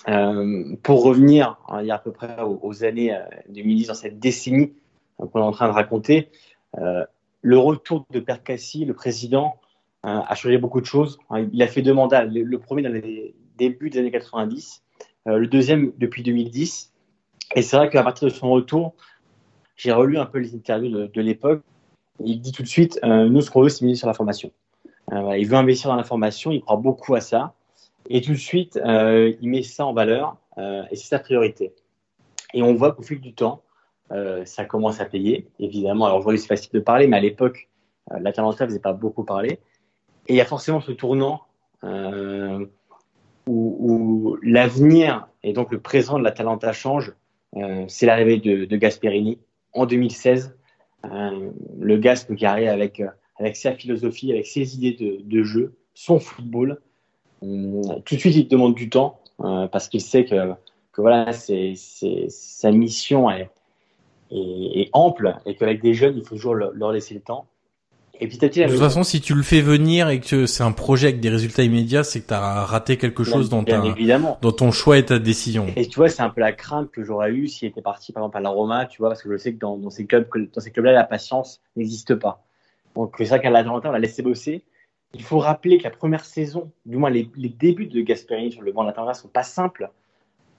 Euh, 0.08 0.76
pour 0.84 1.02
revenir 1.02 1.58
hein, 1.68 1.80
il 1.80 1.86
y 1.86 1.90
a 1.90 1.96
à 1.96 1.98
peu 1.98 2.12
près 2.12 2.36
aux, 2.40 2.84
années 2.84 3.16
2010, 3.48 3.88
dans 3.88 3.94
cette 3.94 4.20
décennie 4.20 4.72
qu'on 5.16 5.40
est 5.40 5.42
en 5.42 5.50
train 5.50 5.66
de 5.66 5.72
raconter, 5.72 6.28
euh, 6.78 7.04
le 7.40 7.58
retour 7.58 8.06
de 8.10 8.20
Percassi, 8.20 8.84
le 8.84 8.94
président, 8.94 9.56
euh, 10.06 10.20
a 10.24 10.34
changé 10.36 10.58
beaucoup 10.58 10.80
de 10.80 10.86
choses. 10.86 11.18
Il 11.52 11.60
a 11.60 11.66
fait 11.66 11.82
deux 11.82 11.92
mandats, 11.92 12.24
le, 12.24 12.58
premier 12.60 12.82
dans 12.82 12.92
les 12.92 13.34
débuts 13.56 13.90
des 13.90 13.98
années 13.98 14.12
90, 14.12 14.84
euh, 15.26 15.38
le 15.38 15.48
deuxième 15.48 15.92
depuis 15.98 16.22
2010. 16.22 16.92
Et 17.56 17.62
c'est 17.62 17.76
vrai 17.76 17.90
qu'à 17.90 18.04
partir 18.04 18.28
de 18.28 18.32
son 18.32 18.50
retour, 18.50 18.94
j'ai 19.74 19.90
relu 19.90 20.18
un 20.18 20.26
peu 20.26 20.38
les 20.38 20.54
interviews 20.54 21.08
de 21.08 21.20
l'époque. 21.20 21.62
Il 22.20 22.40
dit 22.40 22.52
tout 22.52 22.62
de 22.62 22.68
suite, 22.68 23.00
euh, 23.04 23.28
nous, 23.28 23.40
ce 23.40 23.50
qu'on 23.50 23.62
veut, 23.62 23.68
c'est 23.68 23.84
miser 23.84 23.98
sur 23.98 24.06
la 24.06 24.14
formation. 24.14 24.52
Euh, 25.12 25.36
il 25.36 25.46
veut 25.46 25.56
investir 25.56 25.90
dans 25.90 25.96
la 25.96 26.04
formation, 26.04 26.50
il 26.50 26.60
croit 26.60 26.76
beaucoup 26.76 27.14
à 27.14 27.20
ça. 27.20 27.54
Et 28.08 28.20
tout 28.20 28.32
de 28.32 28.36
suite, 28.36 28.78
euh, 28.84 29.32
il 29.40 29.48
met 29.48 29.62
ça 29.62 29.86
en 29.86 29.92
valeur 29.92 30.36
et 30.58 30.96
c'est 30.96 31.08
sa 31.08 31.18
priorité. 31.18 31.72
Et 32.52 32.62
on 32.62 32.74
voit 32.74 32.92
qu'au 32.92 33.02
fil 33.02 33.20
du 33.20 33.32
temps, 33.32 33.62
ça 34.44 34.66
commence 34.66 35.00
à 35.00 35.06
payer, 35.06 35.48
évidemment. 35.58 36.04
Alors 36.04 36.18
aujourd'hui, 36.18 36.38
c'est 36.38 36.46
facile 36.46 36.72
de 36.74 36.80
parler, 36.80 37.06
mais 37.06 37.16
à 37.16 37.20
l'époque, 37.20 37.70
euh, 38.10 38.18
l'Atalanta 38.18 38.64
ne 38.64 38.68
faisait 38.68 38.80
pas 38.80 38.92
beaucoup 38.92 39.24
parler. 39.24 39.58
Et 40.26 40.34
il 40.34 40.36
y 40.36 40.42
a 40.42 40.44
forcément 40.44 40.82
ce 40.82 40.92
tournant 40.92 41.42
où, 43.46 44.36
l'avenir 44.42 45.26
et 45.42 45.54
donc 45.54 45.72
le 45.72 45.80
présent 45.80 46.18
de 46.18 46.24
l'Atalanta 46.24 46.72
change. 46.72 47.14
C'est 47.88 48.06
l'arrivée 48.06 48.38
de, 48.38 48.76
Gasperini 48.76 49.38
en 49.72 49.86
2016. 49.86 50.54
Euh, 51.04 51.50
le 51.78 51.96
Gasp 51.96 52.34
qui 52.34 52.46
arrive 52.46 52.68
avec, 52.68 53.00
euh, 53.00 53.08
avec 53.38 53.56
sa 53.56 53.72
philosophie, 53.72 54.32
avec 54.32 54.46
ses 54.46 54.76
idées 54.76 54.92
de, 54.92 55.22
de 55.22 55.42
jeu, 55.42 55.74
son 55.94 56.20
football. 56.20 56.80
Euh, 57.42 57.82
tout 58.04 58.14
de 58.14 58.20
suite, 58.20 58.36
il 58.36 58.48
demande 58.48 58.74
du 58.74 58.88
temps 58.88 59.18
parce 59.38 59.88
qu'il 59.88 60.00
sait 60.00 60.24
que, 60.24 60.52
que 60.92 61.00
voilà, 61.00 61.32
c'est, 61.32 61.74
sa 62.28 62.70
mission 62.70 63.28
est, 63.28 63.50
est, 64.30 64.82
est 64.82 64.90
ample 64.92 65.34
et 65.46 65.56
qu'avec 65.56 65.82
des 65.82 65.94
jeunes, 65.94 66.16
il 66.16 66.22
faut 66.22 66.36
toujours 66.36 66.54
leur 66.54 66.92
laisser 66.92 67.14
le 67.14 67.20
temps. 67.20 67.46
Et 68.22 68.28
petit 68.28 68.44
à 68.44 68.48
petit, 68.48 68.60
de 68.60 68.68
toute 68.68 68.78
façon, 68.78 69.02
si 69.02 69.20
tu 69.20 69.34
le 69.34 69.42
fais 69.42 69.60
venir 69.60 70.08
et 70.08 70.20
que 70.20 70.46
c'est 70.46 70.62
un 70.62 70.70
projet 70.70 71.08
avec 71.08 71.18
des 71.18 71.28
résultats 71.28 71.64
immédiats, 71.64 72.04
c'est 72.04 72.20
que 72.20 72.28
tu 72.28 72.34
as 72.34 72.64
raté 72.64 72.96
quelque 72.96 73.24
chose 73.24 73.48
dans, 73.48 73.64
ta, 73.64 73.84
évidemment. 73.84 74.38
dans 74.40 74.52
ton 74.52 74.70
choix 74.70 74.96
et 74.96 75.04
ta 75.04 75.18
décision. 75.18 75.66
Et 75.74 75.88
tu 75.88 75.96
vois, 75.96 76.08
c'est 76.08 76.22
un 76.22 76.28
peu 76.28 76.40
la 76.40 76.52
crainte 76.52 76.92
que 76.92 77.02
j'aurais 77.02 77.32
eu 77.32 77.48
s'il 77.48 77.66
était 77.66 77.82
parti, 77.82 78.12
par 78.12 78.22
exemple, 78.22 78.36
à 78.36 78.40
la 78.40 78.50
Roma, 78.50 78.86
tu 78.86 78.98
vois, 78.98 79.08
parce 79.08 79.24
que 79.24 79.32
je 79.32 79.36
sais 79.38 79.54
que 79.54 79.58
dans, 79.58 79.76
dans 79.76 79.90
ces 79.90 80.06
clubs, 80.06 80.28
dans 80.54 80.60
ces 80.60 80.70
clubs-là, 80.70 80.92
la 80.92 81.02
patience 81.02 81.60
n'existe 81.74 82.14
pas. 82.14 82.44
Donc, 82.94 83.16
c'est 83.18 83.24
vrai 83.24 83.40
qu'à 83.40 83.50
l'Atalanta, 83.50 83.88
on 83.88 83.92
l'a 83.92 83.98
laissé 83.98 84.22
bosser. 84.22 84.62
Il 85.14 85.22
faut 85.24 85.40
rappeler 85.40 85.78
que 85.78 85.82
la 85.82 85.90
première 85.90 86.24
saison, 86.24 86.70
du 86.86 86.98
moins 86.98 87.10
les, 87.10 87.28
les 87.34 87.48
débuts 87.48 87.86
de 87.86 88.02
Gasperini 88.02 88.52
sur 88.52 88.62
le 88.62 88.70
banc 88.70 88.82
de 88.82 88.86
l'Atalanta 88.86 89.14
sont 89.14 89.26
pas 89.26 89.42
simples. 89.42 89.90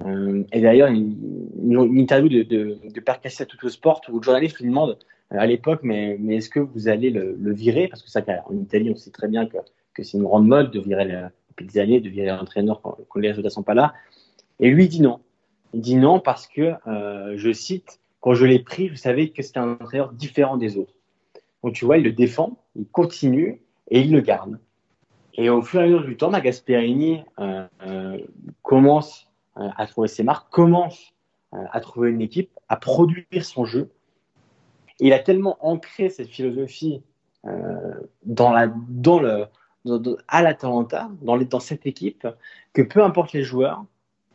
Euh, 0.05 0.43
et 0.51 0.59
d'ailleurs, 0.59 0.89
une, 0.89 1.15
une, 1.63 1.97
interview 1.97 2.27
de, 2.27 2.43
de, 2.43 2.77
de 2.93 3.03
à 3.07 3.45
Tutto 3.45 3.69
Sport 3.69 4.01
où 4.09 4.17
le 4.17 4.23
journaliste 4.23 4.59
lui 4.59 4.67
demande 4.67 4.97
à 5.29 5.45
l'époque, 5.45 5.79
mais, 5.83 6.17
mais 6.19 6.37
est-ce 6.37 6.49
que 6.49 6.59
vous 6.59 6.87
allez 6.87 7.09
le, 7.09 7.53
virer? 7.53 7.87
Parce 7.87 8.01
que 8.01 8.09
ça, 8.09 8.21
en 8.45 8.55
Italie, 8.55 8.91
on 8.91 8.95
sait 8.95 9.11
très 9.11 9.27
bien 9.27 9.45
que, 9.45 9.57
que 9.93 10.03
c'est 10.03 10.17
une 10.17 10.23
grande 10.23 10.47
mode 10.47 10.71
de 10.71 10.79
virer 10.79 11.05
le, 11.05 11.79
années, 11.79 11.99
de 11.99 12.09
virer 12.09 12.27
l'entraîneur 12.27 12.81
quand, 12.81 12.97
quand 13.09 13.19
les 13.19 13.29
résultats 13.29 13.49
sont 13.49 13.63
pas 13.63 13.73
là. 13.73 13.93
Et 14.59 14.69
lui 14.69 14.85
il 14.85 14.89
dit 14.89 15.01
non. 15.01 15.19
Il 15.73 15.81
dit 15.81 15.95
non 15.95 16.19
parce 16.19 16.47
que, 16.47 16.73
euh, 16.87 17.33
je 17.35 17.51
cite, 17.51 17.99
quand 18.19 18.33
je 18.33 18.45
l'ai 18.45 18.59
pris, 18.59 18.89
je 18.89 18.95
savais 18.95 19.29
que 19.29 19.41
c'était 19.41 19.59
un 19.59 19.73
entraîneur 19.73 20.13
différent 20.13 20.57
des 20.57 20.77
autres. 20.77 20.93
Donc 21.63 21.73
tu 21.73 21.85
vois, 21.85 21.97
il 21.97 22.03
le 22.03 22.11
défend, 22.11 22.57
il 22.75 22.85
continue 22.85 23.61
et 23.89 24.01
il 24.01 24.11
le 24.11 24.21
garde. 24.21 24.59
Et 25.35 25.49
au 25.49 25.61
fur 25.61 25.81
et 25.81 25.83
à 25.83 25.87
mesure 25.87 26.05
du 26.05 26.15
temps, 26.15 26.31
Gasperini 26.31 27.21
euh, 27.39 27.65
euh, 27.87 28.17
commence 28.61 29.27
euh, 29.57 29.67
à 29.77 29.87
trouver 29.87 30.07
ses 30.07 30.23
marques, 30.23 30.49
commence 30.51 31.13
euh, 31.53 31.57
à 31.71 31.79
trouver 31.79 32.09
une 32.11 32.21
équipe, 32.21 32.49
à 32.69 32.75
produire 32.75 33.45
son 33.45 33.65
jeu. 33.65 33.91
Il 34.99 35.13
a 35.13 35.19
tellement 35.19 35.57
ancré 35.65 36.09
cette 36.09 36.29
philosophie 36.29 37.01
euh, 37.45 37.93
dans 38.23 38.51
la, 38.51 38.67
dans 38.89 39.19
le, 39.19 39.47
à 40.27 40.41
l'Atalanta, 40.41 41.09
dans, 41.21 41.37
dans 41.37 41.59
cette 41.59 41.85
équipe, 41.85 42.27
que 42.73 42.81
peu 42.81 43.03
importe 43.03 43.33
les 43.33 43.43
joueurs, 43.43 43.85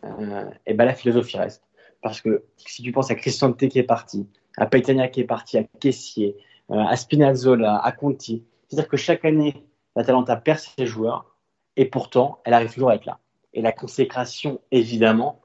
euh, 0.04 0.44
et 0.66 0.74
ben 0.74 0.84
la 0.84 0.94
philosophie 0.94 1.38
reste. 1.38 1.64
Parce 2.02 2.20
que 2.20 2.44
si 2.56 2.82
tu 2.82 2.92
penses 2.92 3.10
à 3.10 3.14
Cristante 3.14 3.56
qui 3.56 3.78
est 3.78 3.82
parti, 3.82 4.28
à 4.56 4.66
Paitania 4.66 5.08
qui 5.08 5.20
est 5.20 5.24
parti, 5.24 5.58
à 5.58 5.64
Kessier, 5.80 6.36
euh, 6.70 6.76
à 6.76 6.96
Spinazzola, 6.96 7.78
à 7.78 7.92
Conti, 7.92 8.44
c'est-à-dire 8.68 8.88
que 8.88 8.96
chaque 8.96 9.24
année, 9.24 9.64
l'Atalanta 9.96 10.36
perd 10.36 10.58
ses 10.58 10.86
joueurs, 10.86 11.34
et 11.76 11.86
pourtant, 11.86 12.40
elle 12.44 12.54
arrive 12.54 12.72
toujours 12.72 12.90
à 12.90 12.96
être 12.96 13.06
là. 13.06 13.18
Et 13.54 13.62
la 13.62 13.72
consécration, 13.72 14.60
évidemment, 14.70 15.40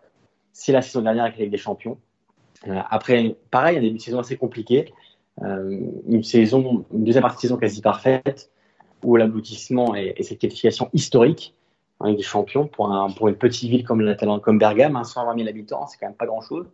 c'est 0.52 0.72
la 0.72 0.82
saison 0.82 1.02
dernière 1.02 1.26
avec 1.26 1.38
la 1.38 1.44
Ligue 1.44 1.52
des 1.52 1.58
Champions. 1.58 1.98
Euh, 2.68 2.80
après, 2.90 3.36
pareil, 3.52 3.78
il 3.78 3.84
y 3.84 3.90
a 3.90 3.94
des 3.94 4.00
saisons 4.00 4.20
assez 4.20 4.38
compliquées. 4.38 4.94
Euh, 5.42 5.80
une 6.08 6.24
saison, 6.24 6.86
une 6.94 7.04
deuxième 7.04 7.24
partie 7.24 7.38
de 7.38 7.42
saison 7.42 7.58
quasi 7.58 7.82
parfaite, 7.82 8.52
où 9.04 9.16
l'aboutissement 9.16 9.96
est, 9.96 10.22
cette 10.22 10.40
qualification 10.40 10.90
historique 10.94 11.56
en 12.00 12.08
Ligue 12.08 12.18
des 12.18 12.24
Champions 12.24 12.68
pour, 12.68 12.92
un, 12.92 13.10
pour 13.10 13.28
une 13.28 13.36
petite 13.36 13.70
ville 13.70 13.84
comme, 13.84 14.02
la, 14.02 14.16
comme 14.16 14.58
Bergame, 14.58 14.96
hein, 14.96 15.04
120 15.04 15.36
000 15.38 15.50
habitants, 15.50 15.88
c'est 15.88 15.98
quand 15.98 16.08
même 16.08 16.16
pas 16.16 16.26
grand-chose. 16.26 16.68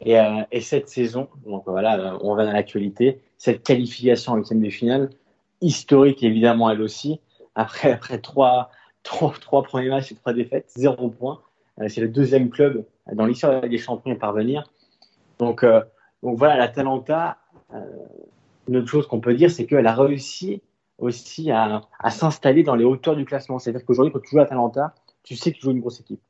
Et, 0.00 0.18
euh, 0.18 0.42
et, 0.52 0.60
cette 0.60 0.88
saison, 0.88 1.28
donc 1.46 1.64
voilà, 1.66 2.18
on 2.20 2.34
va 2.34 2.44
dans 2.44 2.52
l'actualité, 2.52 3.20
cette 3.36 3.62
qualification 3.62 4.32
en 4.32 4.36
huitième 4.36 4.60
de 4.60 4.70
finale, 4.70 5.10
historique 5.60 6.22
évidemment 6.22 6.70
elle 6.70 6.82
aussi, 6.82 7.20
après, 7.54 7.90
après 7.90 8.18
trois, 8.18 8.70
trois, 9.02 9.32
trois 9.40 9.62
premiers 9.62 9.88
matchs 9.88 10.12
et 10.12 10.14
trois 10.14 10.32
défaites, 10.32 10.70
zéro 10.76 11.08
point. 11.10 11.40
Euh, 11.80 11.88
c'est 11.88 12.00
le 12.00 12.08
deuxième 12.08 12.50
club 12.50 12.84
dans 13.12 13.26
l'histoire 13.26 13.60
des 13.62 13.78
champions 13.78 14.12
à 14.12 14.16
parvenir. 14.16 14.64
Donc, 15.38 15.64
euh, 15.64 15.82
donc 16.22 16.36
voilà, 16.36 16.56
la 16.56 16.68
Talenta, 16.68 17.30
euh, 17.30 17.47
une 18.68 18.76
autre 18.76 18.88
chose 18.88 19.06
qu'on 19.06 19.20
peut 19.20 19.34
dire, 19.34 19.50
c'est 19.50 19.66
qu'elle 19.66 19.86
a 19.86 19.94
réussi 19.94 20.62
aussi 20.98 21.50
à, 21.50 21.82
s'installer 22.10 22.62
dans 22.62 22.74
les 22.74 22.84
hauteurs 22.84 23.16
du 23.16 23.24
classement. 23.24 23.58
C'est-à-dire 23.58 23.84
qu'aujourd'hui, 23.84 24.12
quand 24.12 24.20
tu 24.20 24.30
joues 24.30 24.40
à 24.40 24.46
Talenta, 24.46 24.94
tu 25.22 25.36
sais 25.36 25.52
que 25.52 25.56
tu 25.56 25.62
joues 25.62 25.70
une 25.70 25.80
grosse 25.80 26.00
équipe. 26.00 26.20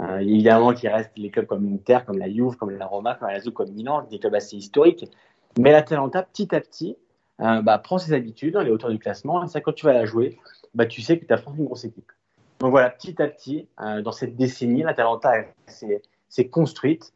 Euh, 0.00 0.18
évidemment 0.18 0.74
qu'il 0.74 0.88
reste 0.90 1.10
les 1.16 1.30
clubs 1.30 1.46
comme 1.46 1.68
l'Inter, 1.68 2.00
comme 2.06 2.18
la 2.18 2.28
Juve, 2.28 2.56
comme 2.56 2.70
la 2.70 2.86
Roma, 2.86 3.14
comme 3.14 3.28
la 3.28 3.34
Lazio, 3.34 3.50
comme 3.50 3.70
Milan, 3.70 4.06
des 4.10 4.18
clubs 4.18 4.34
assez 4.34 4.56
historiques. 4.56 5.10
Mais 5.58 5.72
la 5.72 5.82
Talenta, 5.82 6.22
petit 6.22 6.54
à 6.54 6.60
petit, 6.60 6.96
euh, 7.40 7.62
bah, 7.62 7.78
prend 7.78 7.98
ses 7.98 8.12
habitudes 8.12 8.54
dans 8.54 8.60
les 8.60 8.70
hauteurs 8.70 8.90
du 8.90 8.98
classement. 8.98 9.42
Et 9.42 9.48
ça, 9.48 9.60
quand 9.60 9.72
tu 9.72 9.86
vas 9.86 9.92
la 9.92 10.04
jouer, 10.04 10.38
bah, 10.74 10.86
tu 10.86 11.00
sais 11.00 11.18
que 11.18 11.24
tu 11.24 11.32
as 11.32 11.42
une 11.56 11.64
grosse 11.64 11.84
équipe. 11.84 12.12
Donc 12.60 12.70
voilà, 12.70 12.90
petit 12.90 13.20
à 13.20 13.26
petit, 13.26 13.68
euh, 13.80 14.02
dans 14.02 14.12
cette 14.12 14.36
décennie, 14.36 14.82
la 14.82 14.94
Talenta 14.94 15.32
s'est 15.66 16.48
construite 16.48 17.12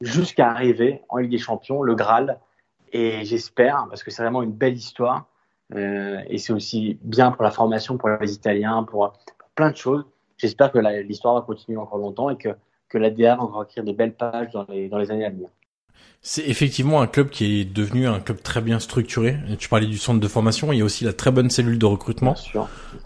jusqu'à 0.00 0.50
arriver 0.50 1.02
en 1.08 1.18
Ligue 1.18 1.30
des 1.30 1.38
Champions, 1.38 1.82
le 1.82 1.94
Graal. 1.94 2.38
Et 2.94 3.24
j'espère, 3.24 3.86
parce 3.90 4.04
que 4.04 4.12
c'est 4.12 4.22
vraiment 4.22 4.42
une 4.42 4.52
belle 4.52 4.76
histoire, 4.76 5.26
euh, 5.74 6.20
et 6.28 6.38
c'est 6.38 6.52
aussi 6.52 6.96
bien 7.02 7.32
pour 7.32 7.42
la 7.42 7.50
formation, 7.50 7.98
pour 7.98 8.08
les 8.08 8.32
Italiens, 8.32 8.84
pour, 8.84 9.12
pour 9.36 9.48
plein 9.56 9.72
de 9.72 9.76
choses. 9.76 10.04
J'espère 10.38 10.70
que 10.70 10.78
l'histoire 11.02 11.34
va 11.34 11.40
continuer 11.40 11.76
encore 11.76 11.98
longtemps 11.98 12.30
et 12.30 12.36
que, 12.36 12.50
que 12.88 12.96
l'ADA 12.96 13.34
va 13.34 13.42
encore 13.42 13.64
écrire 13.64 13.82
des 13.82 13.94
belles 13.94 14.14
pages 14.14 14.52
dans 14.52 14.64
les, 14.68 14.88
dans 14.88 14.98
les 14.98 15.10
années 15.10 15.24
à 15.24 15.30
venir. 15.30 15.48
C'est 16.22 16.48
effectivement 16.48 17.02
un 17.02 17.06
club 17.06 17.28
qui 17.28 17.60
est 17.60 17.64
devenu 17.64 18.06
un 18.06 18.18
club 18.18 18.40
très 18.42 18.62
bien 18.62 18.78
structuré. 18.78 19.36
Tu 19.58 19.68
parlais 19.68 19.86
du 19.86 19.98
centre 19.98 20.20
de 20.20 20.28
formation, 20.28 20.72
il 20.72 20.78
y 20.78 20.82
a 20.82 20.84
aussi 20.84 21.04
la 21.04 21.12
très 21.12 21.30
bonne 21.30 21.50
cellule 21.50 21.78
de 21.78 21.84
recrutement, 21.84 22.34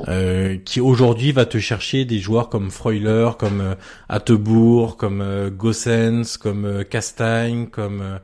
euh, 0.06 0.56
qui 0.64 0.80
aujourd'hui 0.80 1.32
va 1.32 1.44
te 1.44 1.58
chercher 1.58 2.04
des 2.04 2.18
joueurs 2.18 2.48
comme 2.48 2.70
Freuler, 2.70 3.30
comme 3.36 3.60
euh, 3.60 3.74
Attebourg, 4.08 4.96
comme 4.96 5.20
euh, 5.20 5.50
Gossens, 5.50 6.36
comme 6.40 6.64
euh, 6.64 6.84
Castagne, 6.84 7.66
comme 7.66 8.20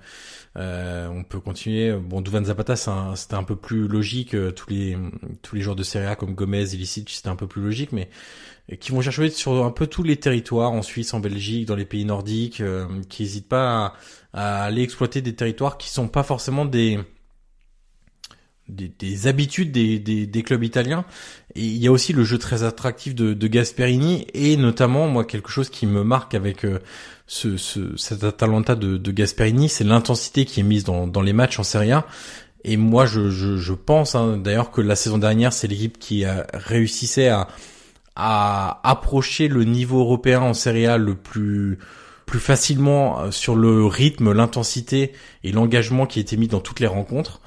euh, 0.56 1.08
on 1.08 1.24
peut 1.24 1.40
continuer. 1.40 1.92
Bon, 1.92 2.20
Duvan 2.20 2.44
Zapata, 2.44 2.76
c'était 2.76 3.34
un, 3.34 3.38
un, 3.38 3.44
peu 3.44 3.56
plus 3.56 3.88
logique. 3.88 4.36
tous 4.54 4.70
les 4.70 4.96
tous 5.42 5.56
les 5.56 5.62
joueurs 5.62 5.76
de 5.76 5.82
Serie 5.82 6.06
A 6.06 6.16
comme 6.16 6.34
Gomez, 6.34 6.74
Illicit, 6.74 7.08
c'était 7.08 7.28
un 7.28 7.36
peu 7.36 7.46
plus 7.46 7.62
logique, 7.62 7.92
mais 7.92 8.08
qui 8.80 8.92
vont 8.92 9.02
chercher 9.02 9.28
sur 9.30 9.64
un 9.64 9.70
peu 9.70 9.86
tous 9.86 10.02
les 10.02 10.16
territoires 10.16 10.72
en 10.72 10.82
Suisse, 10.82 11.12
en 11.12 11.20
Belgique, 11.20 11.66
dans 11.66 11.76
les 11.76 11.84
pays 11.84 12.04
nordiques, 12.04 12.62
qui 13.08 13.22
n'hésitent 13.22 13.48
pas 13.48 13.86
à 13.86 13.94
à 14.34 14.64
aller 14.64 14.82
exploiter 14.82 15.22
des 15.22 15.34
territoires 15.34 15.78
qui 15.78 15.88
sont 15.88 16.08
pas 16.08 16.24
forcément 16.24 16.64
des 16.64 16.98
des, 18.68 18.88
des 18.88 19.26
habitudes 19.26 19.72
des, 19.72 19.98
des, 19.98 20.26
des, 20.26 20.42
clubs 20.42 20.64
italiens. 20.64 21.04
Et 21.54 21.62
il 21.62 21.76
y 21.76 21.86
a 21.86 21.92
aussi 21.92 22.12
le 22.12 22.24
jeu 22.24 22.38
très 22.38 22.62
attractif 22.62 23.14
de, 23.14 23.34
de 23.34 23.46
Gasperini 23.46 24.26
et 24.34 24.56
notamment 24.56 25.08
moi 25.08 25.24
quelque 25.24 25.50
chose 25.50 25.68
qui 25.68 25.86
me 25.86 26.02
marque 26.02 26.34
avec 26.34 26.64
euh, 26.64 26.80
ce, 27.26 27.56
ce, 27.56 27.96
cet 27.96 28.24
Atalanta 28.24 28.74
de, 28.74 28.96
de 28.96 29.12
Gasperini, 29.12 29.68
c'est 29.68 29.84
l'intensité 29.84 30.44
qui 30.44 30.60
est 30.60 30.64
mise 30.64 30.84
dans, 30.84 31.06
dans 31.06 31.22
les 31.22 31.32
matchs 31.32 31.58
en 31.58 31.64
Serie 31.64 31.92
A. 31.92 32.06
Et 32.64 32.76
moi 32.76 33.04
je, 33.04 33.30
je, 33.30 33.56
je 33.56 33.72
pense 33.74 34.14
hein, 34.14 34.38
d'ailleurs 34.38 34.70
que 34.70 34.80
la 34.80 34.96
saison 34.96 35.18
dernière 35.18 35.52
c'est 35.52 35.68
l'équipe 35.68 35.98
qui 35.98 36.24
a 36.24 36.46
réussissait 36.54 37.28
à 37.28 37.48
à 38.16 38.80
approcher 38.88 39.48
le 39.48 39.64
niveau 39.64 40.00
européen 40.00 40.40
en 40.40 40.54
Serie 40.54 40.86
A 40.86 40.98
le 40.98 41.14
plus 41.14 41.78
plus 42.26 42.40
facilement 42.40 43.20
euh, 43.20 43.30
sur 43.30 43.54
le 43.54 43.84
rythme, 43.84 44.32
l'intensité 44.32 45.12
et 45.42 45.52
l'engagement 45.52 46.06
qui 46.06 46.20
était 46.20 46.36
mis 46.36 46.48
dans 46.48 46.60
toutes 46.60 46.80
les 46.80 46.86
rencontres. 46.86 47.40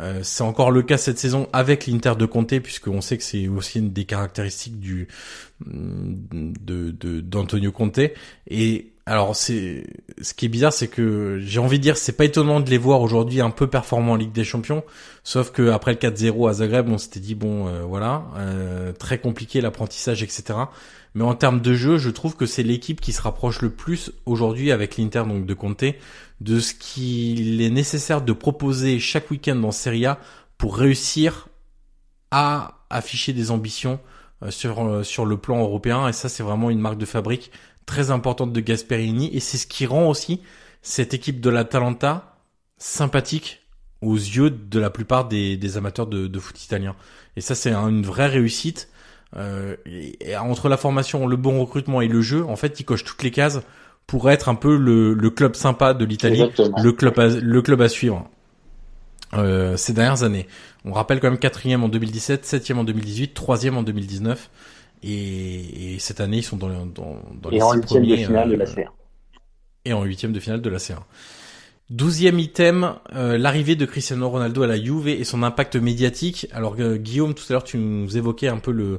Euh, 0.00 0.20
c'est 0.22 0.42
encore 0.42 0.70
le 0.70 0.82
cas 0.82 0.98
cette 0.98 1.18
saison 1.18 1.48
avec 1.52 1.86
l'Inter 1.86 2.14
de 2.18 2.26
Conte 2.26 2.58
puisqu'on 2.58 3.00
sait 3.00 3.16
que 3.16 3.22
c'est 3.22 3.48
aussi 3.48 3.78
une 3.78 3.92
des 3.92 4.04
caractéristiques 4.04 4.80
du 4.80 5.08
de 5.64 6.90
d'Antonio 7.20 7.72
Conte. 7.72 8.00
Et 8.48 8.92
alors 9.06 9.36
c'est 9.36 9.84
ce 10.20 10.34
qui 10.34 10.46
est 10.46 10.48
bizarre 10.48 10.72
c'est 10.72 10.88
que 10.88 11.38
j'ai 11.40 11.58
envie 11.58 11.78
de 11.78 11.82
dire 11.82 11.96
c'est 11.96 12.12
pas 12.12 12.24
étonnant 12.24 12.60
de 12.60 12.70
les 12.70 12.78
voir 12.78 13.00
aujourd'hui 13.02 13.40
un 13.40 13.50
peu 13.50 13.66
performants 13.66 14.12
en 14.12 14.16
Ligue 14.16 14.32
des 14.32 14.44
Champions 14.44 14.82
sauf 15.24 15.50
que 15.52 15.70
après 15.70 15.92
le 15.92 15.98
4-0 15.98 16.48
à 16.48 16.52
Zagreb 16.54 16.88
on 16.88 16.98
s'était 16.98 17.20
dit 17.20 17.34
bon 17.34 17.68
euh, 17.68 17.82
voilà 17.82 18.24
euh, 18.36 18.92
très 18.92 19.18
compliqué 19.18 19.60
l'apprentissage 19.60 20.22
etc 20.22 20.58
mais 21.14 21.24
en 21.24 21.34
termes 21.34 21.60
de 21.60 21.74
jeu 21.74 21.98
je 21.98 22.10
trouve 22.10 22.36
que 22.36 22.46
c'est 22.46 22.62
l'équipe 22.62 23.00
qui 23.00 23.12
se 23.12 23.20
rapproche 23.20 23.60
le 23.60 23.70
plus 23.70 24.12
aujourd'hui 24.24 24.72
avec 24.72 24.96
l'Inter 24.96 25.24
donc 25.26 25.44
de 25.44 25.54
Conte 25.54 25.84
de 26.40 26.60
ce 26.60 26.74
qu'il 26.74 27.60
est 27.60 27.70
nécessaire 27.70 28.22
de 28.22 28.32
proposer 28.32 28.98
chaque 28.98 29.30
week-end 29.30 29.56
dans 29.56 29.72
Serie 29.72 30.06
A 30.06 30.18
pour 30.58 30.76
réussir 30.76 31.48
à 32.30 32.78
afficher 32.90 33.32
des 33.32 33.50
ambitions 33.50 34.00
euh, 34.42 34.50
sur 34.50 35.04
sur 35.04 35.24
le 35.24 35.38
plan 35.38 35.60
européen. 35.60 36.08
Et 36.08 36.12
ça 36.12 36.28
c'est 36.28 36.42
vraiment 36.42 36.68
une 36.68 36.78
marque 36.78 36.98
de 36.98 37.06
fabrique 37.06 37.50
très 37.86 38.10
importante 38.10 38.52
de 38.52 38.60
Gasperini 38.60 39.34
et 39.34 39.40
c'est 39.40 39.56
ce 39.56 39.66
qui 39.66 39.86
rend 39.86 40.08
aussi 40.08 40.40
cette 40.82 41.14
équipe 41.14 41.40
de 41.40 41.50
l'Atalanta 41.50 42.36
sympathique 42.78 43.62
aux 44.02 44.14
yeux 44.14 44.50
de 44.50 44.78
la 44.78 44.90
plupart 44.90 45.26
des, 45.26 45.56
des 45.56 45.76
amateurs 45.76 46.06
de, 46.06 46.26
de, 46.26 46.38
foot 46.38 46.62
italien. 46.62 46.94
Et 47.36 47.40
ça, 47.40 47.54
c'est 47.54 47.72
une 47.72 48.02
vraie 48.02 48.26
réussite. 48.26 48.88
Euh, 49.36 49.76
et, 49.86 50.36
entre 50.36 50.68
la 50.68 50.76
formation, 50.76 51.26
le 51.26 51.36
bon 51.36 51.60
recrutement 51.60 52.00
et 52.00 52.08
le 52.08 52.20
jeu, 52.20 52.44
en 52.44 52.56
fait, 52.56 52.78
il 52.78 52.84
coche 52.84 53.04
toutes 53.04 53.22
les 53.22 53.30
cases 53.30 53.60
pour 54.06 54.30
être 54.30 54.48
un 54.48 54.54
peu 54.54 54.76
le, 54.76 55.14
le 55.14 55.30
club 55.30 55.56
sympa 55.56 55.94
de 55.94 56.04
l'Italie, 56.04 56.44
le 56.82 56.92
club 56.92 57.18
à, 57.18 57.26
le 57.28 57.62
club 57.62 57.80
à 57.80 57.88
suivre. 57.88 58.28
Euh, 59.34 59.76
ces 59.76 59.92
dernières 59.92 60.22
années. 60.22 60.46
On 60.84 60.92
rappelle 60.92 61.18
quand 61.18 61.28
même 61.28 61.38
quatrième 61.38 61.82
en 61.82 61.88
2017, 61.88 62.46
septième 62.46 62.78
en 62.78 62.84
2018, 62.84 63.34
troisième 63.34 63.76
en 63.76 63.82
2019. 63.82 64.50
Et, 65.02 65.94
et, 65.94 65.98
cette 65.98 66.20
année, 66.20 66.38
ils 66.38 66.42
sont 66.42 66.56
dans, 66.56 66.68
dans, 66.86 67.22
dans 67.40 67.50
et 67.50 67.56
les 67.56 67.62
en 67.62 67.74
huitième 67.74 68.06
de 68.06 68.16
finale 68.16 68.50
de 68.50 68.56
la 68.56 68.64
C1. 68.64 68.86
Et 69.84 69.92
en 69.92 70.02
huitième 70.02 70.32
de 70.32 70.40
finale 70.40 70.60
de 70.60 70.70
la 70.70 70.78
C1. 70.78 70.98
Douzième 71.88 72.40
item, 72.40 72.94
euh, 73.14 73.38
l'arrivée 73.38 73.76
de 73.76 73.86
Cristiano 73.86 74.28
Ronaldo 74.28 74.64
à 74.64 74.66
la 74.66 74.82
Juve 74.82 75.06
et 75.06 75.22
son 75.22 75.44
impact 75.44 75.76
médiatique. 75.76 76.48
Alors 76.50 76.74
euh, 76.80 76.96
Guillaume, 76.96 77.32
tout 77.32 77.44
à 77.48 77.52
l'heure, 77.52 77.62
tu 77.62 77.78
nous 77.78 78.16
évoquais 78.16 78.48
un 78.48 78.58
peu 78.58 78.72
le 78.72 78.98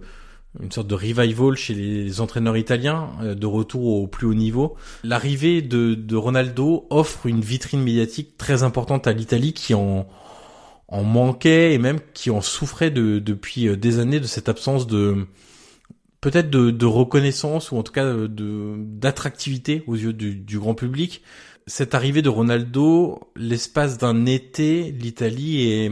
une 0.62 0.72
sorte 0.72 0.88
de 0.88 0.96
revival 0.96 1.56
chez 1.56 1.74
les 1.76 2.22
entraîneurs 2.22 2.56
italiens, 2.56 3.10
euh, 3.22 3.36
de 3.36 3.46
retour 3.46 4.02
au 4.02 4.08
plus 4.08 4.26
haut 4.26 4.34
niveau. 4.34 4.78
L'arrivée 5.04 5.62
de, 5.62 5.96
de 5.96 6.16
Ronaldo 6.16 6.88
offre 6.90 7.26
une 7.26 7.42
vitrine 7.42 7.84
médiatique 7.84 8.38
très 8.38 8.64
importante 8.64 9.06
à 9.06 9.12
l'Italie 9.12 9.52
qui 9.54 9.74
en 9.74 10.08
en 10.90 11.04
manquait 11.04 11.74
et 11.74 11.80
même 11.80 12.00
qui 12.14 12.30
en 12.30 12.40
souffrait 12.40 12.92
de, 12.92 13.20
depuis 13.20 13.76
des 13.76 14.00
années 14.00 14.22
de 14.22 14.26
cette 14.26 14.48
absence 14.48 14.88
de 14.88 15.28
peut-être 16.22 16.50
de, 16.50 16.72
de, 16.72 16.86
reconnaissance 16.86 17.72
ou 17.72 17.78
en 17.78 17.84
tout 17.84 17.92
cas 17.94 18.06
de 18.06 18.76
d'attractivité 18.78 19.84
aux 19.88 19.96
yeux 19.96 20.14
du, 20.14 20.36
du, 20.36 20.60
grand 20.60 20.76
public. 20.76 21.22
Cette 21.68 21.96
arrivée 21.96 22.22
de 22.22 22.30
Ronaldo, 22.30 23.32
l'espace 23.36 23.98
d'un 23.98 24.26
été, 24.26 24.92
l'Italie 24.92 25.70
est 25.70 25.92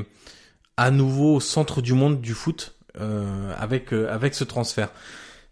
à 0.77 0.91
nouveau 0.91 1.35
au 1.35 1.39
centre 1.39 1.81
du 1.81 1.93
monde 1.93 2.21
du 2.21 2.33
foot 2.33 2.75
euh, 2.99 3.53
avec 3.57 3.93
euh, 3.93 4.07
avec 4.09 4.33
ce 4.35 4.43
transfert. 4.43 4.91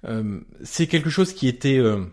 Euh, 0.05 0.39
c'est 0.63 0.87
quelque 0.87 1.09
chose 1.09 1.33
qui 1.33 1.47
était 1.47 1.77
euh, 1.77 2.03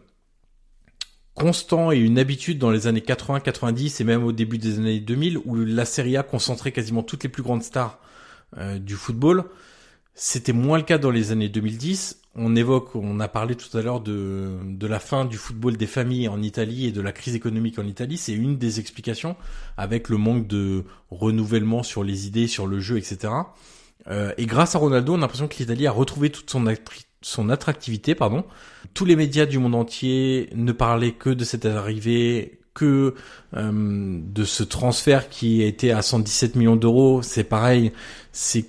constant 1.34 1.90
et 1.92 1.98
une 1.98 2.18
habitude 2.18 2.58
dans 2.58 2.70
les 2.70 2.86
années 2.86 3.00
80, 3.00 3.40
90 3.40 4.00
et 4.00 4.04
même 4.04 4.24
au 4.24 4.32
début 4.32 4.58
des 4.58 4.78
années 4.78 5.00
2000 5.00 5.38
où 5.38 5.56
la 5.56 5.84
Serie 5.84 6.16
A 6.16 6.22
concentrait 6.22 6.72
quasiment 6.72 7.02
toutes 7.02 7.22
les 7.22 7.28
plus 7.28 7.42
grandes 7.42 7.62
stars 7.62 7.98
euh, 8.58 8.78
du 8.78 8.94
football. 8.94 9.44
C'était 10.14 10.52
moins 10.52 10.78
le 10.78 10.84
cas 10.84 10.98
dans 10.98 11.10
les 11.10 11.32
années 11.32 11.48
2010 11.48 12.19
on 12.36 12.54
évoque, 12.54 12.94
on 12.94 13.18
a 13.18 13.28
parlé 13.28 13.56
tout 13.56 13.76
à 13.76 13.82
l'heure 13.82 14.00
de, 14.00 14.50
de 14.64 14.86
la 14.86 15.00
fin 15.00 15.24
du 15.24 15.36
football 15.36 15.76
des 15.76 15.86
familles 15.86 16.28
en 16.28 16.40
Italie 16.42 16.86
et 16.86 16.92
de 16.92 17.00
la 17.00 17.12
crise 17.12 17.34
économique 17.34 17.78
en 17.78 17.86
Italie. 17.86 18.16
C'est 18.16 18.32
une 18.32 18.56
des 18.56 18.78
explications 18.78 19.36
avec 19.76 20.08
le 20.08 20.16
manque 20.16 20.46
de 20.46 20.84
renouvellement 21.10 21.82
sur 21.82 22.04
les 22.04 22.26
idées, 22.26 22.46
sur 22.46 22.66
le 22.66 22.78
jeu, 22.78 22.98
etc. 22.98 23.32
Euh, 24.08 24.32
et 24.38 24.46
grâce 24.46 24.74
à 24.74 24.78
Ronaldo, 24.78 25.14
on 25.14 25.16
a 25.16 25.20
l'impression 25.20 25.48
que 25.48 25.56
l'Italie 25.58 25.86
a 25.86 25.92
retrouvé 25.92 26.30
toute 26.30 26.50
son, 26.50 26.64
son 27.20 27.50
attractivité. 27.50 28.14
Pardon. 28.14 28.44
Tous 28.94 29.04
les 29.04 29.16
médias 29.16 29.46
du 29.46 29.58
monde 29.58 29.74
entier 29.74 30.50
ne 30.54 30.72
parlaient 30.72 31.12
que 31.12 31.30
de 31.30 31.44
cette 31.44 31.66
arrivée, 31.66 32.60
que 32.74 33.14
euh, 33.56 34.20
de 34.22 34.44
ce 34.44 34.62
transfert 34.62 35.28
qui 35.28 35.62
été 35.62 35.92
à 35.92 36.02
117 36.02 36.54
millions 36.54 36.76
d'euros. 36.76 37.22
C'est 37.22 37.44
pareil, 37.44 37.92
c'est 38.32 38.66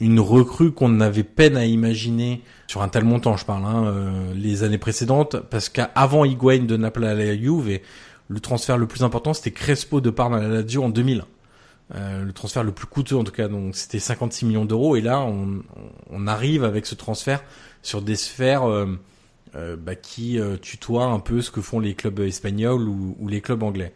une 0.00 0.20
recrue 0.20 0.72
qu'on 0.72 1.00
avait 1.00 1.22
peine 1.22 1.56
à 1.56 1.64
imaginer 1.64 2.42
sur 2.66 2.82
un 2.82 2.88
tel 2.88 3.04
montant, 3.04 3.36
je 3.36 3.44
parle, 3.44 3.64
hein, 3.64 3.84
euh, 3.86 4.34
les 4.34 4.62
années 4.62 4.78
précédentes, 4.78 5.36
parce 5.50 5.68
qu'avant 5.68 6.24
Higuain 6.24 6.64
de 6.64 6.76
Naples 6.76 7.04
à 7.04 7.14
la 7.14 7.36
Juve, 7.36 7.80
le 8.28 8.40
transfert 8.40 8.78
le 8.78 8.86
plus 8.86 9.02
important, 9.02 9.34
c'était 9.34 9.52
Crespo 9.52 10.00
de 10.00 10.10
Parme 10.10 10.34
à 10.34 10.40
la 10.40 10.48
Lazio 10.48 10.82
en 10.82 10.88
2000. 10.88 11.24
Euh, 11.94 12.24
le 12.24 12.32
transfert 12.32 12.64
le 12.64 12.72
plus 12.72 12.86
coûteux 12.86 13.16
en 13.16 13.24
tout 13.24 13.32
cas, 13.32 13.46
donc 13.46 13.76
c'était 13.76 13.98
56 13.98 14.46
millions 14.46 14.64
d'euros, 14.64 14.96
et 14.96 15.02
là 15.02 15.20
on, 15.20 15.62
on, 16.10 16.26
arrive 16.26 16.64
avec 16.64 16.86
ce 16.86 16.94
transfert 16.94 17.44
sur 17.82 18.00
des 18.00 18.16
sphères 18.16 18.64
euh, 18.64 18.98
euh 19.54 19.76
bah, 19.76 19.94
qui 19.94 20.40
euh, 20.40 20.56
tutoient 20.56 21.04
un 21.04 21.20
peu 21.20 21.42
ce 21.42 21.50
que 21.50 21.60
font 21.60 21.80
les 21.80 21.94
clubs 21.94 22.20
espagnols 22.20 22.88
ou, 22.88 23.16
ou, 23.20 23.28
les 23.28 23.42
clubs 23.42 23.62
anglais. 23.62 23.92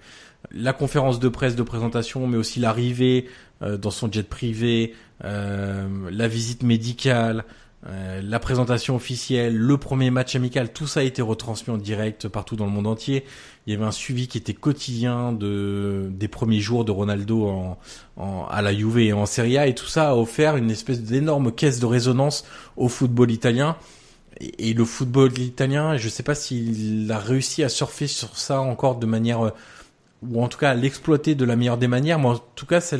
La 0.51 0.75
conférence 0.75 1.19
de 1.19 1.31
presse 1.31 1.57
de 1.57 1.63
présentation, 1.63 2.27
mais 2.27 2.37
aussi 2.37 2.61
l'arrivée 2.61 3.29
dans 3.61 3.91
son 3.91 4.11
jet 4.11 4.23
privé, 4.23 4.95
la 5.21 6.29
visite 6.29 6.63
médicale, 6.63 7.45
euh, 7.87 8.21
la 8.23 8.41
présentation 8.41 8.97
officielle, 8.97 9.57
le 9.57 9.77
premier 9.77 10.11
match 10.11 10.35
amical, 10.35 10.73
tout 10.73 10.89
ça 10.89 11.01
a 11.01 11.03
été 11.05 11.23
retransmis 11.23 11.73
en 11.73 11.79
direct 11.79 12.27
partout 12.27 12.57
dans 12.57 12.67
le 12.67 12.73
monde 12.73 12.89
entier. 12.89 13.25
Il 13.67 13.73
y 13.73 13.77
avait 13.77 13.85
un 13.85 13.93
suivi 13.93 14.27
qui 14.27 14.37
était 14.37 14.55
quotidien 14.55 15.33
de 15.33 16.09
des 16.11 16.27
premiers 16.27 16.59
jours 16.59 16.85
de 16.85 16.91
Ronaldo 16.91 17.47
en, 17.47 17.79
en 18.17 18.47
à 18.47 18.63
la 18.63 18.75
Juve 18.75 18.99
et 18.99 19.13
en 19.13 19.27
Serie 19.27 19.59
A, 19.59 19.69
et 19.69 19.75
tout 19.77 19.87
ça 19.87 20.11
a 20.11 20.17
offert 20.17 20.57
une 20.57 20.73
espèce 20.73 21.03
d'énorme 21.03 21.53
caisse 21.53 21.79
de 21.79 21.87
résonance 21.87 22.45
au 22.77 22.89
football 22.89 23.31
italien. 23.31 23.77
Et, 24.41 24.75
le 24.75 24.85
football 24.85 25.37
italien, 25.39 25.97
je 25.97 26.07
ne 26.07 26.11
sais 26.11 26.23
pas 26.23 26.35
s'il 26.35 27.11
a 27.13 27.19
réussi 27.19 27.63
à 27.63 27.69
surfer 27.69 28.07
sur 28.07 28.39
ça 28.39 28.61
encore 28.61 28.97
de 28.97 29.07
manière 29.07 29.53
ou 30.23 30.43
en 30.43 30.49
tout 30.49 30.59
cas 30.59 30.71
à 30.71 30.75
l'exploiter 30.75 31.35
de 31.35 31.45
la 31.45 31.57
meilleure 31.57 31.79
des 31.79 31.89
manières. 31.89 32.19
Mais 32.19 32.29
en 32.29 32.39
tout 32.55 32.67
cas, 32.67 32.81
ça, 32.81 32.97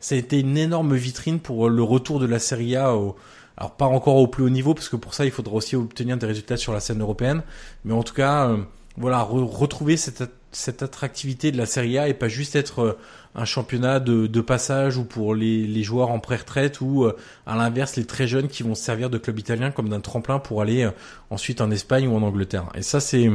ça 0.00 0.14
a 0.14 0.18
été 0.18 0.40
une 0.40 0.56
énorme 0.56 0.94
vitrine 0.94 1.40
pour 1.40 1.68
le 1.68 1.82
retour 1.82 2.20
de 2.20 2.26
la 2.26 2.38
Serie 2.38 2.76
A 2.76 2.94
au, 2.94 3.16
alors 3.56 3.72
pas 3.76 3.86
encore 3.86 4.16
au 4.16 4.26
plus 4.26 4.42
haut 4.44 4.50
niveau 4.50 4.74
parce 4.74 4.88
que 4.88 4.96
pour 4.96 5.14
ça 5.14 5.24
il 5.24 5.30
faudra 5.30 5.54
aussi 5.54 5.76
obtenir 5.76 6.16
des 6.16 6.26
résultats 6.26 6.56
sur 6.56 6.72
la 6.72 6.80
scène 6.80 7.00
européenne, 7.00 7.42
mais 7.84 7.94
en 7.94 8.02
tout 8.02 8.14
cas 8.14 8.48
euh, 8.48 8.58
voilà 8.96 9.22
retrouver 9.22 9.96
cette 9.96 10.24
cette 10.50 10.84
attractivité 10.84 11.50
de 11.50 11.58
la 11.58 11.66
Serie 11.66 11.98
A 11.98 12.08
et 12.08 12.14
pas 12.14 12.28
juste 12.28 12.54
être 12.54 12.80
euh, 12.80 12.98
un 13.34 13.44
championnat 13.44 13.98
de, 13.98 14.28
de 14.28 14.40
passage 14.40 14.96
ou 14.96 15.04
pour 15.04 15.34
les, 15.34 15.66
les 15.66 15.82
joueurs 15.82 16.10
en 16.10 16.20
pré-retraite 16.20 16.80
ou 16.80 17.04
euh, 17.04 17.16
à 17.44 17.56
l'inverse 17.56 17.96
les 17.96 18.04
très 18.04 18.28
jeunes 18.28 18.46
qui 18.46 18.62
vont 18.62 18.76
se 18.76 18.82
servir 18.82 19.10
de 19.10 19.18
club 19.18 19.38
italien 19.38 19.72
comme 19.72 19.88
d'un 19.88 20.00
tremplin 20.00 20.38
pour 20.38 20.62
aller 20.62 20.88
ensuite 21.30 21.60
en 21.60 21.70
Espagne 21.70 22.06
ou 22.06 22.16
en 22.16 22.22
Angleterre. 22.22 22.66
Et 22.74 22.82
ça 22.82 23.00
c'est 23.00 23.30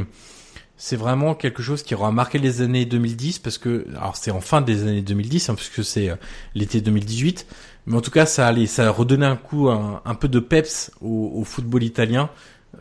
c'est 0.76 0.96
vraiment 0.96 1.34
quelque 1.34 1.62
chose 1.62 1.82
qui 1.82 1.94
aura 1.94 2.10
marqué 2.10 2.38
les 2.38 2.62
années 2.62 2.86
2010 2.86 3.40
parce 3.40 3.58
que 3.58 3.86
alors 3.96 4.16
c'est 4.16 4.30
en 4.30 4.40
fin 4.40 4.62
des 4.62 4.82
années 4.82 5.02
2010 5.02 5.50
hein, 5.50 5.54
puisque 5.54 5.84
c'est 5.84 6.10
l'été 6.54 6.80
2018 6.80 7.46
mais 7.86 7.96
en 7.96 8.00
tout 8.00 8.10
cas, 8.10 8.26
ça 8.26 8.46
allait, 8.46 8.66
ça 8.66 8.86
a 8.86 8.90
redonné 8.90 9.26
un 9.26 9.36
coup, 9.36 9.68
un, 9.68 10.14
peu 10.14 10.28
de 10.28 10.38
peps 10.38 10.90
au, 11.00 11.32
au 11.34 11.44
football 11.44 11.82
italien. 11.82 12.30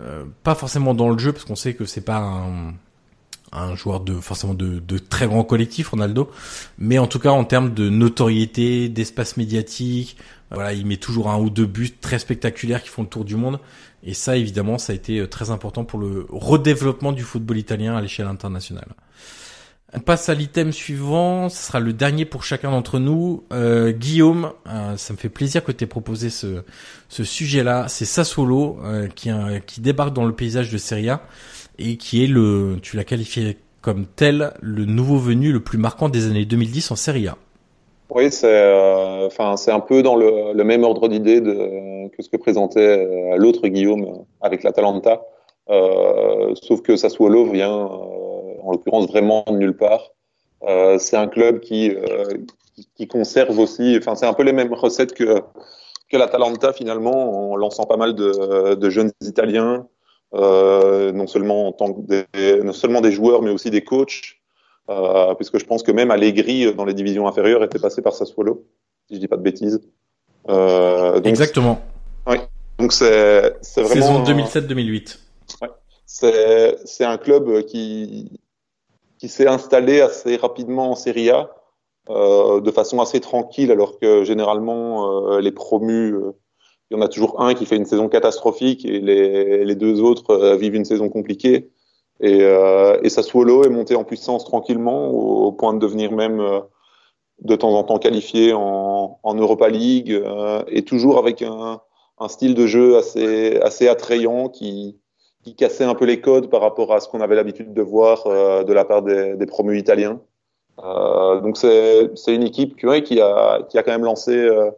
Euh, 0.01 0.25
pas 0.43 0.55
forcément 0.55 0.93
dans 0.93 1.09
le 1.09 1.17
jeu, 1.17 1.33
parce 1.33 1.45
qu'on 1.45 1.55
sait 1.55 1.73
que 1.73 1.85
c'est 1.85 2.01
pas 2.01 2.17
un, 2.17 2.73
un, 3.51 3.75
joueur 3.75 3.99
de 4.01 4.13
forcément 4.19 4.53
de, 4.53 4.79
de, 4.79 4.97
très 4.97 5.27
grand 5.27 5.43
collectif, 5.43 5.89
Ronaldo. 5.89 6.29
Mais 6.77 6.99
en 6.99 7.07
tout 7.07 7.19
cas, 7.19 7.31
en 7.31 7.43
termes 7.43 7.73
de 7.73 7.89
notoriété, 7.89 8.89
d'espace 8.89 9.37
médiatique, 9.37 10.17
voilà, 10.51 10.73
il 10.73 10.85
met 10.85 10.97
toujours 10.97 11.29
un 11.29 11.39
ou 11.39 11.49
deux 11.49 11.65
buts 11.65 11.93
très 11.99 12.19
spectaculaires 12.19 12.81
qui 12.83 12.89
font 12.89 13.03
le 13.03 13.09
tour 13.09 13.25
du 13.25 13.35
monde. 13.35 13.59
Et 14.03 14.13
ça, 14.13 14.37
évidemment, 14.37 14.77
ça 14.77 14.93
a 14.93 14.95
été 14.95 15.19
euh, 15.19 15.27
très 15.27 15.51
important 15.51 15.83
pour 15.83 15.99
le 15.99 16.25
redéveloppement 16.29 17.11
du 17.11 17.23
football 17.23 17.57
italien 17.57 17.95
à 17.95 18.01
l'échelle 18.01 18.27
internationale. 18.27 18.87
On 19.95 19.99
passe 19.99 20.29
à 20.29 20.35
l'item 20.35 20.71
suivant, 20.71 21.49
ce 21.49 21.65
sera 21.65 21.79
le 21.79 21.93
dernier 21.93 22.25
pour 22.25 22.43
chacun 22.43 22.69
d'entre 22.69 22.99
nous. 22.99 23.43
Euh, 23.51 23.91
Guillaume, 23.91 24.51
euh, 24.67 24.95
ça 24.97 25.13
me 25.13 25.17
fait 25.17 25.29
plaisir 25.29 25.63
que 25.63 25.71
tu 25.71 25.83
aies 25.83 25.87
proposé 25.87 26.29
ce, 26.29 26.63
ce 27.07 27.23
sujet-là. 27.23 27.85
C'est 27.87 28.05
Sassuolo 28.05 28.77
euh, 28.85 29.07
qui, 29.07 29.31
qui 29.65 29.81
débarque 29.81 30.13
dans 30.13 30.25
le 30.25 30.33
paysage 30.33 30.71
de 30.71 30.77
Serie 30.77 31.09
A 31.09 31.21
et 31.79 31.97
qui 31.97 32.23
est 32.23 32.27
le, 32.27 32.77
tu 32.83 32.97
l'as 32.97 33.03
qualifié 33.03 33.57
comme 33.81 34.05
tel, 34.05 34.51
le 34.61 34.85
nouveau 34.85 35.17
venu 35.17 35.51
le 35.51 35.59
plus 35.59 35.79
marquant 35.79 36.07
des 36.07 36.27
années 36.27 36.45
2010 36.45 36.91
en 36.91 36.95
Serie 36.95 37.27
A. 37.27 37.37
Oui, 38.11 38.31
c'est 38.31 39.25
enfin 39.25 39.55
c'est 39.55 39.71
un 39.71 39.79
peu 39.79 40.03
dans 40.03 40.15
le, 40.15 40.53
le 40.53 40.63
même 40.63 40.83
ordre 40.83 41.07
d'idée 41.07 41.41
que 41.41 42.23
ce 42.23 42.29
que 42.29 42.37
présentait 42.37 43.07
l'autre 43.37 43.67
Guillaume 43.67 44.23
avec 44.41 44.63
l'Atalanta. 44.63 45.21
sauf 45.67 46.81
que 46.81 46.95
Sassuolo 46.95 47.45
vient, 47.45 47.87
en 48.69 48.73
l'occurrence, 48.73 49.07
vraiment 49.07 49.43
de 49.47 49.57
nulle 49.57 49.75
part. 49.75 50.11
c'est 50.99 51.17
un 51.17 51.27
club 51.27 51.59
qui, 51.59 51.95
qui 52.95 53.07
conserve 53.07 53.57
aussi, 53.59 53.97
enfin, 53.97 54.15
c'est 54.15 54.25
un 54.25 54.33
peu 54.33 54.43
les 54.43 54.53
mêmes 54.53 54.73
recettes 54.73 55.13
que, 55.13 55.41
que 56.09 56.17
l'Atalanta 56.17 56.73
finalement, 56.73 57.51
en 57.51 57.55
lançant 57.55 57.85
pas 57.85 57.97
mal 57.97 58.15
de, 58.15 58.75
de 58.75 58.89
jeunes 58.89 59.11
Italiens, 59.21 59.87
euh, 60.35 61.11
non 61.11 61.25
seulement 61.25 61.67
en 61.67 61.71
tant 61.71 61.93
que 61.93 62.01
des, 62.01 62.63
non 62.63 62.73
seulement 62.73 63.01
des 63.01 63.11
joueurs, 63.11 63.41
mais 63.41 63.49
aussi 63.49 63.71
des 63.71 63.83
coachs, 63.83 64.37
euh, 64.89 65.33
puisque 65.35 65.57
je 65.57 65.65
pense 65.65 65.81
que 65.81 65.91
même 65.91 66.11
Allegri 66.11 66.73
dans 66.75 66.85
les 66.85 66.93
divisions 66.93 67.27
inférieures 67.27 67.63
était 67.63 67.79
passé 67.79 68.01
par 68.01 68.13
Sassuolo, 68.13 68.65
si 69.07 69.15
je 69.15 69.19
dis 69.19 69.27
pas 69.27 69.37
de 69.37 69.41
bêtises. 69.41 69.81
Euh, 70.49 71.21
Exactement. 71.23 71.81
Oui. 72.27 72.37
Donc 72.77 72.93
c'est 72.93 73.55
c'est 73.61 73.81
vraiment 73.81 74.23
saison 74.23 74.43
2007-2008. 74.43 75.17
Ouais. 75.61 75.69
C'est 76.05 76.77
c'est 76.85 77.05
un 77.05 77.17
club 77.17 77.63
qui 77.65 78.39
qui 79.19 79.27
s'est 79.27 79.47
installé 79.47 80.01
assez 80.01 80.37
rapidement 80.37 80.91
en 80.91 80.95
Serie 80.95 81.29
A 81.29 81.53
euh, 82.09 82.61
de 82.61 82.71
façon 82.71 83.01
assez 83.01 83.19
tranquille, 83.19 83.71
alors 83.71 83.99
que 83.99 84.23
généralement 84.23 85.27
euh, 85.27 85.41
les 85.41 85.51
promus, 85.51 86.15
euh, 86.15 86.31
il 86.89 86.97
y 86.97 86.99
en 86.99 87.03
a 87.03 87.09
toujours 87.09 87.41
un 87.41 87.53
qui 87.53 87.65
fait 87.65 87.75
une 87.75 87.85
saison 87.85 88.07
catastrophique 88.07 88.85
et 88.85 88.99
les, 88.99 89.63
les 89.65 89.75
deux 89.75 90.01
autres 90.01 90.55
vivent 90.55 90.73
une 90.73 90.85
saison 90.85 91.09
compliquée. 91.09 91.69
Et, 92.21 92.39
et 92.39 93.09
Sassuolo 93.09 93.63
est 93.63 93.69
monté 93.69 93.95
en 93.95 94.03
puissance 94.03 94.43
tranquillement 94.43 95.07
au, 95.07 95.51
point 95.53 95.73
de 95.73 95.79
devenir 95.79 96.11
même 96.11 96.43
de 97.41 97.55
temps 97.55 97.77
en 97.77 97.83
temps 97.83 97.99
qualifié 97.99 98.53
en, 98.53 99.19
en 99.21 99.35
Europa 99.35 99.69
League 99.69 100.21
et 100.67 100.81
toujours 100.81 101.19
avec 101.19 101.43
un, 101.43 101.79
un, 102.17 102.27
style 102.27 102.55
de 102.55 102.65
jeu 102.65 102.97
assez, 102.97 103.57
assez 103.61 103.87
attrayant 103.87 104.49
qui, 104.49 104.98
qui 105.43 105.55
cassait 105.55 105.85
un 105.85 105.95
peu 105.95 106.05
les 106.05 106.21
codes 106.21 106.49
par 106.49 106.61
rapport 106.61 106.93
à 106.93 106.99
ce 106.99 107.07
qu'on 107.07 107.21
avait 107.21 107.35
l'habitude 107.35 107.73
de 107.73 107.81
voir 107.81 108.25
de 108.25 108.73
la 108.73 108.85
part 108.85 109.01
des, 109.01 109.35
des 109.35 109.45
promus 109.45 109.77
italiens. 109.79 110.19
Euh, 110.83 111.41
donc 111.41 111.57
c'est 111.57 112.33
une 112.33 112.43
équipe 112.43 112.77
qui, 112.77 112.85
ouais, 112.85 113.03
qui, 113.03 113.19
a, 113.19 113.63
qui 113.69 113.77
a 113.77 113.83
quand 113.83 113.91
même 113.91 114.05
lancé 114.05 114.31
euh, 114.33 114.71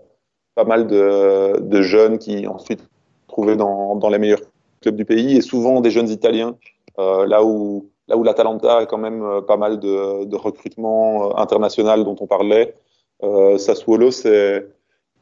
pas 0.56 0.64
mal 0.64 0.88
de, 0.88 1.60
de, 1.60 1.82
jeunes 1.82 2.18
qui 2.18 2.48
ensuite 2.48 2.82
trouvaient 3.28 3.56
dans, 3.56 3.96
dans 3.96 4.10
les 4.10 4.18
meilleurs 4.18 4.42
clubs 4.82 4.96
du 4.96 5.06
pays 5.06 5.38
et 5.38 5.42
souvent 5.42 5.80
des 5.80 5.92
jeunes 5.92 6.10
Italiens 6.10 6.56
euh, 6.98 7.28
là 7.28 7.44
où 7.44 7.90
là 8.08 8.18
où 8.18 8.24
l'Atalanta 8.24 8.78
a 8.78 8.86
quand 8.86 8.98
même 8.98 9.24
euh, 9.24 9.42
pas 9.42 9.58
mal 9.58 9.80
de, 9.80 10.26
de 10.26 10.36
recrutement 10.36 11.30
euh, 11.30 11.34
international 11.38 12.04
dont 12.04 12.16
on 12.20 12.28
parlait. 12.28 12.76
Euh, 13.24 13.58
Sassuolo 13.60 14.10
c'est 14.10 14.68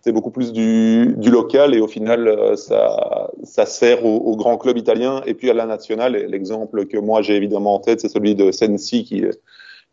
c'est 0.01 0.11
beaucoup 0.11 0.31
plus 0.31 0.53
du, 0.53 1.13
du, 1.17 1.29
local 1.29 1.75
et 1.75 1.81
au 1.81 1.87
final 1.87 2.57
ça, 2.57 3.29
ça 3.43 3.65
sert 3.65 4.05
aux, 4.05 4.17
aux 4.17 4.35
grands 4.37 4.57
clubs 4.57 4.77
italiens 4.77 5.21
et 5.25 5.33
puis 5.33 5.49
à 5.49 5.53
la 5.53 5.65
nationale. 5.65 6.13
L'exemple 6.13 6.85
que 6.85 6.97
moi 6.97 7.21
j'ai 7.21 7.35
évidemment 7.35 7.75
en 7.75 7.79
tête 7.79 7.99
c'est 8.01 8.09
celui 8.09 8.35
de 8.35 8.51
Sensi 8.51 9.03
qui 9.03 9.25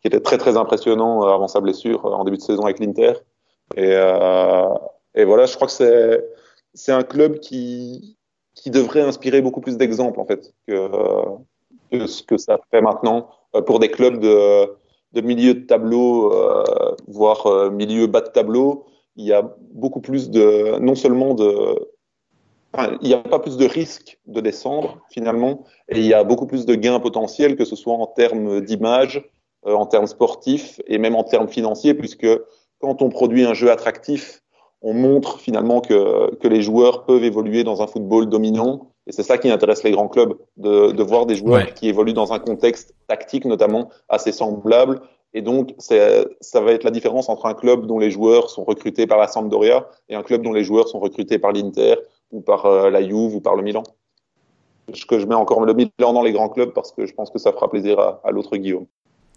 qui 0.01 0.09
était 0.09 0.21
très 0.21 0.39
très 0.39 0.57
impressionnant 0.57 1.25
euh, 1.25 1.35
avant 1.35 1.49
sa 1.49 1.61
blessure 1.61 2.05
euh, 2.07 2.11
en 2.11 2.25
début 2.25 2.37
de 2.37 2.43
saison 2.43 2.65
avec 2.65 2.79
l'Inter. 2.79 3.15
Et, 3.77 3.93
euh, 3.95 4.69
et 5.15 5.25
voilà, 5.25 5.47
je 5.47 5.55
crois 5.57 5.67
que 5.67 5.73
c'est 5.73 6.25
c'est 6.75 6.93
un 6.93 7.03
club 7.03 7.41
qui 7.41 8.17
qui 8.55 8.71
devrait 8.71 9.03
inspirer 9.03 9.43
beaucoup 9.43 9.61
plus 9.61 9.77
d'exemples 9.77 10.21
en 10.21 10.27
fait 10.27 10.55
que, 10.67 10.89
que 11.91 12.07
ce 12.07 12.23
que 12.23 12.37
ça 12.37 12.59
fait 12.71 12.81
maintenant 12.81 13.31
pour 13.67 13.79
des 13.79 13.91
clubs 13.91 14.19
de 14.19 14.69
de 15.13 15.21
milieu 15.23 15.55
de 15.55 15.61
tableau, 15.61 16.33
euh, 16.33 16.95
voire 17.07 17.71
milieu 17.71 18.07
bas 18.07 18.21
de 18.21 18.29
tableau, 18.29 18.85
il 19.17 19.25
y 19.25 19.33
a 19.33 19.43
beaucoup 19.73 20.01
plus 20.01 20.31
de, 20.31 20.79
non 20.79 20.95
seulement 20.95 21.35
de, 21.35 21.91
enfin, 22.73 22.97
il 23.01 23.09
n'y 23.09 23.15
a 23.15 23.19
pas 23.19 23.39
plus 23.39 23.57
de 23.57 23.67
risques 23.67 24.19
de 24.27 24.41
descendre 24.41 24.99
finalement, 25.11 25.65
et 25.89 25.99
il 25.99 26.07
y 26.07 26.15
a 26.15 26.25
beaucoup 26.25 26.47
plus 26.47 26.67
de 26.67 26.75
gains 26.75 27.01
potentiels, 27.01 27.57
que 27.57 27.65
ce 27.65 27.77
soit 27.77 27.95
en 27.95 28.07
termes 28.07 28.61
d'image, 28.61 29.25
euh, 29.67 29.75
en 29.75 29.87
termes 29.87 30.07
sportifs 30.07 30.81
et 30.87 30.99
même 30.99 31.17
en 31.17 31.25
termes 31.25 31.49
financiers, 31.49 31.95
puisque 31.95 32.29
quand 32.79 33.03
on 33.03 33.09
produit 33.09 33.45
un 33.45 33.55
jeu 33.55 33.71
attractif, 33.71 34.43
on 34.83 34.93
montre 34.93 35.41
finalement 35.41 35.81
que, 35.81 36.35
que 36.37 36.49
les 36.49 36.61
joueurs 36.61 37.05
peuvent 37.05 37.25
évoluer 37.25 37.65
dans 37.65 37.83
un 37.83 37.87
football 37.87 38.29
dominant. 38.29 38.93
Et 39.07 39.13
c'est 39.13 39.23
ça 39.23 39.39
qui 39.39 39.49
intéresse 39.49 39.83
les 39.83 39.93
grands 39.93 40.09
clubs, 40.09 40.37
de, 40.57 40.91
de 40.91 41.03
voir 41.03 41.27
des 41.27 41.37
joueurs 41.37 41.73
qui 41.75 41.89
évoluent 41.89 42.13
dans 42.13 42.33
un 42.33 42.39
contexte 42.39 42.95
tactique 43.07 43.45
notamment 43.45 43.89
assez 44.09 44.33
semblable. 44.33 45.01
Et 45.35 45.43
donc, 45.43 45.75
ça 45.79 46.61
va 46.61 46.73
être 46.73 46.85
la 46.85 46.91
différence 46.91 47.29
entre 47.29 47.47
un 47.47 47.55
club 47.55 47.87
dont 47.87 47.99
les 47.99 48.11
joueurs 48.11 48.49
sont 48.49 48.65
recrutés 48.65 49.07
par 49.07 49.19
la 49.19 49.29
Sampdoria 49.29 49.89
et 50.09 50.15
un 50.15 50.23
club 50.23 50.43
dont 50.43 50.53
les 50.53 50.65
joueurs 50.65 50.89
sont 50.89 50.99
recrutés 50.99 51.39
par 51.39 51.53
l'Inter 51.53 51.97
ou 52.31 52.41
par 52.41 52.67
euh, 52.67 52.91
la 52.91 53.03
Juve 53.03 53.35
ou 53.35 53.41
par 53.41 53.55
le 53.55 53.63
Milan. 53.63 53.83
Que 55.09 55.19
je 55.19 55.27
mets 55.27 55.35
encore 55.35 55.65
le 55.65 55.75
Milan 55.75 56.13
dans 56.13 56.23
les 56.23 56.33
grands 56.33 56.49
clubs 56.49 56.73
parce 56.73 56.93
que 56.93 57.07
je 57.07 57.13
pense 57.13 57.31
que 57.31 57.39
ça 57.39 57.53
fera 57.53 57.69
plaisir 57.69 57.99
à, 57.99 58.21
à 58.25 58.31
l'autre 58.31 58.57
Guillaume. 58.57 58.87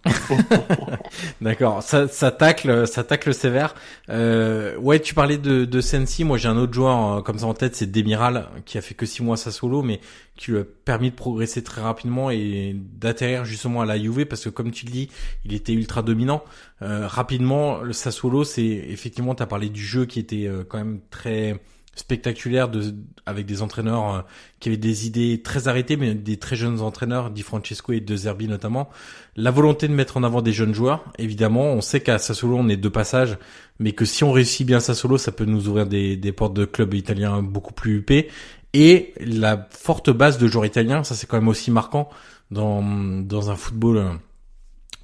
D'accord, 1.42 1.84
ça, 1.84 2.08
tacle, 2.32 2.88
ça 2.88 3.04
tacle 3.04 3.34
sévère. 3.34 3.76
Euh, 4.10 4.78
ouais, 4.78 5.00
tu 5.00 5.14
parlais 5.14 5.38
de, 5.38 5.66
de 5.66 5.82
Sensi. 5.82 6.24
Moi, 6.24 6.38
j'ai 6.38 6.48
un 6.48 6.58
autre 6.58 6.74
joueur 6.74 7.18
euh, 7.18 7.22
comme 7.22 7.40
ça 7.40 7.46
en 7.46 7.54
tête, 7.54 7.76
c'est 7.76 7.92
Demiral, 7.92 8.48
qui 8.66 8.78
a 8.78 8.82
fait 8.82 8.96
que 8.96 9.06
six 9.06 9.24
mois 9.24 9.38
sa 9.38 9.52
solo, 9.52 9.82
mais 9.82 10.00
qui 10.36 10.52
lui 10.52 10.60
a 10.60 10.64
permis 10.86 11.12
de 11.12 11.16
progresser 11.16 11.64
très 11.64 11.82
rapidement 11.82 12.32
et 12.32 12.74
d'atterrir 12.76 13.44
justement 13.44 13.82
à 13.82 13.86
la 13.86 14.00
Juve, 14.00 14.26
parce 14.26 14.46
que 14.46 14.50
comme 14.50 14.72
tu 14.72 14.86
le 14.86 14.92
dis, 14.92 15.10
il 15.44 15.54
était 15.54 15.74
ultra 15.74 16.02
dominant. 16.02 16.44
Euh, 16.82 17.08
rapidement, 17.08 17.82
le 17.82 17.94
Sassuolo, 17.94 18.46
c'est 18.46 18.64
effectivement, 18.64 19.36
tu 19.36 19.44
as 19.44 19.48
parlé 19.48 19.70
du 19.70 19.84
jeu 19.84 20.06
qui 20.06 20.20
était 20.20 20.48
euh, 20.48 20.64
quand 20.68 20.78
même 20.78 21.02
très 21.10 21.60
spectaculaire 21.96 22.70
de, 22.70 22.96
avec 23.26 23.46
des 23.46 23.62
entraîneurs 23.62 24.14
euh, 24.14 24.22
qui 24.60 24.70
avaient 24.70 24.78
des 24.78 25.08
idées 25.08 25.42
très 25.42 25.68
arrêtées, 25.68 25.98
mais 25.98 26.16
des 26.16 26.38
très 26.38 26.56
jeunes 26.56 26.82
entraîneurs, 26.82 27.30
Di 27.30 27.42
Francesco 27.42 27.92
et 27.92 28.00
De 28.00 28.16
Zerbi 28.16 28.48
notamment. 28.48 28.90
La 29.36 29.52
volonté 29.52 29.88
de 29.88 29.94
mettre 29.94 30.18
en 30.18 30.24
avant 30.24 30.42
des 30.42 30.54
jeunes 30.54 30.74
joueurs, 30.74 31.04
évidemment. 31.18 31.74
On 31.74 31.82
sait 31.82 32.00
qu'à 32.00 32.18
Sassuolo, 32.18 32.58
on 32.58 32.70
est 32.70 32.78
de 32.78 32.90
passage, 32.90 33.38
mais 33.80 33.92
que 33.92 34.06
si 34.06 34.24
on 34.24 34.32
réussit 34.32 34.66
bien 34.66 34.80
Sassuolo, 34.80 35.18
ça 35.18 35.32
peut 35.32 35.46
nous 35.46 35.68
ouvrir 35.68 35.86
des, 35.86 36.16
des 36.16 36.32
portes 36.32 36.54
de 36.54 36.66
clubs 36.66 36.94
italiens 36.94 37.42
beaucoup 37.42 37.74
plus 37.74 37.98
huppés. 37.98 38.30
Et 38.74 39.14
la 39.20 39.68
forte 39.72 40.10
base 40.10 40.38
de 40.38 40.48
joueurs 40.48 40.66
italiens, 40.66 41.04
ça 41.04 41.16
c'est 41.16 41.28
quand 41.28 41.38
même 41.38 41.48
aussi 41.48 41.72
marquant 41.72 42.10
dans, 42.52 42.84
dans 43.22 43.50
un 43.50 43.56
football 43.56 43.98
euh, 43.98 44.12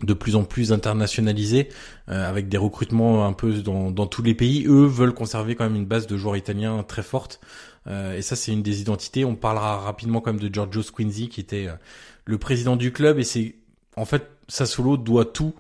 de 0.04 0.14
plus 0.14 0.36
en 0.36 0.44
plus 0.44 0.72
internationalisé, 0.74 1.70
euh, 2.10 2.28
avec 2.30 2.50
des 2.50 2.58
recrutements 2.58 3.26
un 3.26 3.34
peu 3.34 3.54
dans, 3.62 3.92
dans, 3.92 4.08
tous 4.08 4.22
les 4.22 4.36
pays. 4.36 4.66
Eux 4.68 4.86
veulent 4.86 5.14
conserver 5.14 5.56
quand 5.56 5.64
même 5.64 5.76
une 5.76 5.86
base 5.86 6.06
de 6.08 6.18
joueurs 6.18 6.36
italiens 6.36 6.84
très 6.84 7.04
forte. 7.04 7.40
Euh, 7.88 8.18
et 8.18 8.22
ça, 8.22 8.36
c'est 8.36 8.52
une 8.52 8.64
des 8.64 8.82
identités. 8.82 9.26
On 9.26 9.36
parlera 9.36 9.78
rapidement 9.80 10.22
quand 10.22 10.34
même 10.34 10.42
de 10.42 10.54
Giorgio 10.54 10.82
Squinzi, 10.82 11.30
qui 11.30 11.40
était 11.40 11.68
euh, 11.68 11.76
le 12.26 12.38
président 12.38 12.76
du 12.76 12.92
club. 12.92 13.20
Et 13.20 13.24
c'est 13.24 13.56
en 13.96 14.06
fait, 14.06 14.30
Sassuolo 14.48 14.98
doit 14.98 15.26
tout 15.26 15.54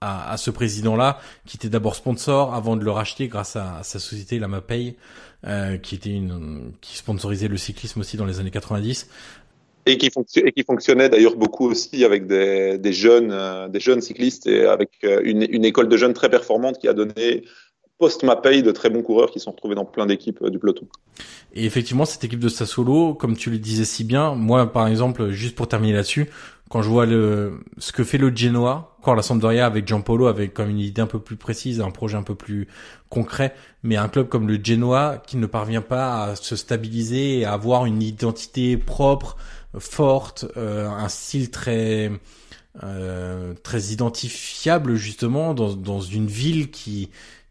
à, 0.00 0.30
à 0.30 0.36
ce 0.36 0.50
président-là, 0.50 1.18
qui 1.46 1.56
était 1.56 1.68
d'abord 1.68 1.94
sponsor 1.94 2.54
avant 2.54 2.76
de 2.76 2.84
le 2.84 2.90
racheter 2.90 3.28
grâce 3.28 3.56
à, 3.56 3.80
sa 3.82 3.98
société 3.98 4.38
La 4.38 4.48
Mapei, 4.48 4.96
euh, 5.46 5.78
qui 5.78 5.94
était 5.94 6.10
une 6.10 6.72
qui 6.80 6.96
sponsorisait 6.96 7.48
le 7.48 7.56
cyclisme 7.56 8.00
aussi 8.00 8.16
dans 8.16 8.26
les 8.26 8.40
années 8.40 8.50
90. 8.50 9.08
Et 9.86 9.96
qui, 9.96 10.10
et 10.36 10.52
qui 10.52 10.62
fonctionnait 10.62 11.08
d'ailleurs 11.08 11.36
beaucoup 11.36 11.70
aussi 11.70 12.04
avec 12.04 12.26
des, 12.26 12.76
des 12.78 12.92
jeunes, 12.92 13.32
euh, 13.32 13.68
des 13.68 13.80
jeunes 13.80 14.02
cyclistes 14.02 14.46
et 14.46 14.66
avec 14.66 14.90
euh, 15.04 15.20
une, 15.24 15.46
une, 15.48 15.64
école 15.64 15.88
de 15.88 15.96
jeunes 15.96 16.12
très 16.12 16.28
performante 16.28 16.78
qui 16.78 16.86
a 16.86 16.92
donné 16.92 17.44
post-Mapei 17.98 18.62
de 18.62 18.72
très 18.72 18.90
bons 18.90 19.02
coureurs 19.02 19.30
qui 19.30 19.40
sont 19.40 19.52
retrouvés 19.52 19.74
dans 19.74 19.84
plein 19.84 20.06
d'équipes 20.06 20.42
euh, 20.42 20.50
du 20.50 20.58
peloton. 20.58 20.86
Et 21.54 21.64
effectivement, 21.64 22.04
cette 22.04 22.24
équipe 22.24 22.40
de 22.40 22.48
Sassolo, 22.48 23.14
comme 23.14 23.36
tu 23.36 23.50
le 23.50 23.58
disais 23.58 23.84
si 23.84 24.04
bien, 24.04 24.34
moi 24.34 24.72
par 24.72 24.86
exemple, 24.86 25.30
juste 25.30 25.54
pour 25.54 25.68
terminer 25.68 25.94
là-dessus, 25.94 26.28
quand 26.70 26.82
je 26.82 26.88
vois 26.88 27.04
le 27.04 27.60
ce 27.78 27.92
que 27.92 28.04
fait 28.04 28.16
le 28.16 28.34
Genoa, 28.34 28.96
quand 29.02 29.14
la 29.14 29.22
Sampdoria 29.22 29.66
avec 29.66 29.88
Giampolo 29.88 30.28
avec 30.28 30.54
comme 30.54 30.70
une 30.70 30.78
idée 30.78 31.02
un 31.02 31.06
peu 31.06 31.18
plus 31.18 31.36
précise, 31.36 31.80
un 31.80 31.90
projet 31.90 32.16
un 32.16 32.22
peu 32.22 32.36
plus 32.36 32.68
concret, 33.08 33.54
mais 33.82 33.96
un 33.96 34.08
club 34.08 34.28
comme 34.28 34.46
le 34.46 34.58
Genoa 34.62 35.20
qui 35.26 35.36
ne 35.36 35.46
parvient 35.46 35.82
pas 35.82 36.24
à 36.24 36.36
se 36.36 36.54
stabiliser 36.54 37.40
et 37.40 37.44
à 37.44 37.52
avoir 37.52 37.86
une 37.86 38.00
identité 38.00 38.76
propre, 38.76 39.36
forte, 39.78 40.46
euh, 40.56 40.88
un 40.88 41.08
style 41.08 41.50
très 41.50 42.10
euh, 42.84 43.54
très 43.64 43.86
identifiable 43.86 44.94
justement 44.94 45.54
dans, 45.54 45.74
dans 45.74 46.00
une 46.00 46.28
ville 46.28 46.70
qui 46.70 47.10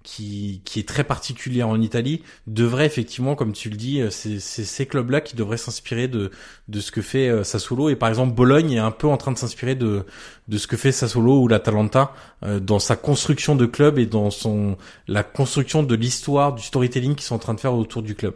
qui, 0.10 0.64
qui 0.66 0.80
est 0.80 0.88
très 0.88 1.04
particulière 1.04 1.68
en 1.68 1.80
Italie, 1.80 2.24
devrait 2.48 2.88
effectivement, 2.88 3.36
comme 3.36 3.54
tu 3.54 3.70
le 3.70 3.76
dis, 3.76 4.02
euh, 4.02 4.10
c'est 4.10 4.40
ces 4.40 4.86
clubs-là 4.88 5.22
qui 5.22 5.36
devraient 5.36 5.58
s'inspirer 5.58 6.08
de, 6.08 6.32
de 6.68 6.80
ce 6.80 6.92
que 6.92 7.04
fait 7.04 7.30
euh, 7.30 7.44
Sassuolo. 7.44 7.90
Et 7.90 7.96
par 7.96 8.10
exemple, 8.10 8.34
Bologne 8.34 8.72
est 8.72 8.80
un 8.80 8.90
peu 8.90 9.08
en 9.08 9.18
train 9.18 9.32
de 9.32 9.38
s'inspirer 9.38 9.76
de, 9.76 10.06
de 10.48 10.58
ce 10.58 10.66
que 10.66 10.78
fait 10.78 10.92
Sassuolo 10.92 11.42
ou 11.42 11.48
l'Atalanta 11.48 12.12
euh, 12.42 12.60
dans 12.60 12.80
sa 12.80 12.96
construction 12.96 13.56
de 13.56 13.68
club 13.68 14.00
et 14.00 14.08
dans 14.08 14.32
son 14.32 14.78
la 15.08 15.22
construction 15.22 15.84
de 15.84 15.94
l'histoire, 15.94 16.56
du 16.56 16.64
storytelling 16.64 17.14
qu'ils 17.14 17.26
sont 17.26 17.36
en 17.36 17.40
train 17.40 17.54
de 17.54 17.60
faire 17.60 17.76
autour 17.76 18.02
du 18.02 18.16
club. 18.16 18.34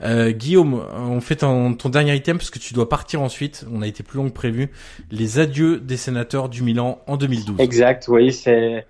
Euh, 0.00 0.30
Guillaume, 0.30 0.80
on 0.94 1.20
fait 1.20 1.36
ton, 1.36 1.74
ton 1.74 1.88
dernier 1.88 2.14
item 2.14 2.38
parce 2.38 2.50
que 2.50 2.60
tu 2.60 2.74
dois 2.74 2.88
partir 2.88 3.22
ensuite. 3.22 3.66
On 3.72 3.82
a 3.82 3.88
été 3.88 4.04
plus 4.04 4.18
long 4.18 4.28
que 4.28 4.34
prévu. 4.34 4.70
Les 5.10 5.40
adieux 5.40 5.80
des 5.80 5.96
sénateurs 5.96 6.48
du 6.48 6.62
Milan 6.62 7.02
en 7.08 7.16
2012. 7.16 7.56
Exact, 7.58 8.06
oui, 8.06 8.32
c'est 8.32 8.86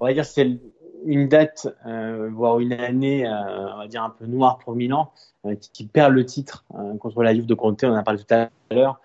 on 0.00 0.06
va 0.06 0.12
dire 0.12 0.24
c'est 0.24 0.58
une 1.04 1.28
date, 1.28 1.68
euh, 1.86 2.28
voire 2.32 2.60
une 2.60 2.72
année, 2.72 3.26
euh, 3.26 3.74
on 3.74 3.78
va 3.78 3.86
dire 3.86 4.02
un 4.02 4.10
peu 4.10 4.26
noire 4.26 4.58
pour 4.58 4.74
Milan, 4.74 5.10
euh, 5.46 5.54
qui, 5.54 5.70
qui 5.72 5.86
perd 5.86 6.12
le 6.12 6.24
titre 6.24 6.64
euh, 6.74 6.96
contre 6.96 7.22
la 7.22 7.34
Juve 7.34 7.46
de 7.46 7.54
Conte, 7.54 7.84
on 7.84 7.90
en 7.90 7.94
a 7.94 8.02
parlé 8.02 8.20
tout 8.22 8.34
à 8.34 8.48
l'heure, 8.70 9.00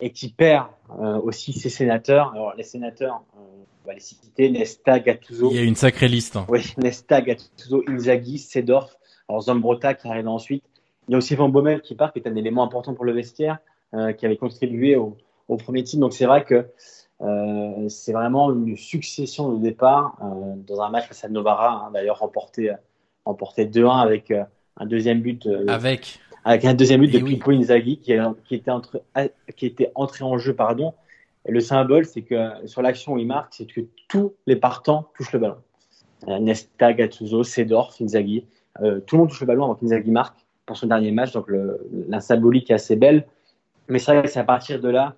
et 0.00 0.10
qui 0.10 0.28
perd 0.28 0.66
euh, 1.00 1.18
aussi 1.20 1.52
ses 1.52 1.70
sénateurs. 1.70 2.32
Alors 2.32 2.54
les 2.56 2.64
sénateurs, 2.64 3.22
euh, 3.36 3.40
on 3.84 3.88
va 3.88 3.94
les 3.94 4.00
citer, 4.00 4.50
Nesta, 4.50 4.98
Gattuso. 4.98 5.50
Il 5.50 5.56
y 5.56 5.60
a 5.60 5.62
une 5.62 5.76
sacrée 5.76 6.08
liste. 6.08 6.36
hein. 6.36 6.44
Oui, 6.48 6.74
Nesta, 6.76 7.20
Gattuso, 7.20 7.82
Inzaghi, 7.88 8.38
Sedorf, 8.38 8.96
alors 9.28 9.42
Zambrotta 9.42 9.94
qui 9.94 10.08
arrive 10.08 10.28
ensuite. 10.28 10.64
Il 11.08 11.12
y 11.12 11.14
a 11.14 11.18
aussi 11.18 11.36
Van 11.36 11.48
Bommel 11.48 11.80
qui 11.82 11.94
part, 11.94 12.12
qui 12.12 12.18
est 12.18 12.26
un 12.28 12.34
élément 12.34 12.64
important 12.64 12.94
pour 12.94 13.04
le 13.04 13.12
vestiaire, 13.12 13.58
euh, 13.94 14.12
qui 14.12 14.26
avait 14.26 14.36
contribué 14.36 14.96
au, 14.96 15.16
au 15.48 15.56
premier 15.56 15.84
titre. 15.84 16.00
Donc 16.00 16.12
c'est 16.12 16.26
vrai 16.26 16.44
que 16.44 16.66
euh, 17.22 17.88
c'est 17.88 18.12
vraiment 18.12 18.52
une 18.52 18.76
succession 18.76 19.52
de 19.52 19.62
départs 19.62 20.16
euh, 20.22 20.54
dans 20.66 20.82
un 20.82 20.90
match 20.90 21.06
face 21.08 21.24
à 21.24 21.28
Novara, 21.28 21.86
hein, 21.86 21.90
d'ailleurs 21.92 22.18
remporté, 22.18 22.72
remporté 23.24 23.64
2-1 23.66 24.00
avec 24.02 24.30
euh, 24.30 24.44
un 24.76 24.86
deuxième 24.86 25.20
but, 25.22 25.46
euh, 25.46 25.64
Avec. 25.68 26.20
avec 26.44 26.64
un 26.64 26.74
deuxième 26.74 27.00
but 27.00 27.10
Eh 27.14 27.18
de 27.18 27.24
oui. 27.24 27.34
Pippo 27.34 27.52
Inzaghi 27.52 27.98
qui, 27.98 28.12
qui 28.44 28.54
était 28.54 28.70
entre, 28.70 29.02
qui 29.56 29.66
était 29.66 29.90
entré 29.94 30.24
en 30.24 30.36
jeu, 30.38 30.54
pardon. 30.54 30.92
Et 31.46 31.52
le 31.52 31.60
symbole, 31.60 32.04
c'est 32.04 32.22
que 32.22 32.66
sur 32.66 32.82
l'action 32.82 33.14
où 33.14 33.18
il 33.18 33.26
marque, 33.26 33.54
c'est 33.54 33.66
que 33.66 33.80
tous 34.08 34.34
les 34.46 34.56
partants 34.56 35.08
touchent 35.16 35.32
le 35.32 35.38
ballon. 35.38 35.56
Nesta, 36.40 36.92
Gattuso, 36.92 37.44
Sedorf, 37.44 38.00
Inzaghi, 38.00 38.44
euh, 38.82 39.00
tout 39.00 39.16
le 39.16 39.20
monde 39.20 39.30
touche 39.30 39.40
le 39.40 39.46
ballon 39.46 39.64
avant 39.64 39.74
qu'Inzaghi 39.74 40.10
marque 40.10 40.38
pour 40.66 40.76
son 40.76 40.88
dernier 40.88 41.12
match. 41.12 41.32
Donc 41.32 41.48
le, 41.48 41.80
la 42.08 42.20
symbolique 42.20 42.70
est 42.70 42.74
assez 42.74 42.96
belle. 42.96 43.26
Mais 43.88 43.98
c'est 43.98 44.12
vrai 44.12 44.22
que 44.24 44.28
c'est 44.28 44.40
à 44.40 44.44
partir 44.44 44.80
de 44.80 44.88
là 44.88 45.14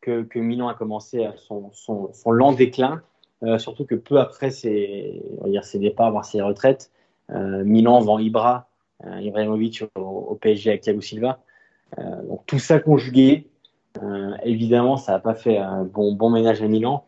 que, 0.00 0.22
que 0.22 0.38
Milan 0.38 0.68
a 0.68 0.74
commencé 0.74 1.28
son, 1.36 1.70
son, 1.72 2.12
son 2.12 2.30
lent 2.30 2.52
déclin. 2.52 3.02
Euh, 3.42 3.58
surtout 3.58 3.86
que 3.86 3.94
peu 3.94 4.18
après 4.18 4.50
ses, 4.50 5.22
dire 5.46 5.64
ses 5.64 5.78
départs, 5.78 6.10
voire 6.10 6.24
ses 6.24 6.42
retraites, 6.42 6.90
euh, 7.30 7.64
Milan 7.64 8.00
vend 8.00 8.18
Ibra, 8.18 8.68
euh, 9.06 9.20
Ibrahimovic 9.20 9.84
au, 9.94 10.38
PSG 10.40 10.70
avec 10.70 10.82
Thiago 10.82 11.00
Silva. 11.00 11.40
Donc 11.98 12.46
tout 12.46 12.60
ça 12.60 12.78
conjugué, 12.78 13.48
évidemment, 14.44 14.96
ça 14.96 15.10
n'a 15.10 15.18
pas 15.18 15.34
fait 15.34 15.58
un 15.58 15.82
bon, 15.82 16.14
bon 16.14 16.30
ménage 16.30 16.62
à 16.62 16.68
Milan. 16.68 17.04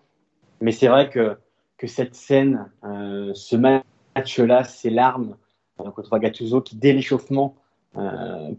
Mais 0.60 0.72
c'est 0.72 0.88
vrai 0.88 1.08
que, 1.08 1.36
que 1.78 1.86
cette 1.86 2.16
scène, 2.16 2.68
ce 2.82 3.54
match-là, 3.54 4.64
ces 4.64 4.90
larmes 4.90 5.36
contre 5.76 6.18
Gattuso 6.18 6.62
qui, 6.62 6.74
dès 6.74 6.92
l'échauffement, 6.92 7.54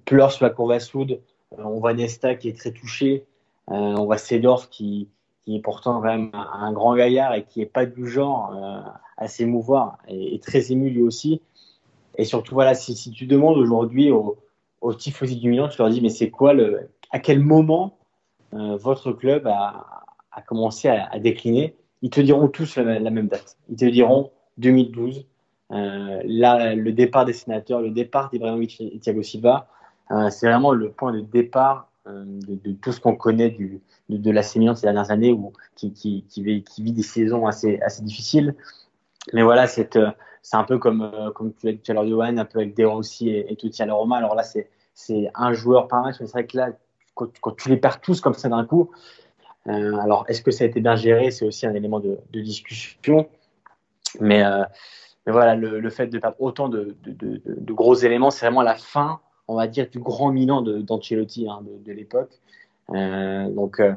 pleure 0.05 0.31
sur 0.31 0.45
la 0.45 0.49
courbe 0.49 0.71
à 0.71 0.79
soude. 0.79 1.19
On 1.57 1.77
voit 1.81 1.93
Nesta 1.93 2.35
qui 2.35 2.47
est 2.47 2.57
très 2.57 2.71
touché. 2.71 3.25
Euh, 3.69 3.73
on 3.73 4.05
voit 4.05 4.17
Sedorf 4.17 4.69
qui, 4.69 5.09
est 5.47 5.59
pourtant 5.59 6.01
quand 6.01 6.07
même 6.07 6.31
un, 6.33 6.71
grand 6.73 6.95
gaillard 6.95 7.33
et 7.33 7.43
qui 7.43 7.59
n'est 7.59 7.65
pas 7.65 7.85
du 7.85 8.07
genre 8.07 8.53
euh, 8.55 8.81
à 9.17 9.27
s'émouvoir 9.27 9.97
et, 10.07 10.39
très 10.39 10.71
ému 10.71 10.89
lui 10.89 11.01
aussi. 11.01 11.41
Et 12.17 12.25
surtout, 12.25 12.53
voilà, 12.53 12.75
si, 12.75 13.11
tu 13.11 13.25
demandes 13.25 13.57
aujourd'hui 13.57 14.11
aux, 14.11 14.37
tifosi 14.97 15.37
du 15.37 15.49
Milan, 15.49 15.69
tu 15.69 15.77
leur 15.79 15.89
dis, 15.89 16.01
mais 16.01 16.09
c'est 16.09 16.29
quoi 16.29 16.53
le, 16.53 16.89
à 17.11 17.19
quel 17.19 17.39
moment 17.39 17.97
euh, 18.53 18.75
votre 18.75 19.13
club 19.13 19.47
a, 19.47 19.85
commencé 20.45 20.89
à, 20.89 21.17
décliner? 21.19 21.75
Ils 22.01 22.09
te 22.09 22.19
diront 22.19 22.49
tous 22.49 22.77
la, 22.77 23.09
même 23.09 23.27
date. 23.27 23.57
Ils 23.69 23.77
te 23.77 23.85
diront 23.85 24.31
2012, 24.57 25.25
euh, 25.71 26.21
là, 26.25 26.75
le 26.75 26.91
départ 26.91 27.25
des 27.25 27.33
sénateurs, 27.33 27.81
le 27.81 27.91
départ 27.91 28.29
d'Ibrahimovic 28.29 28.81
et 28.81 28.99
Thiago 28.99 29.23
Silva. 29.23 29.67
C'est 30.29 30.47
vraiment 30.47 30.73
le 30.73 30.91
point 30.91 31.11
de 31.11 31.21
départ 31.21 31.87
de, 32.05 32.55
de 32.55 32.73
tout 32.73 32.91
ce 32.91 32.99
qu'on 32.99 33.15
connaît 33.15 33.49
de, 33.51 33.79
de 34.09 34.59
Milan 34.59 34.75
ces 34.75 34.81
dernières 34.81 35.11
années, 35.11 35.31
où, 35.31 35.53
qui, 35.75 36.23
vit, 36.37 36.91
des 36.91 37.03
saisons 37.03 37.47
assez, 37.47 37.79
difficiles. 38.01 38.55
Mais 39.31 39.43
voilà, 39.43 39.67
c'est 39.67 39.95
euh, 39.95 40.11
un 40.51 40.63
peu 40.63 40.77
comme, 40.77 41.01
euh, 41.01 41.31
comme 41.31 41.53
tu 41.53 41.65
l'as 41.65 41.71
dit 41.73 41.79
tout 41.79 41.91
à 41.97 42.05
Johan, 42.05 42.37
un 42.37 42.45
peu 42.45 42.59
avec 42.59 42.75
De 42.75 42.83
Rossi 42.83 43.29
et, 43.29 43.51
et 43.51 43.55
Tutti 43.55 43.83
la. 43.85 43.93
Alors 43.93 44.35
là, 44.35 44.43
c'est 44.43 45.31
un 45.33 45.53
joueur 45.53 45.87
par 45.87 46.03
match, 46.03 46.17
mais 46.19 46.27
c'est 46.27 46.33
vrai 46.33 46.45
que 46.45 46.57
là, 46.57 46.69
quand, 47.15 47.55
tu 47.55 47.69
les 47.69 47.77
perds 47.77 48.01
tous 48.01 48.19
comme 48.21 48.33
ça 48.33 48.49
d'un 48.49 48.65
coup, 48.65 48.91
euh, 49.67 49.95
alors 49.97 50.25
est-ce 50.27 50.41
que 50.41 50.51
ça 50.51 50.65
a 50.65 50.67
été 50.67 50.81
bien 50.81 50.95
géré? 50.95 51.31
C'est 51.31 51.45
aussi 51.45 51.65
un 51.65 51.73
élément 51.73 51.99
de, 51.99 52.19
discussion. 52.33 53.29
Mais, 54.19 54.43
euh, 54.43 54.63
mais 55.25 55.31
voilà, 55.31 55.55
le, 55.55 55.89
fait 55.89 56.07
de 56.07 56.19
perdre 56.19 56.35
autant 56.39 56.67
de 56.69 56.95
gros 57.69 57.95
éléments, 57.95 58.29
c'est 58.29 58.45
vraiment 58.45 58.61
la 58.61 58.75
fin, 58.75 59.21
on 59.47 59.55
va 59.55 59.67
dire, 59.67 59.87
du 59.89 59.99
grand 59.99 60.31
Milan 60.31 60.61
d'Ancelotti 60.61 61.47
hein, 61.49 61.61
de, 61.85 61.91
l'époque. 61.91 62.31
Euh, 62.89 63.49
donc 63.49 63.79
euh, 63.79 63.93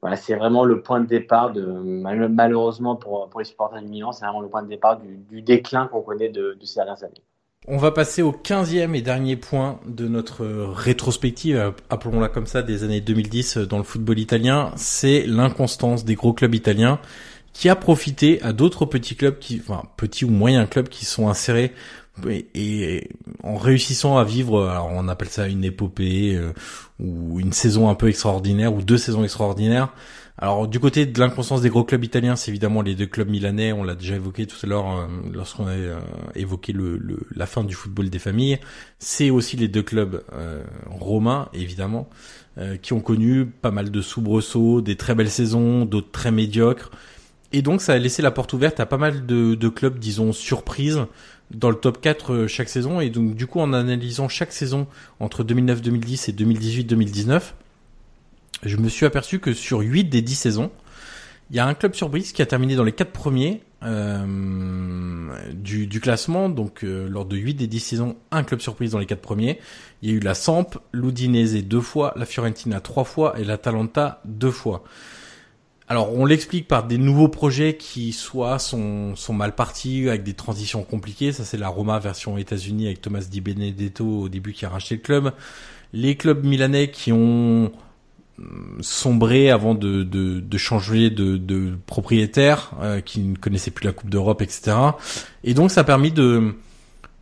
voilà, 0.00 0.16
c'est 0.16 0.34
vraiment 0.34 0.64
le 0.64 0.80
point 0.82 1.00
de 1.00 1.06
départ, 1.06 1.52
de, 1.52 1.62
malheureusement 1.62 2.96
pour, 2.96 3.28
pour 3.28 3.40
les 3.40 3.46
supporters 3.46 3.80
du 3.80 3.88
Milan, 3.88 4.12
c'est 4.12 4.24
vraiment 4.24 4.40
le 4.40 4.48
point 4.48 4.62
de 4.62 4.68
départ 4.68 4.98
du, 4.98 5.16
du 5.16 5.42
déclin 5.42 5.86
qu'on 5.86 6.02
connaît 6.02 6.28
de, 6.28 6.56
de 6.58 6.64
ces 6.64 6.76
dernières 6.76 7.02
années. 7.02 7.22
On 7.66 7.76
va 7.76 7.90
passer 7.90 8.22
au 8.22 8.32
quinzième 8.32 8.94
et 8.94 9.02
dernier 9.02 9.36
point 9.36 9.80
de 9.86 10.08
notre 10.08 10.46
rétrospective, 10.46 11.74
appelons-la 11.90 12.28
comme 12.28 12.46
ça, 12.46 12.62
des 12.62 12.82
années 12.82 13.02
2010 13.02 13.58
dans 13.58 13.76
le 13.76 13.82
football 13.82 14.18
italien. 14.18 14.72
C'est 14.76 15.26
l'inconstance 15.26 16.04
des 16.06 16.14
gros 16.14 16.32
clubs 16.32 16.54
italiens 16.54 16.98
qui 17.52 17.68
a 17.68 17.76
profité 17.76 18.40
à 18.42 18.52
d'autres 18.52 18.86
petits 18.86 19.16
clubs 19.16 19.38
qui, 19.38 19.60
enfin, 19.60 19.82
petits 19.96 20.24
ou 20.24 20.30
moyens 20.30 20.68
clubs 20.70 20.88
qui 20.88 21.04
sont 21.04 21.28
insérés 21.28 21.72
et, 22.28 22.46
et 22.54 23.08
en 23.42 23.56
réussissant 23.56 24.18
à 24.18 24.24
vivre, 24.24 24.66
alors 24.66 24.90
on 24.92 25.08
appelle 25.08 25.28
ça 25.28 25.48
une 25.48 25.64
épopée 25.64 26.34
euh, 26.34 26.52
ou 26.98 27.40
une 27.40 27.52
saison 27.52 27.88
un 27.88 27.94
peu 27.94 28.08
extraordinaire 28.08 28.74
ou 28.74 28.82
deux 28.82 28.98
saisons 28.98 29.24
extraordinaires. 29.24 29.92
Alors 30.40 30.68
du 30.68 30.78
côté 30.78 31.04
de 31.04 31.18
l'inconstance 31.18 31.62
des 31.62 31.68
gros 31.68 31.82
clubs 31.82 32.04
italiens, 32.04 32.36
c'est 32.36 32.52
évidemment 32.52 32.80
les 32.80 32.94
deux 32.94 33.06
clubs 33.06 33.28
milanais, 33.28 33.72
on 33.72 33.82
l'a 33.82 33.96
déjà 33.96 34.14
évoqué 34.14 34.46
tout 34.46 34.56
à 34.62 34.66
l'heure 34.68 34.96
euh, 34.96 35.06
lorsqu'on 35.32 35.66
a 35.66 35.72
euh, 35.72 35.98
évoqué 36.36 36.72
le, 36.72 36.96
le, 36.96 37.18
la 37.34 37.46
fin 37.46 37.64
du 37.64 37.74
football 37.74 38.08
des 38.08 38.20
familles. 38.20 38.58
C'est 39.00 39.30
aussi 39.30 39.56
les 39.56 39.66
deux 39.66 39.82
clubs 39.82 40.22
euh, 40.32 40.62
romains, 40.86 41.48
évidemment, 41.52 42.08
qui 42.82 42.92
ont 42.92 43.00
connu 43.00 43.46
pas 43.46 43.70
mal 43.70 43.92
de 43.92 44.00
soubresauts, 44.02 44.80
des 44.80 44.96
très 44.96 45.14
belles 45.14 45.30
saisons, 45.30 45.84
d'autres 45.84 46.10
très 46.10 46.32
médiocres. 46.32 46.90
Et 47.52 47.62
donc 47.62 47.80
ça 47.80 47.92
a 47.92 47.98
laissé 47.98 48.20
la 48.20 48.32
porte 48.32 48.52
ouverte 48.52 48.80
à 48.80 48.86
pas 48.86 48.96
mal 48.98 49.26
de, 49.26 49.54
de 49.54 49.68
clubs, 49.68 49.96
disons, 49.96 50.32
surprises 50.32 51.06
dans 51.50 51.70
le 51.70 51.76
top 51.76 52.00
4 52.00 52.32
euh, 52.32 52.48
chaque 52.48 52.68
saison. 52.68 53.00
Et 53.00 53.10
donc 53.10 53.34
du 53.34 53.46
coup, 53.46 53.60
en 53.60 53.72
analysant 53.72 54.28
chaque 54.28 54.52
saison 54.52 54.86
entre 55.20 55.44
2009-2010 55.44 56.30
et 56.30 56.32
2018-2019, 56.32 57.42
je 58.64 58.76
me 58.76 58.88
suis 58.88 59.06
aperçu 59.06 59.38
que 59.38 59.52
sur 59.52 59.80
8 59.80 60.04
des 60.04 60.22
10 60.22 60.34
saisons, 60.34 60.70
il 61.50 61.56
y 61.56 61.60
a 61.60 61.66
un 61.66 61.74
club 61.74 61.94
surprise 61.94 62.32
qui 62.32 62.42
a 62.42 62.46
terminé 62.46 62.76
dans 62.76 62.84
les 62.84 62.92
4 62.92 63.10
premiers 63.10 63.62
euh, 63.82 64.26
du, 65.54 65.86
du, 65.86 66.00
classement. 66.00 66.48
Donc 66.48 66.84
euh, 66.84 67.08
lors 67.08 67.24
de 67.24 67.36
8 67.36 67.54
des 67.54 67.66
10 67.66 67.80
saisons, 67.80 68.16
un 68.30 68.42
club 68.42 68.60
surprise 68.60 68.90
dans 68.90 68.98
les 68.98 69.06
4 69.06 69.20
premiers. 69.20 69.58
Il 70.02 70.10
y 70.10 70.12
a 70.12 70.16
eu 70.16 70.20
la 70.20 70.34
Samp, 70.34 70.78
l'Udinese 70.92 71.64
deux 71.64 71.80
fois, 71.80 72.12
la 72.16 72.26
Fiorentina 72.26 72.80
trois 72.80 73.04
fois 73.04 73.38
et 73.38 73.44
l'Atalanta 73.44 74.20
deux 74.24 74.50
fois. 74.50 74.84
Alors 75.90 76.14
on 76.14 76.26
l'explique 76.26 76.68
par 76.68 76.86
des 76.86 76.98
nouveaux 76.98 77.28
projets 77.28 77.76
qui 77.76 78.12
soit 78.12 78.58
sont, 78.58 79.16
sont 79.16 79.32
mal 79.32 79.54
partis 79.54 80.08
avec 80.08 80.22
des 80.22 80.34
transitions 80.34 80.82
compliquées. 80.82 81.32
Ça 81.32 81.44
c'est 81.44 81.56
la 81.56 81.68
Roma 81.68 81.98
version 81.98 82.36
États-Unis 82.36 82.86
avec 82.86 83.00
Thomas 83.00 83.24
Di 83.28 83.40
Benedetto 83.40 84.04
au 84.04 84.28
début 84.28 84.52
qui 84.52 84.66
a 84.66 84.68
racheté 84.68 84.96
le 84.96 85.00
club. 85.00 85.32
Les 85.94 86.16
clubs 86.16 86.44
milanais 86.44 86.90
qui 86.90 87.10
ont 87.10 87.72
sombré 88.80 89.50
avant 89.50 89.74
de, 89.74 90.02
de, 90.02 90.40
de 90.40 90.58
changer 90.58 91.10
de, 91.10 91.36
de 91.36 91.76
propriétaire, 91.86 92.72
euh, 92.80 93.00
qui 93.00 93.20
ne 93.20 93.36
connaissaient 93.36 93.70
plus 93.70 93.86
la 93.86 93.92
Coupe 93.92 94.10
d'Europe, 94.10 94.42
etc. 94.42 94.76
Et 95.44 95.54
donc 95.54 95.70
ça 95.70 95.80
a 95.80 95.84
permis 95.84 96.12
de 96.12 96.54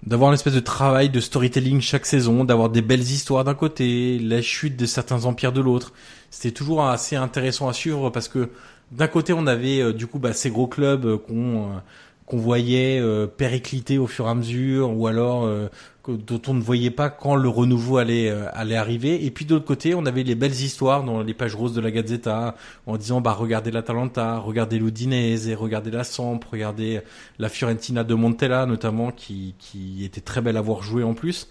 d'avoir 0.02 0.30
une 0.30 0.34
espèce 0.34 0.55
de 0.55 0.60
travail 0.60 1.09
de 1.09 1.18
storytelling 1.18 1.80
chaque 1.80 2.06
saison, 2.06 2.44
d'avoir 2.44 2.68
des 2.68 2.82
belles 2.82 3.01
histoires 3.01 3.43
d'un 3.43 3.55
côté, 3.55 4.20
la 4.20 4.40
chute 4.40 4.76
de 4.76 4.86
certains 4.86 5.24
empires 5.24 5.52
de 5.52 5.60
l'autre. 5.60 5.93
C'était 6.31 6.55
toujours 6.55 6.85
assez 6.85 7.16
intéressant 7.16 7.69
à 7.69 7.73
suivre 7.73 8.11
parce 8.11 8.28
que 8.28 8.51
d'un 8.93 9.09
côté 9.09 9.32
on 9.32 9.47
avait 9.47 9.81
euh, 9.81 9.93
du 9.93 10.07
coup 10.07 10.19
bah, 10.19 10.32
ces 10.32 10.51
gros 10.51 10.66
clubs 10.66 11.07
euh, 11.07 11.19
qu'on 11.19 11.81
qu'on 12.27 12.39
voyait 12.39 12.98
euh, 13.01 13.27
péricliter 13.27 13.98
au 13.98 14.07
fur 14.07 14.27
et 14.27 14.31
à 14.31 14.35
mesure 14.35 14.97
ou 14.97 15.07
alors 15.07 15.44
euh, 15.44 15.69
dont 16.09 16.43
on 16.48 16.55
ne 16.55 16.61
voyait 16.61 16.90
pas 16.90 17.09
quand 17.09 17.36
le 17.36 17.48
renouveau 17.48 17.98
allait 17.98 18.28
euh, 18.31 18.47
allait 18.53 18.77
arriver. 18.77 19.24
Et 19.24 19.31
puis 19.31 19.44
de 19.44 19.55
l'autre 19.55 19.65
côté 19.65 19.94
on 19.94 20.07
avait 20.07 20.24
les 20.24 20.35
belles 20.35 20.53
histoires 20.53 21.05
dans 21.05 21.23
les 21.23 21.35
pages 21.35 21.55
roses 21.55 21.73
de 21.73 21.81
la 21.81 21.90
Gazzetta 21.90 22.57
en 22.86 22.97
disant 22.97 23.20
bah 23.20 23.32
regardez 23.32 23.70
l'Atalanta 23.70 24.39
regardez 24.39 24.78
l'Udinese 24.78 25.53
regardez 25.55 25.90
la 25.90 26.05
Samp 26.05 26.40
regardez 26.51 27.01
la 27.39 27.48
Fiorentina 27.48 28.03
de 28.03 28.15
Montella 28.15 28.66
notamment 28.66 29.12
qui 29.12 29.55
qui 29.59 30.05
était 30.05 30.20
très 30.20 30.40
belle 30.40 30.57
à 30.57 30.61
voir 30.61 30.82
jouer 30.82 31.05
en 31.05 31.15
plus. 31.15 31.48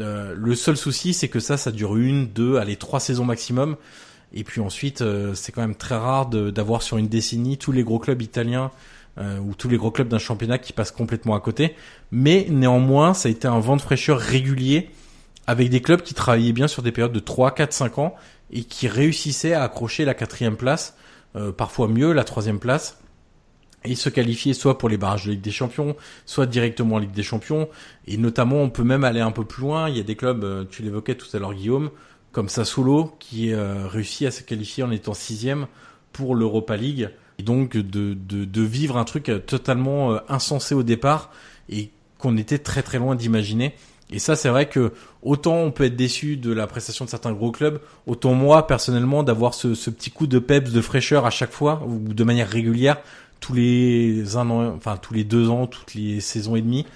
Euh, 0.00 0.34
le 0.36 0.54
seul 0.54 0.76
souci 0.76 1.14
c'est 1.14 1.28
que 1.28 1.40
ça 1.40 1.56
ça 1.56 1.72
dure 1.72 1.96
une 1.96 2.26
deux 2.26 2.56
allez 2.56 2.76
trois 2.76 3.00
saisons 3.00 3.24
maximum 3.24 3.76
et 4.32 4.44
puis 4.44 4.60
ensuite 4.60 5.02
euh, 5.02 5.34
c'est 5.34 5.52
quand 5.52 5.60
même 5.60 5.74
très 5.74 5.96
rare 5.96 6.26
d'avoir 6.26 6.82
sur 6.82 6.96
une 6.98 7.08
décennie 7.08 7.58
tous 7.58 7.72
les 7.72 7.82
gros 7.82 7.98
clubs 7.98 8.22
italiens 8.22 8.70
euh, 9.18 9.38
ou 9.38 9.54
tous 9.54 9.68
les 9.68 9.76
gros 9.76 9.90
clubs 9.90 10.08
d'un 10.08 10.18
championnat 10.18 10.58
qui 10.58 10.72
passent 10.72 10.92
complètement 10.92 11.34
à 11.34 11.40
côté. 11.40 11.74
Mais 12.12 12.46
néanmoins, 12.48 13.12
ça 13.12 13.28
a 13.28 13.32
été 13.32 13.48
un 13.48 13.58
vent 13.58 13.76
de 13.76 13.82
fraîcheur 13.82 14.18
régulier 14.18 14.90
avec 15.46 15.68
des 15.68 15.82
clubs 15.82 16.00
qui 16.00 16.14
travaillaient 16.14 16.52
bien 16.52 16.68
sur 16.68 16.82
des 16.82 16.92
périodes 16.92 17.12
de 17.12 17.18
3, 17.18 17.54
4, 17.54 17.72
5 17.72 17.98
ans 17.98 18.14
et 18.52 18.62
qui 18.62 18.88
réussissaient 18.88 19.52
à 19.52 19.64
accrocher 19.64 20.04
la 20.04 20.14
quatrième 20.14 20.56
place, 20.56 20.96
euh, 21.36 21.50
parfois 21.52 21.88
mieux 21.88 22.12
la 22.12 22.24
troisième 22.24 22.58
place. 22.58 22.96
et 23.82 23.94
se 23.94 24.10
qualifier 24.10 24.52
soit 24.52 24.76
pour 24.76 24.90
les 24.90 24.98
barrages 24.98 25.24
de 25.24 25.30
Ligue 25.30 25.40
des 25.40 25.50
Champions, 25.50 25.96
soit 26.26 26.44
directement 26.44 26.96
en 26.96 26.98
Ligue 26.98 27.12
des 27.12 27.22
Champions. 27.22 27.66
Et 28.06 28.18
notamment, 28.18 28.56
on 28.56 28.68
peut 28.68 28.84
même 28.84 29.04
aller 29.04 29.20
un 29.20 29.30
peu 29.30 29.44
plus 29.44 29.62
loin. 29.62 29.88
Il 29.88 29.96
y 29.96 30.00
a 30.00 30.02
des 30.02 30.16
clubs, 30.16 30.44
euh, 30.44 30.64
tu 30.70 30.82
l'évoquais 30.82 31.14
tout 31.14 31.34
à 31.34 31.38
l'heure, 31.38 31.54
Guillaume, 31.54 31.90
comme 32.32 32.48
Sassuolo, 32.48 33.14
qui 33.18 33.52
euh, 33.52 33.86
réussit 33.86 34.26
à 34.26 34.30
se 34.30 34.42
qualifier 34.42 34.82
en 34.82 34.90
étant 34.90 35.14
sixième 35.14 35.66
pour 36.12 36.34
l'Europa 36.34 36.76
League. 36.76 37.10
Et 37.38 37.42
donc 37.42 37.76
de, 37.76 38.14
de, 38.14 38.44
de, 38.44 38.62
vivre 38.62 38.98
un 38.98 39.04
truc 39.04 39.30
totalement 39.46 40.12
euh, 40.12 40.18
insensé 40.28 40.74
au 40.74 40.82
départ 40.82 41.30
et 41.68 41.90
qu'on 42.18 42.36
était 42.36 42.58
très 42.58 42.82
très 42.82 42.98
loin 42.98 43.14
d'imaginer. 43.14 43.74
Et 44.12 44.18
ça, 44.18 44.36
c'est 44.36 44.48
vrai 44.48 44.68
que 44.68 44.92
autant 45.22 45.56
on 45.56 45.70
peut 45.70 45.84
être 45.84 45.96
déçu 45.96 46.36
de 46.36 46.52
la 46.52 46.66
prestation 46.66 47.04
de 47.04 47.10
certains 47.10 47.32
gros 47.32 47.52
clubs, 47.52 47.80
autant 48.06 48.34
moi 48.34 48.66
personnellement 48.66 49.22
d'avoir 49.22 49.54
ce, 49.54 49.74
ce 49.74 49.88
petit 49.88 50.10
coup 50.10 50.26
de 50.26 50.38
peps, 50.38 50.72
de 50.72 50.80
fraîcheur 50.80 51.26
à 51.26 51.30
chaque 51.30 51.52
fois 51.52 51.82
ou 51.86 51.98
de 51.98 52.24
manière 52.24 52.48
régulière, 52.48 52.98
tous 53.38 53.54
les 53.54 54.36
un 54.36 54.50
an, 54.50 54.74
enfin 54.74 54.96
tous 54.96 55.14
les 55.14 55.24
deux 55.24 55.48
ans, 55.48 55.66
toutes 55.66 55.94
les 55.94 56.20
saisons 56.20 56.56
et 56.56 56.62
demie, 56.62 56.86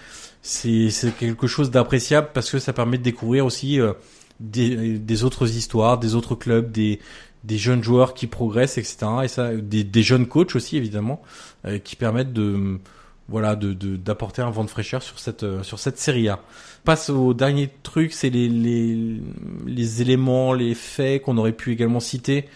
c'est 0.42 0.90
c'est 0.90 1.16
quelque 1.16 1.46
chose 1.46 1.70
d'appréciable 1.70 2.28
parce 2.34 2.50
que 2.50 2.58
ça 2.58 2.72
permet 2.72 2.98
de 2.98 3.02
découvrir 3.02 3.46
aussi 3.46 3.80
euh, 3.80 3.92
des, 4.40 4.98
des 4.98 5.24
autres 5.24 5.48
histoires, 5.56 5.98
des 5.98 6.14
autres 6.14 6.34
clubs, 6.34 6.70
des 6.70 7.00
des 7.44 7.58
jeunes 7.58 7.82
joueurs 7.82 8.14
qui 8.14 8.26
progressent, 8.26 8.78
etc. 8.78 9.06
Et 9.24 9.28
ça, 9.28 9.54
des, 9.54 9.84
des 9.84 10.02
jeunes 10.02 10.26
coachs 10.26 10.56
aussi 10.56 10.78
évidemment, 10.78 11.20
euh, 11.66 11.78
qui 11.78 11.94
permettent 11.94 12.32
de 12.32 12.80
voilà 13.28 13.56
de 13.56 13.72
d'apporter 13.96 14.42
un 14.42 14.50
vent 14.50 14.64
de 14.64 14.70
fraîcheur 14.70 15.02
sur 15.02 15.18
cette 15.18 15.42
euh, 15.44 15.62
sur 15.62 15.78
cette 15.78 15.98
série 15.98 16.28
A. 16.28 16.40
Passe 16.84 17.10
au 17.10 17.34
dernier 17.34 17.70
truc, 17.82 18.12
c'est 18.12 18.30
les, 18.30 18.48
les 18.48 19.20
les 19.66 20.02
éléments, 20.02 20.52
les 20.52 20.74
faits 20.74 21.22
qu'on 21.22 21.36
aurait 21.38 21.52
pu 21.52 21.72
également 21.72 22.00
citer. 22.00 22.46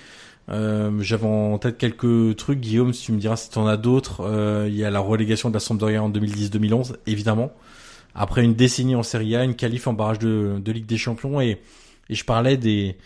Euh, 0.51 0.91
J'avais 1.01 1.27
en 1.27 1.59
tête 1.59 1.77
quelques 1.79 2.37
trucs, 2.37 2.61
Guillaume, 2.61 2.93
si 2.95 3.07
tu 3.07 3.13
me 3.13 3.19
diras 3.19 3.37
si 3.37 3.51
tu 3.51 3.59
en 3.59 3.67
as 3.67 3.77
d'autres. 3.77 4.23
Euh, 4.23 4.67
il 4.69 4.77
y 4.77 4.85
a 4.85 4.91
la 4.91 5.01
relégation 5.01 5.51
de 5.51 5.55
la 5.55 5.61
Sampdoria 5.61 6.03
en 6.03 6.11
2010-2011, 6.11 6.97
évidemment. 7.07 7.53
Après 8.19 8.45
une 8.45 8.55
décennie 8.55 8.97
en 8.97 9.03
Serie 9.03 9.37
A, 9.37 9.45
une 9.45 9.55
qualif 9.55 9.87
en 9.87 9.93
barrage 9.93 10.19
de, 10.19 10.61
de 10.63 10.73
Ligue 10.73 10.87
des 10.87 10.99
Champions, 10.99 11.41
et, 11.41 11.61
et 12.11 12.15
je 12.15 12.25
parlais 12.25 12.57
des 12.57 12.97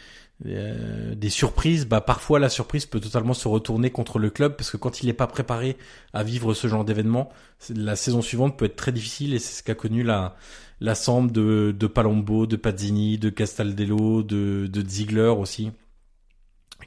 euh, 0.46 1.14
des 1.14 1.28
surprises. 1.28 1.86
Bah 1.86 2.00
parfois 2.00 2.40
la 2.40 2.48
surprise 2.48 2.86
peut 2.86 2.98
totalement 2.98 3.34
se 3.34 3.46
retourner 3.46 3.90
contre 3.90 4.18
le 4.18 4.28
club 4.28 4.56
parce 4.56 4.70
que 4.72 4.76
quand 4.76 5.00
il 5.00 5.06
n'est 5.06 5.12
pas 5.12 5.28
préparé 5.28 5.76
à 6.12 6.24
vivre 6.24 6.52
ce 6.52 6.66
genre 6.66 6.84
d'événement, 6.84 7.28
la 7.72 7.94
saison 7.94 8.22
suivante 8.22 8.58
peut 8.58 8.64
être 8.64 8.74
très 8.74 8.90
difficile 8.90 9.34
et 9.34 9.38
c'est 9.38 9.58
ce 9.58 9.62
qu'a 9.62 9.76
connu 9.76 10.02
la 10.02 10.34
la 10.80 10.94
de, 10.94 11.72
de 11.78 11.86
Palombo, 11.86 12.46
de 12.46 12.56
Pazzini, 12.56 13.18
de 13.18 13.30
Castaldello, 13.30 14.24
de, 14.24 14.66
de 14.66 14.88
Ziegler 14.88 15.28
aussi 15.28 15.70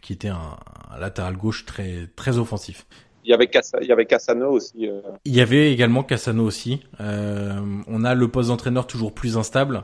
qui 0.02 0.12
était 0.12 0.28
un, 0.28 0.58
latéral 1.00 1.38
gauche 1.38 1.66
très 1.66 2.08
très 2.16 2.38
offensif. 2.38 2.86
Il 3.26 3.30
y 3.30 3.34
avait, 3.92 4.06
Cassano 4.06 4.52
aussi. 4.52 4.88
Euh. 4.88 5.02
Il 5.26 5.34
y 5.34 5.42
avait 5.42 5.72
également 5.72 6.04
Cassano 6.04 6.44
aussi. 6.44 6.82
Euh, 7.02 7.60
on 7.88 8.04
a 8.04 8.14
le 8.14 8.28
poste 8.28 8.50
d'entraîneur 8.50 8.86
toujours 8.86 9.14
plus 9.14 9.36
instable. 9.36 9.84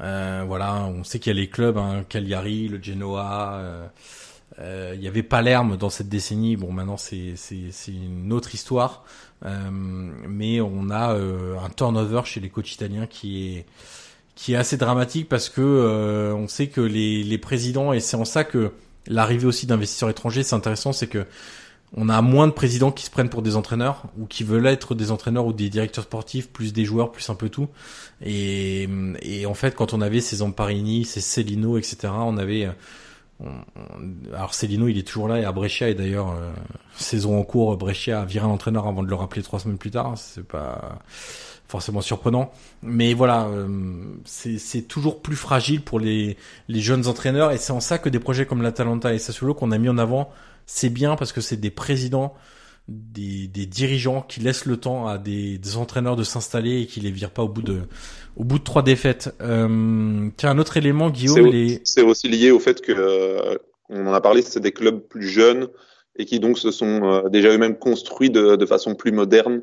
Euh, 0.00 0.44
voilà, 0.46 0.84
on 0.84 1.04
sait 1.04 1.18
qu'il 1.18 1.34
y 1.34 1.36
a 1.36 1.40
les 1.40 1.48
clubs, 1.48 1.78
hein, 1.78 2.04
Cagliari, 2.08 2.68
le 2.68 2.82
Genoa. 2.82 3.54
Euh, 3.54 3.86
euh, 4.60 4.92
il 4.94 5.02
y 5.02 5.08
avait 5.08 5.22
Palerme 5.22 5.76
dans 5.76 5.90
cette 5.90 6.08
décennie. 6.08 6.56
Bon, 6.56 6.72
maintenant 6.72 6.96
c'est 6.96 7.34
une 7.88 8.32
autre 8.32 8.54
histoire. 8.54 9.04
mais 9.42 10.60
on 10.60 10.90
a 10.90 11.14
un 11.16 11.70
turnover 11.70 12.22
chez 12.24 12.40
les 12.40 12.50
coachs 12.50 12.72
italiens 12.72 13.06
qui 13.06 13.56
est 13.56 13.66
qui 14.36 14.54
est 14.54 14.56
assez 14.56 14.76
dramatique 14.76 15.28
parce 15.28 15.48
que 15.48 16.32
on 16.36 16.48
sait 16.48 16.68
que 16.68 16.80
les 16.80 17.22
les 17.24 17.38
présidents 17.38 17.92
et 17.92 18.00
c'est 18.00 18.16
en 18.16 18.24
ça 18.24 18.44
que 18.44 18.72
l'arrivée 19.06 19.46
aussi 19.46 19.66
d'investisseurs 19.66 20.10
étrangers, 20.10 20.42
c'est 20.42 20.54
intéressant, 20.54 20.92
c'est 20.92 21.06
que 21.08 21.26
on 21.96 22.08
a 22.08 22.20
moins 22.22 22.46
de 22.46 22.52
présidents 22.52 22.90
qui 22.90 23.04
se 23.04 23.10
prennent 23.10 23.28
pour 23.28 23.42
des 23.42 23.56
entraîneurs 23.56 24.04
ou 24.18 24.26
qui 24.26 24.44
veulent 24.44 24.66
être 24.66 24.94
des 24.94 25.10
entraîneurs 25.10 25.46
ou 25.46 25.52
des 25.52 25.70
directeurs 25.70 26.04
sportifs, 26.04 26.48
plus 26.50 26.72
des 26.72 26.84
joueurs, 26.84 27.12
plus 27.12 27.28
un 27.30 27.34
peu 27.34 27.48
tout. 27.48 27.68
Et, 28.20 28.88
en 29.46 29.54
fait, 29.54 29.74
quand 29.74 29.94
on 29.94 30.00
avait 30.00 30.20
ces 30.20 30.42
Amparini, 30.42 31.04
ces 31.04 31.20
Celino, 31.20 31.78
etc., 31.78 32.12
on 32.16 32.36
avait 32.36 32.68
alors 34.32 34.54
Celino, 34.54 34.88
il 34.88 34.98
est 34.98 35.06
toujours 35.06 35.28
là 35.28 35.40
et 35.40 35.44
à 35.44 35.52
Brescia 35.52 35.88
et 35.88 35.94
d'ailleurs 35.94 36.30
euh, 36.30 36.52
saison 36.96 37.38
en 37.38 37.42
cours, 37.42 37.76
Brescia 37.76 38.20
a 38.20 38.24
viré 38.24 38.46
un 38.46 38.50
entraîneur 38.50 38.86
avant 38.86 39.02
de 39.02 39.08
le 39.08 39.14
rappeler 39.14 39.42
trois 39.42 39.58
semaines 39.58 39.76
plus 39.78 39.90
tard. 39.90 40.14
C'est 40.16 40.46
pas 40.46 40.98
forcément 41.66 42.00
surprenant. 42.00 42.52
Mais 42.82 43.14
voilà, 43.14 43.46
euh, 43.46 43.66
c'est 44.24 44.82
toujours 44.82 45.20
plus 45.22 45.36
fragile 45.36 45.82
pour 45.82 45.98
les, 45.98 46.36
les 46.68 46.80
jeunes 46.80 47.06
entraîneurs 47.06 47.50
et 47.50 47.58
c'est 47.58 47.72
en 47.72 47.80
ça 47.80 47.98
que 47.98 48.08
des 48.08 48.20
projets 48.20 48.46
comme 48.46 48.62
l'Atalanta 48.62 49.12
et 49.12 49.18
Sassuolo 49.18 49.54
qu'on 49.54 49.72
a 49.72 49.78
mis 49.78 49.88
en 49.88 49.98
avant, 49.98 50.30
c'est 50.66 50.90
bien 50.90 51.16
parce 51.16 51.32
que 51.32 51.40
c'est 51.40 51.56
des 51.56 51.70
présidents, 51.70 52.34
des, 52.88 53.48
des, 53.48 53.66
dirigeants 53.66 54.22
qui 54.22 54.40
laissent 54.40 54.66
le 54.66 54.76
temps 54.76 55.06
à 55.06 55.18
des, 55.18 55.58
des 55.58 55.76
entraîneurs 55.76 56.16
de 56.16 56.22
s'installer 56.22 56.82
et 56.82 56.86
qui 56.86 57.00
les 57.00 57.10
virent 57.10 57.30
pas 57.30 57.42
au 57.42 57.48
bout 57.48 57.62
de 57.62 57.82
au 58.36 58.44
bout 58.44 58.58
de 58.58 58.64
trois 58.64 58.82
défaites. 58.82 59.34
Euh, 59.40 60.28
tiens, 60.36 60.50
un 60.50 60.58
autre 60.58 60.76
élément, 60.76 61.08
Guillaume, 61.10 61.50
c'est 61.84 62.02
aussi 62.02 62.28
lié 62.28 62.50
au 62.50 62.58
fait 62.58 62.80
que 62.80 62.92
euh, 62.92 63.56
on 63.88 64.06
en 64.06 64.12
a 64.12 64.20
parlé, 64.20 64.42
c'est 64.42 64.60
des 64.60 64.72
clubs 64.72 65.00
plus 65.00 65.28
jeunes 65.28 65.68
et 66.16 66.24
qui 66.24 66.40
donc 66.40 66.58
se 66.58 66.70
sont 66.70 67.04
euh, 67.04 67.28
déjà 67.28 67.50
eux-mêmes 67.50 67.78
construits 67.78 68.30
de, 68.30 68.56
de 68.56 68.66
façon 68.66 68.94
plus 68.94 69.12
moderne 69.12 69.62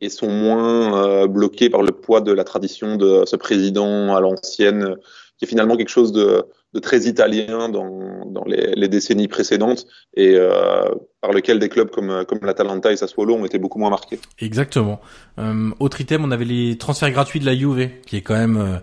et 0.00 0.08
sont 0.08 0.28
moins 0.28 1.06
euh, 1.06 1.26
bloqués 1.28 1.70
par 1.70 1.82
le 1.82 1.92
poids 1.92 2.20
de 2.20 2.32
la 2.32 2.44
tradition 2.44 2.96
de 2.96 3.24
ce 3.24 3.36
président 3.36 4.14
à 4.14 4.20
l'ancienne, 4.20 4.96
qui 5.38 5.44
est 5.44 5.48
finalement 5.48 5.76
quelque 5.76 5.88
chose 5.88 6.12
de, 6.12 6.44
de 6.74 6.80
très 6.80 7.00
italien 7.00 7.68
dans, 7.68 8.24
dans 8.26 8.44
les, 8.44 8.72
les, 8.74 8.88
décennies 8.88 9.28
précédentes 9.28 9.86
et 10.14 10.34
euh, 10.36 10.88
par 11.20 11.32
lequel 11.32 11.58
des 11.58 11.68
clubs 11.68 11.90
comme, 11.90 12.24
comme 12.26 12.38
l'Atalanta 12.42 12.90
et 12.92 12.96
Sassuolo 12.96 13.34
ont 13.34 13.44
été 13.44 13.58
beaucoup 13.58 13.78
moins 13.78 13.90
marqués. 13.90 14.18
Exactement. 14.38 15.00
Euh, 15.38 15.70
autre 15.80 16.00
item, 16.00 16.24
on 16.24 16.30
avait 16.30 16.44
les 16.46 16.78
transferts 16.78 17.10
gratuits 17.10 17.40
de 17.40 17.46
la 17.46 17.54
Juve, 17.54 17.90
qui 18.06 18.16
est 18.16 18.22
quand 18.22 18.38
même 18.38 18.56
euh, 18.56 18.78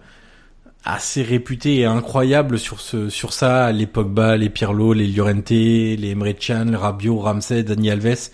assez 0.85 1.23
réputé 1.23 1.79
et 1.79 1.85
incroyable 1.85 2.59
sur 2.59 2.79
ce 2.79 3.09
sur 3.09 3.33
ça. 3.33 3.71
Les 3.71 3.87
Pogba, 3.87 4.37
les 4.37 4.49
Pirlo, 4.49 4.93
les 4.93 5.07
Llorente, 5.07 5.49
les 5.49 6.11
Emre 6.11 6.33
Can, 6.39 6.73
Rabiot, 6.75 7.17
Ramsey, 7.17 7.63
Dani 7.63 7.89
Alves 7.89 8.29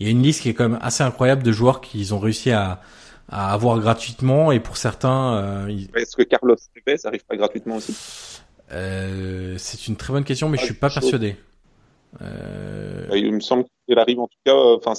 il 0.00 0.06
y 0.06 0.08
a 0.08 0.12
une 0.12 0.22
liste 0.22 0.42
qui 0.42 0.48
est 0.48 0.54
quand 0.54 0.68
même 0.68 0.78
assez 0.80 1.02
incroyable 1.02 1.42
de 1.42 1.52
joueurs 1.52 1.80
qu'ils 1.80 2.14
ont 2.14 2.18
réussi 2.18 2.50
à, 2.50 2.80
à 3.28 3.52
avoir 3.52 3.78
gratuitement 3.80 4.52
et 4.52 4.60
pour 4.60 4.76
certains. 4.76 5.34
Euh, 5.36 5.78
Est-ce 5.94 6.16
que 6.16 6.22
Carlos 6.22 6.56
Tevez 6.56 6.98
arrive 7.04 7.24
pas 7.24 7.36
gratuitement 7.36 7.76
aussi? 7.76 7.94
Euh, 8.72 9.54
C'est 9.58 9.88
une 9.88 9.96
très 9.96 10.12
bonne 10.12 10.24
question, 10.24 10.48
mais 10.48 10.58
je 10.58 10.64
suis 10.64 10.74
pas 10.74 10.90
persuadé. 10.90 11.36
Euh... 12.22 13.06
Il 13.14 13.32
me 13.34 13.40
semble 13.40 13.64
qu'il 13.86 13.98
arrive 13.98 14.20
en 14.20 14.26
tout 14.26 14.38
cas, 14.44 14.54
euh, 14.54 14.78
enfin 14.82 14.94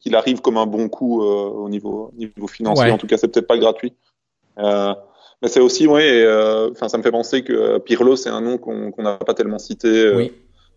qu'il 0.00 0.14
arrive 0.14 0.40
comme 0.40 0.58
un 0.58 0.66
bon 0.66 0.88
coup 0.88 1.22
au 1.22 1.68
niveau 1.68 2.12
niveau 2.16 2.46
financier. 2.46 2.90
En 2.90 2.98
tout 2.98 3.06
cas, 3.06 3.16
c'est 3.16 3.28
peut-être 3.28 3.46
pas 3.46 3.58
gratuit. 3.58 3.94
Mais 4.58 5.48
c'est 5.48 5.60
aussi, 5.60 5.86
ouais, 5.86 6.26
enfin 6.70 6.88
ça 6.88 6.98
me 6.98 7.02
fait 7.02 7.12
penser 7.12 7.44
que 7.44 7.78
Pirlo, 7.78 8.16
c'est 8.16 8.30
un 8.30 8.40
nom 8.40 8.58
qu'on 8.58 8.92
n'a 8.98 9.16
pas 9.16 9.34
tellement 9.34 9.58
cité 9.58 10.12
oui. 10.14 10.32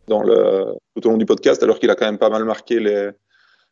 dans 0.08 0.22
le 0.24 0.76
tout 0.96 1.08
au 1.08 1.12
long 1.12 1.18
du 1.18 1.26
podcast, 1.26 1.62
alors 1.64 1.80
qu'il 1.80 1.90
a 1.90 1.96
quand 1.96 2.06
même 2.06 2.20
pas 2.20 2.30
mal 2.30 2.46
marqué 2.46 2.80
les 2.80 3.10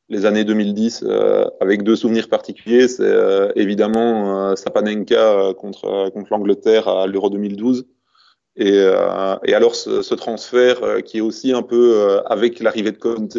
les 0.09 0.25
années 0.25 0.43
2010 0.43 1.03
euh, 1.03 1.45
avec 1.61 1.83
deux 1.83 1.95
souvenirs 1.95 2.27
particuliers. 2.27 2.87
C'est 2.87 3.03
euh, 3.03 3.51
évidemment 3.55 4.49
euh, 4.49 4.55
Sapanenka 4.55 5.53
contre 5.57 6.09
contre 6.09 6.31
l'Angleterre 6.31 6.87
à 6.87 7.07
l'Euro 7.07 7.29
2012. 7.29 7.85
Et, 8.59 8.75
et 9.45 9.53
alors 9.53 9.73
ce, 9.75 10.13
transfert 10.13 11.01
qui 11.05 11.19
est 11.19 11.21
aussi 11.21 11.53
un 11.53 11.61
peu 11.61 12.19
avec 12.25 12.59
l'arrivée 12.59 12.91
de 12.91 12.97
Conte, 12.97 13.37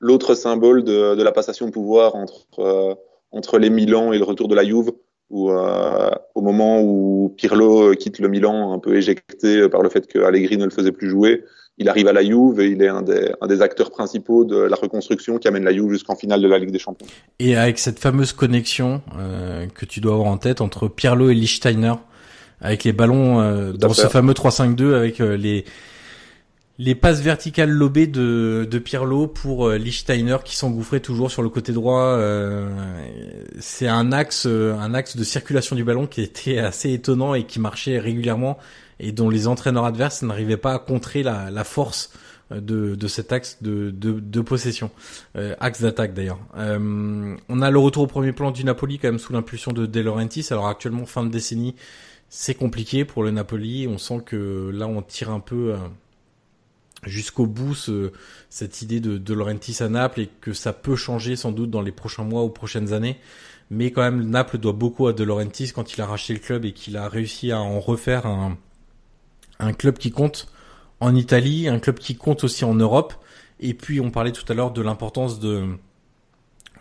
l'autre 0.00 0.34
symbole 0.34 0.82
de, 0.82 1.22
la 1.22 1.32
passation 1.32 1.66
de 1.66 1.70
pouvoir 1.70 2.16
entre 2.16 2.98
entre 3.30 3.58
les 3.58 3.70
Milan 3.70 4.12
et 4.12 4.18
le 4.18 4.24
retour 4.24 4.48
de 4.48 4.56
la 4.56 4.64
Juve, 4.64 4.90
où 5.30 5.50
au 5.50 6.40
moment 6.40 6.80
où 6.80 7.32
Pirlo 7.36 7.94
quitte 7.94 8.18
le 8.18 8.28
Milan, 8.28 8.72
un 8.72 8.80
peu 8.80 8.96
éjecté 8.96 9.68
par 9.68 9.82
le 9.82 9.90
fait 9.90 10.08
que 10.08 10.18
Allegri 10.18 10.56
ne 10.56 10.64
le 10.64 10.70
faisait 10.70 10.92
plus 10.92 11.08
jouer, 11.08 11.44
il 11.78 11.88
arrive 11.88 12.08
à 12.08 12.12
la 12.12 12.22
Juve 12.22 12.60
et 12.60 12.66
il 12.66 12.82
est 12.82 12.88
un 12.88 13.02
des, 13.02 13.62
acteurs 13.62 13.90
principaux 13.90 14.44
de 14.44 14.56
la 14.56 14.76
reconstruction 14.76 15.38
qui 15.38 15.46
amène 15.46 15.64
la 15.64 15.72
Juve 15.72 15.92
jusqu'en 15.92 16.16
finale 16.16 16.42
de 16.42 16.48
la 16.48 16.58
Ligue 16.58 16.72
des 16.72 16.78
Champions. 16.78 17.06
Et 17.38 17.56
avec 17.56 17.78
cette 17.78 18.00
fameuse 18.00 18.32
connexion 18.32 19.00
euh, 19.18 19.66
que 19.74 19.86
tu 19.86 20.00
dois 20.00 20.14
avoir 20.14 20.28
en 20.28 20.38
tête 20.38 20.60
entre 20.60 20.88
Pirlo 20.88 21.30
et 21.30 21.34
Lichtsteiner, 21.34 21.94
avec 22.60 22.84
les 22.84 22.92
ballons 22.92 23.40
euh, 23.40 23.72
dans 23.72 23.92
ce 23.92 24.06
fameux 24.08 24.32
3-5-2 24.32 24.94
avec 24.94 25.20
euh, 25.20 25.36
les 25.36 25.64
les 26.80 26.94
passes 26.94 27.20
verticales 27.20 27.70
lobées 27.70 28.06
de, 28.06 28.66
de 28.70 28.78
Pirlo 28.78 29.26
pour 29.26 29.66
euh, 29.66 29.78
Lichtsteiner 29.78 30.36
qui 30.44 30.56
s'engouffrait 30.56 31.00
toujours 31.00 31.28
sur 31.28 31.42
le 31.42 31.48
côté 31.48 31.72
droit. 31.72 32.02
Euh, 32.02 32.68
c'est 33.58 33.88
un 33.88 34.12
axe, 34.12 34.46
un 34.46 34.94
axe 34.94 35.16
de 35.16 35.24
circulation 35.24 35.74
du 35.74 35.82
ballon 35.82 36.06
qui 36.06 36.22
était 36.22 36.58
assez 36.60 36.92
étonnant 36.92 37.34
et 37.34 37.44
qui 37.44 37.58
marchait 37.58 37.98
régulièrement 37.98 38.58
et 39.00 39.10
dont 39.10 39.28
les 39.28 39.48
entraîneurs 39.48 39.86
adverses 39.86 40.22
n'arrivaient 40.22 40.56
pas 40.56 40.74
à 40.74 40.78
contrer 40.78 41.24
la, 41.24 41.50
la 41.50 41.64
force 41.64 42.10
euh, 42.52 42.60
de, 42.60 42.94
de, 42.94 43.08
cet 43.08 43.32
axe 43.32 43.58
de, 43.60 43.90
de, 43.90 44.20
de 44.20 44.40
possession, 44.40 44.90
euh, 45.36 45.54
axe 45.60 45.82
d'attaque 45.82 46.14
d'ailleurs. 46.14 46.38
Euh, 46.56 47.36
on 47.48 47.62
a 47.62 47.70
le 47.70 47.78
retour 47.78 48.04
au 48.04 48.06
premier 48.06 48.32
plan 48.32 48.50
du 48.50 48.64
Napoli 48.64 48.98
quand 48.98 49.08
même 49.08 49.18
sous 49.18 49.32
l'impulsion 49.32 49.72
de 49.72 49.84
De 49.84 50.00
Laurentiis. 50.00 50.46
Alors 50.50 50.68
actuellement 50.68 51.04
fin 51.04 51.24
de 51.24 51.30
décennie, 51.30 51.74
c'est 52.28 52.54
compliqué 52.54 53.04
pour 53.04 53.22
le 53.22 53.30
Napoli. 53.30 53.86
On 53.88 53.98
sent 53.98 54.22
que 54.24 54.70
là 54.72 54.86
on 54.86 55.02
tire 55.02 55.30
un 55.30 55.40
peu, 55.40 55.74
jusqu'au 57.04 57.46
bout 57.46 57.74
ce, 57.74 58.12
cette 58.50 58.82
idée 58.82 59.00
de, 59.00 59.18
de 59.18 59.34
Laurentiis 59.34 59.82
à 59.82 59.88
Naples 59.88 60.20
et 60.20 60.30
que 60.40 60.52
ça 60.52 60.72
peut 60.72 60.96
changer 60.96 61.36
sans 61.36 61.52
doute 61.52 61.70
dans 61.70 61.82
les 61.82 61.92
prochains 61.92 62.24
mois 62.24 62.44
ou 62.44 62.48
prochaines 62.48 62.92
années. 62.92 63.18
Mais 63.70 63.90
quand 63.90 64.02
même, 64.02 64.28
Naples 64.28 64.58
doit 64.58 64.72
beaucoup 64.72 65.06
à 65.06 65.12
De 65.12 65.24
quand 65.72 65.94
il 65.94 66.00
a 66.00 66.06
racheté 66.06 66.32
le 66.32 66.38
club 66.38 66.64
et 66.64 66.72
qu'il 66.72 66.96
a 66.96 67.08
réussi 67.08 67.52
à 67.52 67.60
en 67.60 67.80
refaire 67.80 68.26
un, 68.26 68.56
un 69.58 69.72
club 69.72 69.98
qui 69.98 70.10
compte 70.10 70.50
en 71.00 71.14
Italie, 71.14 71.68
un 71.68 71.78
club 71.78 71.98
qui 71.98 72.16
compte 72.16 72.44
aussi 72.44 72.64
en 72.64 72.74
Europe. 72.74 73.14
Et 73.60 73.74
puis 73.74 74.00
on 74.00 74.10
parlait 74.10 74.32
tout 74.32 74.50
à 74.50 74.54
l'heure 74.54 74.72
de 74.72 74.82
l'importance 74.82 75.38
de 75.38 75.66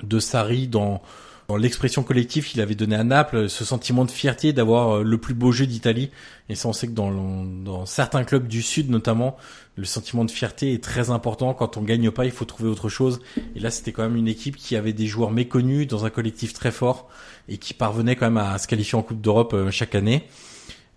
de 0.03 0.19
Sarri 0.19 0.67
dans 0.67 1.01
dans 1.47 1.55
l'expression 1.55 2.03
collective 2.03 2.45
qu'il 2.45 2.59
avait 2.59 2.75
donnée 2.75 2.95
à 2.95 3.05
Naples, 3.05 3.49
ce 3.49 3.63
sentiment 3.63 4.03
de 4.03 4.11
fierté 4.11 4.51
d'avoir 4.51 4.97
euh, 4.97 5.03
le 5.03 5.17
plus 5.17 5.33
beau 5.33 5.51
jeu 5.51 5.65
d'Italie. 5.65 6.11
Et 6.49 6.55
ça, 6.55 6.67
on 6.67 6.73
sait 6.73 6.87
que 6.87 6.91
dans, 6.91 7.11
dans 7.45 7.85
certains 7.85 8.25
clubs 8.25 8.47
du 8.47 8.61
Sud, 8.61 8.89
notamment, 8.89 9.37
le 9.75 9.85
sentiment 9.85 10.25
de 10.25 10.31
fierté 10.31 10.73
est 10.73 10.83
très 10.83 11.09
important. 11.09 11.53
Quand 11.53 11.77
on 11.77 11.83
gagne 11.83 12.11
pas, 12.11 12.25
il 12.25 12.31
faut 12.31 12.43
trouver 12.43 12.69
autre 12.69 12.89
chose. 12.89 13.21
Et 13.55 13.59
là, 13.59 13.71
c'était 13.71 13.93
quand 13.93 14.03
même 14.03 14.17
une 14.17 14.27
équipe 14.27 14.57
qui 14.57 14.75
avait 14.75 14.91
des 14.91 15.07
joueurs 15.07 15.31
méconnus 15.31 15.87
dans 15.87 16.03
un 16.03 16.09
collectif 16.09 16.51
très 16.51 16.71
fort 16.71 17.07
et 17.47 17.57
qui 17.57 17.73
parvenait 17.73 18.17
quand 18.17 18.25
même 18.25 18.37
à 18.37 18.57
se 18.57 18.67
qualifier 18.67 18.97
en 18.97 19.01
Coupe 19.01 19.21
d'Europe 19.21 19.53
euh, 19.53 19.71
chaque 19.71 19.95
année. 19.95 20.23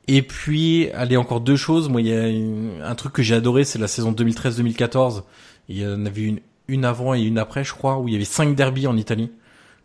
Et 0.09 0.23
puis, 0.23 0.91
allez, 0.91 1.17
encore 1.17 1.41
deux 1.41 1.57
choses. 1.57 1.89
Moi, 1.89 2.01
il 2.01 2.09
y 2.09 2.83
a 2.83 2.89
un 2.89 2.95
truc 2.97 3.13
que 3.13 3.23
j'ai 3.23 3.37
adoré, 3.37 3.63
c'est 3.63 3.79
la 3.79 3.87
saison 3.87 4.11
2013-2014. 4.11 5.23
Il 5.69 5.79
y 5.79 5.87
en 5.87 6.05
avait 6.07 6.23
une, 6.23 6.41
une 6.67 6.85
avant 6.85 7.15
et 7.15 7.21
une 7.21 7.39
après, 7.39 7.63
je 7.63 7.73
crois, 7.73 7.99
où 7.99 8.09
il 8.09 8.15
y 8.15 8.17
avait 8.17 8.25
cinq 8.25 8.57
derbies 8.57 8.89
en 8.89 8.97
Italie 8.97 9.31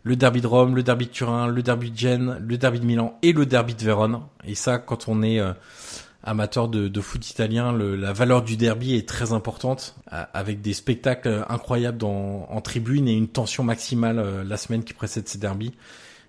le 0.06 0.14
derby 0.14 0.40
de 0.40 0.46
Rome, 0.46 0.76
le 0.76 0.84
derby 0.84 1.06
de 1.06 1.10
Turin, 1.10 1.48
le 1.48 1.64
derby 1.64 1.90
de 1.90 1.98
Gênes, 1.98 2.38
le 2.40 2.56
derby 2.56 2.78
de 2.78 2.84
Milan 2.84 3.18
et 3.22 3.32
le 3.32 3.44
derby 3.44 3.74
de 3.74 3.82
Vérone. 3.82 4.20
Et 4.44 4.54
ça, 4.54 4.78
quand 4.78 5.08
on 5.08 5.20
est 5.20 5.40
euh, 5.40 5.52
amateur 6.22 6.68
de, 6.68 7.00
foot 7.00 7.28
italien, 7.28 7.72
la 7.72 8.12
valeur 8.12 8.42
du 8.42 8.56
derby 8.56 8.94
est 8.94 9.08
très 9.08 9.32
importante, 9.32 9.96
avec 10.06 10.60
des 10.60 10.74
spectacles 10.74 11.44
incroyables 11.48 12.04
en 12.04 12.60
tribune 12.60 13.08
et 13.08 13.14
une 13.14 13.26
tension 13.26 13.64
maximale 13.64 14.20
euh, 14.20 14.44
la 14.44 14.56
semaine 14.56 14.84
qui 14.84 14.94
précède 14.94 15.26
ces 15.26 15.38
derbies. 15.38 15.74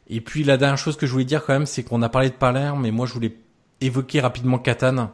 Et 0.07 0.21
puis 0.21 0.43
la 0.43 0.57
dernière 0.57 0.79
chose 0.79 0.97
que 0.97 1.05
je 1.05 1.11
voulais 1.11 1.23
dire 1.23 1.45
quand 1.45 1.53
même, 1.53 1.67
c'est 1.67 1.83
qu'on 1.83 2.01
a 2.01 2.09
parlé 2.09 2.31
de 2.31 2.35
Palerme, 2.35 2.81
mais 2.81 2.89
moi 2.89 3.05
je 3.05 3.13
voulais 3.13 3.37
évoquer 3.79 4.21
rapidement 4.21 4.57
Catane 4.57 5.09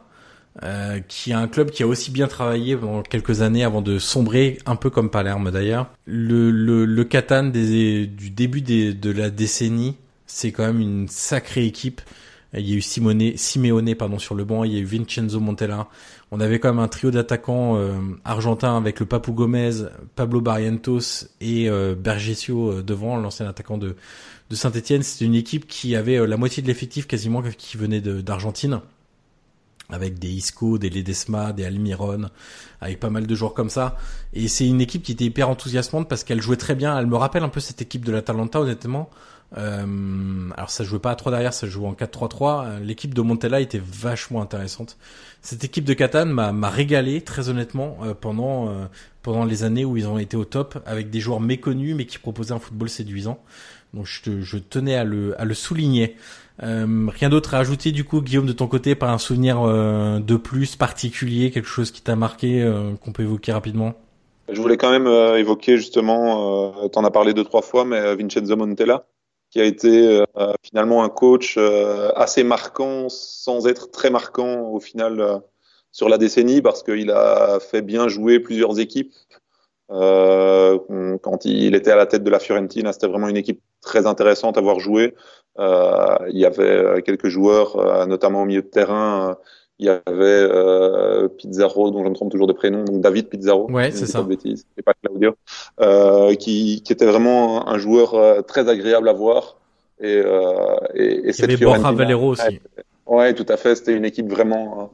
euh, 0.62 1.00
qui 1.00 1.32
est 1.32 1.34
un 1.34 1.48
club 1.48 1.70
qui 1.70 1.82
a 1.82 1.86
aussi 1.86 2.10
bien 2.10 2.28
travaillé 2.28 2.76
pendant 2.76 3.02
quelques 3.02 3.42
années 3.42 3.64
avant 3.64 3.82
de 3.82 3.98
sombrer, 3.98 4.58
un 4.66 4.76
peu 4.76 4.88
comme 4.88 5.10
Palerme 5.10 5.50
d'ailleurs. 5.50 5.88
Le, 6.06 6.50
le, 6.50 6.84
le 6.84 7.04
Catane 7.04 7.50
des, 7.50 8.06
du 8.06 8.30
début 8.30 8.60
des, 8.60 8.94
de 8.94 9.10
la 9.10 9.30
décennie, 9.30 9.96
c'est 10.26 10.52
quand 10.52 10.64
même 10.64 10.80
une 10.80 11.08
sacrée 11.08 11.66
équipe. 11.66 12.00
Il 12.56 12.68
y 12.68 12.74
a 12.74 12.76
eu 12.76 12.80
Simone, 12.80 13.36
Simeone 13.36 13.96
pardon, 13.96 14.20
sur 14.20 14.36
le 14.36 14.44
banc, 14.44 14.62
il 14.62 14.72
y 14.72 14.76
a 14.76 14.78
eu 14.78 14.84
Vincenzo 14.84 15.40
Montella. 15.40 15.88
On 16.30 16.38
avait 16.38 16.60
quand 16.60 16.68
même 16.68 16.82
un 16.82 16.88
trio 16.88 17.10
d'attaquants 17.10 17.76
euh, 17.76 17.98
argentins 18.24 18.76
avec 18.76 19.00
le 19.00 19.06
Papou 19.06 19.32
Gomez, 19.32 19.72
Pablo 20.14 20.40
Barrientos 20.40 21.26
et 21.40 21.68
euh, 21.68 21.96
Bergesio 21.96 22.70
euh, 22.70 22.82
devant, 22.82 23.16
l'ancien 23.16 23.48
attaquant 23.48 23.76
de, 23.76 23.96
de 24.50 24.54
Saint-Etienne. 24.54 25.02
C'était 25.02 25.24
une 25.24 25.34
équipe 25.34 25.66
qui 25.66 25.96
avait 25.96 26.24
la 26.24 26.36
moitié 26.36 26.62
de 26.62 26.68
l'effectif 26.68 27.08
quasiment 27.08 27.42
qui 27.58 27.76
venait 27.76 28.00
d'Argentine 28.00 28.80
avec 29.90 30.18
des 30.18 30.28
Isco, 30.28 30.78
des 30.78 30.90
Ledesma, 30.90 31.52
des 31.52 31.64
Almiron, 31.64 32.30
avec 32.80 33.00
pas 33.00 33.10
mal 33.10 33.26
de 33.26 33.34
joueurs 33.34 33.54
comme 33.54 33.70
ça. 33.70 33.96
Et 34.32 34.48
c'est 34.48 34.66
une 34.66 34.80
équipe 34.80 35.02
qui 35.02 35.12
était 35.12 35.24
hyper 35.24 35.48
enthousiasmante 35.48 36.08
parce 36.08 36.24
qu'elle 36.24 36.40
jouait 36.40 36.56
très 36.56 36.74
bien. 36.74 36.98
Elle 36.98 37.06
me 37.06 37.16
rappelle 37.16 37.42
un 37.42 37.48
peu 37.48 37.60
cette 37.60 37.82
équipe 37.82 38.04
de 38.04 38.12
l'Atalanta, 38.12 38.60
honnêtement. 38.60 39.10
Euh, 39.56 40.50
alors 40.56 40.70
ça 40.70 40.82
jouait 40.84 40.98
pas 40.98 41.12
à 41.12 41.14
3 41.14 41.30
derrière, 41.30 41.54
ça 41.54 41.66
jouait 41.66 41.86
en 41.86 41.92
4-3-3. 41.92 42.80
L'équipe 42.80 43.14
de 43.14 43.22
Montella 43.22 43.60
était 43.60 43.80
vachement 43.82 44.42
intéressante. 44.42 44.96
Cette 45.42 45.64
équipe 45.64 45.84
de 45.84 45.94
Catane 45.94 46.30
m'a 46.30 46.70
régalé 46.70 47.20
très 47.20 47.48
honnêtement 47.48 47.98
euh, 48.02 48.14
pendant 48.14 48.68
euh, 48.68 48.86
pendant 49.22 49.44
les 49.44 49.62
années 49.62 49.84
où 49.84 49.96
ils 49.96 50.08
ont 50.08 50.18
été 50.18 50.36
au 50.36 50.44
top 50.44 50.82
avec 50.86 51.10
des 51.10 51.20
joueurs 51.20 51.40
méconnus 51.40 51.94
mais 51.94 52.06
qui 52.06 52.18
proposaient 52.18 52.54
un 52.54 52.58
football 52.58 52.88
séduisant. 52.88 53.42
Donc 53.92 54.06
je, 54.06 54.40
je 54.40 54.58
tenais 54.58 54.96
à 54.96 55.04
le 55.04 55.40
à 55.40 55.44
le 55.44 55.54
souligner. 55.54 56.16
Euh, 56.62 57.08
rien 57.08 57.28
d'autre 57.28 57.54
à 57.54 57.58
ajouter 57.58 57.90
du 57.90 58.04
coup, 58.04 58.20
Guillaume, 58.20 58.46
de 58.46 58.52
ton 58.52 58.66
côté, 58.66 58.94
par 58.94 59.10
un 59.10 59.18
souvenir 59.18 59.62
euh, 59.62 60.20
de 60.20 60.36
plus 60.36 60.76
particulier, 60.76 61.50
quelque 61.50 61.68
chose 61.68 61.90
qui 61.90 62.00
t'a 62.00 62.16
marqué, 62.16 62.62
euh, 62.62 62.92
qu'on 63.02 63.12
peut 63.12 63.24
évoquer 63.24 63.52
rapidement? 63.52 63.94
Je 64.48 64.60
voulais 64.60 64.76
quand 64.76 64.90
même 64.90 65.08
évoquer 65.38 65.78
justement, 65.78 66.88
t'en 66.90 67.02
as 67.02 67.10
parlé 67.10 67.32
deux 67.32 67.44
trois 67.44 67.62
fois, 67.62 67.86
mais 67.86 68.14
Vincenzo 68.14 68.54
Montella, 68.56 69.06
qui 69.50 69.58
a 69.58 69.64
été 69.64 70.22
finalement 70.62 71.02
un 71.02 71.08
coach 71.08 71.58
assez 72.14 72.44
marquant, 72.44 73.08
sans 73.08 73.66
être 73.66 73.90
très 73.90 74.10
marquant 74.10 74.68
au 74.68 74.80
final 74.80 75.40
sur 75.92 76.10
la 76.10 76.18
décennie, 76.18 76.60
parce 76.60 76.82
qu'il 76.82 77.10
a 77.10 77.58
fait 77.58 77.80
bien 77.80 78.06
jouer 78.08 78.38
plusieurs 78.38 78.78
équipes. 78.80 79.14
Quand 79.88 81.44
il 81.44 81.74
était 81.74 81.90
à 81.90 81.96
la 81.96 82.06
tête 82.06 82.24
de 82.24 82.30
la 82.30 82.38
Fiorentina, 82.38 82.92
c'était 82.92 83.06
vraiment 83.06 83.28
une 83.28 83.36
équipe 83.36 83.60
très 83.82 84.06
intéressante 84.06 84.56
à 84.58 84.60
voir 84.60 84.80
jouer. 84.80 85.14
Euh, 85.58 86.16
il 86.30 86.38
y 86.38 86.46
avait 86.46 86.64
euh, 86.64 87.00
quelques 87.00 87.28
joueurs, 87.28 87.76
euh, 87.76 88.06
notamment 88.06 88.42
au 88.42 88.44
milieu 88.44 88.62
de 88.62 88.66
terrain. 88.66 89.36
il 89.78 89.86
y 89.86 89.88
avait 89.88 91.28
Pizarro, 91.36 91.90
dont 91.90 92.04
je 92.04 92.08
me 92.08 92.14
trompe 92.14 92.30
toujours 92.30 92.46
de 92.46 92.52
prénom, 92.52 92.84
donc 92.84 93.00
David 93.00 93.28
Pizarro. 93.28 93.70
Ouais, 93.70 93.90
c'est 93.90 94.06
ça. 94.06 94.22
Bêtise, 94.22 94.66
et 94.78 94.82
pas 94.82 94.94
Claudio, 95.02 95.34
qui, 96.38 96.82
qui 96.82 96.92
était 96.92 97.06
vraiment 97.06 97.68
un 97.68 97.78
joueur 97.78 98.44
très 98.46 98.68
agréable 98.68 99.08
à 99.08 99.12
voir. 99.12 99.56
Et, 100.00 100.12
et, 100.14 101.28
et 101.28 101.30
il 101.30 101.40
y 101.40 101.44
avait 101.44 101.56
Borja 101.56 101.92
Valero 101.92 102.28
aussi. 102.30 102.60
Ouais, 103.06 103.34
tout 103.34 103.46
à 103.48 103.56
fait. 103.56 103.74
C'était 103.74 103.94
une 103.94 104.04
équipe 104.04 104.30
vraiment, 104.30 104.90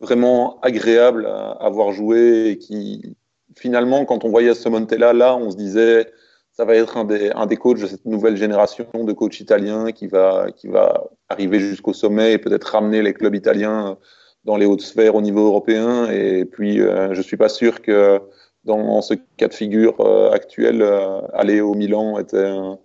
vraiment 0.00 0.58
agréable 0.62 1.26
à, 1.26 1.50
à 1.52 1.68
voir 1.68 1.92
jouer 1.92 2.50
et 2.50 2.58
qui, 2.58 3.16
finalement, 3.56 4.04
quand 4.04 4.24
on 4.24 4.28
voyait 4.28 4.54
ce 4.54 4.68
Montella 4.68 5.12
là, 5.12 5.36
on 5.36 5.50
se 5.50 5.56
disait, 5.56 6.12
ça 6.52 6.64
va 6.64 6.76
être 6.76 6.96
un 6.96 7.04
des, 7.04 7.30
un 7.34 7.46
des 7.46 7.56
coachs 7.56 7.80
de 7.80 7.86
cette 7.86 8.04
nouvelle 8.04 8.36
génération 8.36 8.86
de 8.94 9.12
coachs 9.12 9.40
italiens 9.40 9.90
qui 9.92 10.06
va, 10.06 10.46
qui 10.54 10.68
va 10.68 11.10
arriver 11.28 11.58
jusqu'au 11.58 11.92
sommet 11.92 12.32
et 12.32 12.38
peut-être 12.38 12.64
ramener 12.64 13.02
les 13.02 13.14
clubs 13.14 13.34
italiens 13.34 13.96
dans 14.44 14.56
les 14.56 14.66
hautes 14.66 14.82
sphères 14.82 15.14
au 15.14 15.22
niveau 15.22 15.46
européen. 15.46 16.10
Et 16.10 16.44
puis, 16.44 16.80
euh, 16.80 17.14
je 17.14 17.22
suis 17.22 17.36
pas 17.36 17.48
sûr 17.48 17.80
que 17.80 18.20
dans 18.64 19.00
ce 19.02 19.14
cas 19.36 19.48
de 19.48 19.54
figure 19.54 20.00
euh, 20.00 20.30
actuel, 20.30 20.82
euh, 20.82 21.20
aller 21.32 21.60
au 21.60 21.74
Milan 21.74 22.18
était 22.18 22.44
un, 22.44 22.78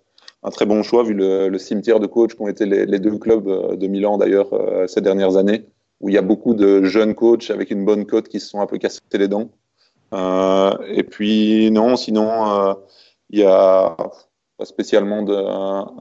très 0.52 0.66
bon 0.66 0.82
choix 0.82 1.04
vu 1.04 1.14
le, 1.14 1.50
le 1.50 1.58
cimetière 1.58 2.00
de 2.00 2.08
coachs 2.08 2.36
qu'ont 2.36 2.48
été 2.48 2.66
les, 2.66 2.86
les, 2.86 3.00
deux 3.00 3.18
clubs 3.18 3.78
de 3.78 3.88
Milan 3.88 4.18
d'ailleurs 4.18 4.50
ces 4.88 5.02
dernières 5.02 5.36
années, 5.36 5.66
où 6.00 6.08
il 6.08 6.16
y 6.16 6.18
a 6.18 6.22
beaucoup 6.22 6.54
de 6.54 6.84
jeunes 6.84 7.16
coachs 7.16 7.52
avec 7.52 7.70
une 7.70 7.84
bonne 7.84 8.06
cote 8.06 8.30
qui 8.30 8.40
se 8.40 8.48
sont 8.48 8.62
un 8.62 8.66
peu 8.66 8.78
cassés 8.78 9.02
les 9.14 9.28
dents. 9.28 9.50
Et 10.14 11.04
puis 11.04 11.72
non, 11.72 11.96
sinon 11.96 12.76
il 13.30 13.40
y 13.40 13.44
a 13.44 13.96
pas 14.58 14.66
spécialement 14.66 15.26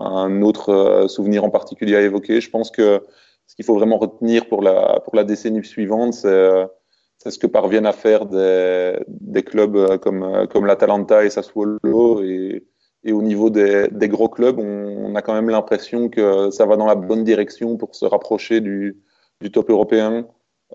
un, 0.01 0.43
autre 0.43 0.71
euh, 0.71 1.09
souvenir 1.09 1.45
en 1.45 1.51
particulier 1.51 1.97
à 1.97 2.01
évoquer. 2.01 2.41
Je 2.41 2.51
pense 2.51 2.71
que 2.71 3.03
ce 3.47 3.55
qu'il 3.55 3.65
faut 3.65 3.75
vraiment 3.75 3.99
retenir 3.99 4.49
pour 4.49 4.63
la, 4.63 5.01
pour 5.05 5.15
la 5.15 5.25
décennie 5.25 5.65
suivante, 5.65 6.15
c'est 6.15 7.31
ce 7.31 7.39
que 7.39 7.47
parviennent 7.47 7.87
à 7.87 7.93
faire 7.93 8.27
des, 8.27 8.99
des 9.09 9.43
clubs 9.43 9.99
comme, 9.99 10.47
comme 10.51 10.67
l'Atalanta 10.67 11.25
et 11.25 11.31
Sassuolo. 11.31 12.23
Et, 12.23 12.67
et 13.05 13.13
au 13.13 13.23
niveau 13.23 13.51
des, 13.51 13.89
des 13.89 14.09
gros 14.09 14.29
clubs, 14.29 14.59
on, 14.59 15.13
on 15.13 15.15
a 15.15 15.23
quand 15.23 15.35
même 15.35 15.51
l'impression 15.51 16.09
que 16.09 16.51
ça 16.51 16.67
va 16.67 16.77
dans 16.77 16.87
la 16.87 16.97
bonne 16.97 17.23
direction 17.25 17.77
pour 17.77 17.95
se 17.95 18.05
rapprocher 18.05 18.61
du, 18.61 19.01
du 19.41 19.53
top 19.53 19.71
européen. 19.71 20.27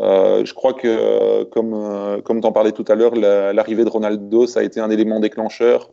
Euh, 0.02 0.44
je 0.44 0.54
crois 0.54 0.74
que, 0.74 1.44
comme, 1.46 2.22
comme 2.24 2.42
t'en 2.42 2.52
parlais 2.52 2.72
tout 2.72 2.86
à 2.88 2.96
l'heure, 2.96 3.16
l'arrivée 3.16 3.86
de 3.86 3.90
Ronaldo, 3.90 4.48
ça 4.48 4.62
a 4.62 4.64
été 4.64 4.80
un 4.80 4.90
élément 4.90 5.20
déclencheur 5.20 5.92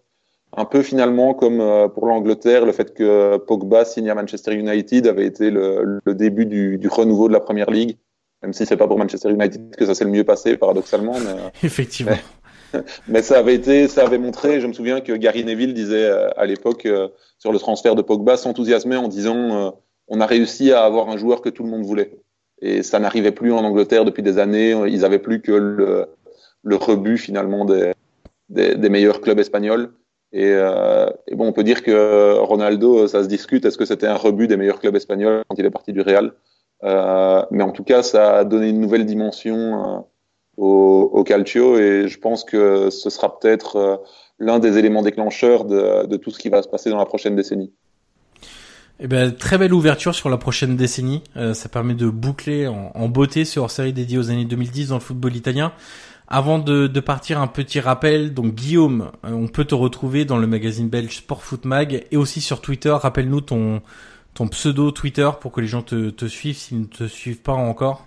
un 0.57 0.65
peu 0.65 0.83
finalement 0.83 1.35
comme 1.35 1.61
euh, 1.61 1.89
pour 1.89 2.07
l'Angleterre, 2.07 2.65
le 2.65 2.73
fait 2.73 2.95
que 2.95 3.37
Pogba 3.37 3.85
signe 3.85 4.09
à 4.11 4.15
Manchester 4.15 4.55
United 4.55 5.07
avait 5.07 5.27
été 5.27 5.51
le, 5.51 6.01
le 6.05 6.15
début 6.15 6.47
du, 6.47 6.79
du, 6.79 6.89
renouveau 6.89 7.29
de 7.29 7.33
la 7.33 7.41
Première 7.41 7.71
Ligue, 7.71 7.99
même 8.43 8.53
si 8.53 8.65
c'est 8.65 8.77
pas 8.77 8.87
pour 8.87 8.99
Manchester 8.99 9.31
United 9.31 9.77
que 9.77 9.87
ça 9.87 9.95
s'est 9.95 10.05
le 10.05 10.11
mieux 10.11 10.25
passé 10.25 10.57
paradoxalement. 10.57 11.19
Mais, 11.21 11.31
euh, 11.31 11.49
Effectivement. 11.63 12.17
Mais, 12.73 12.81
mais, 13.09 13.23
ça 13.23 13.39
avait 13.39 13.55
été, 13.55 13.89
ça 13.89 14.05
avait 14.05 14.19
montré. 14.19 14.61
Je 14.61 14.67
me 14.67 14.73
souviens 14.73 15.01
que 15.01 15.13
Gary 15.13 15.45
Neville 15.45 15.75
disait 15.75 16.07
euh, 16.07 16.31
à 16.37 16.47
l'époque 16.47 16.89
sur 17.39 17.53
le 17.53 17.59
transfert 17.59 17.95
de 17.95 18.03
Pogba, 18.03 18.37
s'enthousiasmait 18.37 18.97
en 18.97 19.09
disant 19.09 19.75
on 20.11 20.21
a 20.21 20.27
réussi 20.27 20.73
à 20.73 20.85
avoir 20.85 21.11
un 21.11 21.19
joueur 21.19 21.43
que 21.43 21.51
tout 21.51 21.63
le 21.63 21.69
monde 21.69 21.85
voulait. 21.85 22.19
Et 22.61 22.83
ça 22.83 22.99
n'arrivait 22.99 23.33
plus 23.33 23.53
en 23.53 23.65
Angleterre 23.65 24.05
depuis 24.05 24.23
des 24.23 24.39
années. 24.39 24.73
Ils 24.89 25.05
avaient 25.05 25.19
plus 25.19 25.41
que 25.41 25.53
le, 25.53 26.77
rebut 26.77 27.19
finalement 27.19 27.65
des, 27.65 27.93
meilleurs 28.89 29.21
clubs 29.21 29.39
espagnols. 29.39 29.93
Et, 30.33 30.53
euh, 30.53 31.09
et, 31.27 31.35
bon, 31.35 31.47
on 31.47 31.53
peut 31.53 31.65
dire 31.65 31.83
que 31.83 32.35
Ronaldo, 32.39 33.07
ça 33.09 33.23
se 33.23 33.29
discute. 33.29 33.65
Est-ce 33.65 33.79
que 33.79 33.87
c'était 33.87 34.07
un 34.07 34.17
rebut 34.17 34.47
des 34.47 34.57
meilleurs 34.57 34.81
clubs 34.81 34.97
espagnols 34.97 35.43
quand 35.49 35.57
il 35.59 35.65
est 35.65 35.71
parti 35.71 35.93
du 35.93 36.01
Real? 36.01 36.33
Euh, 36.85 37.45
Mais 37.51 37.63
en 37.63 37.73
tout 37.73 37.85
cas, 37.85 38.03
ça 38.03 38.39
a 38.39 38.45
donné 38.45 38.69
une 38.69 38.81
nouvelle 38.81 39.07
dimension 39.07 40.05
euh, 40.59 40.63
au, 40.63 41.25
calcio 41.25 41.79
et 41.79 42.09
je 42.09 42.19
pense 42.19 42.45
que 42.45 42.91
ce 42.91 43.11
sera 43.11 43.39
peut-être 43.39 43.77
euh, 43.77 43.97
l'un 44.39 44.59
des 44.59 44.79
éléments 44.79 45.03
déclencheurs 45.03 45.65
de, 45.65 46.17
tout 46.17 46.31
ce 46.31 46.39
qui 46.39 46.49
va 46.49 46.63
se 46.63 46.69
passer 46.69 46.91
dans 46.91 46.99
la 46.99 47.07
prochaine 47.07 47.37
décennie. 47.37 47.73
Eh 49.01 49.07
ben, 49.07 49.33
très 49.33 49.59
belle 49.59 49.73
ouverture 49.73 50.15
sur 50.15 50.29
la 50.29 50.39
prochaine 50.39 50.77
décennie. 50.77 51.23
Euh, 51.37 51.55
ça 51.55 51.69
permet 51.69 51.95
de 51.95 52.09
boucler 52.09 52.67
en, 52.67 52.91
en 52.95 53.09
beauté 53.09 53.45
ce 53.45 53.61
hors-série 53.61 53.93
dédié 53.93 54.19
aux 54.19 54.31
années 54.31 54.45
2010 54.45 54.89
dans 54.89 54.97
le 54.97 55.01
football 55.01 55.37
italien 55.37 55.73
Avant 56.27 56.59
de, 56.59 56.89
de, 56.89 57.01
partir, 57.01 57.41
un 57.41 57.47
petit 57.47 57.79
rappel. 57.79 58.35
Donc 58.35 58.55
Guillaume, 58.55 59.13
euh, 59.25 59.31
on 59.31 59.47
peut 59.47 59.65
te 59.65 59.75
retrouver 59.75 60.25
dans 60.25 60.39
le 60.39 60.49
magazine 60.49 60.89
belge 60.89 61.19
Sport 61.19 61.43
Foot 61.43 61.65
Mag 61.65 62.07
et 62.11 62.17
aussi 62.17 62.41
sur 62.41 62.61
Twitter. 62.61 62.91
Rappelle-nous 62.91 63.41
ton 63.43 63.83
ton 64.35 64.47
pseudo 64.47 64.93
Twitter 64.93 65.29
pour 65.41 65.51
que 65.51 65.61
les 65.61 65.67
gens 65.67 65.83
te, 65.83 66.11
te 66.11 66.27
suivent 66.27 66.57
s'ils 66.57 66.83
ne 66.83 66.87
te 66.87 67.09
suivent 67.09 67.43
pas 67.43 67.55
encore. 67.55 68.07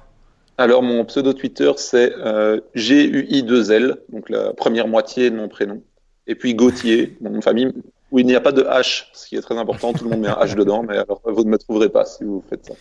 Alors 0.57 0.81
mon 0.81 1.03
pseudo 1.03 1.33
Twitter 1.33 1.71
c'est 1.75 2.13
euh, 2.17 2.61
GUI2L, 2.75 3.95
donc 4.13 4.29
la 4.29 4.53
première 4.53 4.87
moitié 4.87 5.29
de 5.29 5.35
mon 5.35 5.49
prénom. 5.49 5.81
Et 6.27 6.35
puis 6.35 6.53
Gauthier, 6.55 7.17
mon 7.19 7.41
famille, 7.41 7.73
où 8.11 8.19
il 8.19 8.25
n'y 8.25 8.35
a 8.35 8.41
pas 8.41 8.51
de 8.51 8.63
H, 8.63 9.05
ce 9.13 9.27
qui 9.27 9.35
est 9.35 9.41
très 9.41 9.57
important. 9.57 9.93
Tout 9.93 10.03
le 10.03 10.11
monde 10.11 10.21
met 10.21 10.27
un 10.27 10.35
H 10.43 10.55
dedans, 10.55 10.83
mais 10.83 10.97
alors 10.97 11.21
vous 11.25 11.43
ne 11.43 11.49
me 11.49 11.57
trouverez 11.57 11.89
pas 11.89 12.05
si 12.05 12.23
vous 12.23 12.43
faites 12.49 12.65
ça 12.65 12.73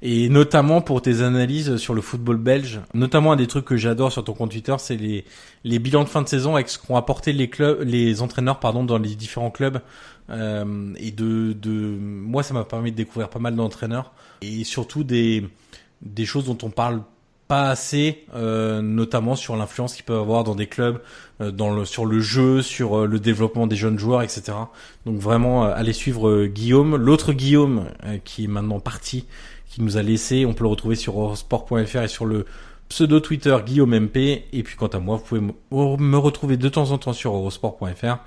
et 0.00 0.28
notamment 0.28 0.80
pour 0.80 1.02
tes 1.02 1.22
analyses 1.22 1.76
sur 1.76 1.94
le 1.94 2.00
football 2.00 2.36
belge. 2.36 2.80
Notamment 2.94 3.32
un 3.32 3.36
des 3.36 3.46
trucs 3.46 3.64
que 3.64 3.76
j'adore 3.76 4.12
sur 4.12 4.22
ton 4.22 4.32
compte 4.32 4.50
Twitter, 4.50 4.74
c'est 4.78 4.96
les 4.96 5.24
les 5.64 5.78
bilans 5.78 6.04
de 6.04 6.08
fin 6.08 6.22
de 6.22 6.28
saison 6.28 6.54
avec 6.54 6.68
ce 6.68 6.78
qu'ont 6.78 6.96
apporté 6.96 7.32
les 7.32 7.50
clubs, 7.50 7.82
les 7.82 8.22
entraîneurs 8.22 8.60
pardon 8.60 8.84
dans 8.84 8.98
les 8.98 9.14
différents 9.14 9.50
clubs. 9.50 9.80
Euh, 10.30 10.94
et 10.98 11.10
de 11.10 11.52
de 11.52 11.70
moi 11.70 12.42
ça 12.42 12.54
m'a 12.54 12.64
permis 12.64 12.92
de 12.92 12.96
découvrir 12.96 13.28
pas 13.30 13.38
mal 13.38 13.56
d'entraîneurs 13.56 14.12
et 14.42 14.62
surtout 14.64 15.02
des 15.02 15.48
des 16.02 16.26
choses 16.26 16.44
dont 16.44 16.58
on 16.62 16.70
parle 16.70 17.00
pas 17.48 17.70
assez, 17.70 18.24
euh, 18.34 18.82
notamment 18.82 19.34
sur 19.34 19.56
l'influence 19.56 19.94
qu'ils 19.94 20.04
peuvent 20.04 20.20
avoir 20.20 20.44
dans 20.44 20.54
des 20.54 20.66
clubs, 20.66 21.00
euh, 21.40 21.50
dans 21.50 21.74
le, 21.74 21.84
sur 21.84 22.04
le 22.04 22.20
jeu, 22.20 22.62
sur 22.62 22.98
euh, 22.98 23.06
le 23.06 23.18
développement 23.18 23.66
des 23.66 23.76
jeunes 23.76 23.98
joueurs, 23.98 24.22
etc. 24.22 24.52
Donc 25.06 25.18
vraiment, 25.18 25.64
euh, 25.64 25.72
allez 25.74 25.94
suivre 25.94 26.44
Guillaume. 26.44 26.96
L'autre 26.96 27.32
Guillaume, 27.32 27.86
qui 28.24 28.44
est 28.44 28.48
maintenant 28.48 28.80
parti, 28.80 29.26
qui 29.68 29.82
nous 29.82 29.96
a 29.96 30.02
laissé. 30.02 30.44
On 30.44 30.52
peut 30.52 30.64
le 30.64 30.70
retrouver 30.70 30.94
sur 30.94 31.18
eurosport.fr 31.18 32.02
et 32.02 32.08
sur 32.08 32.26
le 32.26 32.44
pseudo 32.88 33.20
Twitter 33.20 33.56
Guillaume 33.64 33.98
MP. 33.98 34.44
Et 34.52 34.62
puis 34.62 34.76
quant 34.76 34.88
à 34.88 34.98
moi, 34.98 35.16
vous 35.16 35.22
pouvez 35.22 35.40
me 35.40 36.16
retrouver 36.16 36.56
de 36.56 36.68
temps 36.68 36.90
en 36.90 36.98
temps 36.98 37.12
sur 37.12 37.34
eurosport.fr, 37.34 38.18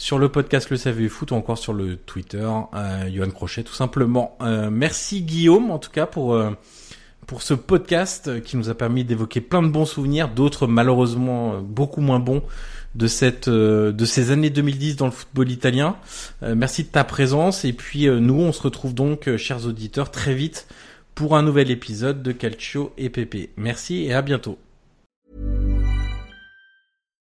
sur 0.00 0.18
le 0.18 0.28
podcast 0.28 0.70
Le 0.70 0.76
Savu 0.76 1.08
Foot 1.08 1.30
ou 1.30 1.34
encore 1.34 1.58
sur 1.58 1.72
le 1.72 1.96
Twitter 1.96 2.48
euh, 2.74 3.10
Johan 3.12 3.30
Crochet 3.30 3.62
tout 3.62 3.74
simplement. 3.74 4.36
Euh, 4.40 4.70
merci 4.70 5.22
Guillaume 5.22 5.70
en 5.70 5.78
tout 5.78 5.90
cas 5.90 6.06
pour 6.06 6.34
euh, 6.34 6.50
pour 7.30 7.42
ce 7.42 7.54
podcast 7.54 8.42
qui 8.42 8.56
nous 8.56 8.70
a 8.70 8.74
permis 8.74 9.04
d'évoquer 9.04 9.40
plein 9.40 9.62
de 9.62 9.68
bons 9.68 9.84
souvenirs, 9.84 10.30
d'autres 10.30 10.66
malheureusement 10.66 11.60
beaucoup 11.60 12.00
moins 12.00 12.18
bons 12.18 12.42
de 12.96 13.06
cette 13.06 13.46
euh, 13.46 13.92
de 13.92 14.04
ces 14.04 14.32
années 14.32 14.50
2010 14.50 14.96
dans 14.96 15.06
le 15.06 15.12
football 15.12 15.48
italien. 15.48 15.94
Euh, 16.42 16.56
merci 16.56 16.82
de 16.82 16.88
ta 16.88 17.04
présence 17.04 17.64
et 17.64 17.72
puis 17.72 18.08
euh, 18.08 18.18
nous 18.18 18.34
on 18.34 18.50
se 18.50 18.60
retrouve 18.60 18.94
donc 18.94 19.36
chers 19.36 19.64
auditeurs 19.64 20.10
très 20.10 20.34
vite 20.34 20.66
pour 21.14 21.36
un 21.36 21.44
nouvel 21.44 21.70
épisode 21.70 22.20
de 22.24 22.32
Calcio 22.32 22.92
et 22.98 23.10
Pepe. 23.10 23.50
Merci 23.56 24.06
et 24.06 24.12
à 24.12 24.22
bientôt. 24.22 24.58